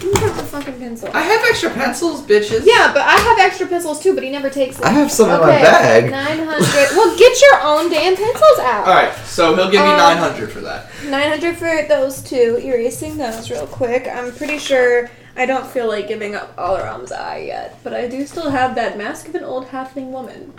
You 0.00 0.12
have 0.14 0.36
the 0.36 0.42
fucking 0.42 0.78
pencil. 0.78 1.10
I 1.14 1.20
have 1.20 1.40
extra 1.48 1.70
pencils, 1.70 2.22
bitches. 2.22 2.62
yeah, 2.64 2.92
but 2.92 3.02
I 3.02 3.16
have 3.16 3.38
extra 3.38 3.66
pencils 3.66 4.00
too, 4.02 4.14
but 4.14 4.24
he 4.24 4.30
never 4.30 4.50
takes 4.50 4.76
them. 4.78 4.86
I 4.86 4.90
have 4.90 5.12
some 5.12 5.30
in 5.30 5.40
my 5.40 5.50
Okay, 5.50 5.62
bag. 5.62 6.10
900. 6.10 6.96
well, 6.96 7.16
get 7.16 7.40
your 7.40 7.60
own 7.62 7.88
damn 7.90 8.16
pencils 8.16 8.58
out. 8.60 8.88
All 8.88 8.94
right, 8.94 9.14
so 9.26 9.54
he'll 9.54 9.66
give 9.70 9.74
you 9.74 9.80
Um, 9.90 9.96
nine 9.96 10.16
hundred 10.16 10.50
for 10.50 10.60
that. 10.62 10.86
900 11.06 11.56
for 11.56 11.86
those 11.88 12.20
two. 12.22 12.58
Erasing 12.62 13.16
those 13.16 13.50
real 13.50 13.66
quick. 13.66 14.08
I'm 14.08 14.32
pretty 14.32 14.58
sure 14.58 15.08
I 15.36 15.46
don't 15.46 15.66
feel 15.66 15.86
like 15.86 16.08
giving 16.08 16.34
up 16.34 16.56
Alaram's 16.56 17.12
eye 17.12 17.44
yet, 17.46 17.78
but 17.84 17.94
I 17.94 18.08
do 18.08 18.26
still 18.26 18.50
have 18.50 18.74
that 18.74 18.98
mask 18.98 19.28
of 19.28 19.34
an 19.36 19.44
old 19.44 19.66
halfling 19.68 20.10
woman. 20.10 20.52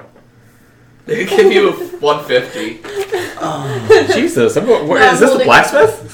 They 1.05 1.25
give 1.25 1.51
you 1.51 1.69
a 1.69 1.73
one 1.97 2.23
fifty. 2.25 2.81
Jesus, 4.13 4.55
I'm, 4.55 4.67
where, 4.67 4.99
Not 4.99 5.13
is 5.13 5.19
this 5.19 5.29
the 5.29 5.45
holding- 5.45 5.47
blacksmith? 5.47 6.09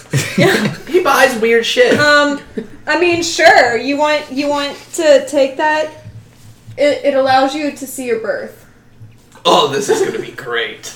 He 0.90 1.04
buys 1.04 1.40
weird 1.40 1.66
shit. 1.66 2.00
Um, 2.00 2.42
I 2.88 3.00
mean, 3.00 3.22
sure. 3.22 3.78
You 3.78 3.96
want 3.98 4.32
you 4.32 4.48
want 4.50 4.76
to 4.94 5.26
take 5.28 5.58
that? 5.58 5.92
It, 6.78 7.06
it 7.06 7.14
allows 7.14 7.54
you 7.54 7.72
to 7.72 7.88
see 7.88 8.06
your 8.08 8.20
birth. 8.20 8.66
Oh, 9.46 9.68
this 9.68 9.88
is 9.90 10.02
gonna 10.02 10.20
be 10.20 10.32
great. 10.32 10.88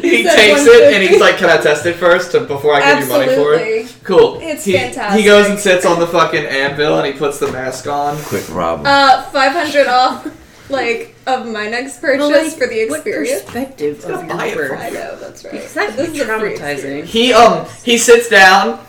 he 0.00 0.24
said 0.24 0.36
takes 0.36 0.62
it 0.62 0.84
and 0.84 1.02
150. 1.02 1.06
he's 1.08 1.20
like, 1.20 1.36
"Can 1.36 1.50
I 1.50 1.58
test 1.58 1.84
it 1.84 1.96
first 1.96 2.32
to, 2.32 2.40
before 2.40 2.74
I 2.74 2.94
give 2.94 3.04
you 3.04 3.12
money 3.12 3.26
for 3.34 3.54
it?" 3.54 3.60
Absolutely. 3.60 4.04
Cool. 4.04 4.38
It's 4.40 4.64
he, 4.64 4.72
fantastic. 4.72 5.20
He 5.20 5.26
goes 5.26 5.48
and 5.48 5.58
sits 5.58 5.84
on 5.84 6.00
the 6.00 6.06
fucking 6.06 6.44
anvil 6.46 6.96
and 6.98 7.06
he 7.06 7.12
puts 7.12 7.38
the 7.38 7.52
mask 7.52 7.86
on. 7.86 8.16
Quick 8.22 8.48
Rob. 8.48 8.86
Uh, 8.86 9.22
500 9.30 9.86
off, 9.86 10.26
like, 10.68 11.14
of 11.26 11.46
my 11.46 11.68
next 11.68 12.00
purchase 12.00 12.54
for 12.56 12.66
the 12.66 12.86
What 12.88 12.98
experience. 13.00 13.42
perspective 13.44 14.04
of 14.04 14.28
buy 14.28 14.46
it 14.46 14.56
your 14.56 14.66
for 14.68 14.74
birth? 14.76 14.80
I 14.80 14.90
know, 14.90 15.16
that's 15.18 15.44
right. 15.44 15.52
Because 15.52 15.74
that 15.74 15.96
This 15.96 16.06
could 16.06 16.12
be 16.14 16.20
is 16.20 16.26
traumatizing. 16.26 17.04
He 17.04 17.32
um 17.32 17.66
he 17.84 17.98
sits 17.98 18.28
down 18.28 18.84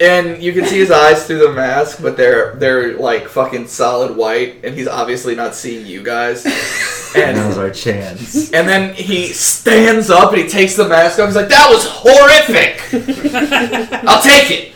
and 0.00 0.40
you 0.40 0.52
can 0.52 0.64
see 0.64 0.78
his 0.78 0.92
eyes 0.92 1.26
through 1.26 1.40
the 1.40 1.52
mask, 1.52 2.00
but 2.00 2.16
they're 2.16 2.54
they're 2.54 2.96
like 2.96 3.28
fucking 3.28 3.66
solid 3.66 4.16
white, 4.16 4.64
and 4.64 4.74
he's 4.76 4.86
obviously 4.86 5.34
not 5.34 5.54
seeing 5.54 5.86
you 5.86 6.02
guys. 6.02 6.44
And 7.16 7.38
that 7.38 7.48
was 7.48 7.56
our 7.56 7.70
chance. 7.70 8.52
and 8.52 8.68
then 8.68 8.92
he 8.94 9.28
stands 9.28 10.10
up 10.10 10.30
and 10.34 10.42
he 10.42 10.46
takes 10.46 10.76
the 10.76 10.86
mask 10.86 11.18
off. 11.18 11.28
He's 11.28 11.36
like, 11.36 11.48
"That 11.48 11.70
was 11.70 11.86
horrific. 11.88 12.82
I'll 14.06 14.20
take 14.22 14.50
it." 14.50 14.74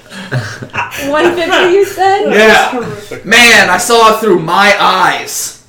150, 1.11 1.75
you 1.75 1.85
said? 1.85 2.31
Yeah, 2.31 3.21
man, 3.25 3.69
I 3.69 3.77
saw 3.77 4.15
it 4.17 4.21
through 4.21 4.39
my 4.41 4.75
eyes. 4.81 5.62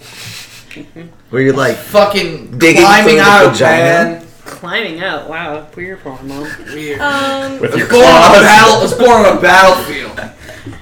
Were 1.31 1.41
you're 1.41 1.55
like 1.55 1.75
Fucking 1.77 2.57
Digging 2.57 2.81
climbing 2.81 3.19
out, 3.19 3.59
man. 3.59 4.25
Climbing 4.45 5.01
out. 5.01 5.29
Wow. 5.29 5.67
Weird 5.75 5.99
porn, 6.01 6.27
mom. 6.27 6.47
Weird. 6.73 6.99
Um, 6.99 7.59
With 7.59 7.75
your 7.77 7.87
born 7.89 8.03
on 8.03 8.09
a 8.09 8.39
claws. 8.39 8.41
battle. 8.41 8.81
Was 8.81 8.93
born 8.93 9.25
on 9.25 9.37
a 9.37 9.41
battlefield. 9.41 10.21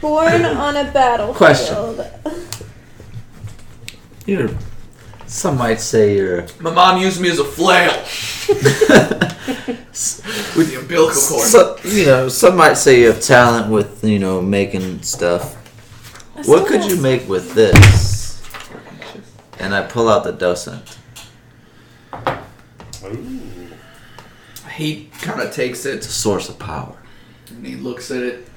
born 0.01 0.45
on 0.45 0.77
a 0.77 0.91
battlefield. 0.91 1.35
Question. 1.37 2.05
you're? 4.25 4.49
Some 5.27 5.57
might 5.57 5.79
say 5.79 6.15
you're. 6.17 6.45
My 6.59 6.71
mom 6.73 6.99
used 6.99 7.21
me 7.21 7.29
as 7.29 7.39
a 7.39 7.45
flail 7.45 7.91
with 10.57 10.69
the 10.71 10.77
umbilical 10.79 11.21
cord. 11.21 11.47
So, 11.47 11.77
you 11.85 12.05
know, 12.05 12.27
some 12.27 12.57
might 12.57 12.73
say 12.73 12.99
you 13.01 13.07
have 13.07 13.21
talent 13.21 13.71
with 13.71 14.03
you 14.03 14.19
know 14.19 14.41
making 14.41 15.01
stuff. 15.03 15.55
What 16.45 16.67
could 16.67 16.83
you 16.85 16.97
make 17.01 17.29
with 17.29 17.53
this? 17.53 18.10
And 19.61 19.75
I 19.75 19.83
pull 19.83 20.09
out 20.09 20.23
the 20.23 20.31
docent. 20.31 20.97
Ooh. 23.05 23.39
He 24.73 25.09
kind 25.21 25.41
of 25.41 25.53
takes 25.53 25.85
it. 25.85 25.95
It's 25.97 26.07
it 26.07 26.09
a 26.09 26.13
source 26.13 26.49
of 26.49 26.57
power. 26.57 26.97
and 27.49 27.65
he 27.65 27.75
looks 27.75 28.09
at 28.11 28.23
it. 28.23 28.47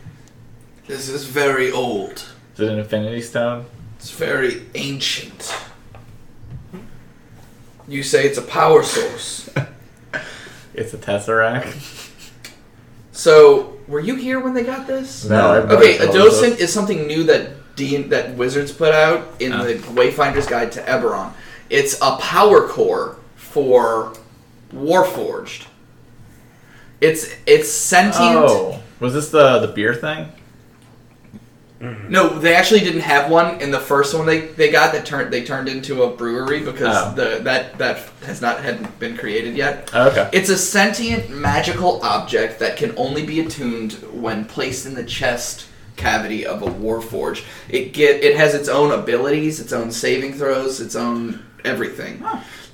This 0.86 1.09
is 1.09 1.26
very 1.26 1.70
old. 1.70 2.24
Is 2.55 2.60
it 2.60 2.70
an 2.70 2.78
infinity 2.78 3.20
stone? 3.20 3.66
It's 3.98 4.10
very 4.10 4.62
ancient. 4.74 5.55
You 7.89 8.02
say 8.02 8.26
it's 8.26 8.39
a 8.39 8.43
power 8.43 8.82
source. 8.82 9.51
It's 10.76 10.93
a 10.93 10.98
tesseract. 10.98 12.10
So, 13.12 13.78
were 13.86 14.01
you 14.01 14.16
here 14.16 14.40
when 14.40 14.55
they 14.55 14.64
got 14.64 14.89
this? 14.89 15.24
No, 15.24 15.52
I 15.52 15.60
bought 15.60 15.74
Okay, 15.74 15.98
a 15.98 16.06
for 16.09 16.12
docent 16.12 16.59
is 16.59 16.72
something 16.72 17.06
new 17.06 17.22
that 17.24 17.52
D- 17.76 17.96
that 18.05 18.34
Wizards 18.34 18.72
put 18.72 18.92
out 18.94 19.34
in 19.40 19.52
Oh. 19.52 19.64
the 19.64 19.74
Wayfinder's 19.74 20.46
Guide 20.46 20.70
to 20.72 20.82
Eberron. 20.82 21.32
It's 21.70 21.96
a 22.01 22.16
power 22.16 22.68
core 22.68 23.16
for 23.36 24.12
Warforged. 24.74 25.66
It's 27.01 27.28
it's 27.46 27.70
sentient. 27.70 28.36
Oh, 28.36 28.80
was 29.01 29.12
this 29.14 29.30
the 29.30 29.59
the 29.60 29.68
beer 29.68 29.94
thing? 29.94 30.28
No, 32.09 32.38
they 32.38 32.55
actually 32.55 32.80
didn't 32.80 33.02
have 33.02 33.30
one 33.30 33.60
in 33.60 33.70
the 33.70 33.78
first 33.80 34.14
one 34.14 34.24
they, 34.24 34.46
they 34.46 34.70
got 34.72 34.92
that 34.94 35.05
turned 35.05 35.30
they 35.30 35.44
turned 35.44 35.68
into 35.68 36.05
a 36.05 36.10
brewery 36.16 36.60
because 36.60 36.96
Oh. 36.96 37.12
the 37.14 37.40
that 37.42 37.76
that 37.76 37.98
has 38.24 38.40
not 38.40 38.62
hadn't 38.64 38.98
been 38.98 39.18
created 39.18 39.55
yet. 39.55 39.90
Oh, 39.92 40.09
okay. 40.09 40.30
It's 40.32 40.48
a 40.48 40.56
sentient 40.56 41.28
magical 41.28 42.01
object 42.02 42.59
that 42.60 42.78
can 42.78 42.94
only 42.96 43.26
be 43.26 43.40
attuned 43.40 43.92
when 44.12 44.46
placed 44.46 44.86
in 44.86 44.94
the 44.94 45.05
chest 45.05 45.66
cavity 45.96 46.46
of 46.46 46.62
a 46.62 46.66
warforge. 46.66 47.44
It 47.68 47.92
get 47.92 48.22
it 48.22 48.36
has 48.36 48.54
its 48.54 48.68
own 48.68 48.92
abilities, 48.92 49.60
its 49.60 49.72
own 49.72 49.90
saving 49.90 50.34
throws, 50.34 50.80
its 50.80 50.96
own 50.96 51.44
everything. 51.64 52.24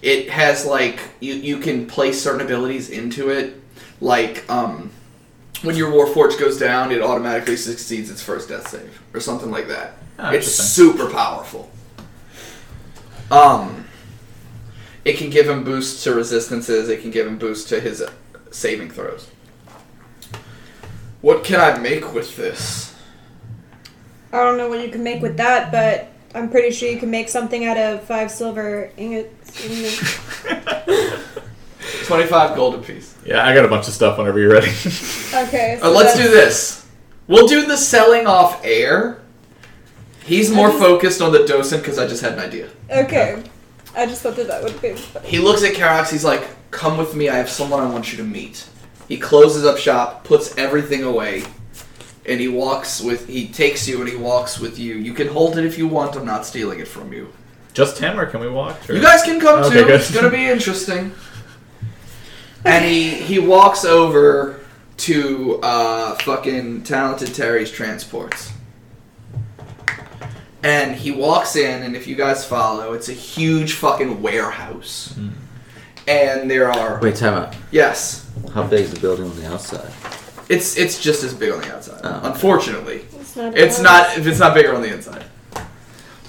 It 0.03 0.31
has 0.31 0.65
like 0.65 1.01
you 1.21 1.35
you 1.35 1.59
can 1.59 1.87
place 1.87 2.23
certain 2.23 2.41
abilities 2.41 2.91
into 2.91 3.31
it, 3.31 3.61
like 4.01 4.49
um 4.51 4.91
when 5.63 5.77
your 5.77 5.93
warforge 5.93 6.39
goes 6.39 6.59
down, 6.59 6.91
it 6.91 7.03
automatically 7.03 7.57
succeeds 7.57 8.11
its 8.11 8.23
first 8.23 8.49
death 8.49 8.69
save 8.69 9.03
or 9.13 9.21
something 9.21 9.51
like 9.51 9.69
that. 9.69 9.95
Oh, 10.19 10.31
it's 10.33 10.49
super 10.49 11.11
powerful. 11.11 11.71
Um, 13.31 13.87
it 15.05 15.17
can 15.17 15.31
give 15.31 15.49
him 15.49 15.65
boosts 15.65 16.03
to 16.05 16.15
resistances. 16.15 16.89
It 16.89 17.03
can 17.03 17.11
give 17.11 17.27
him 17.27 17.39
boosts 17.39 17.69
to 17.71 17.81
his 17.81 18.03
saving 18.51 18.91
throws. 18.91 19.29
What 21.21 21.45
can 21.45 21.61
I 21.61 21.79
make 21.79 22.15
with 22.15 22.37
this? 22.37 22.90
I 24.33 24.45
don't 24.45 24.57
know 24.57 24.69
what 24.69 24.85
you 24.85 24.91
can 24.91 25.03
make 25.03 25.23
with 25.23 25.37
that, 25.39 25.73
but 25.73 26.09
I'm 26.35 26.49
pretty 26.51 26.71
sure 26.71 26.89
you 26.89 26.99
can 26.99 27.11
make 27.11 27.29
something 27.29 27.65
out 27.65 27.77
of 27.77 28.05
five 28.05 28.31
silver 28.31 28.93
ingots. 28.97 29.67
Twenty-five 32.07 32.57
gold 32.57 32.77
apiece. 32.77 33.17
Yeah, 33.25 33.47
I 33.47 33.55
got 33.55 33.65
a 33.65 33.69
bunch 33.69 33.89
of 33.89 33.95
stuff 33.95 34.19
whenever 34.19 34.39
you're 34.39 34.53
ready. 34.53 34.69
okay. 35.35 35.79
Uh, 35.83 35.91
let's 35.91 36.17
do 36.17 36.25
this. 36.25 36.87
We'll 37.27 37.47
do 37.47 37.67
the 37.67 37.77
selling 37.77 38.27
off 38.27 38.61
air. 38.65 39.21
He's 40.25 40.51
more 40.51 40.71
focused 40.71 41.21
on 41.21 41.33
the 41.33 41.45
docent 41.47 41.83
because 41.83 41.99
I 41.99 42.07
just 42.07 42.23
had 42.23 42.35
an 42.35 42.41
idea. 42.41 42.69
Okay. 42.91 43.43
I 43.97 44.07
just 44.07 44.23
thought 44.23 44.37
that 44.37 44.47
that 44.47 44.63
would 44.63 44.81
be. 44.81 44.95
He 45.25 45.39
looks 45.39 45.65
at 45.65 45.75
Karax. 45.75 46.11
He's 46.11 46.25
like, 46.25 46.47
"Come 46.71 46.97
with 46.97 47.15
me. 47.15 47.29
I 47.29 47.37
have 47.37 47.51
someone 47.51 47.81
I 47.81 47.91
want 47.91 48.13
you 48.13 48.19
to 48.19 48.25
meet." 48.25 48.69
He 49.09 49.17
closes 49.19 49.65
up 49.65 49.77
shop, 49.79 50.23
puts 50.23 50.57
everything 50.57 51.03
away, 51.03 51.43
and 52.27 52.41
he 52.41 52.49
walks 52.49 53.01
with. 53.01 53.29
He 53.29 53.49
takes 53.49 53.87
you 53.89 54.01
and 54.01 54.09
he 54.09 54.17
walks 54.17 54.59
with 54.59 54.79
you. 54.79 54.95
You 54.97 55.13
can 55.15 55.29
hold 55.29 55.57
it 55.59 55.65
if 55.65 55.79
you 55.79 55.87
want. 55.89 56.17
I'm 56.17 56.25
not 56.27 56.45
stealing 56.47 56.81
it 56.81 56.89
from 56.89 57.13
you. 57.13 57.33
Just 57.73 57.99
him, 57.99 58.19
or 58.19 58.27
can 58.27 58.41
we 58.41 58.49
walk? 58.49 58.77
Or? 58.91 58.95
You 58.95 59.01
guys 59.01 59.23
can 59.23 59.39
come 59.41 59.61
Okay, 59.65 59.81
too. 59.81 59.85
good. 59.87 60.01
It's 60.01 60.11
gonna 60.15 60.31
be 60.31 60.45
interesting. 60.47 61.13
And 62.63 62.85
he 62.85 63.09
he 63.09 63.39
walks 63.39 63.87
over 63.87 64.61
to 64.99 65.59
uh, 65.63 66.15
fucking 66.17 66.83
talented 66.83 67.35
Terry's 67.35 67.71
transports. 67.71 68.53
And 70.63 70.95
he 70.95 71.11
walks 71.11 71.57
in, 71.57 71.83
and 71.83 71.97
if 71.97 72.07
you 72.07 72.15
guys 72.17 72.45
follow, 72.45 72.93
it's 72.93 73.09
a 73.09 73.15
huge 73.15 73.73
fucking 73.73 74.21
warehouse. 74.21 75.19
And 76.07 76.51
there 76.51 76.71
are 76.71 77.01
Wait, 77.01 77.17
time 77.17 77.33
out. 77.33 77.55
yes, 77.71 78.29
How 78.53 78.65
big 78.67 78.81
is 78.85 78.93
the 78.93 79.01
building 79.01 79.25
on 79.25 79.37
the 79.41 79.51
outside? 79.51 79.91
It's 80.51 80.77
it's 80.77 81.01
just 81.01 81.23
as 81.25 81.33
big 81.33 81.51
on 81.53 81.61
the 81.63 81.73
outside. 81.75 82.01
Oh. 82.05 82.21
Unfortunately, 82.25 83.05
It's 83.21 83.37
not. 83.37 83.57
it's 83.57 83.77
bad. 83.79 83.83
not 83.85 84.19
if 84.19 84.27
it's 84.27 84.39
not 84.41 84.53
bigger 84.53 84.75
on 84.75 84.83
the 84.83 84.93
inside. 84.93 85.25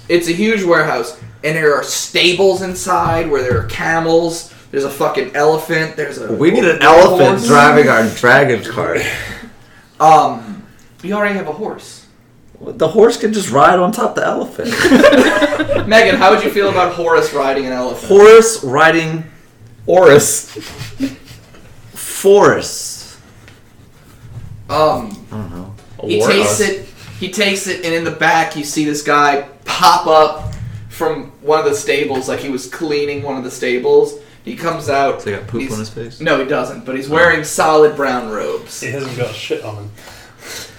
It's 0.08 0.28
a 0.28 0.32
huge 0.32 0.62
warehouse, 0.62 1.18
and 1.44 1.56
there 1.56 1.74
are 1.74 1.82
stables 1.82 2.62
inside 2.62 3.30
where 3.30 3.42
there 3.42 3.58
are 3.60 3.66
camels. 3.66 4.52
There's 4.70 4.84
a 4.84 4.90
fucking 4.90 5.34
elephant. 5.36 5.96
There's 5.96 6.18
a 6.18 6.32
We 6.32 6.50
need 6.50 6.64
an 6.64 6.78
war 6.78 6.88
elephant 6.88 7.28
horse. 7.40 7.46
driving 7.46 7.88
our 7.88 8.08
dragon 8.14 8.62
cart. 8.64 9.00
Um, 10.00 10.66
we 11.02 11.12
already 11.12 11.34
have 11.34 11.48
a 11.48 11.52
horse. 11.52 12.06
The 12.60 12.88
horse 12.88 13.16
can 13.16 13.32
just 13.32 13.50
ride 13.50 13.78
on 13.80 13.90
top 13.92 14.10
of 14.10 14.14
the 14.16 14.24
elephant. 14.26 14.68
Megan, 15.88 16.14
how 16.14 16.32
would 16.32 16.44
you 16.44 16.50
feel 16.50 16.68
about 16.70 16.94
Horace 16.94 17.32
riding 17.32 17.66
an 17.66 17.72
elephant? 17.72 18.06
horse 18.08 18.62
riding 18.62 19.24
Horace. 19.84 20.48
forest. 21.92 22.91
Um, 24.72 25.26
I 25.30 25.36
don't 25.36 25.50
know. 25.50 25.74
He 26.04 26.18
war 26.18 26.28
takes 26.28 26.58
horse. 26.58 26.60
it. 26.60 26.88
He 27.20 27.30
takes 27.30 27.66
it, 27.66 27.84
and 27.84 27.94
in 27.94 28.02
the 28.04 28.10
back, 28.10 28.56
you 28.56 28.64
see 28.64 28.84
this 28.84 29.02
guy 29.02 29.42
pop 29.64 30.06
up 30.06 30.54
from 30.88 31.26
one 31.40 31.58
of 31.60 31.64
the 31.64 31.74
stables, 31.74 32.28
like 32.28 32.40
he 32.40 32.48
was 32.48 32.68
cleaning 32.68 33.22
one 33.22 33.36
of 33.36 33.44
the 33.44 33.50
stables. 33.50 34.14
He 34.44 34.56
comes 34.56 34.88
out. 34.88 35.22
So 35.22 35.30
he 35.30 35.36
got 35.36 35.46
poop 35.46 35.60
he's- 35.62 35.72
on 35.72 35.78
his 35.78 35.88
face. 35.90 36.20
No, 36.20 36.38
he 36.40 36.46
doesn't. 36.46 36.84
But 36.84 36.96
he's 36.96 37.08
wearing 37.08 37.44
solid 37.44 37.94
brown 37.94 38.28
robes. 38.30 38.80
He 38.80 38.88
hasn't 38.90 39.16
got 39.16 39.34
shit 39.34 39.62
on 39.62 39.76
him. 39.76 39.90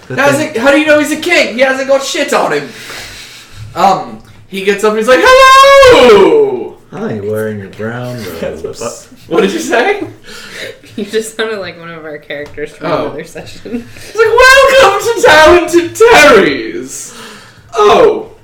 Good 0.07 0.19
How's 0.19 0.35
thing- 0.35 0.49
it, 0.49 0.57
how 0.57 0.71
do 0.71 0.79
you 0.79 0.85
know 0.85 0.99
he's 0.99 1.11
a 1.13 1.21
king? 1.21 1.53
He 1.55 1.61
hasn't 1.61 1.87
got 1.87 2.03
shit 2.03 2.33
on 2.33 2.51
him. 2.51 2.69
Um, 3.73 4.21
he 4.49 4.65
gets 4.65 4.83
up 4.83 4.89
and 4.91 4.99
he's 4.99 5.07
like, 5.07 5.19
"Hello." 5.23 6.77
Hi, 6.91 7.13
you're 7.13 7.31
wearing 7.31 7.59
your 7.59 7.69
brown 7.69 8.17
robes. 8.41 9.05
What 9.27 9.41
did 9.41 9.51
you 9.53 9.59
say? 9.59 10.07
You 10.97 11.05
just 11.05 11.35
sounded 11.35 11.57
like 11.59 11.77
one 11.79 11.89
of 11.89 12.05
our 12.05 12.17
characters 12.19 12.75
from 12.75 12.87
Oh. 12.87 13.05
another 13.07 13.23
session. 13.23 13.71
He's 13.81 14.15
like, 14.15 14.27
"Welcome 14.27 15.01
to 15.01 15.21
Talented 15.25 15.95
Terry's." 15.95 17.13
Oh, 17.73 18.35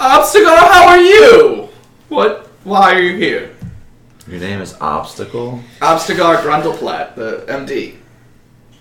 Obstacle, 0.00 0.48
how 0.56 0.88
are 0.88 0.98
you? 1.00 1.68
What? 2.08 2.48
Why 2.64 2.94
are 2.94 3.00
you 3.00 3.16
here? 3.16 3.54
Your 4.26 4.40
name 4.40 4.60
is 4.60 4.74
Obstacle. 4.80 5.60
Obstagar 5.80 6.38
Grundleplat, 6.42 7.14
the 7.14 7.44
MD. 7.48 7.96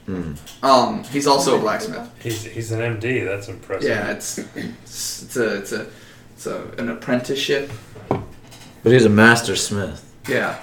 Hmm. 0.05 0.33
Um, 0.65 1.03
he's 1.05 1.27
also 1.27 1.57
a 1.57 1.59
blacksmith. 1.59 2.09
He's 2.21 2.43
he's 2.45 2.71
an 2.71 2.79
MD. 2.99 3.25
That's 3.25 3.47
impressive. 3.47 3.89
Yeah, 3.89 4.11
it's 4.11 4.37
it's, 4.37 5.23
it's 5.23 5.35
a 5.37 5.55
it's 5.59 5.71
a 5.71 5.87
it's 6.33 6.45
a, 6.47 6.63
an 6.77 6.89
apprenticeship. 6.89 7.71
But 8.09 8.91
he's 8.91 9.05
a 9.05 9.09
master 9.09 9.55
smith. 9.55 10.03
Yeah, 10.27 10.61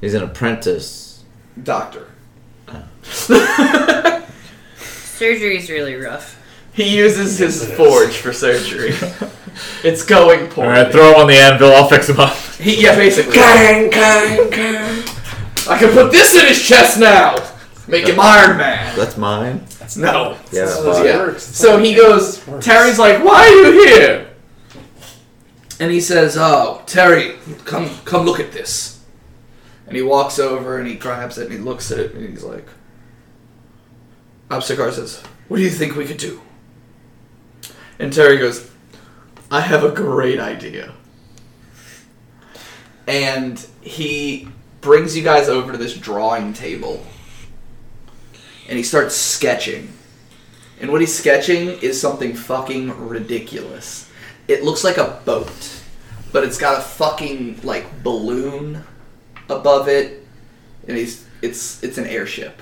He's 0.00 0.14
an 0.14 0.22
apprentice. 0.22 1.13
Doctor. 1.62 2.08
Surgery's 4.76 5.70
really 5.70 5.94
rough. 5.94 6.40
He 6.72 6.96
uses 6.96 7.38
his 7.38 7.60
Yes, 7.60 7.68
it 7.68 7.70
is. 7.72 7.76
forge 7.76 8.16
for 8.16 8.32
surgery. 8.32 8.94
it's 9.84 10.04
going 10.04 10.48
poorly. 10.48 10.70
Alright, 10.70 10.92
throw 10.92 11.10
him 11.12 11.20
on 11.20 11.26
the 11.28 11.34
anvil, 11.34 11.70
I'll 11.72 11.88
fix 11.88 12.08
him 12.08 12.18
up. 12.18 12.34
He, 12.58 12.82
yeah, 12.82 12.96
basically. 12.96 13.34
Gang, 13.34 13.90
gang, 13.90 14.50
gang. 14.50 15.04
I 15.68 15.78
can 15.78 15.92
put 15.92 16.10
this 16.10 16.34
in 16.34 16.46
his 16.46 16.60
chest 16.66 16.98
now. 16.98 17.36
Make 17.86 18.08
him 18.08 18.18
Iron 18.18 18.56
Man. 18.56 18.96
That's 18.96 19.16
mine. 19.16 19.64
No. 19.96 20.36
Yeah, 20.50 20.64
That's 20.64 20.80
but- 20.80 21.04
Yeah. 21.04 21.18
works. 21.18 21.42
So 21.44 21.78
he 21.78 21.94
goes. 21.94 22.40
Terry's 22.60 22.98
like, 22.98 23.22
"Why 23.22 23.42
are 23.44 23.48
you 23.50 23.84
here?" 23.86 24.26
And 25.78 25.92
he 25.92 26.00
says, 26.00 26.36
"Oh, 26.38 26.80
Terry, 26.86 27.34
come, 27.66 27.90
come 28.06 28.24
look 28.24 28.40
at 28.40 28.52
this." 28.52 28.93
And 29.86 29.96
he 29.96 30.02
walks 30.02 30.38
over 30.38 30.78
and 30.78 30.88
he 30.88 30.94
grabs 30.94 31.38
it 31.38 31.44
and 31.44 31.52
he 31.52 31.58
looks 31.58 31.90
at 31.90 31.98
it 31.98 32.14
and 32.14 32.28
he's 32.28 32.42
like, 32.42 32.66
Obstagar 34.50 34.92
says, 34.92 35.22
"What 35.48 35.56
do 35.58 35.62
you 35.62 35.70
think 35.70 35.96
we 35.96 36.06
could 36.06 36.18
do?" 36.18 36.40
And 37.98 38.12
Terry 38.12 38.38
goes, 38.38 38.70
"I 39.50 39.60
have 39.60 39.84
a 39.84 39.90
great 39.90 40.38
idea." 40.38 40.94
And 43.06 43.64
he 43.80 44.48
brings 44.80 45.16
you 45.16 45.22
guys 45.22 45.48
over 45.48 45.72
to 45.72 45.78
this 45.78 45.96
drawing 45.96 46.52
table. 46.52 47.04
And 48.68 48.78
he 48.78 48.82
starts 48.82 49.14
sketching. 49.14 49.92
And 50.80 50.90
what 50.90 51.00
he's 51.00 51.16
sketching 51.16 51.68
is 51.80 52.00
something 52.00 52.34
fucking 52.34 53.08
ridiculous. 53.08 54.10
It 54.48 54.64
looks 54.64 54.84
like 54.84 54.98
a 54.98 55.20
boat, 55.24 55.82
but 56.32 56.44
it's 56.44 56.58
got 56.58 56.78
a 56.78 56.82
fucking 56.82 57.60
like 57.62 58.02
balloon 58.02 58.84
above 59.48 59.88
it, 59.88 60.26
and 60.88 60.96
he's 60.96 61.26
it's 61.42 61.82
it's 61.82 61.98
an 61.98 62.06
airship. 62.06 62.60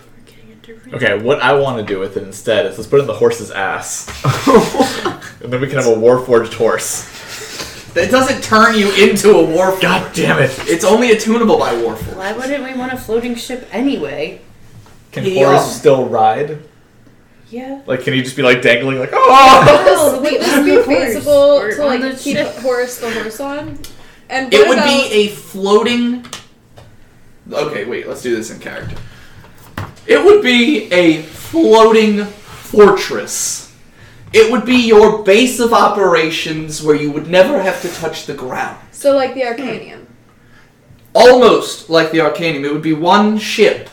Okay, 0.92 1.18
what 1.18 1.40
I 1.40 1.54
want 1.54 1.78
to 1.78 1.92
do 1.92 1.98
with 1.98 2.16
it 2.16 2.22
instead 2.22 2.66
is 2.66 2.78
let's 2.78 2.88
put 2.88 2.98
it 2.98 3.02
in 3.02 3.06
the 3.08 3.14
horse's 3.14 3.50
ass. 3.50 4.06
and 5.42 5.52
then 5.52 5.60
we 5.60 5.66
can 5.66 5.76
have 5.76 5.86
a 5.86 5.96
warforged 5.96 6.54
horse. 6.54 7.08
That 7.94 8.10
doesn't 8.10 8.42
turn 8.42 8.76
you 8.76 8.90
into 8.94 9.32
a 9.32 9.44
war. 9.44 9.76
God 9.80 10.14
damn 10.14 10.38
it. 10.38 10.56
It's 10.66 10.84
only 10.84 11.08
attunable 11.08 11.58
by 11.58 11.74
Warforged. 11.74 12.16
Why 12.16 12.32
wouldn't 12.32 12.64
we 12.64 12.78
want 12.78 12.92
a 12.92 12.96
floating 12.96 13.34
ship 13.34 13.68
anyway? 13.70 14.40
Can 15.10 15.24
He, 15.24 15.34
horse 15.36 15.62
um, 15.62 15.68
still 15.68 16.08
ride? 16.08 16.60
Yeah. 17.50 17.82
Like, 17.84 18.00
can 18.00 18.14
he 18.14 18.22
just 18.22 18.34
be 18.34 18.42
like 18.42 18.62
dangling, 18.62 18.98
like, 18.98 19.10
oh! 19.12 19.84
Oh, 19.88 20.12
Would 20.14 20.22
we 20.22 20.38
this 20.38 20.64
be 20.64 20.82
feasible 20.94 21.60
to 21.70 21.84
like 21.84 22.18
keep 22.18 22.38
ship. 22.38 22.56
a 22.56 22.60
horse 22.62 22.98
the 22.98 23.10
horse 23.10 23.40
on? 23.40 23.78
And 24.30 24.52
It 24.54 24.60
what 24.60 24.68
would 24.70 24.78
about, 24.78 24.86
be 24.86 25.12
a 25.12 25.28
floating. 25.28 26.24
Okay, 27.50 27.84
wait. 27.84 28.06
Let's 28.06 28.22
do 28.22 28.34
this 28.36 28.50
in 28.50 28.58
character. 28.60 28.96
It 30.06 30.22
would 30.24 30.42
be 30.42 30.90
a 30.92 31.22
floating 31.22 32.24
fortress. 32.24 33.74
It 34.32 34.50
would 34.50 34.64
be 34.64 34.76
your 34.86 35.22
base 35.22 35.60
of 35.60 35.72
operations 35.72 36.82
where 36.82 36.96
you 36.96 37.10
would 37.10 37.28
never 37.28 37.60
have 37.62 37.82
to 37.82 37.88
touch 37.92 38.26
the 38.26 38.34
ground. 38.34 38.78
so 38.90 39.14
like 39.14 39.34
the 39.34 39.42
Arcanium. 39.42 40.06
Almost 41.14 41.90
like 41.90 42.10
the 42.12 42.18
Arcanium. 42.18 42.64
It 42.64 42.72
would 42.72 42.80
be 42.82 42.94
one 42.94 43.36
ship, 43.38 43.90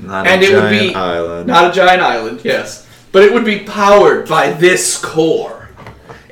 Not 0.00 0.26
And 0.26 0.42
a 0.42 0.44
it 0.46 0.52
would 0.54 0.60
giant 0.70 0.88
be 0.88 0.94
island. 0.94 1.46
not 1.46 1.70
a 1.70 1.72
giant 1.72 2.02
island. 2.02 2.40
Yes, 2.42 2.86
but 3.12 3.22
it 3.22 3.32
would 3.32 3.44
be 3.44 3.60
powered 3.60 4.28
by 4.28 4.50
this 4.52 4.98
core, 4.98 5.68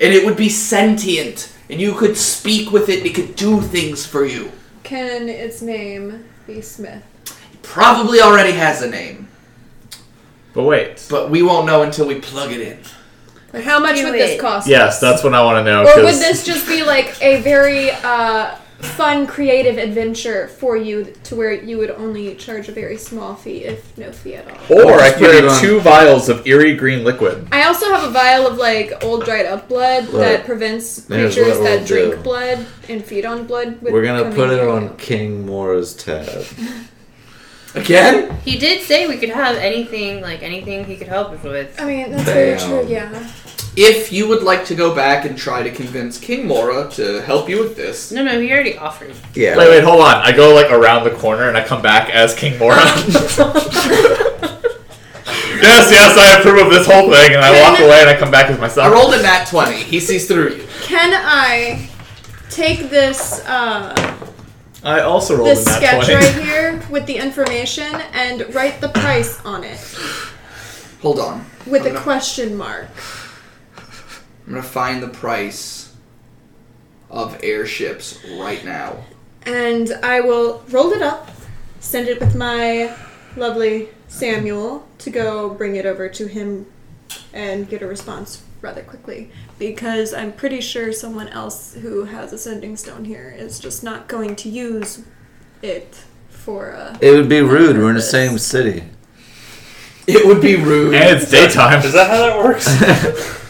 and 0.00 0.12
it 0.12 0.24
would 0.24 0.36
be 0.36 0.48
sentient, 0.48 1.52
and 1.70 1.80
you 1.80 1.92
could 1.94 2.16
speak 2.16 2.72
with 2.72 2.88
it. 2.88 2.98
and 2.98 3.06
It 3.06 3.14
could 3.14 3.36
do 3.36 3.60
things 3.60 4.04
for 4.04 4.24
you. 4.24 4.50
Can 4.88 5.28
its 5.28 5.60
name 5.60 6.24
be 6.46 6.62
Smith? 6.62 7.02
Probably 7.62 8.22
already 8.22 8.52
has 8.52 8.80
a 8.80 8.88
name. 8.88 9.28
But 10.54 10.62
wait. 10.62 11.06
But 11.10 11.28
we 11.28 11.42
won't 11.42 11.66
know 11.66 11.82
until 11.82 12.06
we 12.06 12.20
plug 12.20 12.52
it 12.52 12.62
in. 12.62 12.78
Like 13.52 13.64
how 13.64 13.80
much 13.80 14.02
would 14.02 14.14
this 14.14 14.30
it. 14.30 14.40
cost? 14.40 14.66
Yes, 14.66 14.94
us? 14.94 15.00
that's 15.00 15.22
what 15.22 15.34
I 15.34 15.44
want 15.44 15.62
to 15.62 15.70
know. 15.70 15.82
Or 15.82 15.96
would 15.96 16.04
'cause- 16.06 16.20
this 16.20 16.42
just 16.42 16.66
be 16.66 16.84
like 16.84 17.14
a 17.20 17.42
very 17.42 17.90
uh, 17.90 18.54
fun, 18.80 19.26
creative 19.26 19.76
adventure 19.76 20.46
for 20.48 20.76
you, 20.76 21.12
to 21.24 21.34
where 21.36 21.52
you 21.52 21.78
would 21.78 21.90
only 21.90 22.34
charge 22.36 22.68
a 22.68 22.72
very 22.72 22.96
small 22.96 23.34
fee, 23.34 23.64
if 23.64 23.96
no 23.98 24.12
fee 24.12 24.36
at 24.36 24.46
all? 24.48 24.78
Or 24.82 24.92
I 24.94 24.96
Let's 25.08 25.18
could 25.18 25.42
get 25.42 25.60
two 25.60 25.80
vials 25.80 26.28
of 26.28 26.46
eerie 26.46 26.76
green 26.76 27.04
liquid. 27.04 27.48
I 27.50 27.64
also 27.64 27.86
have 27.92 28.04
a 28.04 28.10
vial 28.10 28.46
of 28.46 28.56
like 28.56 29.04
old 29.04 29.24
dried 29.24 29.46
up 29.46 29.68
blood 29.68 30.04
Right. 30.08 30.20
that 30.20 30.46
prevents 30.46 31.06
Here's 31.08 31.34
creatures 31.34 31.58
that 31.58 31.78
we'll 31.78 31.84
drink 31.86 32.14
do. 32.16 32.22
blood 32.22 32.66
and 32.88 33.04
feed 33.04 33.26
on 33.26 33.46
blood. 33.46 33.82
with 33.82 33.92
We're 33.92 34.04
gonna 34.04 34.32
put 34.34 34.50
it 34.50 34.60
on 34.60 34.82
you. 34.84 34.90
King 34.98 35.44
Mora's 35.44 35.94
tab. 35.94 36.44
Again? 37.74 38.34
He 38.44 38.58
did 38.58 38.82
say 38.82 39.06
we 39.06 39.18
could 39.18 39.28
have 39.28 39.56
anything, 39.56 40.20
like 40.22 40.42
anything 40.42 40.84
he 40.86 40.96
could 40.96 41.06
help 41.08 41.30
us 41.32 41.42
with. 41.42 41.78
I 41.80 41.84
mean, 41.84 42.10
that's 42.10 42.24
very 42.24 42.58
true. 42.58 42.86
Yeah. 42.88 43.28
If 43.80 44.10
you 44.12 44.26
would 44.26 44.42
like 44.42 44.64
to 44.66 44.74
go 44.74 44.92
back 44.92 45.24
and 45.24 45.38
try 45.38 45.62
to 45.62 45.70
convince 45.70 46.18
King 46.18 46.48
Mora 46.48 46.90
to 46.94 47.22
help 47.22 47.48
you 47.48 47.60
with 47.60 47.76
this, 47.76 48.10
No, 48.10 48.24
no, 48.24 48.40
he 48.40 48.50
already 48.50 48.76
offered. 48.76 49.14
Yeah. 49.34 49.56
Wait, 49.56 49.68
wait, 49.68 49.84
hold 49.84 50.00
on. 50.00 50.16
I 50.16 50.32
go 50.32 50.52
like 50.52 50.72
around 50.72 51.04
the 51.04 51.12
corner 51.12 51.48
and 51.48 51.56
I 51.56 51.64
come 51.64 51.80
back 51.80 52.10
as 52.10 52.34
King 52.34 52.58
Mora. 52.58 52.74
yes, 55.62 55.90
yes, 55.92 56.18
I 56.18 56.38
approve 56.40 56.66
of 56.66 56.72
this 56.72 56.88
whole 56.88 57.08
thing, 57.08 57.34
and 57.34 57.40
I 57.44 57.70
walk 57.70 57.78
away 57.78 58.00
and 58.00 58.08
I 58.10 58.16
come 58.16 58.32
back 58.32 58.50
as 58.50 58.58
myself. 58.58 58.88
I 58.88 58.90
rolled 58.92 59.14
a 59.14 59.22
nat 59.22 59.44
20. 59.44 59.76
He 59.76 60.00
sees 60.00 60.26
through 60.26 60.56
you. 60.56 60.66
Can 60.82 61.12
I 61.14 61.88
take 62.50 62.90
this 62.90 63.44
uh, 63.46 63.94
I 64.82 65.02
also 65.02 65.36
rolled 65.36 65.48
this 65.50 65.64
a 65.66 65.70
nat 65.70 65.76
sketch 65.76 66.06
20. 66.06 66.14
right 66.14 66.44
here 66.44 66.82
with 66.90 67.06
the 67.06 67.16
information 67.16 67.94
and 68.12 68.52
write 68.54 68.80
the 68.80 68.88
price 68.88 69.40
on 69.44 69.62
it 69.62 69.78
Hold 71.02 71.20
on. 71.20 71.46
with 71.66 71.82
I'm 71.82 71.88
a 71.88 71.90
gonna- 71.90 72.00
question 72.02 72.56
mark? 72.56 72.88
I'm 74.48 74.54
gonna 74.54 74.62
find 74.62 75.02
the 75.02 75.08
price 75.08 75.94
of 77.10 77.38
airships 77.42 78.18
right 78.38 78.64
now. 78.64 79.04
And 79.42 79.92
I 80.02 80.22
will 80.22 80.64
roll 80.70 80.90
it 80.92 81.02
up, 81.02 81.30
send 81.80 82.08
it 82.08 82.18
with 82.18 82.34
my 82.34 82.96
lovely 83.36 83.90
Samuel 84.06 84.88
to 85.00 85.10
go 85.10 85.50
bring 85.50 85.76
it 85.76 85.84
over 85.84 86.08
to 86.08 86.26
him 86.26 86.64
and 87.34 87.68
get 87.68 87.82
a 87.82 87.86
response 87.86 88.42
rather 88.62 88.80
quickly. 88.82 89.30
Because 89.58 90.14
I'm 90.14 90.32
pretty 90.32 90.62
sure 90.62 90.94
someone 90.94 91.28
else 91.28 91.74
who 91.74 92.04
has 92.04 92.32
a 92.32 92.38
sending 92.38 92.74
stone 92.78 93.04
here 93.04 93.28
is 93.36 93.60
just 93.60 93.84
not 93.84 94.08
going 94.08 94.34
to 94.36 94.48
use 94.48 95.02
it 95.60 96.04
for 96.30 96.72
uh 96.72 96.96
It 97.02 97.10
would 97.10 97.28
be 97.28 97.42
rude. 97.42 97.76
We're 97.76 97.90
in 97.90 97.96
the 97.96 98.00
same 98.00 98.38
city. 98.38 98.82
It 100.06 100.26
would 100.26 100.40
be 100.40 100.56
rude. 100.56 100.94
And 100.94 101.18
it's 101.18 101.30
daytime. 101.30 101.82
Is 101.82 101.92
that 101.92 102.08
how 102.08 102.16
that 102.16 102.38
works? 102.38 103.44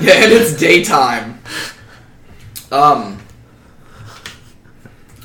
yeah, 0.06 0.24
and 0.24 0.32
it's 0.32 0.56
daytime. 0.56 1.40
Um. 2.72 3.18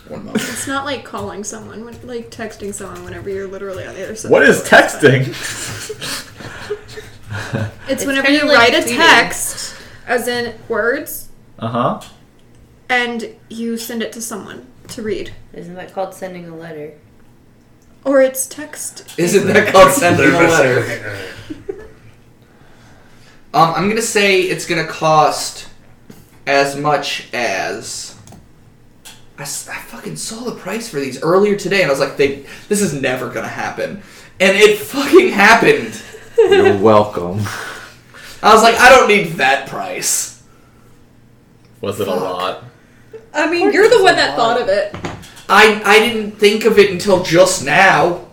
One 0.07 0.25
moment. 0.25 0.43
It's 0.43 0.67
not 0.67 0.85
like 0.85 1.03
calling 1.03 1.43
someone, 1.43 1.83
when, 1.83 2.07
like 2.07 2.29
texting 2.29 2.73
someone 2.73 3.03
whenever 3.03 3.29
you're 3.29 3.47
literally 3.47 3.85
on 3.87 3.95
the 3.95 4.03
other 4.03 4.15
side. 4.15 4.29
What 4.31 4.43
of 4.43 4.49
is 4.49 4.61
the 4.63 4.75
world. 4.75 4.85
texting? 5.25 6.31
It's, 7.87 8.01
It's 8.03 8.05
whenever 8.05 8.29
you 8.29 8.45
like 8.45 8.57
write 8.57 8.73
a 8.73 8.87
tweeting. 8.87 8.95
text, 8.95 9.75
as 10.07 10.27
in 10.27 10.55
words, 10.69 11.29
Uh 11.59 11.67
huh. 11.67 12.01
and 12.87 13.35
you 13.49 13.77
send 13.77 14.01
it 14.01 14.11
to 14.13 14.21
someone 14.21 14.67
to 14.89 15.01
read. 15.01 15.33
Isn't 15.53 15.73
that 15.75 15.93
called 15.93 16.13
sending 16.13 16.47
a 16.47 16.55
letter? 16.55 16.93
Or 18.05 18.21
it's 18.21 18.47
text. 18.47 19.13
Isn't 19.19 19.47
that 19.47 19.73
called 19.73 19.91
sending 19.91 20.27
a 20.29 20.31
letter? 20.47 21.17
Um, 23.55 23.73
I'm 23.73 23.87
gonna 23.87 24.01
say 24.01 24.41
it's 24.41 24.65
gonna 24.65 24.85
cost 24.85 25.69
as 26.45 26.75
much 26.75 27.29
as. 27.33 28.17
I 29.37 29.45
fucking 29.45 30.17
saw 30.17 30.43
the 30.43 30.55
price 30.55 30.89
for 30.89 30.99
these 30.99 31.23
earlier 31.23 31.55
today, 31.55 31.81
and 31.81 31.87
I 31.87 31.89
was 31.89 32.01
like, 32.01 32.17
"They, 32.17 32.45
this 32.67 32.81
is 32.81 32.93
never 32.93 33.29
gonna 33.29 33.47
happen," 33.47 34.03
and 34.41 34.57
it 34.57 34.77
fucking 34.79 35.29
happened. 35.29 36.01
You're 36.37 36.77
welcome. 36.77 37.39
I 38.43 38.53
was 38.53 38.61
like, 38.61 38.75
"I 38.75 38.89
don't 38.89 39.07
need 39.07 39.33
that 39.37 39.69
price." 39.69 40.43
Was 41.79 42.01
it 42.01 42.09
a 42.09 42.13
lot? 42.13 42.65
I 43.33 43.49
mean, 43.49 43.71
you're 43.71 43.87
the 43.87 44.03
one 44.03 44.17
that 44.17 44.35
thought 44.35 44.61
of 44.61 44.67
it. 44.67 44.93
I 45.47 45.81
I 45.85 45.99
didn't 45.99 46.31
think 46.31 46.65
of 46.65 46.77
it 46.77 46.91
until 46.91 47.23
just 47.23 47.63
now. 47.63 48.25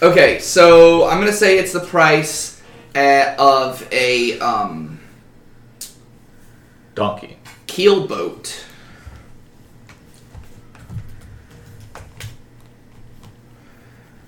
Okay, 0.00 0.38
so 0.38 1.06
I'm 1.06 1.18
gonna 1.18 1.30
say 1.30 1.58
it's 1.58 1.74
the 1.74 1.80
price 1.80 2.57
uh, 2.94 3.34
of 3.38 3.86
a 3.92 4.38
um, 4.40 5.00
Donkey. 6.94 7.38
keel 7.66 8.06
boat. 8.06 8.64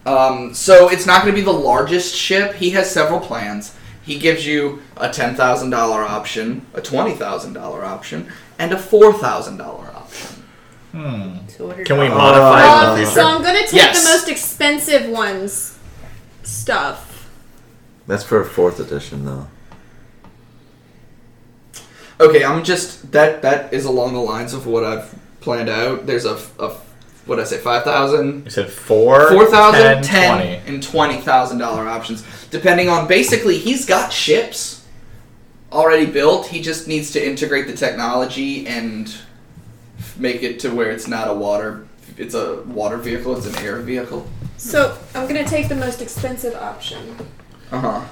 Um, 0.07 0.55
so 0.55 0.89
it's 0.89 1.07
not 1.07 1.23
going 1.23 1.35
to 1.35 1.39
be 1.41 1.45
the 1.45 1.53
largest 1.53 2.15
ship. 2.17 2.55
He 2.55 2.71
has 2.71 2.91
several 2.91 3.21
plans. 3.21 3.75
He 4.03 4.19
gives 4.19 4.47
you 4.47 4.83
a 4.97 5.11
ten 5.11 5.35
thousand 5.35 5.71
dollar 5.71 6.03
option, 6.03 6.67
a 6.75 6.81
twenty 6.81 7.15
thousand 7.15 7.53
dollar 7.53 7.85
option, 7.85 8.29
and 8.59 8.73
a 8.73 8.79
four 8.79 9.13
thousand 9.13 9.59
dollar 9.59 9.87
option. 9.95 10.43
To 10.93 11.65
order 11.65 11.85
Can 11.85 11.99
we 12.01 12.09
modify 12.09 12.95
it 12.95 12.99
in 12.99 13.05
the 13.05 13.11
so? 13.11 13.25
I'm 13.27 13.43
gonna 13.43 13.61
take 13.61 13.75
Yes. 13.75 14.03
the 14.03 14.09
most 14.11 14.29
expensive 14.29 15.09
ones 15.09 15.79
stuff. 16.43 17.07
That's 18.07 18.25
for 18.25 18.41
a 18.41 18.45
fourth 18.45 18.81
edition, 18.81 19.25
though. 19.25 19.47
Okay, 22.21 22.45
I'm 22.45 22.63
just 22.65 23.13
that 23.13 23.41
that 23.43 23.73
is 23.73 23.87
along 23.87 24.13
the 24.13 24.21
lines 24.21 24.53
of 24.53 24.67
what 24.67 24.85
I've 24.85 25.15
planned 25.41 25.71
out. 25.71 26.07
There's 26.07 26.27
a, 26.27 26.39
a 26.59 26.77
what 27.25 27.37
did 27.37 27.43
I 27.43 27.45
say, 27.45 27.59
five 27.59 27.83
thousand, 27.85 28.45
You 28.45 28.51
said 28.51 28.71
four, 28.71 29.31
four 29.31 29.47
thousand, 29.47 30.03
10, 30.03 30.03
ten, 30.03 30.35
20. 30.63 30.75
and 30.75 30.83
twenty 30.83 31.17
thousand 31.19 31.59
dollar 31.59 31.89
options, 31.89 32.25
depending 32.51 32.89
on. 32.91 33.09
Basically, 33.09 33.57
he's 33.57 33.87
got 33.87 34.13
ships 34.13 34.85
already 35.73 36.07
built. 36.07 36.47
He 36.47 36.61
just 36.61 36.89
needs 36.89 37.11
to 37.13 37.25
integrate 37.27 37.67
the 37.67 37.75
technology 37.75 38.67
and 38.67 39.15
make 40.19 40.43
it 40.43 40.59
to 40.61 40.75
where 40.75 40.91
it's 40.91 41.09
not 41.09 41.29
a 41.29 41.35
water. 41.35 41.87
It's 42.19 42.35
a 42.35 42.63
water 42.65 42.99
vehicle. 42.99 43.35
It's 43.37 43.47
an 43.47 43.57
air 43.65 43.79
vehicle. 43.79 44.29
So 44.59 44.99
I'm 45.15 45.27
gonna 45.27 45.47
take 45.47 45.69
the 45.69 45.77
most 45.77 46.03
expensive 46.03 46.55
option 46.55 47.17
Uh 47.73 47.79
huh. 47.81 48.05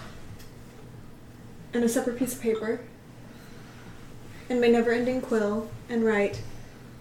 and 1.74 1.82
a 1.84 1.88
separate 1.88 2.16
piece 2.18 2.34
of 2.34 2.40
paper 2.40 2.80
and 4.48 4.60
my 4.60 4.68
never-ending 4.68 5.20
quill 5.20 5.68
and 5.88 6.04
write, 6.04 6.40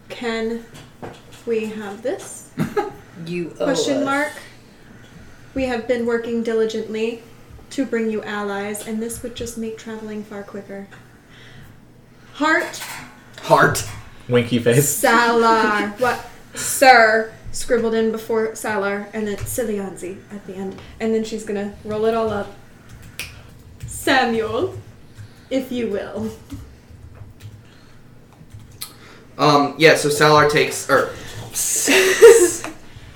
"Can 0.09 0.65
we 1.45 1.67
have 1.67 2.01
this?" 2.01 2.49
You 3.25 3.51
owe 3.59 3.65
Question 3.65 3.97
us. 3.97 4.05
mark. 4.05 4.31
We 5.55 5.63
have 5.63 5.87
been 5.87 6.05
working 6.05 6.43
diligently 6.43 7.23
to 7.71 7.83
bring 7.83 8.11
you 8.11 8.21
allies, 8.21 8.87
and 8.87 9.01
this 9.01 9.23
would 9.23 9.35
just 9.35 9.57
make 9.57 9.75
traveling 9.77 10.23
far 10.23 10.43
quicker. 10.43 10.87
Heart 12.33 12.79
Heart. 13.41 13.87
Winky 14.29 14.59
face. 14.59 14.87
Salar. 14.87 15.87
what? 15.97 16.25
Sir. 16.53 17.33
Scribbled 17.51 17.93
in 17.93 18.11
before 18.11 18.55
Salar, 18.55 19.07
and 19.13 19.27
then 19.27 19.37
Silianzi 19.37 20.19
at 20.31 20.45
the 20.45 20.55
end. 20.55 20.79
And 20.99 21.13
then 21.13 21.23
she's 21.23 21.43
gonna 21.43 21.73
roll 21.83 22.05
it 22.05 22.13
all 22.13 22.29
up. 22.29 22.53
Samuel, 23.85 24.77
if 25.49 25.71
you 25.71 25.89
will. 25.89 26.31
Um. 29.37 29.75
Yeah. 29.77 29.95
So 29.95 30.09
Salar 30.09 30.49
takes 30.49 30.89
or 30.89 31.13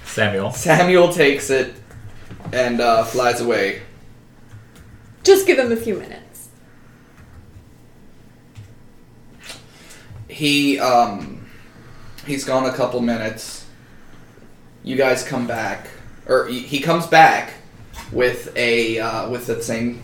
Samuel. 0.06 0.52
Samuel 0.52 1.12
takes 1.14 1.50
it 1.50 1.74
and 2.52 2.82
uh, 2.82 3.04
flies 3.04 3.42
away. 3.42 3.82
Just 5.24 5.46
give 5.48 5.60
him 5.60 5.72
a 5.72 5.76
few 5.76 5.96
minutes. 5.96 6.50
He 10.28 10.80
um 10.80 11.46
he's 12.26 12.44
gone 12.44 12.66
a 12.66 12.74
couple 12.74 13.02
minutes. 13.02 13.61
You 14.84 14.96
guys 14.96 15.24
come 15.24 15.48
back, 15.48 15.88
or 16.28 16.48
he 16.48 16.80
comes 16.80 17.06
back 17.08 17.54
with 18.12 18.56
a 18.56 19.00
uh, 19.00 19.30
with 19.30 19.46
the 19.46 19.62
same 19.62 20.02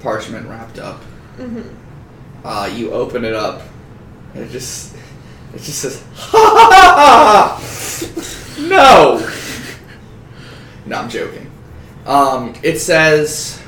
parchment 0.00 0.48
wrapped 0.48 0.78
up. 0.78 1.00
Mm-hmm. 1.36 2.46
Uh, 2.46 2.66
you 2.66 2.92
open 2.92 3.24
it 3.24 3.34
up, 3.34 3.62
and 4.34 4.44
it 4.44 4.50
just 4.50 4.94
it 5.54 5.58
just 5.58 5.80
says 5.80 6.04
ha 6.14 6.38
ha 6.38 6.68
ha 6.94 7.58
ha. 7.58 8.60
No. 8.60 9.30
No, 10.86 10.96
I'm 10.96 11.08
joking. 11.08 11.50
Um, 12.06 12.54
it 12.62 12.78
says 12.78 13.60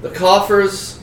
the 0.00 0.10
coffers 0.10 1.00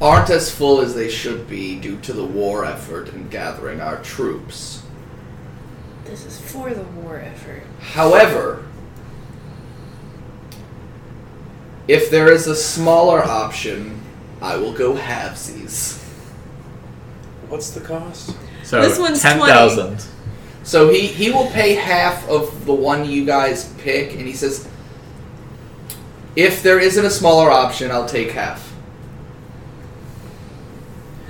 aren't 0.00 0.30
as 0.30 0.50
full 0.50 0.80
as 0.80 0.94
they 0.94 1.08
should 1.08 1.48
be 1.48 1.80
due 1.80 1.98
to 2.00 2.12
the 2.12 2.24
war 2.24 2.64
effort 2.64 3.12
and 3.12 3.30
gathering 3.30 3.80
our 3.80 4.02
troops. 4.02 4.83
This 6.04 6.26
is 6.26 6.40
for 6.40 6.72
the 6.72 6.82
war 6.82 7.18
effort. 7.18 7.62
However, 7.80 8.64
if 11.88 12.10
there 12.10 12.30
is 12.30 12.46
a 12.46 12.54
smaller 12.54 13.22
option, 13.22 14.00
I 14.40 14.56
will 14.56 14.72
go 14.72 14.94
halvesies. 14.94 16.02
What's 17.48 17.70
the 17.70 17.80
cost? 17.80 18.36
So 18.62 18.80
This 18.80 18.98
one's 18.98 19.22
10,000. 19.22 20.04
So 20.62 20.88
he, 20.90 21.06
he 21.06 21.30
will 21.30 21.48
pay 21.50 21.74
half 21.74 22.26
of 22.28 22.64
the 22.64 22.72
one 22.72 23.08
you 23.08 23.24
guys 23.26 23.72
pick, 23.78 24.12
and 24.12 24.22
he 24.22 24.32
says, 24.32 24.66
if 26.36 26.62
there 26.62 26.78
isn't 26.80 27.04
a 27.04 27.10
smaller 27.10 27.50
option, 27.50 27.90
I'll 27.90 28.08
take 28.08 28.32
half. 28.32 28.73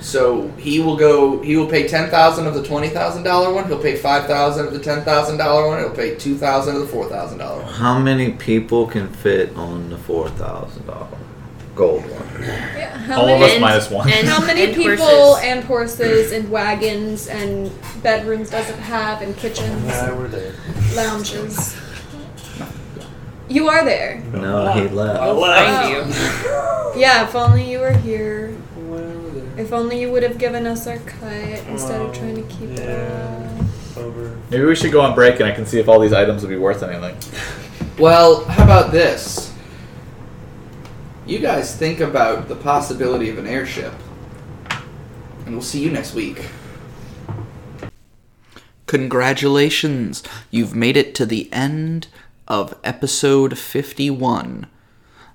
So 0.05 0.49
he 0.59 0.79
will 0.79 0.95
go. 0.97 1.41
He 1.41 1.57
will 1.57 1.65
pay 1.67 1.87
ten 1.87 2.11
thousand 2.11 2.45
of 2.45 2.53
the 2.53 2.61
twenty 2.63 2.89
thousand 2.89 3.23
dollar 3.23 3.51
one. 3.51 3.67
He'll 3.67 3.81
pay 3.81 3.95
five 3.95 4.27
thousand 4.27 4.67
of 4.67 4.73
the 4.73 4.79
ten 4.79 5.03
thousand 5.03 5.37
dollar 5.37 5.67
one. 5.67 5.79
He'll 5.79 5.89
pay 5.95 6.13
two 6.15 6.37
thousand 6.37 6.75
of 6.75 6.81
the 6.81 6.87
four 6.87 7.09
thousand 7.09 7.39
dollar 7.39 7.63
one. 7.63 7.73
How 7.73 7.97
many 7.97 8.33
people 8.33 8.85
can 8.85 9.07
fit 9.11 9.55
on 9.55 9.89
the 9.89 9.97
four 9.97 10.29
thousand 10.29 10.85
dollar 10.85 11.07
gold 11.75 12.03
one? 12.03 12.43
Yeah, 12.43 12.95
how 12.99 13.21
All 13.21 13.29
of 13.29 13.39
many, 13.39 13.55
us 13.55 13.59
minus 13.59 13.89
one. 13.89 14.07
and- 14.11 14.27
how 14.27 14.45
many 14.45 14.65
and 14.65 14.75
people 14.75 15.05
horses. 15.07 15.43
and 15.43 15.63
horses 15.63 16.31
and 16.33 16.51
wagons 16.51 17.27
and 17.27 17.71
bedrooms 18.03 18.51
does 18.51 18.69
it 18.69 18.75
have 18.75 19.23
and 19.23 19.35
kitchens, 19.37 19.85
Yeah, 19.85 20.11
we're 20.15 20.27
there. 20.27 20.53
lounges? 20.93 21.75
You 23.49 23.69
are 23.69 23.83
there. 23.83 24.21
No, 24.33 24.71
he 24.71 24.87
left. 24.87 25.19
I 25.19 25.25
I'll 25.25 25.33
left. 25.35 25.83
find 25.83 25.89
you. 25.91 26.03
Oh. 26.47 26.93
Yeah, 26.97 27.27
if 27.27 27.35
only 27.35 27.69
you 27.71 27.79
were 27.79 27.91
here. 27.91 28.55
Well, 29.55 29.63
we're 29.63 29.63
there. 29.63 29.65
If 29.65 29.73
only 29.73 30.01
you 30.01 30.11
would 30.11 30.23
have 30.23 30.37
given 30.37 30.65
us 30.67 30.87
our 30.87 30.97
cut 30.97 31.31
instead 31.69 32.01
of 32.01 32.13
trying 32.15 32.35
to 32.35 32.41
keep 32.53 32.69
it 32.71 32.79
Yeah. 32.79 33.49
all. 33.97 34.03
Over. 34.03 34.35
Maybe 34.49 34.65
we 34.65 34.75
should 34.75 34.91
go 34.91 34.99
on 35.01 35.15
break 35.15 35.35
and 35.39 35.45
I 35.45 35.51
can 35.51 35.65
see 35.65 35.79
if 35.79 35.87
all 35.87 35.99
these 35.99 36.11
items 36.13 36.41
would 36.41 36.49
be 36.49 36.57
worth 36.57 36.83
anything. 36.83 37.15
Well, 37.97 38.43
how 38.43 38.65
about 38.65 38.91
this? 38.91 39.53
You 41.25 41.39
guys 41.39 41.73
think 41.77 42.01
about 42.01 42.49
the 42.49 42.55
possibility 42.55 43.29
of 43.29 43.37
an 43.37 43.47
airship, 43.47 43.93
and 45.45 45.53
we'll 45.55 45.61
see 45.61 45.79
you 45.81 45.91
next 45.91 46.13
week. 46.13 46.49
Congratulations! 48.85 50.23
You've 50.51 50.75
made 50.75 50.97
it 50.97 51.15
to 51.15 51.25
the 51.25 51.51
end 51.53 52.07
of 52.49 52.77
episode 52.83 53.57
51. 53.57 54.67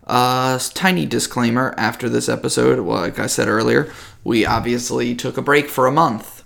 Uh, 0.06 0.58
tiny 0.74 1.06
disclaimer 1.06 1.74
after 1.78 2.10
this 2.10 2.28
episode, 2.28 2.80
well, 2.80 3.00
like 3.00 3.18
I 3.18 3.26
said 3.26 3.48
earlier, 3.48 3.90
we 4.24 4.44
obviously 4.44 5.14
took 5.14 5.36
a 5.36 5.42
break 5.42 5.68
for 5.68 5.86
a 5.86 5.92
month. 5.92 6.44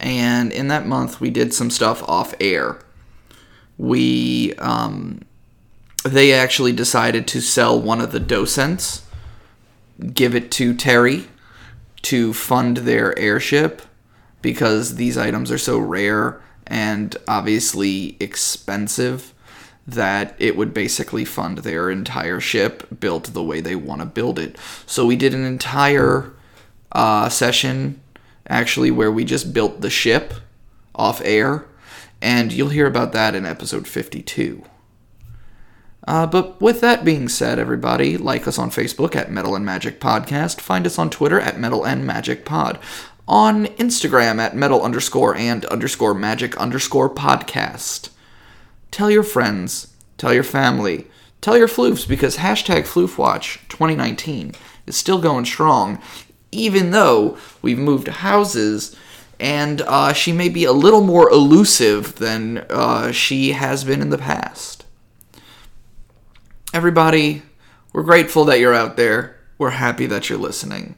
And 0.00 0.52
in 0.52 0.68
that 0.68 0.86
month, 0.86 1.20
we 1.20 1.30
did 1.30 1.54
some 1.54 1.70
stuff 1.70 2.02
off 2.08 2.34
air. 2.40 2.78
We, 3.78 4.54
um, 4.54 5.22
they 6.04 6.32
actually 6.32 6.72
decided 6.72 7.26
to 7.28 7.40
sell 7.40 7.80
one 7.80 8.00
of 8.00 8.12
the 8.12 8.20
docents, 8.20 9.06
give 10.12 10.34
it 10.34 10.50
to 10.52 10.74
Terry 10.74 11.26
to 12.02 12.34
fund 12.34 12.78
their 12.78 13.18
airship 13.18 13.82
because 14.42 14.96
these 14.96 15.16
items 15.16 15.50
are 15.50 15.58
so 15.58 15.78
rare 15.78 16.40
and 16.66 17.16
obviously 17.26 18.16
expensive 18.20 19.32
that 19.86 20.34
it 20.38 20.56
would 20.56 20.72
basically 20.72 21.24
fund 21.24 21.58
their 21.58 21.90
entire 21.90 22.40
ship 22.40 23.00
built 23.00 23.32
the 23.32 23.42
way 23.42 23.60
they 23.60 23.76
want 23.76 24.00
to 24.00 24.06
build 24.06 24.38
it. 24.38 24.56
So 24.86 25.06
we 25.06 25.16
did 25.16 25.34
an 25.34 25.44
entire 25.44 26.32
uh, 26.94 27.28
session 27.28 28.00
actually 28.48 28.90
where 28.90 29.10
we 29.10 29.24
just 29.24 29.52
built 29.52 29.80
the 29.80 29.90
ship 29.90 30.34
off 30.94 31.20
air, 31.24 31.66
and 32.20 32.52
you'll 32.52 32.68
hear 32.68 32.86
about 32.86 33.12
that 33.12 33.34
in 33.34 33.44
episode 33.44 33.86
52. 33.86 34.64
Uh, 36.06 36.26
but 36.26 36.60
with 36.60 36.80
that 36.80 37.04
being 37.04 37.28
said, 37.28 37.58
everybody, 37.58 38.16
like 38.16 38.46
us 38.46 38.58
on 38.58 38.70
Facebook 38.70 39.16
at 39.16 39.30
Metal 39.30 39.54
and 39.54 39.64
Magic 39.64 40.00
Podcast. 40.00 40.60
Find 40.60 40.86
us 40.86 40.98
on 40.98 41.08
Twitter 41.08 41.40
at 41.40 41.58
Metal 41.58 41.86
and 41.86 42.06
Magic 42.06 42.44
Pod. 42.44 42.78
On 43.26 43.64
Instagram 43.66 44.38
at 44.38 44.54
Metal 44.54 44.82
underscore 44.82 45.34
and 45.34 45.64
underscore 45.66 46.12
Magic 46.12 46.54
underscore 46.58 47.08
Podcast. 47.08 48.10
Tell 48.90 49.10
your 49.10 49.22
friends. 49.22 49.94
Tell 50.18 50.34
your 50.34 50.42
family. 50.42 51.06
Tell 51.40 51.56
your 51.56 51.68
floofs 51.68 52.06
because 52.06 52.36
hashtag 52.36 52.82
FloofWatch 52.82 53.66
2019 53.68 54.52
is 54.86 54.96
still 54.96 55.20
going 55.20 55.44
strong, 55.44 56.00
even 56.54 56.90
though 56.90 57.36
we've 57.62 57.78
moved 57.78 58.08
houses 58.08 58.96
and 59.40 59.82
uh, 59.82 60.12
she 60.12 60.32
may 60.32 60.48
be 60.48 60.64
a 60.64 60.72
little 60.72 61.02
more 61.02 61.28
elusive 61.30 62.16
than 62.16 62.58
uh, 62.70 63.10
she 63.12 63.52
has 63.52 63.84
been 63.84 64.00
in 64.00 64.10
the 64.10 64.18
past 64.18 64.84
everybody, 66.74 67.42
we're 67.92 68.02
grateful 68.02 68.44
that 68.46 68.58
you're 68.58 68.74
out 68.74 68.96
there. 68.96 69.36
We're 69.58 69.70
happy 69.70 70.06
that 70.06 70.28
you're 70.28 70.38
listening. 70.38 70.96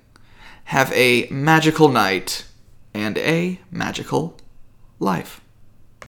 Have 0.64 0.90
a 0.94 1.28
magical 1.30 1.88
night 1.88 2.46
and 2.94 3.18
a 3.18 3.60
magical 3.70 4.38
life. 4.98 5.42